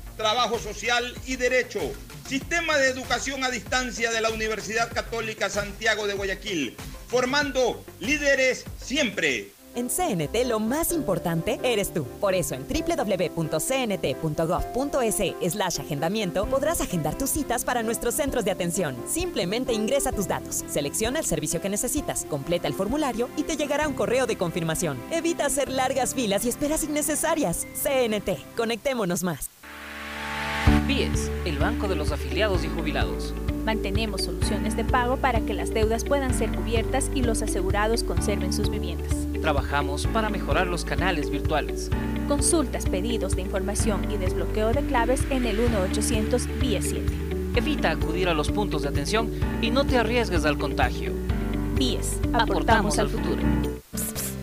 trabajo 0.21 0.59
social 0.59 1.15
y 1.25 1.35
derecho. 1.35 1.79
Sistema 2.27 2.77
de 2.77 2.89
educación 2.89 3.43
a 3.43 3.49
distancia 3.49 4.11
de 4.11 4.21
la 4.21 4.29
Universidad 4.29 4.93
Católica 4.93 5.49
Santiago 5.49 6.05
de 6.05 6.13
Guayaquil, 6.13 6.77
formando 7.07 7.83
líderes 7.99 8.65
siempre. 8.79 9.51
En 9.73 9.89
CNT 9.89 10.45
lo 10.45 10.59
más 10.59 10.91
importante 10.91 11.59
eres 11.63 11.91
tú. 11.91 12.05
Por 12.19 12.35
eso 12.35 12.53
en 12.53 12.67
www.cnt.gov.es 12.67 13.53
slash 15.53 15.79
agendamiento 15.79 16.45
podrás 16.45 16.81
agendar 16.81 17.17
tus 17.17 17.31
citas 17.31 17.65
para 17.65 17.81
nuestros 17.81 18.13
centros 18.13 18.45
de 18.45 18.51
atención. 18.51 18.95
Simplemente 19.07 19.73
ingresa 19.73 20.11
tus 20.11 20.27
datos, 20.27 20.63
selecciona 20.67 21.17
el 21.17 21.25
servicio 21.25 21.61
que 21.61 21.69
necesitas, 21.69 22.25
completa 22.25 22.67
el 22.67 22.75
formulario 22.75 23.27
y 23.37 23.43
te 23.43 23.57
llegará 23.57 23.87
un 23.87 23.95
correo 23.95 24.27
de 24.27 24.37
confirmación. 24.37 25.01
Evita 25.09 25.47
hacer 25.47 25.69
largas 25.69 26.13
filas 26.13 26.45
y 26.45 26.49
esperas 26.49 26.83
innecesarias. 26.83 27.65
CNT, 27.73 28.55
conectémonos 28.55 29.23
más. 29.23 29.49
BIES, 30.87 31.31
el 31.45 31.57
Banco 31.57 31.87
de 31.87 31.95
los 31.95 32.11
Afiliados 32.11 32.63
y 32.63 32.67
Jubilados. 32.67 33.33
Mantenemos 33.65 34.23
soluciones 34.23 34.75
de 34.75 34.83
pago 34.83 35.17
para 35.17 35.41
que 35.41 35.53
las 35.53 35.73
deudas 35.73 36.03
puedan 36.03 36.33
ser 36.33 36.51
cubiertas 36.51 37.11
y 37.13 37.21
los 37.21 37.41
asegurados 37.41 38.03
conserven 38.03 38.51
sus 38.51 38.69
viviendas. 38.69 39.15
Trabajamos 39.41 40.07
para 40.07 40.29
mejorar 40.29 40.67
los 40.67 40.83
canales 40.83 41.29
virtuales. 41.29 41.89
Consultas, 42.27 42.87
pedidos 42.87 43.35
de 43.35 43.43
información 43.43 44.11
y 44.11 44.17
desbloqueo 44.17 44.73
de 44.73 44.81
claves 44.81 45.23
en 45.29 45.45
el 45.45 45.59
1-800 45.59 46.59
BIES 46.59 46.85
7. 46.89 47.05
Evita 47.55 47.91
acudir 47.91 48.29
a 48.29 48.33
los 48.33 48.49
puntos 48.49 48.81
de 48.83 48.89
atención 48.89 49.29
y 49.61 49.69
no 49.69 49.85
te 49.85 49.97
arriesgues 49.97 50.45
al 50.45 50.57
contagio. 50.57 51.11
BIES, 51.75 52.19
Aportamos 52.33 52.97
al 52.97 53.09
futuro. 53.09 53.41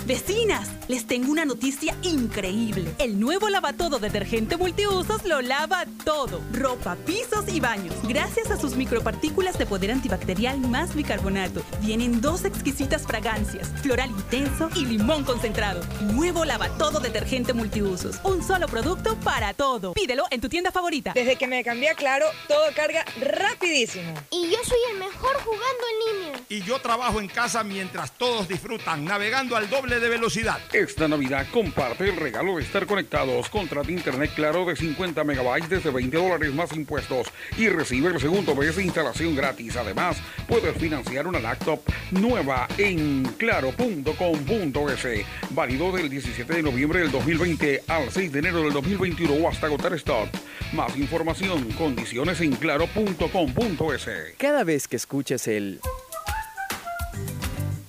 Vecinas, 0.09 0.71
les 0.89 1.07
tengo 1.07 1.31
una 1.31 1.45
noticia 1.45 1.95
increíble. 2.01 2.95
El 2.99 3.21
nuevo 3.21 3.51
lavatodo 3.51 3.99
detergente 3.99 4.57
multiusos 4.57 5.23
lo 5.27 5.43
lava 5.43 5.85
todo. 6.03 6.41
Ropa, 6.51 6.97
pisos 7.05 7.45
y 7.47 7.61
baños. 7.61 7.95
Gracias 8.05 8.51
a 8.51 8.57
sus 8.57 8.75
micropartículas 8.75 9.59
de 9.59 9.67
poder 9.67 9.91
antibacterial 9.91 10.61
más 10.61 10.95
bicarbonato. 10.95 11.61
Vienen 11.83 12.23
dos 12.23 12.47
exquisitas 12.47 13.03
fragancias, 13.03 13.69
floral 13.83 14.09
intenso 14.09 14.71
y 14.75 14.87
limón 14.87 15.25
concentrado. 15.25 15.83
Nuevo 16.15 16.47
lavatodo 16.47 17.01
detergente 17.01 17.53
multiusos. 17.53 18.19
Un 18.25 18.43
solo 18.43 18.67
producto 18.67 19.15
para 19.21 19.53
todo. 19.53 19.93
Pídelo 19.93 20.25
en 20.31 20.41
tu 20.41 20.49
tienda 20.49 20.73
favorita. 20.73 21.13
Desde 21.13 21.37
que 21.37 21.47
me 21.47 21.63
cambié 21.63 21.91
a 21.91 21.95
Claro, 21.95 22.25
todo 22.47 22.65
carga 22.75 23.05
rapidísimo. 23.21 24.15
Y 24.31 24.49
yo 24.51 24.59
soy 24.65 24.79
el 24.93 25.01
mejor 25.01 25.37
jugando 25.45 25.85
en 25.93 26.19
línea. 26.19 26.41
Y 26.49 26.63
yo 26.63 26.81
trabajo 26.81 27.21
en 27.21 27.29
casa 27.29 27.63
mientras 27.63 28.13
todos 28.13 28.49
disfrutan, 28.49 29.05
navegando 29.05 29.55
al 29.55 29.69
doble 29.69 29.98
de 30.01 30.09
velocidad. 30.09 30.59
Esta 30.73 31.09
Navidad 31.09 31.47
comparte 31.53 32.09
el 32.09 32.17
regalo 32.17 32.57
de 32.57 32.63
estar 32.63 32.87
conectados. 32.87 33.49
Contrata 33.49 33.91
internet 33.91 34.31
claro 34.35 34.65
de 34.65 34.77
50 34.77 35.25
megabytes 35.25 35.69
desde 35.69 35.91
20 35.91 36.17
dólares 36.17 36.55
más 36.55 36.73
impuestos 36.75 37.29
y 37.57 37.69
recibe 37.69 38.09
el 38.09 38.21
segundo 38.21 38.55
mes 38.55 38.77
de 38.77 38.85
instalación 38.85 39.35
gratis. 39.35 39.77
Además, 39.77 40.19
puedes 40.47 40.77
financiar 40.77 41.27
una 41.27 41.41
laptop 41.41 41.81
nueva 42.13 42.69
en 42.79 43.25
claro.com.es. 43.39 45.27
Válido 45.51 45.93
del 45.93 46.09
17 46.09 46.53
de 46.53 46.63
noviembre 46.63 47.01
del 47.01 47.11
2020 47.11 47.85
al 47.89 48.11
6 48.11 48.33
de 48.33 48.39
enero 48.39 48.63
del 48.63 48.73
2021 48.73 49.33
o 49.33 49.49
hasta 49.49 49.67
agotar 49.67 49.95
stock. 49.95 50.29
Más 50.73 50.97
información, 50.97 51.71
condiciones 51.73 52.41
en 52.41 52.53
claro.com.es. 52.57 54.09
Cada 54.39 54.65
vez 54.65 54.87
que 54.87 54.97
escuches 54.97 55.49
el... 55.49 55.81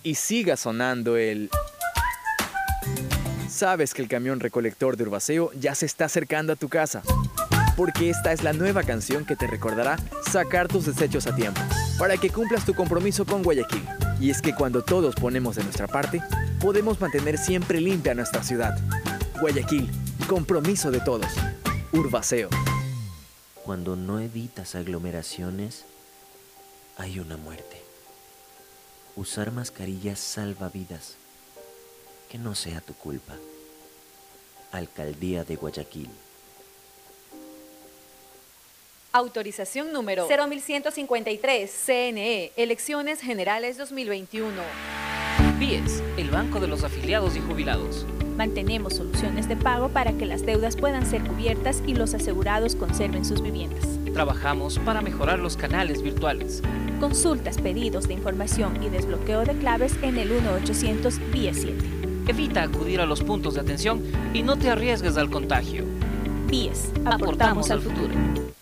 y 0.04 0.16
siga 0.16 0.58
sonando 0.58 1.18
el... 1.18 1.50
Sabes 3.60 3.94
que 3.94 4.02
el 4.02 4.08
camión 4.08 4.40
recolector 4.40 4.96
de 4.96 5.04
Urbaceo 5.04 5.52
ya 5.52 5.76
se 5.76 5.86
está 5.86 6.06
acercando 6.06 6.54
a 6.54 6.56
tu 6.56 6.70
casa. 6.70 7.02
Porque 7.76 8.10
esta 8.10 8.32
es 8.32 8.42
la 8.42 8.54
nueva 8.54 8.84
canción 8.84 9.26
que 9.26 9.36
te 9.36 9.48
recordará 9.48 9.98
sacar 10.32 10.70
tus 10.70 10.86
desechos 10.86 11.28
a 11.28 11.36
tiempo, 11.36 11.60
para 11.98 12.16
que 12.16 12.30
cumplas 12.30 12.66
tu 12.66 12.74
compromiso 12.74 13.26
con 13.26 13.44
Guayaquil. 13.44 13.84
Y 14.22 14.30
es 14.30 14.42
que 14.42 14.56
cuando 14.56 14.82
todos 14.82 15.14
ponemos 15.16 15.58
de 15.58 15.64
nuestra 15.64 15.90
parte, 15.90 16.24
podemos 16.62 17.02
mantener 17.02 17.38
siempre 17.38 17.82
limpia 17.82 18.16
nuestra 18.16 18.44
ciudad. 18.44 18.80
Guayaquil, 19.42 19.92
compromiso 20.30 20.90
de 20.90 21.02
todos. 21.02 21.34
Urbaceo. 21.92 22.48
Cuando 23.66 23.98
no 23.98 24.22
evitas 24.22 24.76
aglomeraciones, 24.76 25.84
hay 26.98 27.20
una 27.20 27.36
muerte. 27.36 27.84
Usar 29.18 29.52
mascarillas 29.52 30.18
salva 30.18 30.70
vidas. 30.70 31.18
Que 32.30 32.38
no 32.38 32.54
sea 32.54 32.80
tu 32.80 32.94
culpa. 32.94 33.34
Alcaldía 34.72 35.44
de 35.44 35.56
Guayaquil. 35.56 36.10
Autorización 39.12 39.92
número 39.92 40.28
0153, 40.28 41.72
CNE, 41.72 42.52
Elecciones 42.56 43.22
Generales 43.22 43.78
2021. 43.78 44.52
BIES, 45.58 46.04
el 46.18 46.30
Banco 46.30 46.60
de 46.60 46.68
los 46.68 46.84
Afiliados 46.84 47.36
y 47.36 47.40
Jubilados. 47.40 48.06
Mantenemos 48.38 48.98
soluciones 48.98 49.50
de 49.50 49.58
pago 49.58 49.90
para 49.90 50.14
que 50.14 50.28
las 50.28 50.46
deudas 50.46 50.76
puedan 50.78 51.08
ser 51.08 51.24
cubiertas 51.24 51.82
y 51.88 51.96
los 51.96 52.14
asegurados 52.14 52.76
conserven 52.76 53.26
sus 53.26 53.42
viviendas. 53.42 53.84
Trabajamos 54.14 54.78
para 54.80 55.02
mejorar 55.02 55.40
los 55.40 55.58
canales 55.58 56.04
virtuales. 56.04 56.62
Consultas, 57.00 57.58
pedidos 57.58 58.08
de 58.08 58.14
información 58.14 58.84
y 58.84 58.90
desbloqueo 58.90 59.44
de 59.46 59.58
claves 59.58 59.96
en 60.04 60.18
el 60.20 60.30
1800 60.30 61.20
BIES 61.32 61.62
7. 61.62 61.99
Evita 62.30 62.62
acudir 62.62 63.02
a 63.02 63.08
los 63.08 63.24
puntos 63.24 63.56
de 63.56 63.62
atención 63.62 64.04
y 64.36 64.44
no 64.44 64.56
te 64.56 64.70
arriesgues 64.70 65.18
al 65.18 65.32
contagio. 65.32 65.84
BIES, 66.46 66.92
aportamos 67.04 67.72
al 67.72 67.82
futuro. 67.82 68.14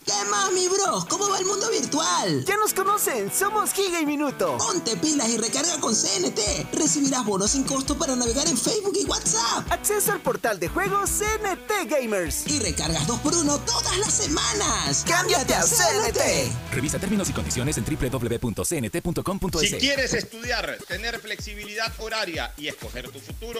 ¿Qué 0.07 0.29
más, 0.29 0.53
mi 0.53 0.69
bro? 0.69 1.05
¿Cómo 1.09 1.29
va 1.29 1.37
el 1.37 1.45
mundo 1.45 1.69
virtual? 1.69 2.45
Ya 2.45 2.55
nos 2.55 2.73
conocen, 2.73 3.29
somos 3.29 3.73
Giga 3.73 3.99
y 3.99 4.05
Minuto. 4.05 4.57
Ponte 4.57 4.95
pilas 4.95 5.27
y 5.27 5.37
recarga 5.37 5.77
con 5.81 5.93
CNT. 5.93 6.73
Recibirás 6.73 7.25
bonos 7.25 7.51
sin 7.51 7.65
costo 7.65 7.97
para 7.97 8.15
navegar 8.15 8.47
en 8.47 8.57
Facebook 8.57 8.97
y 8.97 9.03
WhatsApp. 9.03 9.69
Acceso 9.69 10.13
al 10.13 10.21
portal 10.21 10.61
de 10.61 10.69
juegos 10.69 11.09
CNT 11.09 11.89
Gamers. 11.89 12.47
Y 12.47 12.59
recargas 12.59 13.05
2x1 13.05 13.65
todas 13.65 13.97
las 13.97 14.13
semanas. 14.13 15.03
¡Cámbiate 15.05 15.53
a 15.53 15.63
CNT! 15.63 16.71
Revisa 16.71 16.99
términos 16.99 17.29
y 17.29 17.33
condiciones 17.33 17.77
en 17.77 17.83
www.cnt.com.es. 17.83 19.69
Si 19.69 19.75
quieres 19.75 20.13
estudiar, 20.13 20.77
tener 20.87 21.19
flexibilidad 21.19 21.91
horaria 21.99 22.53
y 22.55 22.69
escoger 22.69 23.09
tu 23.09 23.19
futuro, 23.19 23.59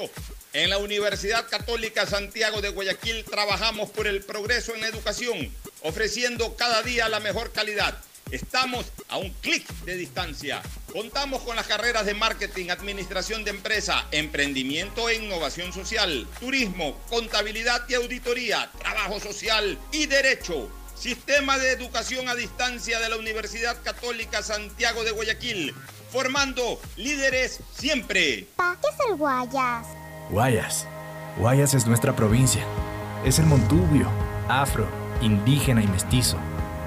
en 0.53 0.69
la 0.69 0.77
Universidad 0.77 1.47
Católica 1.49 2.07
Santiago 2.07 2.61
de 2.61 2.69
Guayaquil 2.69 3.25
trabajamos 3.25 3.89
por 3.89 4.07
el 4.07 4.23
progreso 4.23 4.73
en 4.73 4.81
la 4.81 4.87
educación, 4.87 5.51
ofreciendo 5.81 6.55
cada 6.55 6.81
día 6.81 7.09
la 7.09 7.19
mejor 7.19 7.51
calidad. 7.51 7.97
Estamos 8.31 8.85
a 9.07 9.17
un 9.17 9.29
clic 9.41 9.65
de 9.85 9.95
distancia. 9.95 10.61
Contamos 10.91 11.41
con 11.43 11.55
las 11.55 11.65
carreras 11.65 12.05
de 12.05 12.13
marketing, 12.13 12.69
administración 12.69 13.45
de 13.45 13.51
empresa, 13.51 14.05
emprendimiento 14.11 15.07
e 15.07 15.15
innovación 15.15 15.71
social, 15.71 16.27
turismo, 16.39 16.97
contabilidad 17.09 17.83
y 17.87 17.93
auditoría, 17.93 18.69
trabajo 18.79 19.19
social 19.19 19.77
y 19.91 20.07
derecho. 20.07 20.69
Sistema 20.93 21.57
de 21.57 21.71
educación 21.71 22.27
a 22.27 22.35
distancia 22.35 22.99
de 22.99 23.07
la 23.07 23.17
Universidad 23.17 23.81
Católica 23.83 24.43
Santiago 24.43 25.03
de 25.03 25.11
Guayaquil, 25.11 25.73
formando 26.11 26.81
líderes 26.97 27.59
siempre. 27.77 28.47
¿Qué 28.57 28.89
es 28.89 29.09
el 29.09 29.15
Guayas? 29.15 29.87
Guayas. 30.29 30.85
Guayas 31.37 31.75
es 31.75 31.85
nuestra 31.85 32.15
provincia. 32.15 32.65
Es 33.23 33.39
el 33.39 33.45
Montubio, 33.45 34.09
afro, 34.49 34.87
indígena 35.21 35.81
y 35.81 35.87
mestizo, 35.87 36.37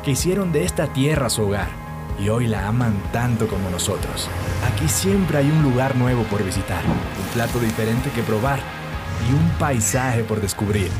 que 0.05 0.13
hicieron 0.13 0.53
de 0.53 0.65
esta 0.65 0.93
tierra 0.93 1.31
su 1.31 1.43
hogar 1.43 1.69
y 2.19 2.29
hoy 2.29 2.47
la 2.47 2.69
aman 2.69 2.95
tanto 3.13 3.49
como 3.49 3.71
nosotros. 3.71 4.29
Aquí 4.73 4.89
siempre 4.89 5.39
hay 5.39 5.51
un 5.51 5.63
lugar 5.63 5.97
nuevo 5.97 6.25
por 6.25 6.45
visitar, 6.45 6.83
un 6.85 7.33
plato 7.33 7.59
diferente 7.59 8.11
que 8.11 8.23
probar 8.23 8.61
y 9.29 9.33
un 9.33 9.51
paisaje 9.59 10.23
por 10.25 10.41
descubrir. 10.41 10.91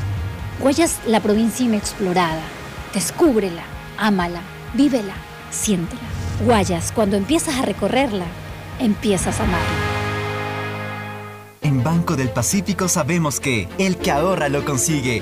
Guayas, 0.59 0.99
la 1.07 1.19
provincia 1.19 1.65
inexplorada. 1.65 2.41
Descúbrela, 2.93 3.63
ámala, 3.97 4.41
vívela, 4.73 5.13
siéntela. 5.49 6.01
Guayas, 6.45 6.91
cuando 6.91 7.17
empiezas 7.17 7.55
a 7.55 7.61
recorrerla, 7.61 8.25
empiezas 8.79 9.39
a 9.39 9.43
amarla. 9.43 10.01
En 11.61 11.83
Banco 11.83 12.15
del 12.15 12.29
Pacífico 12.29 12.87
sabemos 12.87 13.39
que 13.39 13.69
el 13.77 13.97
que 13.97 14.11
ahorra 14.11 14.49
lo 14.49 14.65
consigue. 14.65 15.21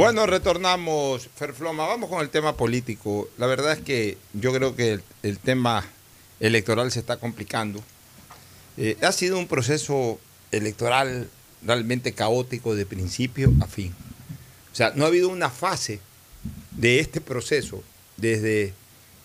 Bueno, 0.00 0.24
retornamos, 0.24 1.28
Ferfloma. 1.36 1.86
Vamos 1.86 2.08
con 2.08 2.22
el 2.22 2.30
tema 2.30 2.56
político. 2.56 3.28
La 3.36 3.46
verdad 3.46 3.74
es 3.74 3.80
que 3.80 4.16
yo 4.32 4.50
creo 4.50 4.74
que 4.74 4.98
el, 5.22 5.38
tema 5.38 5.84
electoral 6.40 6.90
se 6.90 7.00
está 7.00 7.18
complicando. 7.18 7.82
Eh, 8.78 8.96
ha 9.02 9.12
sido 9.12 9.38
un 9.38 9.46
proceso 9.46 10.18
electoral 10.52 11.28
realmente 11.60 12.14
caótico 12.14 12.74
de 12.74 12.86
principio 12.86 13.52
a 13.60 13.66
fin. 13.66 13.94
O 14.72 14.74
sea, 14.74 14.94
no 14.96 15.04
ha 15.04 15.08
habido 15.08 15.28
una 15.28 15.50
fase 15.50 16.00
de 16.70 17.00
este 17.00 17.20
proceso 17.20 17.84
desde 18.16 18.72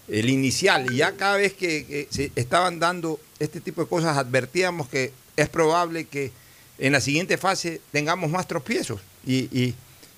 el 0.10 0.30
inicial 0.30 0.92
y 0.92 0.98
ya 0.98 1.14
cada 1.14 1.38
vez 1.38 1.54
que, 1.54 2.10
se 2.10 2.34
estaban 2.36 2.82
dando 2.82 3.18
este 3.40 3.62
tipo 3.62 3.82
de 3.82 3.88
cosas 3.88 4.18
advertíamos 4.18 4.90
que 4.90 5.14
es 5.38 5.48
probable 5.48 6.04
que 6.04 6.34
en 6.80 6.92
la 6.92 7.00
siguiente 7.00 7.38
fase 7.38 7.80
tengamos 7.94 8.30
más 8.30 8.46
tropiezos 8.46 9.00
y- 9.26 9.74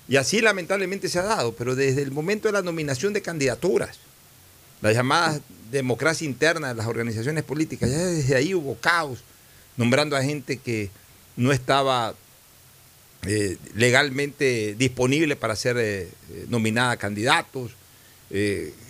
y 0.08 0.16
así 0.16 0.40
lamentablemente 0.40 1.08
se 1.08 1.18
ha 1.18 1.22
dado, 1.22 1.52
pero 1.52 1.76
desde 1.76 2.02
el 2.02 2.10
momento 2.10 2.48
de 2.48 2.52
la 2.52 2.62
nominación 2.62 3.12
de 3.12 3.20
candidaturas, 3.20 3.98
la 4.80 4.92
llamada 4.92 5.40
democracia 5.70 6.24
interna 6.24 6.68
de 6.68 6.74
las 6.74 6.86
organizaciones 6.86 7.44
políticas, 7.44 7.90
ya 7.90 7.98
desde 7.98 8.34
ahí 8.34 8.54
hubo 8.54 8.76
caos, 8.76 9.20
nombrando 9.76 10.16
a 10.16 10.22
gente 10.22 10.56
que 10.56 10.90
no 11.36 11.52
estaba 11.52 12.14
eh, 13.26 13.58
legalmente 13.74 14.74
disponible 14.78 15.36
para 15.36 15.56
ser 15.56 15.76
eh, 15.76 16.02
eh, 16.02 16.46
nominada 16.48 16.92
a 16.92 16.96
candidatos, 16.96 17.72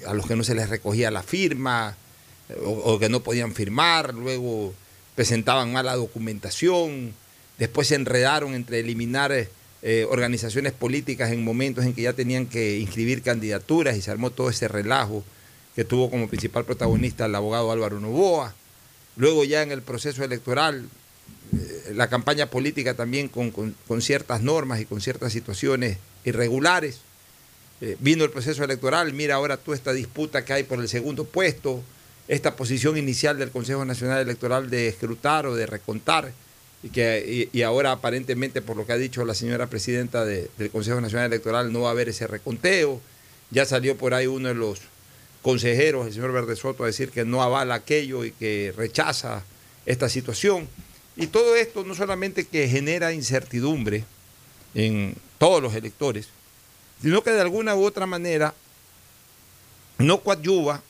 a 0.05 0.15
los 0.15 0.27
que 0.27 0.35
no 0.35 0.43
se 0.43 0.57
les 0.57 0.69
recogía 0.69 1.12
la 1.12 1.23
firma 1.23 1.97
o, 2.65 2.70
o 2.70 2.99
que 2.99 3.09
no 3.09 3.23
podían 3.23 3.55
firmar, 3.55 4.12
luego 4.12 4.74
presentaban 5.15 5.73
mala 5.73 5.95
documentación, 5.95 7.15
después 7.57 7.86
se 7.86 7.95
enredaron 7.95 8.55
entre 8.55 8.81
eliminar 8.81 9.31
eh, 9.83 10.07
organizaciones 10.09 10.73
políticas 10.73 11.31
en 11.33 11.45
momentos 11.45 11.85
en 11.85 11.95
que 11.95 12.03
ya 12.03 12.13
tenían 12.13 12.47
que 12.47 12.79
inscribir 12.79 13.23
candidaturas 13.23 13.97
y 13.97 14.03
se 14.03 14.11
armó 14.11 14.31
todo 14.31 14.51
ese 14.51 14.67
relajo 14.69 15.25
que 15.77 15.85
tuvo 15.85 16.11
como 16.11 16.29
principal 16.29 16.65
protagonista 16.65 17.27
el 17.27 17.35
abogado 17.35 17.71
Álvaro 17.71 18.01
Novoa. 18.01 18.55
Luego 19.17 19.45
ya 19.45 19.63
en 19.63 19.71
el 19.73 19.83
proceso 19.83 20.25
electoral, 20.25 20.89
eh, 21.53 21.93
la 21.95 22.09
campaña 22.09 22.51
política 22.51 22.95
también 22.95 23.29
con, 23.29 23.51
con- 23.51 23.75
con 23.87 24.03
ciertas 24.03 24.43
normas 24.43 24.81
y 24.81 24.85
con 24.85 25.01
ciertas 25.01 25.33
situaciones 25.33 25.99
irregulares. 26.25 27.01
Eh, 27.81 27.97
vino 28.01 28.25
el 28.25 28.31
proceso 28.31 28.65
electoral, 28.65 29.13
mira 29.13 29.37
ahora 29.37 29.57
toda 29.57 29.77
esta 29.77 29.93
disputa 29.93 30.45
que 30.45 30.53
hay 30.53 30.65
por 30.65 30.81
el 30.81 30.89
segundo 30.89 31.25
puesto, 31.25 31.81
esta 32.27 32.57
posición 32.57 32.97
inicial 32.99 33.39
del 33.39 33.51
Consejo 33.53 33.85
Nacional 33.85 34.19
Electoral 34.21 34.69
de 34.69 34.89
escrutar 34.89 35.47
o 35.47 35.55
de 35.55 35.67
recontar, 35.67 36.33
y, 36.83 36.91
que, 36.91 37.49
y, 37.53 37.63
ahora 37.63 37.93
aparentemente 37.93 38.63
por 38.63 38.77
lo 38.77 38.87
que 38.87 38.93
ha 38.93 38.97
dicho 38.97 39.25
la 39.25 39.35
señora 39.35 39.67
presidenta 39.69 40.25
de- 40.25 40.49
del 40.59 40.71
Consejo 40.71 41.01
Nacional 41.01 41.27
Electoral 41.27 41.73
no 41.73 41.83
va 41.83 41.89
a 41.89 41.93
haber 41.93 42.09
ese 42.09 42.27
reconteo. 42.27 43.01
Ya 43.51 43.65
salió 43.65 43.97
por 43.97 44.15
ahí 44.15 44.27
uno 44.27 44.49
de 44.49 44.55
los 44.55 44.81
consejeros, 45.43 46.07
el 46.07 46.13
señor 46.13 46.33
Verde 46.33 46.55
Soto, 46.57 46.85
a 46.85 46.87
decir 46.87 47.11
que 47.11 47.25
no 47.25 47.43
avala 47.43 47.75
aquello 47.75 48.25
y 48.25 48.33
que 48.33 48.73
rechaza 48.77 49.43
esta 49.87 50.09
situación. 50.09 50.69
Y 51.17 51.27
todo 51.29 51.57
esto 51.57 51.85
no 51.85 51.95
solamente 51.95 52.45
que 52.45 52.69
genera 52.69 53.13
incertidumbre 53.13 54.05
en 54.75 55.17
todos 55.39 55.61
los 55.63 55.75
electores, 55.75 56.29
sino 57.03 57.23
que 57.23 57.31
de 57.31 57.41
alguna 57.41 57.75
u 57.75 57.85
otra 57.85 58.07
manera 58.07 58.55
no 59.99 60.21
coadyuva 60.21 60.83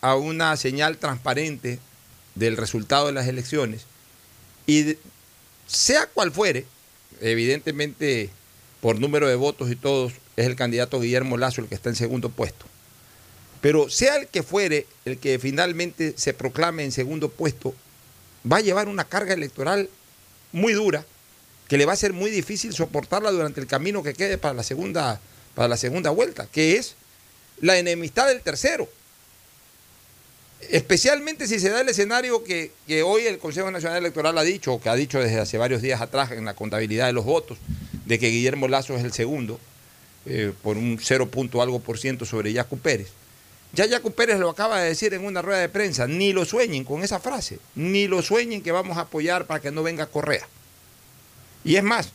a 0.00 0.14
una 0.16 0.56
señal 0.56 0.96
transparente 0.98 1.78
del 2.34 2.56
resultado 2.56 3.06
de 3.06 3.12
las 3.12 3.26
elecciones 3.26 3.84
y 4.66 4.96
sea 5.68 6.06
cual 6.06 6.32
fuere, 6.32 6.66
evidentemente 7.20 8.30
por 8.80 8.98
número 8.98 9.28
de 9.28 9.36
votos 9.36 9.70
y 9.70 9.76
todos, 9.76 10.14
es 10.36 10.46
el 10.46 10.56
candidato 10.56 11.00
Guillermo 11.00 11.36
Lazo 11.36 11.60
el 11.60 11.68
que 11.68 11.74
está 11.74 11.90
en 11.90 11.96
segundo 11.96 12.30
puesto. 12.30 12.66
Pero 13.60 13.90
sea 13.90 14.16
el 14.16 14.28
que 14.28 14.42
fuere 14.42 14.86
el 15.04 15.18
que 15.18 15.38
finalmente 15.38 16.14
se 16.16 16.32
proclame 16.32 16.84
en 16.84 16.92
segundo 16.92 17.28
puesto, 17.28 17.74
va 18.50 18.58
a 18.58 18.62
llevar 18.62 18.88
una 18.88 19.04
carga 19.04 19.34
electoral 19.34 19.90
muy 20.52 20.72
dura, 20.72 21.04
que 21.68 21.76
le 21.76 21.84
va 21.84 21.92
a 21.92 21.96
ser 21.96 22.12
muy 22.12 22.30
difícil 22.30 22.72
soportarla 22.72 23.30
durante 23.30 23.60
el 23.60 23.66
camino 23.66 24.02
que 24.02 24.14
quede 24.14 24.38
para 24.38 24.54
la 24.54 24.62
segunda, 24.62 25.20
para 25.54 25.68
la 25.68 25.76
segunda 25.76 26.10
vuelta, 26.10 26.46
que 26.50 26.76
es 26.76 26.94
la 27.60 27.78
enemistad 27.78 28.28
del 28.28 28.40
tercero. 28.40 28.88
Especialmente 30.60 31.46
si 31.46 31.60
se 31.60 31.70
da 31.70 31.80
el 31.80 31.88
escenario 31.88 32.42
que, 32.42 32.72
que 32.86 33.02
hoy 33.02 33.22
el 33.26 33.38
Consejo 33.38 33.70
Nacional 33.70 33.98
Electoral 33.98 34.36
ha 34.36 34.42
dicho, 34.42 34.74
o 34.74 34.80
que 34.80 34.88
ha 34.88 34.94
dicho 34.94 35.20
desde 35.20 35.38
hace 35.38 35.56
varios 35.56 35.82
días 35.82 36.00
atrás 36.00 36.32
en 36.32 36.44
la 36.44 36.54
contabilidad 36.54 37.06
de 37.06 37.12
los 37.12 37.24
votos, 37.24 37.58
de 38.04 38.18
que 38.18 38.28
Guillermo 38.28 38.66
Lazo 38.66 38.96
es 38.96 39.04
el 39.04 39.12
segundo, 39.12 39.60
eh, 40.26 40.52
por 40.62 40.76
un 40.76 40.98
0 41.00 41.30
punto 41.30 41.62
algo 41.62 41.80
por 41.80 41.98
ciento 41.98 42.24
sobre 42.26 42.52
Yacu 42.52 42.78
Pérez. 42.78 43.08
Ya 43.72 43.86
Yacu 43.86 44.12
Pérez 44.12 44.38
lo 44.38 44.50
acaba 44.50 44.80
de 44.80 44.88
decir 44.88 45.14
en 45.14 45.24
una 45.24 45.42
rueda 45.42 45.60
de 45.60 45.68
prensa, 45.68 46.06
ni 46.06 46.32
lo 46.32 46.44
sueñen 46.44 46.84
con 46.84 47.04
esa 47.04 47.20
frase, 47.20 47.58
ni 47.74 48.08
lo 48.08 48.20
sueñen 48.22 48.62
que 48.62 48.72
vamos 48.72 48.96
a 48.96 49.02
apoyar 49.02 49.46
para 49.46 49.60
que 49.60 49.70
no 49.70 49.82
venga 49.82 50.06
Correa. 50.06 50.46
Y 51.64 51.76
es 51.76 51.82
más, 51.82 52.10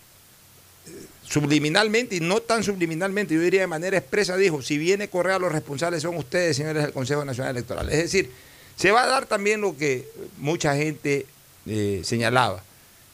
subliminalmente 1.33 2.17
y 2.17 2.19
no 2.19 2.41
tan 2.41 2.63
subliminalmente, 2.63 3.33
yo 3.33 3.41
diría 3.41 3.61
de 3.61 3.67
manera 3.67 3.97
expresa, 3.97 4.37
dijo, 4.37 4.61
si 4.61 4.77
viene 4.77 5.07
Correa 5.07 5.39
los 5.39 5.51
responsables 5.51 6.03
son 6.03 6.15
ustedes, 6.15 6.55
señores 6.57 6.83
del 6.83 6.93
Consejo 6.93 7.25
Nacional 7.25 7.55
Electoral. 7.55 7.89
Es 7.89 7.97
decir, 7.97 8.29
se 8.75 8.91
va 8.91 9.01
a 9.01 9.07
dar 9.07 9.25
también 9.25 9.59
lo 9.59 9.75
que 9.75 10.07
mucha 10.37 10.75
gente 10.75 11.25
eh, 11.65 12.01
señalaba, 12.03 12.63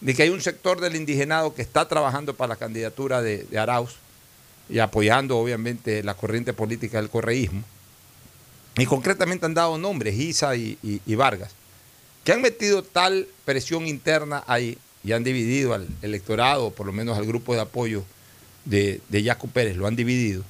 de 0.02 0.14
que 0.14 0.24
hay 0.24 0.30
un 0.30 0.42
sector 0.42 0.82
del 0.82 0.98
indigenado 0.98 1.56
que 1.56 1.62
está 1.62 1.88
trabajando 1.88 2.34
para 2.34 2.50
la 2.50 2.56
candidatura 2.58 3.22
de, 3.22 3.48
Arauz 3.58 3.96
y 4.70 4.80
apoyando 4.80 5.38
obviamente 5.38 6.04
la 6.04 6.14
corriente 6.14 6.52
política 6.52 6.98
del 7.00 7.10
correísmo. 7.10 7.64
Y 8.78 8.86
concretamente 8.86 9.46
han 9.46 9.54
dado 9.54 9.78
nombres, 9.78 10.16
Isa 10.16 10.58
y- 10.58 10.78
y 10.84 11.16
Vargas, 11.16 11.52
que 12.26 12.34
han 12.34 12.42
metido 12.42 12.84
tal 12.84 13.30
presión 13.46 13.88
interna 13.88 14.44
ahí 14.46 14.78
y 15.04 15.12
han 15.14 15.24
dividido 15.24 15.74
al 15.74 15.88
electorado, 16.02 16.72
por 16.72 16.86
lo 16.86 16.92
menos 16.92 17.18
al 17.18 17.26
grupo 17.26 17.54
de 17.54 17.62
apoyo 17.62 18.04
de, 18.66 19.02
de 19.10 19.24
Yaco 19.24 19.48
Pérez, 19.48 19.78
lo 19.78 19.88
han 19.88 19.96
dividido. 19.96 20.44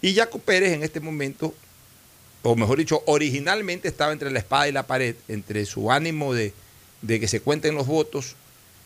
Y 0.00 0.12
Yaco 0.12 0.38
Pérez 0.38 0.72
en 0.72 0.82
este 0.82 1.00
momento, 1.00 1.54
o 2.42 2.54
mejor 2.54 2.78
dicho, 2.78 3.02
originalmente 3.06 3.88
estaba 3.88 4.12
entre 4.12 4.30
la 4.30 4.38
espada 4.38 4.68
y 4.68 4.72
la 4.72 4.86
pared, 4.86 5.16
entre 5.26 5.64
su 5.66 5.90
ánimo 5.90 6.34
de, 6.34 6.52
de 7.02 7.20
que 7.20 7.28
se 7.28 7.40
cuenten 7.40 7.74
los 7.74 7.86
votos 7.86 8.36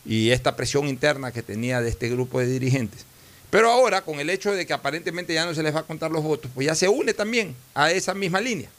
y 0.04 0.30
esta 0.30 0.56
presión 0.56 0.88
interna 0.88 1.32
que 1.32 1.42
tenía 1.42 1.80
de 1.80 1.90
este 1.90 2.08
grupo 2.08 2.40
de 2.40 2.46
dirigentes. 2.46 3.04
Pero 3.50 3.70
ahora, 3.70 4.02
con 4.02 4.18
el 4.18 4.30
hecho 4.30 4.52
de 4.52 4.64
que 4.64 4.72
aparentemente 4.72 5.34
ya 5.34 5.44
no 5.44 5.54
se 5.54 5.62
les 5.62 5.74
va 5.74 5.80
a 5.80 5.86
contar 5.86 6.10
los 6.10 6.22
votos, 6.22 6.50
pues 6.54 6.66
ya 6.66 6.74
se 6.74 6.88
une 6.88 7.12
también 7.12 7.54
a 7.74 7.90
esa 7.90 8.14
misma 8.14 8.40
línea. 8.40 8.70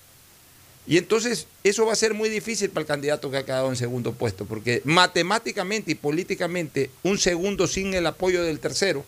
Y 0.86 0.98
entonces 0.98 1.48
eso 1.64 1.86
va 1.86 1.94
a 1.94 1.98
ser 1.98 2.14
muy 2.14 2.30
difícil 2.30 2.70
para 2.70 2.82
el 2.82 2.88
candidato 2.88 3.32
que 3.32 3.38
ha 3.38 3.46
quedado 3.46 3.70
en 3.70 3.78
segundo 3.78 4.14
puesto, 4.14 4.46
porque 4.46 4.82
matemáticamente 4.84 5.92
y 5.92 5.96
políticamente 5.96 6.90
un 7.04 7.18
segundo 7.18 7.68
sin 7.68 7.94
el 7.94 8.06
apoyo 8.06 8.44
del 8.44 8.60
tercero 8.60 9.06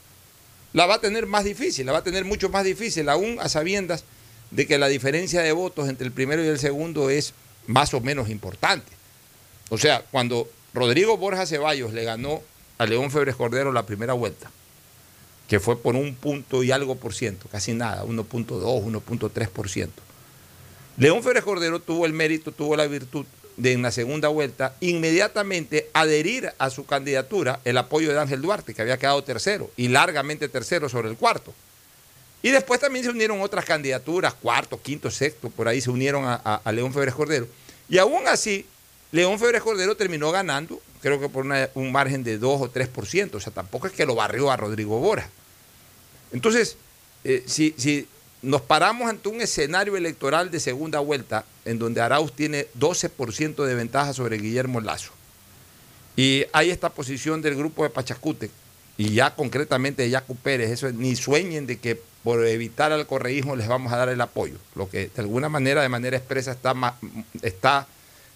la 0.71 0.85
va 0.85 0.95
a 0.95 1.01
tener 1.01 1.25
más 1.25 1.43
difícil, 1.43 1.85
la 1.85 1.91
va 1.91 1.99
a 1.99 2.03
tener 2.03 2.25
mucho 2.25 2.49
más 2.49 2.63
difícil, 2.63 3.09
aún 3.09 3.37
a 3.39 3.49
sabiendas 3.49 4.03
de 4.51 4.67
que 4.67 4.77
la 4.77 4.87
diferencia 4.87 5.41
de 5.41 5.51
votos 5.51 5.89
entre 5.89 6.05
el 6.05 6.13
primero 6.13 6.43
y 6.43 6.47
el 6.47 6.59
segundo 6.59 7.09
es 7.09 7.33
más 7.67 7.93
o 7.93 8.01
menos 8.01 8.29
importante. 8.29 8.91
O 9.69 9.77
sea, 9.77 10.03
cuando 10.11 10.49
Rodrigo 10.73 11.17
Borja 11.17 11.45
Ceballos 11.45 11.93
le 11.93 12.03
ganó 12.03 12.41
a 12.77 12.85
León 12.85 13.11
Febres 13.11 13.35
Cordero 13.35 13.71
la 13.71 13.85
primera 13.85 14.13
vuelta, 14.13 14.51
que 15.47 15.59
fue 15.59 15.81
por 15.81 15.95
un 15.95 16.15
punto 16.15 16.63
y 16.63 16.71
algo 16.71 16.95
por 16.95 17.13
ciento, 17.13 17.47
casi 17.49 17.73
nada, 17.73 18.03
1.2, 18.03 18.47
1.3 18.47 19.49
por 19.49 19.69
ciento. 19.69 20.01
León 20.97 21.23
Febres 21.23 21.43
Cordero 21.43 21.81
tuvo 21.81 22.05
el 22.05 22.13
mérito, 22.13 22.51
tuvo 22.51 22.77
la 22.77 22.87
virtud 22.87 23.25
de 23.57 23.73
en 23.73 23.81
la 23.81 23.91
segunda 23.91 24.29
vuelta 24.29 24.75
inmediatamente 24.79 25.89
adherir 25.93 26.53
a 26.57 26.69
su 26.69 26.85
candidatura 26.85 27.59
el 27.65 27.77
apoyo 27.77 28.11
de 28.11 28.19
Ángel 28.19 28.41
Duarte, 28.41 28.73
que 28.73 28.81
había 28.81 28.97
quedado 28.97 29.23
tercero 29.23 29.69
y 29.75 29.89
largamente 29.89 30.47
tercero 30.47 30.87
sobre 30.87 31.09
el 31.09 31.17
cuarto. 31.17 31.53
Y 32.41 32.51
después 32.51 32.79
también 32.79 33.03
se 33.03 33.11
unieron 33.11 33.41
otras 33.41 33.65
candidaturas, 33.65 34.33
cuarto, 34.35 34.79
quinto, 34.81 35.09
sexto, 35.09 35.49
por 35.49 35.67
ahí 35.67 35.81
se 35.81 35.89
unieron 35.89 36.23
a, 36.25 36.61
León 36.71 36.93
Febres 36.93 37.15
Cordero. 37.15 37.47
Y 37.89 37.97
aún 37.97 38.27
así, 38.27 38.65
León 39.11 39.39
Febres 39.39 39.63
Cordero 39.63 39.97
terminó 39.97 40.31
ganando, 40.31 40.79
creo 41.01 41.19
que 41.19 41.27
por 41.27 41.45
un 41.73 41.91
margen 41.91 42.23
de 42.23 42.37
2 42.37 42.61
o 42.61 42.71
3%, 42.71 43.35
o 43.35 43.39
sea, 43.39 43.51
tampoco 43.51 43.87
es 43.87 43.93
que 43.93 44.05
lo 44.05 44.15
barrió 44.15 44.51
a 44.51 44.57
Rodrigo 44.57 44.99
Bora. 44.99 45.27
Entonces, 46.31 46.77
eh, 47.23 47.43
si 47.47 48.07
nos 48.45 48.61
paramos 48.61 49.09
ante 49.09 49.27
un 49.27 49.41
escenario 49.41 49.97
electoral 49.97 50.51
de 50.51 50.59
segunda 50.59 50.99
vuelta, 50.99 51.45
en 51.65 51.79
donde 51.79 52.01
Arauz 52.01 52.31
tiene 52.31 52.67
12% 52.79 53.65
de 53.65 53.75
ventaja 53.75 54.13
sobre 54.13 54.37
Guillermo 54.37 54.81
Lazo, 54.81 55.11
y 56.15 56.45
hay 56.53 56.69
esta 56.69 56.89
posición 56.89 57.41
del 57.41 57.55
grupo 57.55 57.83
de 57.83 57.89
Pachacute, 57.89 58.51
y 58.97 59.13
ya 59.13 59.35
concretamente 59.35 60.03
de 60.03 60.11
Yacu 60.11 60.35
Pérez, 60.35 60.71
eso 60.71 60.89
ni 60.91 61.15
sueñen 61.15 61.67
de 61.67 61.79
que 61.79 61.99
por 62.23 62.45
evitar 62.45 62.91
el 62.91 63.05
correísmo 63.05 63.55
les 63.55 63.67
vamos 63.67 63.91
a 63.91 63.97
dar 63.97 64.09
el 64.09 64.21
apoyo. 64.21 64.55
Lo 64.73 64.89
que 64.89 65.09
de 65.13 65.21
alguna 65.21 65.49
manera, 65.49 65.81
de 65.81 65.89
manera 65.89 66.15
expresa, 66.15 66.57
está 67.41 67.87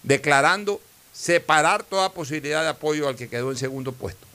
declarando 0.02 0.80
separar 1.12 1.82
toda 1.82 2.12
posibilidad 2.12 2.62
de 2.62 2.68
apoyo 2.68 3.08
al 3.08 3.16
que 3.16 3.28
quedó 3.28 3.50
en 3.50 3.56
segundo 3.56 3.92
puesto. 3.92 4.26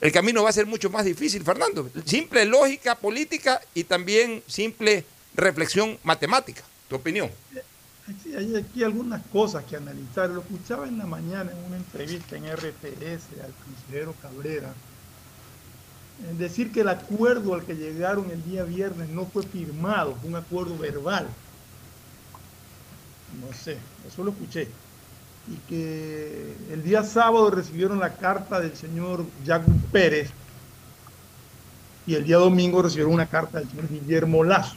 El 0.00 0.12
camino 0.12 0.42
va 0.42 0.50
a 0.50 0.52
ser 0.52 0.66
mucho 0.66 0.90
más 0.90 1.04
difícil, 1.04 1.42
Fernando. 1.42 1.88
Simple 2.04 2.44
lógica 2.44 2.96
política 2.96 3.60
y 3.72 3.84
también 3.84 4.42
simple 4.46 5.04
reflexión 5.38 5.98
matemática. 6.02 6.62
¿Tu 6.88 6.96
opinión? 6.96 7.30
Sí, 8.22 8.34
hay 8.34 8.56
aquí 8.56 8.82
algunas 8.82 9.22
cosas 9.26 9.64
que 9.64 9.76
analizar. 9.76 10.30
Lo 10.30 10.40
escuchaba 10.40 10.88
en 10.88 10.98
la 10.98 11.06
mañana 11.06 11.50
en 11.50 11.58
una 11.66 11.76
entrevista 11.76 12.36
en 12.36 12.44
RTS 12.44 13.40
al 13.42 13.52
consejero 13.64 14.14
Cabrera. 14.20 14.72
En 16.28 16.38
decir 16.38 16.72
que 16.72 16.80
el 16.80 16.88
acuerdo 16.88 17.54
al 17.54 17.64
que 17.64 17.76
llegaron 17.76 18.30
el 18.30 18.42
día 18.44 18.64
viernes 18.64 19.08
no 19.10 19.26
fue 19.26 19.44
firmado, 19.44 20.16
fue 20.20 20.30
un 20.30 20.36
acuerdo 20.36 20.76
verbal. 20.76 21.28
No 23.40 23.54
sé, 23.56 23.78
eso 24.06 24.24
lo 24.24 24.30
escuché 24.30 24.68
y 25.50 25.56
que 25.68 26.54
el 26.70 26.82
día 26.82 27.02
sábado 27.02 27.50
recibieron 27.50 27.98
la 27.98 28.14
carta 28.14 28.60
del 28.60 28.76
señor 28.76 29.24
Jacob 29.46 29.74
Pérez 29.90 30.30
y 32.08 32.14
el 32.14 32.24
día 32.24 32.38
domingo 32.38 32.80
recibieron 32.80 33.12
una 33.12 33.26
carta 33.26 33.58
del 33.58 33.68
señor 33.68 33.86
Guillermo 33.90 34.42
Lazo. 34.42 34.76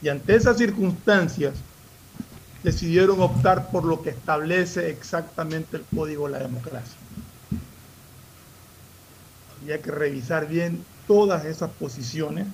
Y 0.00 0.08
ante 0.08 0.36
esas 0.36 0.56
circunstancias 0.56 1.54
decidieron 2.62 3.20
optar 3.20 3.68
por 3.72 3.84
lo 3.84 4.00
que 4.00 4.10
establece 4.10 4.90
exactamente 4.90 5.78
el 5.78 5.82
código 5.92 6.26
de 6.26 6.32
la 6.34 6.38
democracia. 6.38 6.96
Había 9.60 9.82
que 9.82 9.90
revisar 9.90 10.46
bien 10.46 10.84
todas 11.08 11.44
esas 11.46 11.70
posiciones 11.70 12.46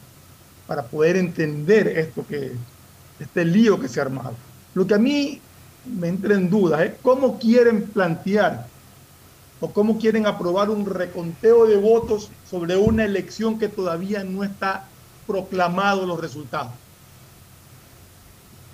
para 0.67 0.85
poder 0.85 1.17
entender 1.17 1.87
esto 1.87 2.25
que, 2.27 2.53
este 3.21 3.45
lío 3.45 3.79
que 3.79 3.89
se 3.89 4.01
ha 4.01 4.05
armado. 4.05 4.37
Lo 4.73 4.87
que 4.87 4.95
a 4.95 4.99
mí 4.99 5.39
me 5.85 6.09
entra 6.09 6.35
en 6.35 6.49
duda, 6.49 6.83
¿eh? 6.83 6.97
¿cómo 7.03 7.39
quieren 7.39 7.83
plantear 7.89 8.67
o 9.61 9.73
cómo 9.73 9.99
quieren 9.99 10.27
aprobar 10.27 10.71
un 10.71 10.87
reconteo 10.87 11.67
de 11.67 11.77
votos 11.77 12.31
sobre 12.49 12.77
una 12.77 13.05
elección 13.05 13.59
que 13.59 13.69
todavía 13.69 14.25
no 14.25 14.45
está 14.45 14.89
proclamado 15.27 16.07
los 16.07 16.21
resultados? 16.21 16.73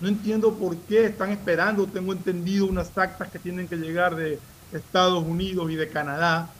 No 0.00 0.08
entiendo 0.08 0.54
por 0.54 0.76
qué 0.76 1.06
están 1.06 1.30
esperando, 1.30 1.86
tengo 1.86 2.12
entendido 2.12 2.66
unas 2.66 2.96
actas 2.98 3.30
que 3.30 3.38
tienen 3.38 3.68
que 3.68 3.76
llegar 3.76 4.16
de 4.16 4.38
Estados 4.72 5.24
Unidos 5.24 5.70
y 5.70 5.76
de 5.76 5.88
Canadá, 5.88 6.50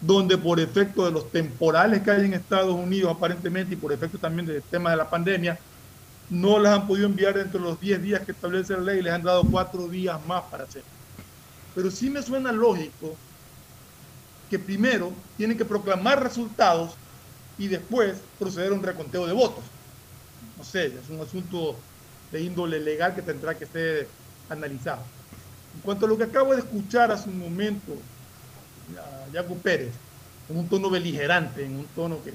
donde 0.00 0.36
por 0.36 0.60
efecto 0.60 1.04
de 1.04 1.10
los 1.10 1.30
temporales 1.30 2.02
que 2.02 2.10
hay 2.10 2.26
en 2.26 2.34
Estados 2.34 2.74
Unidos 2.74 3.14
aparentemente 3.16 3.74
y 3.74 3.76
por 3.76 3.92
efecto 3.92 4.18
también 4.18 4.46
del 4.46 4.62
tema 4.62 4.90
de 4.90 4.96
la 4.96 5.08
pandemia, 5.08 5.58
no 6.28 6.58
las 6.58 6.80
han 6.80 6.86
podido 6.86 7.06
enviar 7.06 7.34
dentro 7.34 7.60
de 7.60 7.66
los 7.66 7.80
10 7.80 8.02
días 8.02 8.20
que 8.22 8.32
establece 8.32 8.74
la 8.74 8.80
ley, 8.80 9.02
les 9.02 9.12
han 9.12 9.22
dado 9.22 9.44
cuatro 9.50 9.88
días 9.88 10.24
más 10.26 10.42
para 10.44 10.64
hacerlo. 10.64 10.88
Pero 11.74 11.90
sí 11.90 12.10
me 12.10 12.22
suena 12.22 12.52
lógico 12.52 13.16
que 14.52 14.58
primero 14.58 15.10
tienen 15.38 15.56
que 15.56 15.64
proclamar 15.64 16.22
resultados 16.22 16.92
y 17.56 17.68
después 17.68 18.18
proceder 18.38 18.72
a 18.72 18.74
un 18.74 18.82
reconteo 18.82 19.26
de 19.26 19.32
votos. 19.32 19.64
No 20.58 20.62
sé, 20.62 20.88
es 20.88 21.08
un 21.08 21.22
asunto 21.22 21.74
de 22.30 22.42
índole 22.42 22.78
legal 22.78 23.14
que 23.14 23.22
tendrá 23.22 23.56
que 23.56 23.64
ser 23.64 24.08
analizado. 24.50 25.02
En 25.74 25.80
cuanto 25.80 26.04
a 26.04 26.08
lo 26.10 26.18
que 26.18 26.24
acabo 26.24 26.52
de 26.52 26.60
escuchar 26.60 27.10
hace 27.10 27.30
un 27.30 27.38
momento, 27.38 27.94
a 28.98 29.32
Yacu 29.32 29.56
Pérez, 29.56 29.94
en 30.50 30.58
un 30.58 30.68
tono 30.68 30.90
beligerante, 30.90 31.64
en 31.64 31.78
un 31.78 31.86
tono 31.86 32.22
que 32.22 32.34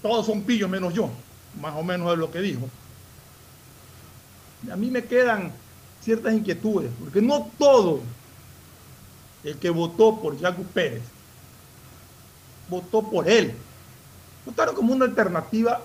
todos 0.00 0.24
son 0.24 0.42
pillos 0.42 0.70
menos 0.70 0.94
yo, 0.94 1.10
más 1.60 1.74
o 1.74 1.82
menos 1.82 2.12
es 2.12 2.18
lo 2.18 2.30
que 2.30 2.40
dijo 2.40 2.68
a 4.70 4.76
mí 4.76 4.90
me 4.90 5.04
quedan 5.04 5.52
ciertas 6.00 6.34
inquietudes, 6.34 6.90
porque 6.98 7.22
no 7.22 7.50
todo 7.58 8.00
el 9.44 9.56
que 9.56 9.70
votó 9.70 10.20
por 10.20 10.38
Yacu 10.38 10.64
Pérez 10.64 11.02
votó 12.68 13.02
por 13.02 13.28
él. 13.28 13.54
Votaron 14.44 14.74
como 14.74 14.92
una 14.92 15.04
alternativa 15.04 15.80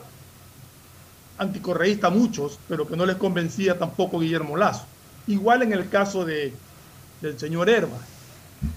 anticorreísta 1.38 2.10
muchos, 2.10 2.60
pero 2.68 2.88
que 2.88 2.96
no 2.96 3.06
les 3.06 3.18
convencía 3.18 3.78
tampoco 3.78 4.20
Guillermo 4.20 4.56
Lazo. 4.58 4.86
Igual 5.28 5.64
en 5.64 5.74
el 5.74 5.90
caso 5.90 6.26
de, 6.26 6.54
del 7.22 7.40
señor 7.40 7.70
Herba. 7.70 7.98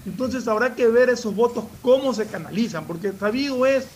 Entonces 0.05 0.47
habrá 0.47 0.75
que 0.75 0.87
ver 0.87 1.09
esos 1.09 1.35
votos 1.35 1.65
cómo 1.81 2.13
se 2.13 2.27
canalizan, 2.27 2.85
porque 2.85 3.13
sabido 3.13 3.65
es 3.65 3.87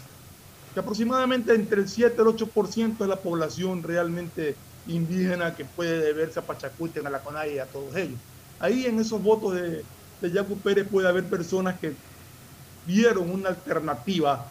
que 0.74 0.80
aproximadamente 0.80 1.53
entre 1.53 1.82
el 1.82 1.90
7 1.90 2.16
y 2.18 2.22
el 2.22 2.28
8% 2.28 2.98
de 2.98 3.08
la 3.08 3.18
población 3.18 3.84
realmente 3.84 4.56
indígena 4.88 5.53
que 5.56 5.66
puede 5.66 5.99
deberse 5.99 6.40
a 6.40 6.44
Pachacuti, 6.44 6.99
a 6.99 7.10
la 7.10 7.20
CONAI 7.20 7.56
y 7.56 7.60
a 7.60 7.66
todos 7.66 7.94
ellos. 7.95 8.20
Ahí 8.60 8.86
en 8.86 8.99
esos 8.99 9.22
votos 9.22 9.56
de, 9.56 9.84
de 10.22 10.31
Yacu 10.31 10.57
Pérez 10.57 10.88
puede 10.89 11.07
haber 11.07 11.26
personas 11.26 11.80
que 11.80 11.93
vieron 12.85 13.30
una 13.30 13.49
alternativa 13.49 14.48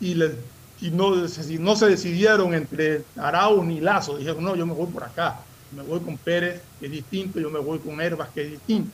y, 0.00 0.14
les, 0.14 0.32
y 0.80 0.90
no, 0.90 1.28
si 1.28 1.58
no 1.58 1.76
se 1.76 1.86
decidieron 1.86 2.54
entre 2.54 3.04
Arau 3.16 3.62
ni 3.62 3.80
Lazo, 3.80 4.18
dijeron, 4.18 4.42
no, 4.42 4.56
yo 4.56 4.66
me 4.66 4.74
voy 4.74 4.86
por 4.86 5.04
acá, 5.04 5.40
me 5.74 5.82
voy 5.82 6.00
con 6.00 6.16
Pérez, 6.16 6.60
que 6.80 6.86
es 6.86 6.92
distinto, 6.92 7.38
yo 7.38 7.50
me 7.50 7.60
voy 7.60 7.78
con 7.78 8.00
Herbas, 8.00 8.30
que 8.30 8.42
es 8.42 8.50
distinto. 8.52 8.90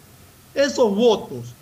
Esos 0.54 0.94
votos 0.94 1.54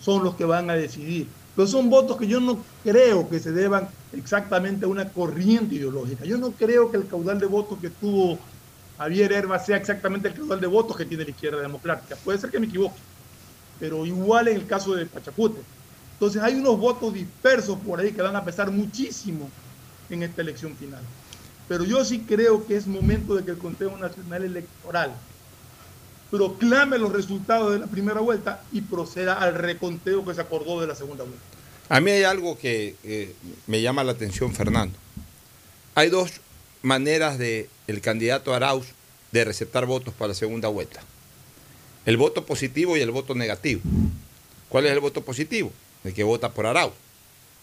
son 0.00 0.24
los 0.24 0.34
que 0.34 0.44
van 0.44 0.70
a 0.70 0.74
decidir 0.74 1.28
pero 1.54 1.66
son 1.66 1.90
votos 1.90 2.16
que 2.16 2.26
yo 2.26 2.40
no 2.40 2.64
creo 2.82 3.28
que 3.28 3.40
se 3.40 3.52
deban 3.52 3.88
exactamente 4.12 4.84
a 4.84 4.88
una 4.88 5.08
corriente 5.08 5.74
ideológica. 5.74 6.24
Yo 6.24 6.38
no 6.38 6.52
creo 6.52 6.90
que 6.90 6.96
el 6.96 7.06
caudal 7.06 7.38
de 7.38 7.46
votos 7.46 7.78
que 7.80 7.90
tuvo 7.90 8.38
Javier 8.96 9.32
Herba 9.32 9.58
sea 9.58 9.76
exactamente 9.76 10.28
el 10.28 10.34
caudal 10.34 10.60
de 10.60 10.66
votos 10.66 10.96
que 10.96 11.04
tiene 11.04 11.24
la 11.24 11.30
izquierda 11.30 11.60
democrática. 11.60 12.16
Puede 12.16 12.38
ser 12.38 12.50
que 12.50 12.60
me 12.60 12.66
equivoque, 12.66 13.00
pero 13.80 14.06
igual 14.06 14.48
en 14.48 14.56
el 14.56 14.66
caso 14.66 14.94
de 14.94 15.06
Pachacute. 15.06 15.60
Entonces 16.12 16.42
hay 16.42 16.54
unos 16.54 16.78
votos 16.78 17.14
dispersos 17.14 17.78
por 17.78 17.98
ahí 17.98 18.12
que 18.12 18.20
van 18.22 18.36
a 18.36 18.44
pesar 18.44 18.70
muchísimo 18.70 19.50
en 20.10 20.22
esta 20.22 20.42
elección 20.42 20.76
final. 20.76 21.00
Pero 21.66 21.84
yo 21.84 22.04
sí 22.04 22.20
creo 22.28 22.66
que 22.66 22.76
es 22.76 22.86
momento 22.86 23.34
de 23.34 23.44
que 23.44 23.52
el 23.52 23.58
Consejo 23.58 23.96
Nacional 23.96 24.44
Electoral 24.44 25.12
proclame 26.30 26.98
los 26.98 27.12
resultados 27.12 27.72
de 27.72 27.78
la 27.78 27.86
primera 27.86 28.20
vuelta 28.20 28.62
y 28.70 28.82
proceda 28.82 29.34
al 29.34 29.54
reconteo 29.54 30.24
que 30.24 30.34
se 30.34 30.40
acordó 30.40 30.80
de 30.80 30.86
la 30.86 30.94
segunda 30.94 31.24
vuelta. 31.24 31.42
A 31.88 32.00
mí 32.00 32.10
hay 32.10 32.22
algo 32.22 32.58
que 32.58 33.34
me 33.66 33.80
llama 33.80 34.04
la 34.04 34.12
atención, 34.12 34.54
Fernando. 34.54 34.96
Hay 35.94 36.10
dos 36.10 36.40
maneras 36.82 37.38
de 37.38 37.68
el 37.88 38.00
candidato 38.00 38.54
Arauz 38.54 38.86
de 39.32 39.44
receptar 39.44 39.86
votos 39.86 40.14
para 40.14 40.28
la 40.28 40.34
segunda 40.34 40.68
vuelta. 40.68 41.00
El 42.10 42.16
voto 42.16 42.44
positivo 42.44 42.96
y 42.96 43.00
el 43.02 43.12
voto 43.12 43.36
negativo. 43.36 43.82
¿Cuál 44.68 44.86
es 44.86 44.90
el 44.90 44.98
voto 44.98 45.22
positivo? 45.22 45.70
El 46.02 46.12
que 46.12 46.24
vota 46.24 46.50
por 46.50 46.66
Arauz. 46.66 46.92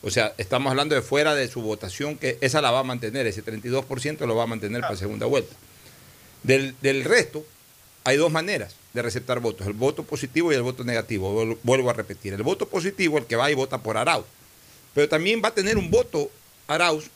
O 0.02 0.10
sea, 0.10 0.34
estamos 0.38 0.72
hablando 0.72 0.96
de 0.96 1.02
fuera 1.02 1.36
de 1.36 1.50
su 1.50 1.62
votación, 1.62 2.18
que 2.18 2.38
esa 2.40 2.62
la 2.62 2.72
va 2.72 2.80
a 2.80 2.84
mantener, 2.84 3.28
ese 3.28 3.44
32% 3.44 4.26
lo 4.26 4.38
va 4.38 4.44
a 4.44 4.48
mantener 4.48 4.80
para 4.80 4.96
segunda 4.96 5.26
vuelta. 5.26 5.54
Del, 6.44 6.76
del 6.82 7.04
resto, 7.04 7.46
hay 8.06 8.16
dos 8.16 8.32
maneras 8.32 8.78
de 8.94 9.02
receptar 9.02 9.42
votos, 9.42 9.68
el 9.68 9.74
voto 9.74 10.04
positivo 10.04 10.54
y 10.54 10.56
el 10.56 10.62
voto 10.62 10.86
negativo. 10.86 11.58
Vuelvo 11.64 11.90
a 11.90 11.94
repetir, 11.94 12.34
el 12.34 12.44
voto 12.44 12.70
positivo, 12.70 13.18
el 13.18 13.26
que 13.26 13.36
va 13.36 13.52
y 13.52 13.54
vota 13.54 13.80
por 13.80 13.98
Arauz. 13.98 14.24
Pero 14.94 15.10
también 15.10 15.42
va 15.44 15.50
a 15.50 15.56
tener 15.56 15.78
un 15.78 15.92
voto 15.92 16.32
Arauz, 16.68 17.10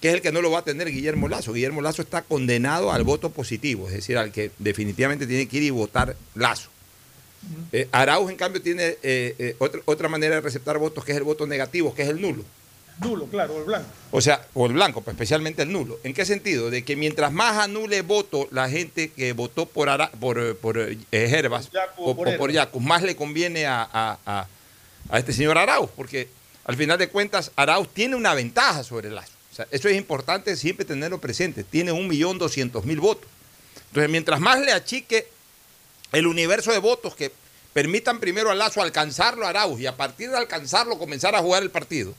que 0.00 0.08
es 0.08 0.14
el 0.14 0.22
que 0.22 0.32
no 0.32 0.42
lo 0.42 0.50
va 0.50 0.60
a 0.60 0.64
tener 0.64 0.90
Guillermo 0.90 1.28
Lazo. 1.28 1.52
Guillermo 1.52 1.80
Lazo 1.80 2.02
está 2.02 2.22
condenado 2.22 2.92
al 2.92 3.04
voto 3.04 3.30
positivo, 3.30 3.88
es 3.88 3.94
decir, 3.94 4.18
al 4.18 4.32
que 4.32 4.50
definitivamente 4.58 5.26
tiene 5.26 5.46
que 5.48 5.56
ir 5.58 5.62
y 5.64 5.70
votar 5.70 6.16
Lazo. 6.34 6.70
Eh, 7.72 7.88
Arauz, 7.92 8.30
en 8.30 8.36
cambio, 8.36 8.60
tiene 8.60 8.96
eh, 9.02 9.34
eh, 9.38 9.56
otra, 9.58 9.80
otra 9.84 10.08
manera 10.08 10.34
de 10.34 10.40
receptar 10.40 10.78
votos, 10.78 11.04
que 11.04 11.12
es 11.12 11.18
el 11.18 11.24
voto 11.24 11.46
negativo, 11.46 11.94
que 11.94 12.02
es 12.02 12.08
el 12.08 12.20
nulo. 12.20 12.44
Nulo, 12.98 13.26
claro, 13.26 13.54
o 13.54 13.58
el 13.58 13.64
blanco. 13.64 13.88
O 14.10 14.20
sea, 14.20 14.46
o 14.54 14.66
el 14.66 14.72
blanco, 14.72 15.02
pues, 15.02 15.14
especialmente 15.14 15.62
el 15.62 15.70
nulo. 15.70 15.98
¿En 16.02 16.14
qué 16.14 16.24
sentido? 16.24 16.70
De 16.70 16.82
que 16.82 16.96
mientras 16.96 17.30
más 17.30 17.58
anule 17.58 18.00
voto 18.02 18.48
la 18.50 18.70
gente 18.70 19.10
que 19.10 19.32
votó 19.34 19.66
por, 19.66 19.90
por, 20.18 20.56
por 20.56 20.78
eh, 20.78 20.96
Herbas 21.10 21.70
o, 21.98 22.16
por, 22.16 22.50
Yacus, 22.50 22.82
más 22.82 23.02
le 23.02 23.14
conviene 23.14 23.66
a, 23.66 24.48
este 25.12 25.32
señor 25.32 25.58
Arauz, 25.58 25.90
porque 25.94 26.28
al 26.64 26.76
final 26.76 26.98
de 26.98 27.08
cuentas 27.08 27.52
Arauz 27.54 27.88
tiene 27.92 28.16
una 28.16 28.34
ventaja 28.34 28.82
sobre 28.82 29.10
Lazo. 29.10 29.35
Eso 29.70 29.88
es 29.88 29.96
importante 29.96 30.56
siempre 30.56 30.84
tenerlo 30.84 31.20
presente. 31.20 31.64
Tiene 31.64 31.92
un 31.92 32.08
millón 32.08 32.38
doscientos 32.38 32.84
mil 32.84 33.00
votos. 33.00 33.30
Entonces, 33.88 34.10
mientras 34.10 34.40
más 34.40 34.60
le 34.60 34.72
achique 34.72 35.28
el 36.12 36.26
universo 36.26 36.72
de 36.72 36.78
votos 36.78 37.14
que 37.14 37.32
permitan 37.72 38.20
primero 38.20 38.50
a 38.50 38.54
Lazo 38.54 38.82
alcanzarlo 38.82 39.46
a 39.46 39.50
Arauz 39.50 39.80
y 39.80 39.86
a 39.86 39.96
partir 39.96 40.30
de 40.30 40.36
alcanzarlo 40.36 40.98
comenzar 40.98 41.34
a 41.34 41.40
jugar 41.40 41.62
el 41.62 41.70
partido 41.70 42.14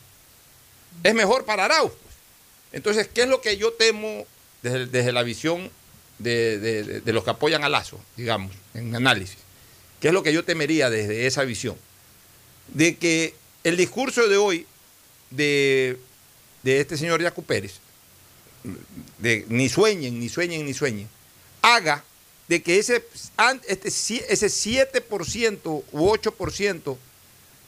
es 1.03 1.13
mejor 1.13 1.45
para 1.45 1.65
Arauz. 1.65 1.91
Pues. 1.91 2.15
Entonces, 2.73 3.09
¿qué 3.13 3.23
es 3.23 3.27
lo 3.27 3.41
que 3.41 3.57
yo 3.57 3.73
temo 3.73 4.25
desde, 4.61 5.11
la 5.11 5.23
visión 5.23 5.69
de, 6.19 7.01
los 7.05 7.23
que 7.23 7.29
apoyan 7.29 7.63
a 7.63 7.69
Lazo, 7.69 7.99
digamos, 8.15 8.51
en 8.73 8.95
análisis? 8.95 9.37
¿Qué 9.99 10.09
es 10.09 10.13
lo 10.13 10.23
que 10.23 10.33
yo 10.33 10.43
temería 10.43 10.89
desde 10.89 11.27
esa 11.27 11.43
visión? 11.43 11.75
De 12.67 12.97
que 12.97 13.33
el 13.63 13.77
discurso 13.77 14.27
de 14.27 14.37
hoy 14.37 14.67
de, 15.31 15.97
de 16.67 16.81
este 16.81 16.97
señor 16.97 17.21
Yacu 17.21 17.43
Pérez, 17.43 17.79
ni 19.47 19.69
sueñen, 19.69 20.19
ni 20.19 20.27
sueñen, 20.27 20.65
ni 20.65 20.73
sueñen, 20.73 21.07
haga 21.61 22.03
de 22.49 22.61
que 22.61 22.77
ese, 22.77 23.05
este, 23.67 23.87
ese 23.87 24.47
7% 24.47 25.83
u 25.91 26.07
8% 26.09 26.97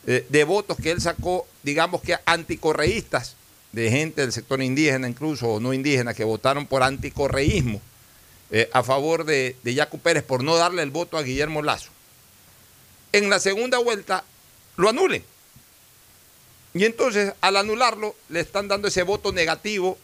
eh, 0.05 0.25
de 0.27 0.43
votos 0.43 0.77
que 0.77 0.91
él 0.91 0.99
sacó, 0.99 1.47
digamos 1.63 2.01
que 2.01 2.17
anticorreístas, 2.25 3.37
de 3.71 3.89
gente 3.89 4.21
del 4.21 4.33
sector 4.33 4.61
indígena 4.61 5.07
incluso, 5.07 5.47
o 5.47 5.59
no 5.61 5.73
indígena, 5.73 6.13
que 6.13 6.25
votaron 6.25 6.67
por 6.67 6.83
anticorreísmo 6.83 7.81
eh, 8.51 8.69
a 8.73 8.83
favor 8.83 9.23
de, 9.23 9.55
de 9.63 9.87
Pérez 10.03 10.23
por 10.23 10.43
no 10.43 10.57
darle 10.57 10.83
el 10.83 10.91
voto 10.91 11.17
a 11.17 11.23
Guillermo 11.23 11.61
Lazo, 11.61 11.91
en 13.13 13.29
la 13.29 13.39
segunda 13.39 13.77
vuelta 13.77 14.25
lo 14.75 14.89
anulen. 14.89 15.23
Y 16.73 16.85
entonces, 16.85 17.33
al 17.41 17.57
anularlo, 17.57 18.15
le 18.29 18.39
están 18.41 18.67
dando 18.67 18.87
ese 18.87 19.03
voto 19.03 19.31
negativo, 19.31 19.97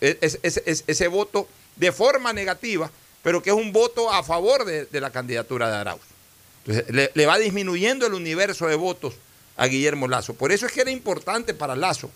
e- 0.00 0.18
ese, 0.20 1.08
voto 1.08 1.48
de 1.76 1.92
forma 1.92 2.32
negativa, 2.32 2.90
pero 3.22 3.42
que 3.42 3.50
es 3.50 3.56
un 3.56 3.72
voto 3.72 4.10
a 4.10 4.22
favor 4.22 4.64
de, 4.64 5.00
la 5.00 5.10
candidatura 5.10 5.68
de 5.70 5.76
Arauz. 5.76 6.00
Entonces, 6.66 7.10
le, 7.14 7.26
va 7.26 7.38
disminuyendo 7.38 8.06
el 8.06 8.14
universo 8.14 8.66
de 8.66 8.76
votos 8.76 9.14
a 9.56 9.66
Guillermo 9.66 10.08
Lazo. 10.08 10.34
Por 10.34 10.52
eso 10.52 10.66
es 10.66 10.72
que 10.72 10.80
era 10.80 10.90
importante 10.90 11.52
para 11.52 11.76
Lazo, 11.76 12.10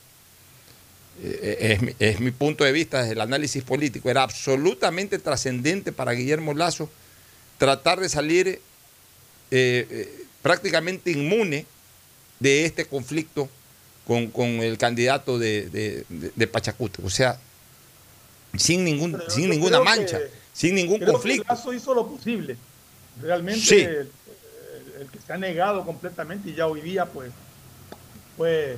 eh, 1.23 1.75
es, 1.75 1.83
mi- 1.83 1.95
es 1.99 2.21
mi 2.21 2.31
punto 2.31 2.65
de 2.65 2.73
vista 2.73 3.01
desde 3.01 3.13
el 3.13 3.21
análisis 3.21 3.63
político, 3.63 4.09
era 4.09 4.23
absolutamente 4.23 5.19
trascendente 5.19 5.93
para 5.93 6.13
Guillermo 6.13 6.55
Lazo 6.55 6.89
tratar 7.59 8.01
de 8.01 8.09
salir 8.09 8.49
eh, 8.49 8.61
eh, 9.51 10.25
prácticamente 10.41 11.11
inmune 11.11 11.67
de 12.41 12.65
este 12.65 12.87
conflicto 12.87 13.49
con, 14.07 14.29
con 14.29 14.47
el 14.49 14.79
candidato 14.79 15.39
de, 15.39 15.69
de, 15.71 16.05
de- 16.09 16.33
de 16.35 16.47
Pachacuti. 16.47 17.03
O 17.05 17.11
sea, 17.11 17.39
sin, 18.57 18.85
ningún, 18.85 19.13
Pero 19.13 19.31
sin 19.31 19.49
ninguna 19.51 19.81
mancha, 19.81 20.19
que- 20.19 20.31
sin 20.53 20.75
ningún 20.75 20.99
creo 20.99 21.13
conflicto. 21.13 21.45
Que 21.45 21.49
Lazo 21.53 21.73
hizo 21.73 21.95
lo 21.95 22.07
posible. 22.09 22.57
Realmente 23.21 23.61
Sí. 23.61 23.81
el, 23.81 23.91
el- 23.91 25.03
el 25.03 25.07
que 25.11 25.19
se 25.25 25.33
ha 25.33 25.39
negado 25.39 25.85
completamente 25.85 26.51
y 26.51 26.55
ya 26.55 26.67
hoy 26.67 26.81
día 26.81 27.07
pues 27.07 27.31
fue 28.37 28.77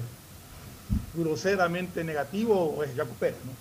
groseramente 1.14 2.04
negativo 2.04 2.82
es 2.84 2.90
Jaco 2.96 3.14
Pérez, 3.14 3.36
¿no? 3.44 3.52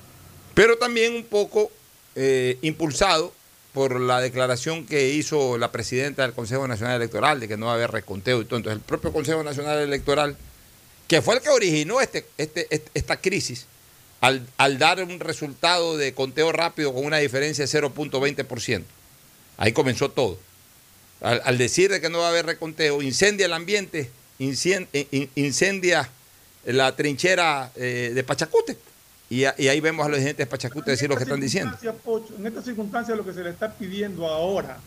pero 0.53 0.77
también 0.77 1.13
un 1.15 1.23
poco 1.23 1.71
eh, 2.15 2.57
impulsado 2.61 3.33
por 3.73 3.99
la 3.99 4.21
declaración 4.21 4.85
que 4.85 5.09
hizo 5.09 5.57
la 5.57 5.71
presidenta 5.71 6.21
del 6.21 6.33
Consejo 6.33 6.67
Nacional 6.67 6.97
Electoral 6.97 7.39
de 7.39 7.47
que 7.47 7.57
no 7.57 7.67
va 7.67 7.71
a 7.71 7.75
haber 7.75 7.89
reconteo 7.91 8.39
y 8.41 8.45
todo. 8.45 8.57
Entonces, 8.57 8.77
el 8.79 8.85
propio 8.85 9.11
Consejo 9.11 9.41
Nacional 9.43 9.79
Electoral, 9.79 10.35
que 11.13 11.21
fue 11.21 11.35
el 11.35 11.41
que 11.41 11.49
originó 11.49 12.01
este, 12.01 12.25
este, 12.39 12.65
este- 12.71 12.89
esta 12.95 13.17
crisis, 13.17 13.67
al, 14.19 14.47
al 14.57 14.79
dar 14.79 14.99
un 15.03 15.19
resultado 15.19 15.95
de 15.95 16.15
conteo 16.15 16.51
rápido 16.51 16.91
con 16.91 17.05
una 17.05 17.17
diferencia 17.17 17.63
de 17.67 17.69
0.20%. 17.71 18.81
Ahí 19.57 19.73
comenzó 19.73 20.09
todo. 20.09 20.39
Al, 21.21 21.39
al 21.45 21.59
decir 21.59 21.91
de 21.91 22.01
que 22.01 22.09
no 22.09 22.17
va 22.17 22.25
a 22.25 22.29
haber 22.29 22.47
reconteo, 22.47 22.99
incendia 23.03 23.45
el 23.45 23.53
ambiente, 23.53 24.09
incendia 25.35 26.09
la 26.65 26.95
trinchera 26.95 27.71
eh, 27.75 28.11
de 28.15 28.23
Pachacute. 28.23 28.75
Y, 29.29 29.45
a- 29.45 29.53
y 29.55 29.67
ahí 29.67 29.79
vemos 29.81 30.03
a 30.07 30.09
los 30.09 30.17
dirigentes 30.17 30.47
de 30.47 30.49
Pachacute 30.49 30.89
decir 30.89 31.09
lo 31.09 31.15
que 31.15 31.23
están 31.25 31.39
diciendo. 31.39 31.77
Pocho, 32.03 32.33
en 32.39 32.47
esta 32.47 32.63
circunstancia 32.63 33.15
lo 33.15 33.23
que 33.23 33.33
se 33.33 33.43
le 33.43 33.51
está 33.51 33.71
pidiendo 33.71 34.25
ahora, 34.27 34.79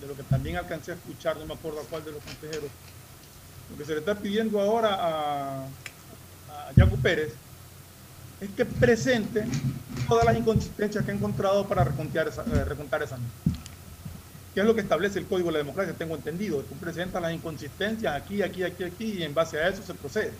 de 0.00 0.06
lo 0.06 0.16
que 0.16 0.22
también 0.22 0.56
alcancé 0.56 0.92
a 0.92 0.94
escuchar, 0.94 1.36
no 1.36 1.44
me 1.44 1.52
acuerdo 1.52 1.80
a 1.80 1.84
cuál 1.84 2.02
de 2.02 2.12
los 2.12 2.22
consejeros, 2.22 2.70
lo 3.70 3.76
que 3.78 3.84
se 3.84 3.92
le 3.92 3.98
está 4.00 4.14
pidiendo 4.14 4.60
ahora 4.60 4.94
a, 4.94 5.64
a 5.64 6.72
Yacu 6.76 6.96
Pérez 6.98 7.32
es 8.40 8.48
que 8.56 8.64
presente 8.64 9.44
todas 10.08 10.24
las 10.24 10.36
inconsistencias 10.36 11.04
que 11.04 11.10
ha 11.10 11.14
encontrado 11.14 11.66
para 11.66 11.84
recontar 11.84 12.26
esa, 12.28 12.42
eh, 12.42 12.64
recontar 12.64 13.02
esa 13.02 13.16
misma. 13.16 13.32
Que 14.54 14.60
es 14.60 14.66
lo 14.66 14.74
que 14.74 14.80
establece 14.80 15.18
el 15.18 15.26
Código 15.26 15.48
de 15.48 15.52
la 15.52 15.58
Democracia, 15.58 15.94
tengo 15.96 16.16
entendido. 16.16 16.60
Tú 16.62 16.74
presentas 16.76 17.20
las 17.22 17.32
inconsistencias 17.32 18.14
aquí, 18.14 18.42
aquí, 18.42 18.64
aquí, 18.64 18.82
aquí, 18.84 19.04
y 19.18 19.22
en 19.22 19.34
base 19.34 19.58
a 19.58 19.68
eso 19.68 19.82
se 19.86 19.94
procede. 19.94 20.32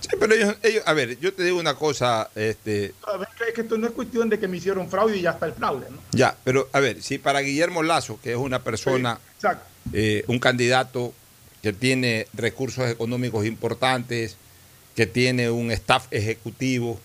Sí, 0.00 0.08
pero 0.18 0.34
ellos, 0.34 0.56
ellos- 0.62 0.82
a 0.86 0.92
ver, 0.92 1.18
yo 1.18 1.32
te 1.32 1.42
digo 1.42 1.58
una 1.58 1.74
cosa, 1.74 2.28
este, 2.34 2.92
A 3.06 3.16
ver, 3.16 3.28
Es 3.48 3.54
que 3.54 3.60
esto 3.62 3.78
no 3.78 3.86
es 3.86 3.92
cuestión 3.92 4.28
de 4.28 4.38
que 4.38 4.46
me 4.46 4.58
hicieron 4.58 4.88
fraude 4.88 5.16
y 5.16 5.22
ya 5.22 5.30
está 5.30 5.46
el 5.46 5.52
fraude, 5.54 5.86
¿no? 5.90 5.98
ya, 6.12 6.36
pero 6.44 6.68
a 6.72 6.80
ver, 6.80 7.02
si 7.02 7.18
para 7.18 7.40
Guillermo 7.40 7.82
Lazo, 7.82 8.18
que 8.22 8.32
es 8.32 8.36
una 8.36 8.60
persona, 8.62 9.18
Exacto. 9.36 9.64
eh, 9.92 10.24
un 10.28 10.38
candidato 10.38 11.12
que 11.62 11.72
tiene 11.72 12.26
recursos 12.34 12.90
económicos 12.90 13.46
importantes, 13.46 14.36
que 14.94 15.06
tiene 15.06 15.50
un 15.50 15.70
staff 15.70 16.06
ejecutivo, 16.10 17.00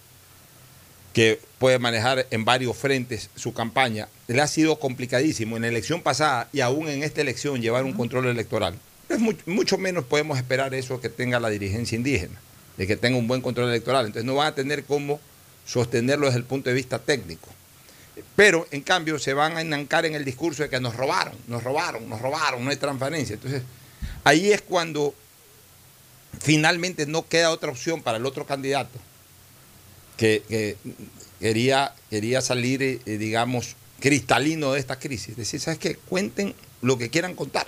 que 1.14 1.40
puede 1.58 1.80
manejar 1.80 2.28
en 2.30 2.46
varios 2.46 2.76
frentes 2.78 3.30
su 3.36 3.54
campaña, 3.54 4.08
le 4.28 4.42
ha 4.42 4.48
sido 4.48 4.80
complicadísimo 4.80 5.56
en 5.56 5.64
la 5.64 5.68
elección 5.70 6.02
pasada 6.02 6.50
y 6.54 6.62
aún 6.62 6.88
en 6.90 7.04
esta 7.04 7.22
elección 7.22 7.62
llevar 7.62 7.86
un 7.86 7.94
control 7.94 8.28
electoral. 8.28 8.76
Es 9.10 9.20
mucho, 9.20 9.42
mucho 9.46 9.78
menos 9.78 10.04
podemos 10.04 10.38
esperar 10.38 10.74
eso 10.74 11.00
que 11.00 11.10
tenga 11.10 11.40
la 11.40 11.50
dirigencia 11.50 11.96
indígena, 11.96 12.40
de 12.78 12.86
que 12.86 12.98
tenga 12.98 13.18
un 13.18 13.28
buen 13.28 13.42
control 13.42 13.70
electoral. 13.70 14.08
Entonces 14.08 14.26
no 14.26 14.36
van 14.36 14.48
a 14.48 14.56
tener 14.56 14.84
cómo 14.84 15.20
sostenerlo 15.66 16.28
desde 16.28 16.40
el 16.40 16.46
punto 16.46 16.70
de 16.70 16.76
vista 16.76 17.00
técnico. 17.00 17.50
Pero, 18.36 18.68
en 18.72 18.82
cambio, 18.82 19.20
se 19.20 19.34
van 19.34 19.58
a 19.58 19.62
enancar 19.62 20.06
en 20.06 20.16
el 20.16 20.26
discurso 20.26 20.64
de 20.64 20.70
que 20.70 20.80
nos 20.80 20.96
robaron, 20.96 21.36
nos 21.48 21.64
robaron, 21.64 22.10
nos 22.10 22.22
robaron, 22.22 22.64
no 22.64 22.72
hay 22.72 22.78
transparencia. 22.78 23.36
Entonces, 23.36 23.62
ahí 24.24 24.52
es 24.52 24.62
cuando 24.62 25.14
finalmente 26.42 27.06
no 27.06 27.28
queda 27.28 27.52
otra 27.52 27.72
opción 27.72 28.02
para 28.04 28.18
el 28.18 28.26
otro 28.26 28.46
candidato 28.46 29.00
que, 30.18 30.44
que 30.48 30.78
quería, 31.40 31.94
quería 32.10 32.42
salir, 32.42 32.82
eh, 32.84 33.00
eh, 33.06 33.18
digamos, 33.18 33.76
cristalino 34.00 34.74
de 34.74 34.80
esta 34.80 35.00
crisis. 35.00 35.36
Decir, 35.36 35.60
¿sabes 35.60 35.80
qué? 35.80 35.96
Cuenten 35.96 36.56
lo 36.82 36.98
que 36.98 37.10
quieran 37.10 37.36
contar. 37.36 37.68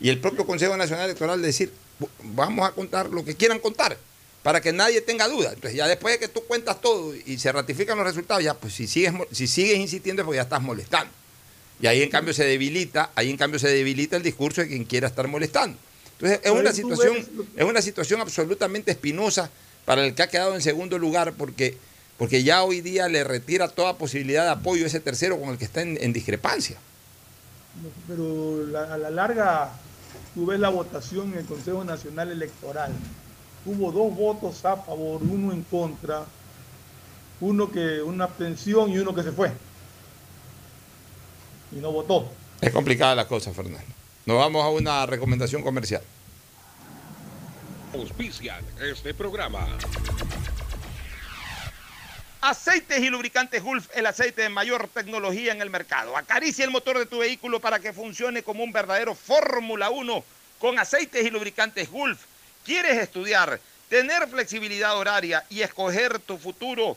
Y 0.00 0.08
el 0.10 0.20
propio 0.20 0.46
Consejo 0.46 0.76
Nacional 0.76 1.06
Electoral 1.06 1.40
decir, 1.42 1.72
"Bu- 2.00 2.08
vamos 2.22 2.68
a 2.68 2.72
contar 2.72 3.08
lo 3.10 3.24
que 3.24 3.34
quieran 3.34 3.58
contar, 3.58 3.96
para 4.42 4.60
que 4.60 4.72
nadie 4.72 5.00
tenga 5.00 5.26
duda. 5.28 5.48
Entonces, 5.54 5.74
ya 5.76 5.88
después 5.88 6.14
de 6.14 6.18
que 6.20 6.28
tú 6.28 6.42
cuentas 6.46 6.80
todo 6.80 7.14
y 7.14 7.38
se 7.38 7.50
ratifican 7.50 7.96
los 7.98 8.06
resultados, 8.06 8.44
ya, 8.44 8.54
pues 8.54 8.74
si 8.74 8.86
sigues, 8.86 9.12
si 9.32 9.46
sigues 9.48 9.78
insistiendo 9.78 10.22
es 10.22 10.24
porque 10.26 10.36
ya 10.36 10.42
estás 10.42 10.62
molestando. 10.62 11.12
Y 11.80 11.86
ahí 11.86 12.02
en 12.02 12.10
cambio 12.10 12.32
se 12.32 12.44
debilita, 12.44 13.10
ahí 13.14 13.30
en 13.30 13.36
cambio 13.36 13.58
se 13.58 13.68
debilita 13.68 14.16
el 14.16 14.22
discurso 14.22 14.62
de 14.62 14.68
quien 14.68 14.84
quiera 14.84 15.08
estar 15.08 15.28
molestando. 15.28 15.76
Entonces, 16.12 16.40
es 16.42 16.50
una 16.50 16.70
situación, 16.72 17.16
es 17.56 17.64
una 17.64 17.82
situación 17.82 18.20
absolutamente 18.22 18.90
espinosa 18.90 19.50
para 19.84 20.04
el 20.04 20.14
que 20.14 20.22
ha 20.22 20.28
quedado 20.28 20.54
en 20.54 20.62
segundo 20.62 20.98
lugar, 20.98 21.34
porque, 21.34 21.76
porque 22.16 22.42
ya 22.42 22.62
hoy 22.64 22.80
día 22.80 23.08
le 23.08 23.22
retira 23.24 23.68
toda 23.68 23.98
posibilidad 23.98 24.44
de 24.44 24.50
apoyo 24.52 24.84
a 24.84 24.86
ese 24.86 25.00
tercero 25.00 25.38
con 25.38 25.50
el 25.50 25.58
que 25.58 25.66
está 25.66 25.82
en, 25.82 25.98
en 26.00 26.12
discrepancia. 26.14 26.78
Pero 28.08 28.66
la- 28.66 28.94
a 28.94 28.98
la 28.98 29.10
larga, 29.10 29.72
tú 30.34 30.46
ves 30.46 30.58
la 30.58 30.70
votación 30.70 31.32
en 31.34 31.40
el 31.40 31.44
Consejo 31.44 31.84
Nacional 31.84 32.30
Electoral. 32.32 32.92
Hubo 33.66 33.92
dos 33.92 34.16
votos 34.16 34.64
a 34.64 34.76
favor, 34.76 35.20
uno 35.22 35.52
en 35.52 35.62
contra, 35.64 36.24
uno 37.40 37.70
que 37.70 38.00
una 38.00 38.24
abstención 38.24 38.90
y 38.90 38.98
uno 38.98 39.14
que 39.14 39.22
se 39.22 39.32
fue. 39.32 39.50
Y 41.76 41.80
no 41.80 41.92
votó. 41.92 42.26
Es 42.62 42.72
complicada 42.72 43.14
la 43.14 43.28
cosa, 43.28 43.52
Fernando. 43.52 43.92
Nos 44.24 44.38
vamos 44.38 44.64
a 44.64 44.70
una 44.70 45.04
recomendación 45.04 45.62
comercial. 45.62 46.02
Auspician 47.92 48.64
este 48.80 49.12
programa. 49.12 49.68
Aceites 52.40 53.00
y 53.00 53.10
lubricantes 53.10 53.62
Gulf, 53.62 53.88
el 53.94 54.06
aceite 54.06 54.42
de 54.42 54.48
mayor 54.48 54.88
tecnología 54.88 55.52
en 55.52 55.60
el 55.60 55.68
mercado. 55.68 56.16
Acaricia 56.16 56.64
el 56.64 56.70
motor 56.70 56.98
de 56.98 57.06
tu 57.06 57.18
vehículo 57.18 57.60
para 57.60 57.78
que 57.78 57.92
funcione 57.92 58.42
como 58.42 58.64
un 58.64 58.72
verdadero 58.72 59.14
Fórmula 59.14 59.90
1 59.90 60.24
con 60.58 60.78
aceites 60.78 61.26
y 61.26 61.30
lubricantes 61.30 61.90
Gulf. 61.90 62.20
¿Quieres 62.64 62.96
estudiar, 62.98 63.60
tener 63.90 64.26
flexibilidad 64.28 64.96
horaria 64.96 65.44
y 65.50 65.60
escoger 65.60 66.20
tu 66.20 66.38
futuro? 66.38 66.96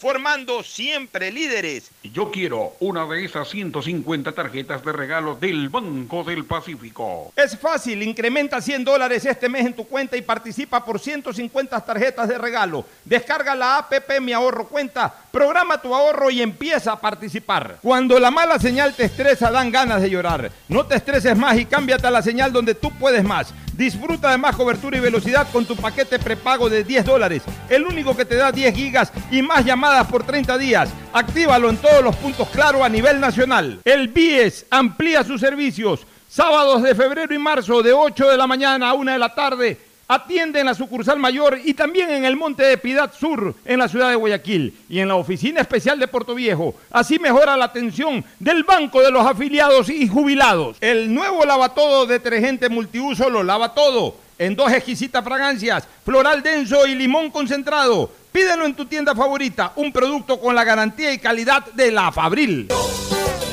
formando 0.00 0.62
siempre 0.62 1.30
líderes. 1.30 1.90
Y 2.02 2.10
yo 2.10 2.30
quiero 2.30 2.72
una 2.80 3.04
de 3.06 3.22
esas 3.22 3.50
150 3.50 4.32
tarjetas 4.32 4.82
de 4.82 4.92
regalo 4.92 5.34
del 5.34 5.68
Banco 5.68 6.24
del 6.24 6.46
Pacífico. 6.46 7.30
Es 7.36 7.58
fácil, 7.58 8.02
incrementa 8.02 8.62
100 8.62 8.82
dólares 8.82 9.26
este 9.26 9.50
mes 9.50 9.66
en 9.66 9.74
tu 9.74 9.86
cuenta 9.86 10.16
y 10.16 10.22
participa 10.22 10.82
por 10.82 10.98
150 10.98 11.78
tarjetas 11.84 12.28
de 12.28 12.38
regalo. 12.38 12.86
Descarga 13.04 13.54
la 13.54 13.76
APP 13.76 14.20
Mi 14.22 14.32
Ahorro 14.32 14.66
Cuenta, 14.68 15.14
programa 15.30 15.80
tu 15.80 15.94
ahorro 15.94 16.30
y 16.30 16.42
empieza 16.42 16.92
a 16.92 17.00
participar. 17.00 17.78
Cuando 17.82 18.18
la 18.18 18.30
mala 18.30 18.58
señal 18.58 18.94
te 18.94 19.04
estresa, 19.04 19.50
dan 19.50 19.70
ganas 19.70 20.02
de 20.02 20.10
llorar. 20.10 20.50
No 20.68 20.84
te 20.84 20.96
estreses 20.96 21.36
más 21.36 21.58
y 21.58 21.64
cámbiate 21.64 22.06
a 22.06 22.10
la 22.10 22.22
señal 22.22 22.52
donde 22.52 22.74
tú 22.74 22.90
puedes 22.98 23.24
más. 23.24 23.52
Disfruta 23.74 24.30
de 24.30 24.38
más 24.38 24.56
cobertura 24.56 24.98
y 24.98 25.00
velocidad 25.00 25.46
con 25.52 25.64
tu 25.64 25.74
paquete 25.76 26.18
prepago 26.18 26.68
de 26.68 26.84
10 26.84 27.04
dólares, 27.04 27.42
el 27.68 27.84
único 27.84 28.14
que 28.14 28.26
te 28.26 28.36
da 28.36 28.52
10 28.52 28.74
gigas 28.74 29.12
y 29.30 29.40
más 29.40 29.64
llamadas 29.64 30.06
por 30.06 30.24
30 30.24 30.58
días. 30.58 30.90
Actívalo 31.12 31.70
en 31.70 31.78
todos 31.78 32.04
los 32.04 32.14
puntos 32.16 32.48
claro 32.48 32.84
a 32.84 32.88
nivel 32.88 33.20
nacional. 33.20 33.80
El 33.84 34.08
BIES 34.08 34.66
amplía 34.70 35.24
sus 35.24 35.40
servicios. 35.40 36.06
Sábados 36.28 36.82
de 36.82 36.94
febrero 36.94 37.34
y 37.34 37.38
marzo 37.38 37.82
de 37.82 37.92
8 37.92 38.30
de 38.30 38.36
la 38.36 38.46
mañana 38.46 38.90
a 38.90 38.94
1 38.94 39.12
de 39.12 39.18
la 39.18 39.34
tarde 39.34 39.89
atiende 40.10 40.58
en 40.58 40.66
la 40.66 40.74
sucursal 40.74 41.20
mayor 41.20 41.60
y 41.64 41.72
también 41.72 42.10
en 42.10 42.24
el 42.24 42.36
Monte 42.36 42.64
de 42.64 42.76
Piedad 42.78 43.12
Sur, 43.16 43.54
en 43.64 43.78
la 43.78 43.86
ciudad 43.86 44.10
de 44.10 44.16
Guayaquil, 44.16 44.76
y 44.88 44.98
en 44.98 45.06
la 45.06 45.14
oficina 45.14 45.60
especial 45.60 46.00
de 46.00 46.08
Puerto 46.08 46.34
Viejo. 46.34 46.74
Así 46.90 47.20
mejora 47.20 47.56
la 47.56 47.66
atención 47.66 48.24
del 48.40 48.64
banco 48.64 49.02
de 49.02 49.12
los 49.12 49.24
afiliados 49.24 49.88
y 49.88 50.08
jubilados. 50.08 50.78
El 50.80 51.14
nuevo 51.14 51.44
lavatodo 51.44 52.06
detergente 52.06 52.68
multiuso 52.68 53.30
lo 53.30 53.44
lava 53.44 53.72
todo, 53.72 54.16
en 54.36 54.56
dos 54.56 54.72
exquisitas 54.72 55.22
fragancias, 55.22 55.86
floral 56.04 56.42
denso 56.42 56.88
y 56.88 56.96
limón 56.96 57.30
concentrado. 57.30 58.10
Pídelo 58.32 58.66
en 58.66 58.74
tu 58.74 58.86
tienda 58.86 59.14
favorita, 59.14 59.74
un 59.76 59.92
producto 59.92 60.40
con 60.40 60.56
la 60.56 60.64
garantía 60.64 61.12
y 61.12 61.18
calidad 61.18 61.66
de 61.66 61.92
la 61.92 62.10
Fabril. 62.10 62.66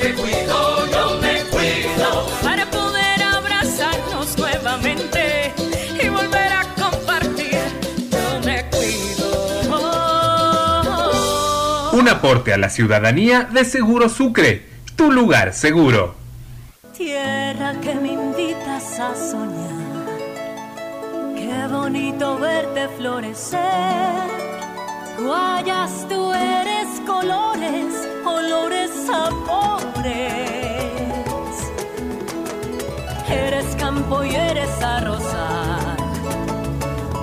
Me 0.01 0.13
cuido, 0.13 0.87
yo 0.91 1.19
me 1.21 1.43
cuido 1.51 2.27
para 2.41 2.66
Aporte 12.09 12.53
a 12.53 12.57
la 12.57 12.69
ciudadanía 12.69 13.43
de 13.43 13.65
Seguro 13.65 14.07
Sucre, 14.07 14.65
tu 14.95 15.11
lugar 15.11 15.53
seguro. 15.53 16.15
Tierra 16.95 17.73
que 17.81 17.93
me 17.95 18.13
invitas 18.13 18.99
a 18.99 19.13
soñar. 19.13 20.07
Qué 21.35 21.67
bonito 21.69 22.39
verte 22.39 22.87
florecer. 22.97 23.59
Guayas, 25.21 26.05
tú 26.07 26.31
eres 26.33 26.87
colores, 27.05 28.07
olores, 28.25 28.89
sabores. 29.05 30.07
Eres 33.29 33.75
campo 33.75 34.23
y 34.23 34.33
eres 34.33 34.81
arrozal. 34.81 35.97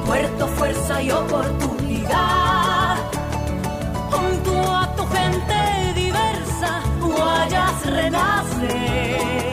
Puerto, 0.05 0.47
fuerza 0.49 1.03
y 1.03 1.11
oportunidad. 1.11 2.44
Gente 5.15 5.95
diversa, 5.95 6.83
Guayas 7.01 7.87
renaces. 7.87 9.44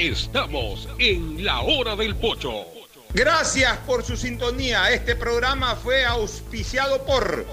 Estamos 0.00 0.88
en 0.98 1.44
la 1.44 1.60
hora 1.60 1.94
del 1.94 2.16
pocho. 2.16 2.64
Gracias 3.12 3.76
por 3.86 4.02
su 4.02 4.16
sintonía. 4.16 4.90
Este 4.92 5.14
programa 5.14 5.76
fue 5.76 6.06
auspiciado 6.06 7.04
por 7.04 7.44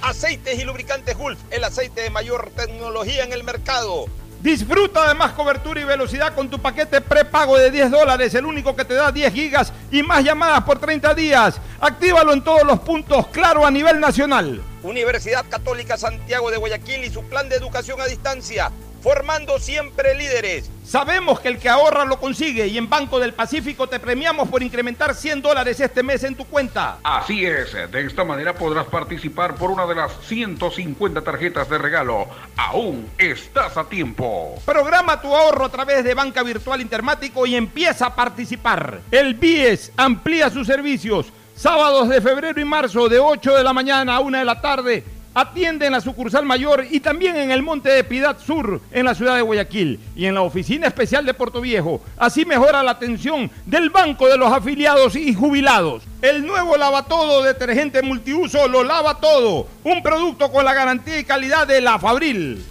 Aceites 0.00 0.56
y 0.56 0.62
Lubricantes 0.62 1.18
Gulf, 1.18 1.40
el 1.50 1.64
aceite 1.64 2.02
de 2.02 2.10
mayor 2.10 2.52
tecnología 2.54 3.24
en 3.24 3.32
el 3.32 3.42
mercado. 3.42 4.04
Disfruta 4.40 5.08
de 5.08 5.14
más 5.14 5.32
cobertura 5.32 5.80
y 5.80 5.84
velocidad 5.84 6.32
con 6.32 6.48
tu 6.48 6.60
paquete 6.60 7.00
prepago 7.00 7.58
de 7.58 7.72
10 7.72 7.90
dólares, 7.90 8.32
el 8.34 8.46
único 8.46 8.76
que 8.76 8.84
te 8.84 8.94
da 8.94 9.10
10 9.10 9.32
gigas 9.32 9.72
y 9.90 10.04
más 10.04 10.22
llamadas 10.22 10.62
por 10.62 10.78
30 10.78 11.12
días. 11.14 11.60
Actívalo 11.80 12.32
en 12.34 12.44
todos 12.44 12.62
los 12.62 12.78
puntos, 12.78 13.26
claro, 13.32 13.66
a 13.66 13.70
nivel 13.72 13.98
nacional. 13.98 14.62
Universidad 14.84 15.44
Católica 15.48 15.96
Santiago 15.96 16.52
de 16.52 16.56
Guayaquil 16.56 17.02
y 17.02 17.10
su 17.10 17.24
plan 17.24 17.48
de 17.48 17.56
educación 17.56 18.00
a 18.00 18.06
distancia, 18.06 18.70
formando 19.08 19.58
siempre 19.58 20.14
líderes. 20.14 20.70
Sabemos 20.84 21.40
que 21.40 21.48
el 21.48 21.56
que 21.56 21.70
ahorra 21.70 22.04
lo 22.04 22.20
consigue 22.20 22.66
y 22.66 22.76
en 22.76 22.90
Banco 22.90 23.18
del 23.18 23.32
Pacífico 23.32 23.86
te 23.86 23.98
premiamos 23.98 24.50
por 24.50 24.62
incrementar 24.62 25.14
100 25.14 25.40
dólares 25.40 25.80
este 25.80 26.02
mes 26.02 26.24
en 26.24 26.34
tu 26.34 26.44
cuenta. 26.44 26.98
Así 27.02 27.46
es, 27.46 27.72
de 27.72 28.04
esta 28.04 28.22
manera 28.24 28.52
podrás 28.52 28.86
participar 28.88 29.54
por 29.54 29.70
una 29.70 29.86
de 29.86 29.94
las 29.94 30.12
150 30.26 31.22
tarjetas 31.22 31.70
de 31.70 31.78
regalo. 31.78 32.26
Aún 32.54 33.08
estás 33.16 33.78
a 33.78 33.84
tiempo. 33.84 34.60
Programa 34.66 35.22
tu 35.22 35.34
ahorro 35.34 35.64
a 35.64 35.70
través 35.70 36.04
de 36.04 36.12
Banca 36.12 36.42
Virtual 36.42 36.78
Intermático 36.78 37.46
y 37.46 37.56
empieza 37.56 38.08
a 38.08 38.14
participar. 38.14 39.00
El 39.10 39.32
BIES 39.32 39.90
amplía 39.96 40.50
sus 40.50 40.66
servicios. 40.66 41.32
Sábados 41.56 42.10
de 42.10 42.20
febrero 42.20 42.60
y 42.60 42.64
marzo 42.66 43.08
de 43.08 43.18
8 43.18 43.56
de 43.56 43.64
la 43.64 43.72
mañana 43.72 44.16
a 44.16 44.20
1 44.20 44.38
de 44.38 44.44
la 44.44 44.60
tarde. 44.60 45.02
Atiende 45.38 45.86
en 45.86 45.92
la 45.92 46.00
sucursal 46.00 46.44
mayor 46.44 46.84
y 46.90 46.98
también 46.98 47.36
en 47.36 47.52
el 47.52 47.62
Monte 47.62 47.90
de 47.90 48.02
Piedad 48.02 48.36
Sur, 48.44 48.80
en 48.90 49.04
la 49.04 49.14
ciudad 49.14 49.36
de 49.36 49.42
Guayaquil, 49.42 50.00
y 50.16 50.26
en 50.26 50.34
la 50.34 50.42
oficina 50.42 50.88
especial 50.88 51.24
de 51.24 51.32
Puerto 51.32 51.60
Viejo. 51.60 52.00
Así 52.16 52.44
mejora 52.44 52.82
la 52.82 52.90
atención 52.90 53.48
del 53.64 53.90
banco 53.90 54.26
de 54.26 54.36
los 54.36 54.52
afiliados 54.52 55.14
y 55.14 55.32
jubilados. 55.32 56.02
El 56.22 56.44
nuevo 56.44 56.76
lavatodo 56.76 57.44
detergente 57.44 58.02
multiuso 58.02 58.66
lo 58.66 58.82
lava 58.82 59.20
todo. 59.20 59.68
Un 59.84 60.02
producto 60.02 60.50
con 60.50 60.64
la 60.64 60.74
garantía 60.74 61.20
y 61.20 61.24
calidad 61.24 61.68
de 61.68 61.82
la 61.82 62.00
Fabril. 62.00 62.64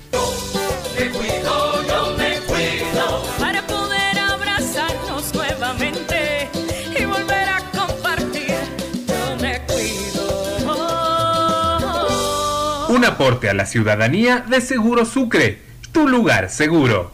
Un 12.98 13.06
aporte 13.06 13.48
a 13.48 13.54
la 13.54 13.68
ciudadanía 13.68 14.40
de 14.40 14.60
Seguro 14.60 15.06
Sucre, 15.06 15.62
tu 15.92 16.08
lugar 16.08 16.50
seguro. 16.50 17.12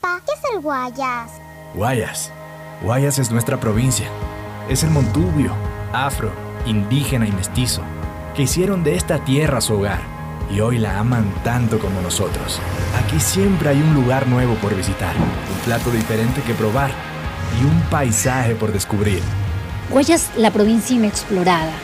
Pa, 0.00 0.22
¿qué 0.24 0.32
es 0.32 0.54
el 0.54 0.62
Guayas? 0.62 1.32
Guayas. 1.74 2.32
Guayas 2.82 3.18
es 3.18 3.30
nuestra 3.30 3.60
provincia. 3.60 4.06
Es 4.70 4.84
el 4.84 4.90
Montubio, 4.90 5.52
afro, 5.92 6.32
indígena 6.64 7.28
y 7.28 7.32
mestizo, 7.32 7.82
que 8.34 8.44
hicieron 8.44 8.82
de 8.82 8.96
esta 8.96 9.22
tierra 9.22 9.60
su 9.60 9.74
hogar 9.74 10.00
y 10.50 10.60
hoy 10.60 10.78
la 10.78 10.98
aman 10.98 11.30
tanto 11.44 11.78
como 11.78 12.00
nosotros. 12.00 12.58
Aquí 12.96 13.20
siempre 13.20 13.68
hay 13.68 13.82
un 13.82 13.92
lugar 13.92 14.28
nuevo 14.28 14.54
por 14.54 14.74
visitar, 14.74 15.14
un 15.14 15.58
plato 15.66 15.90
diferente 15.90 16.40
que 16.40 16.54
probar 16.54 16.90
y 17.60 17.64
un 17.66 17.82
paisaje 17.90 18.54
por 18.54 18.72
descubrir. 18.72 19.20
Guayas, 19.90 20.30
la 20.38 20.50
provincia 20.50 20.96
inexplorada. 20.96 21.74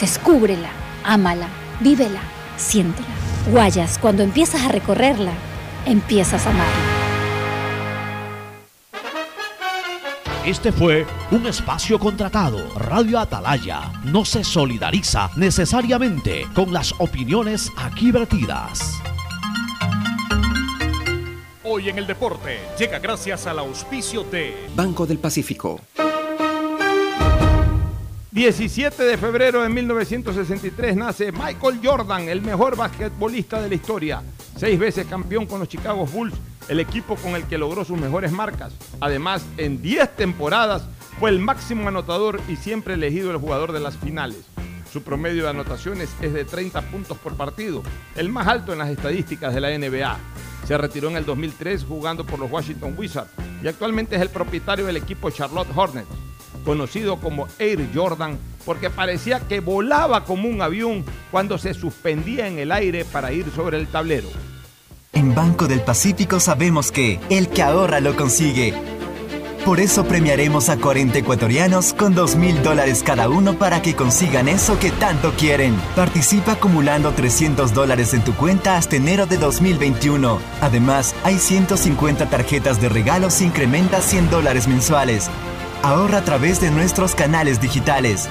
Descúbrela, 0.00 0.70
ámala, 1.04 1.48
vívela, 1.80 2.20
siéntela. 2.56 3.06
Guayas, 3.50 3.98
cuando 3.98 4.22
empiezas 4.22 4.62
a 4.62 4.68
recorrerla, 4.68 5.32
empiezas 5.86 6.46
a 6.46 6.50
amarla. 6.50 6.94
Este 10.46 10.72
fue 10.72 11.06
un 11.30 11.46
espacio 11.46 11.98
contratado. 11.98 12.68
Radio 12.76 13.18
Atalaya 13.18 13.90
no 14.04 14.26
se 14.26 14.44
solidariza 14.44 15.30
necesariamente 15.36 16.46
con 16.54 16.70
las 16.70 16.92
opiniones 16.98 17.72
aquí 17.78 18.12
vertidas. 18.12 19.00
Hoy 21.62 21.88
en 21.88 21.96
el 21.96 22.06
deporte 22.06 22.58
llega 22.78 22.98
gracias 22.98 23.46
al 23.46 23.58
auspicio 23.58 24.22
de 24.24 24.68
Banco 24.76 25.06
del 25.06 25.18
Pacífico. 25.18 25.80
17 28.34 29.00
de 29.04 29.16
febrero 29.16 29.62
de 29.62 29.68
1963 29.68 30.96
nace 30.96 31.30
Michael 31.30 31.78
Jordan, 31.80 32.28
el 32.28 32.42
mejor 32.42 32.76
basquetbolista 32.76 33.62
de 33.62 33.68
la 33.68 33.76
historia. 33.76 34.24
Seis 34.56 34.76
veces 34.76 35.06
campeón 35.06 35.46
con 35.46 35.60
los 35.60 35.68
Chicago 35.68 36.04
Bulls, 36.04 36.34
el 36.66 36.80
equipo 36.80 37.14
con 37.14 37.36
el 37.36 37.44
que 37.44 37.58
logró 37.58 37.84
sus 37.84 37.96
mejores 37.96 38.32
marcas. 38.32 38.72
Además, 38.98 39.46
en 39.56 39.80
10 39.80 40.16
temporadas 40.16 40.82
fue 41.20 41.30
el 41.30 41.38
máximo 41.38 41.86
anotador 41.86 42.40
y 42.48 42.56
siempre 42.56 42.94
elegido 42.94 43.30
el 43.30 43.36
jugador 43.36 43.70
de 43.70 43.78
las 43.78 43.96
finales. 43.98 44.44
Su 44.92 45.04
promedio 45.04 45.44
de 45.44 45.50
anotaciones 45.50 46.12
es 46.20 46.32
de 46.32 46.44
30 46.44 46.82
puntos 46.90 47.16
por 47.18 47.36
partido, 47.36 47.84
el 48.16 48.30
más 48.30 48.48
alto 48.48 48.72
en 48.72 48.80
las 48.80 48.90
estadísticas 48.90 49.54
de 49.54 49.60
la 49.60 49.78
NBA. 49.78 50.18
Se 50.66 50.76
retiró 50.76 51.08
en 51.08 51.18
el 51.18 51.24
2003 51.24 51.84
jugando 51.84 52.26
por 52.26 52.40
los 52.40 52.50
Washington 52.50 52.96
Wizards 52.98 53.30
y 53.62 53.68
actualmente 53.68 54.16
es 54.16 54.22
el 54.22 54.30
propietario 54.30 54.86
del 54.86 54.96
equipo 54.96 55.30
Charlotte 55.30 55.68
Hornets, 55.72 56.08
conocido 56.64 57.16
como 57.16 57.48
Air 57.58 57.88
Jordan 57.94 58.38
porque 58.64 58.90
parecía 58.90 59.40
que 59.40 59.60
volaba 59.60 60.24
como 60.24 60.48
un 60.48 60.62
avión 60.62 61.04
cuando 61.30 61.58
se 61.58 61.74
suspendía 61.74 62.48
en 62.48 62.58
el 62.58 62.72
aire 62.72 63.04
para 63.04 63.32
ir 63.32 63.50
sobre 63.54 63.78
el 63.78 63.86
tablero. 63.86 64.28
En 65.12 65.34
Banco 65.34 65.68
del 65.68 65.80
Pacífico 65.80 66.40
sabemos 66.40 66.90
que 66.90 67.20
el 67.30 67.48
que 67.48 67.62
ahorra 67.62 68.00
lo 68.00 68.16
consigue. 68.16 68.74
Por 69.64 69.80
eso 69.80 70.04
premiaremos 70.04 70.68
a 70.68 70.76
40 70.76 71.20
ecuatorianos 71.20 71.94
con 71.94 72.14
2 72.14 72.36
mil 72.36 72.62
dólares 72.62 73.02
cada 73.02 73.30
uno 73.30 73.54
para 73.54 73.80
que 73.80 73.94
consigan 73.94 74.46
eso 74.46 74.78
que 74.78 74.90
tanto 74.90 75.32
quieren. 75.38 75.74
Participa 75.96 76.52
acumulando 76.52 77.12
300 77.12 77.72
dólares 77.72 78.12
en 78.12 78.22
tu 78.22 78.34
cuenta 78.34 78.76
hasta 78.76 78.96
enero 78.96 79.24
de 79.24 79.38
2021. 79.38 80.38
Además, 80.60 81.14
hay 81.24 81.38
150 81.38 82.28
tarjetas 82.28 82.78
de 82.82 82.90
regalos 82.90 83.40
e 83.40 83.44
incrementa 83.44 84.02
100 84.02 84.28
dólares 84.28 84.68
mensuales. 84.68 85.30
Ahorra 85.84 86.16
a 86.16 86.24
través 86.24 86.62
de 86.62 86.70
nuestros 86.70 87.14
canales 87.14 87.60
digitales. 87.60 88.30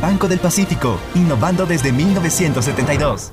Banco 0.00 0.28
del 0.28 0.38
Pacífico, 0.38 0.98
innovando 1.14 1.66
desde 1.66 1.92
1972. 1.92 3.32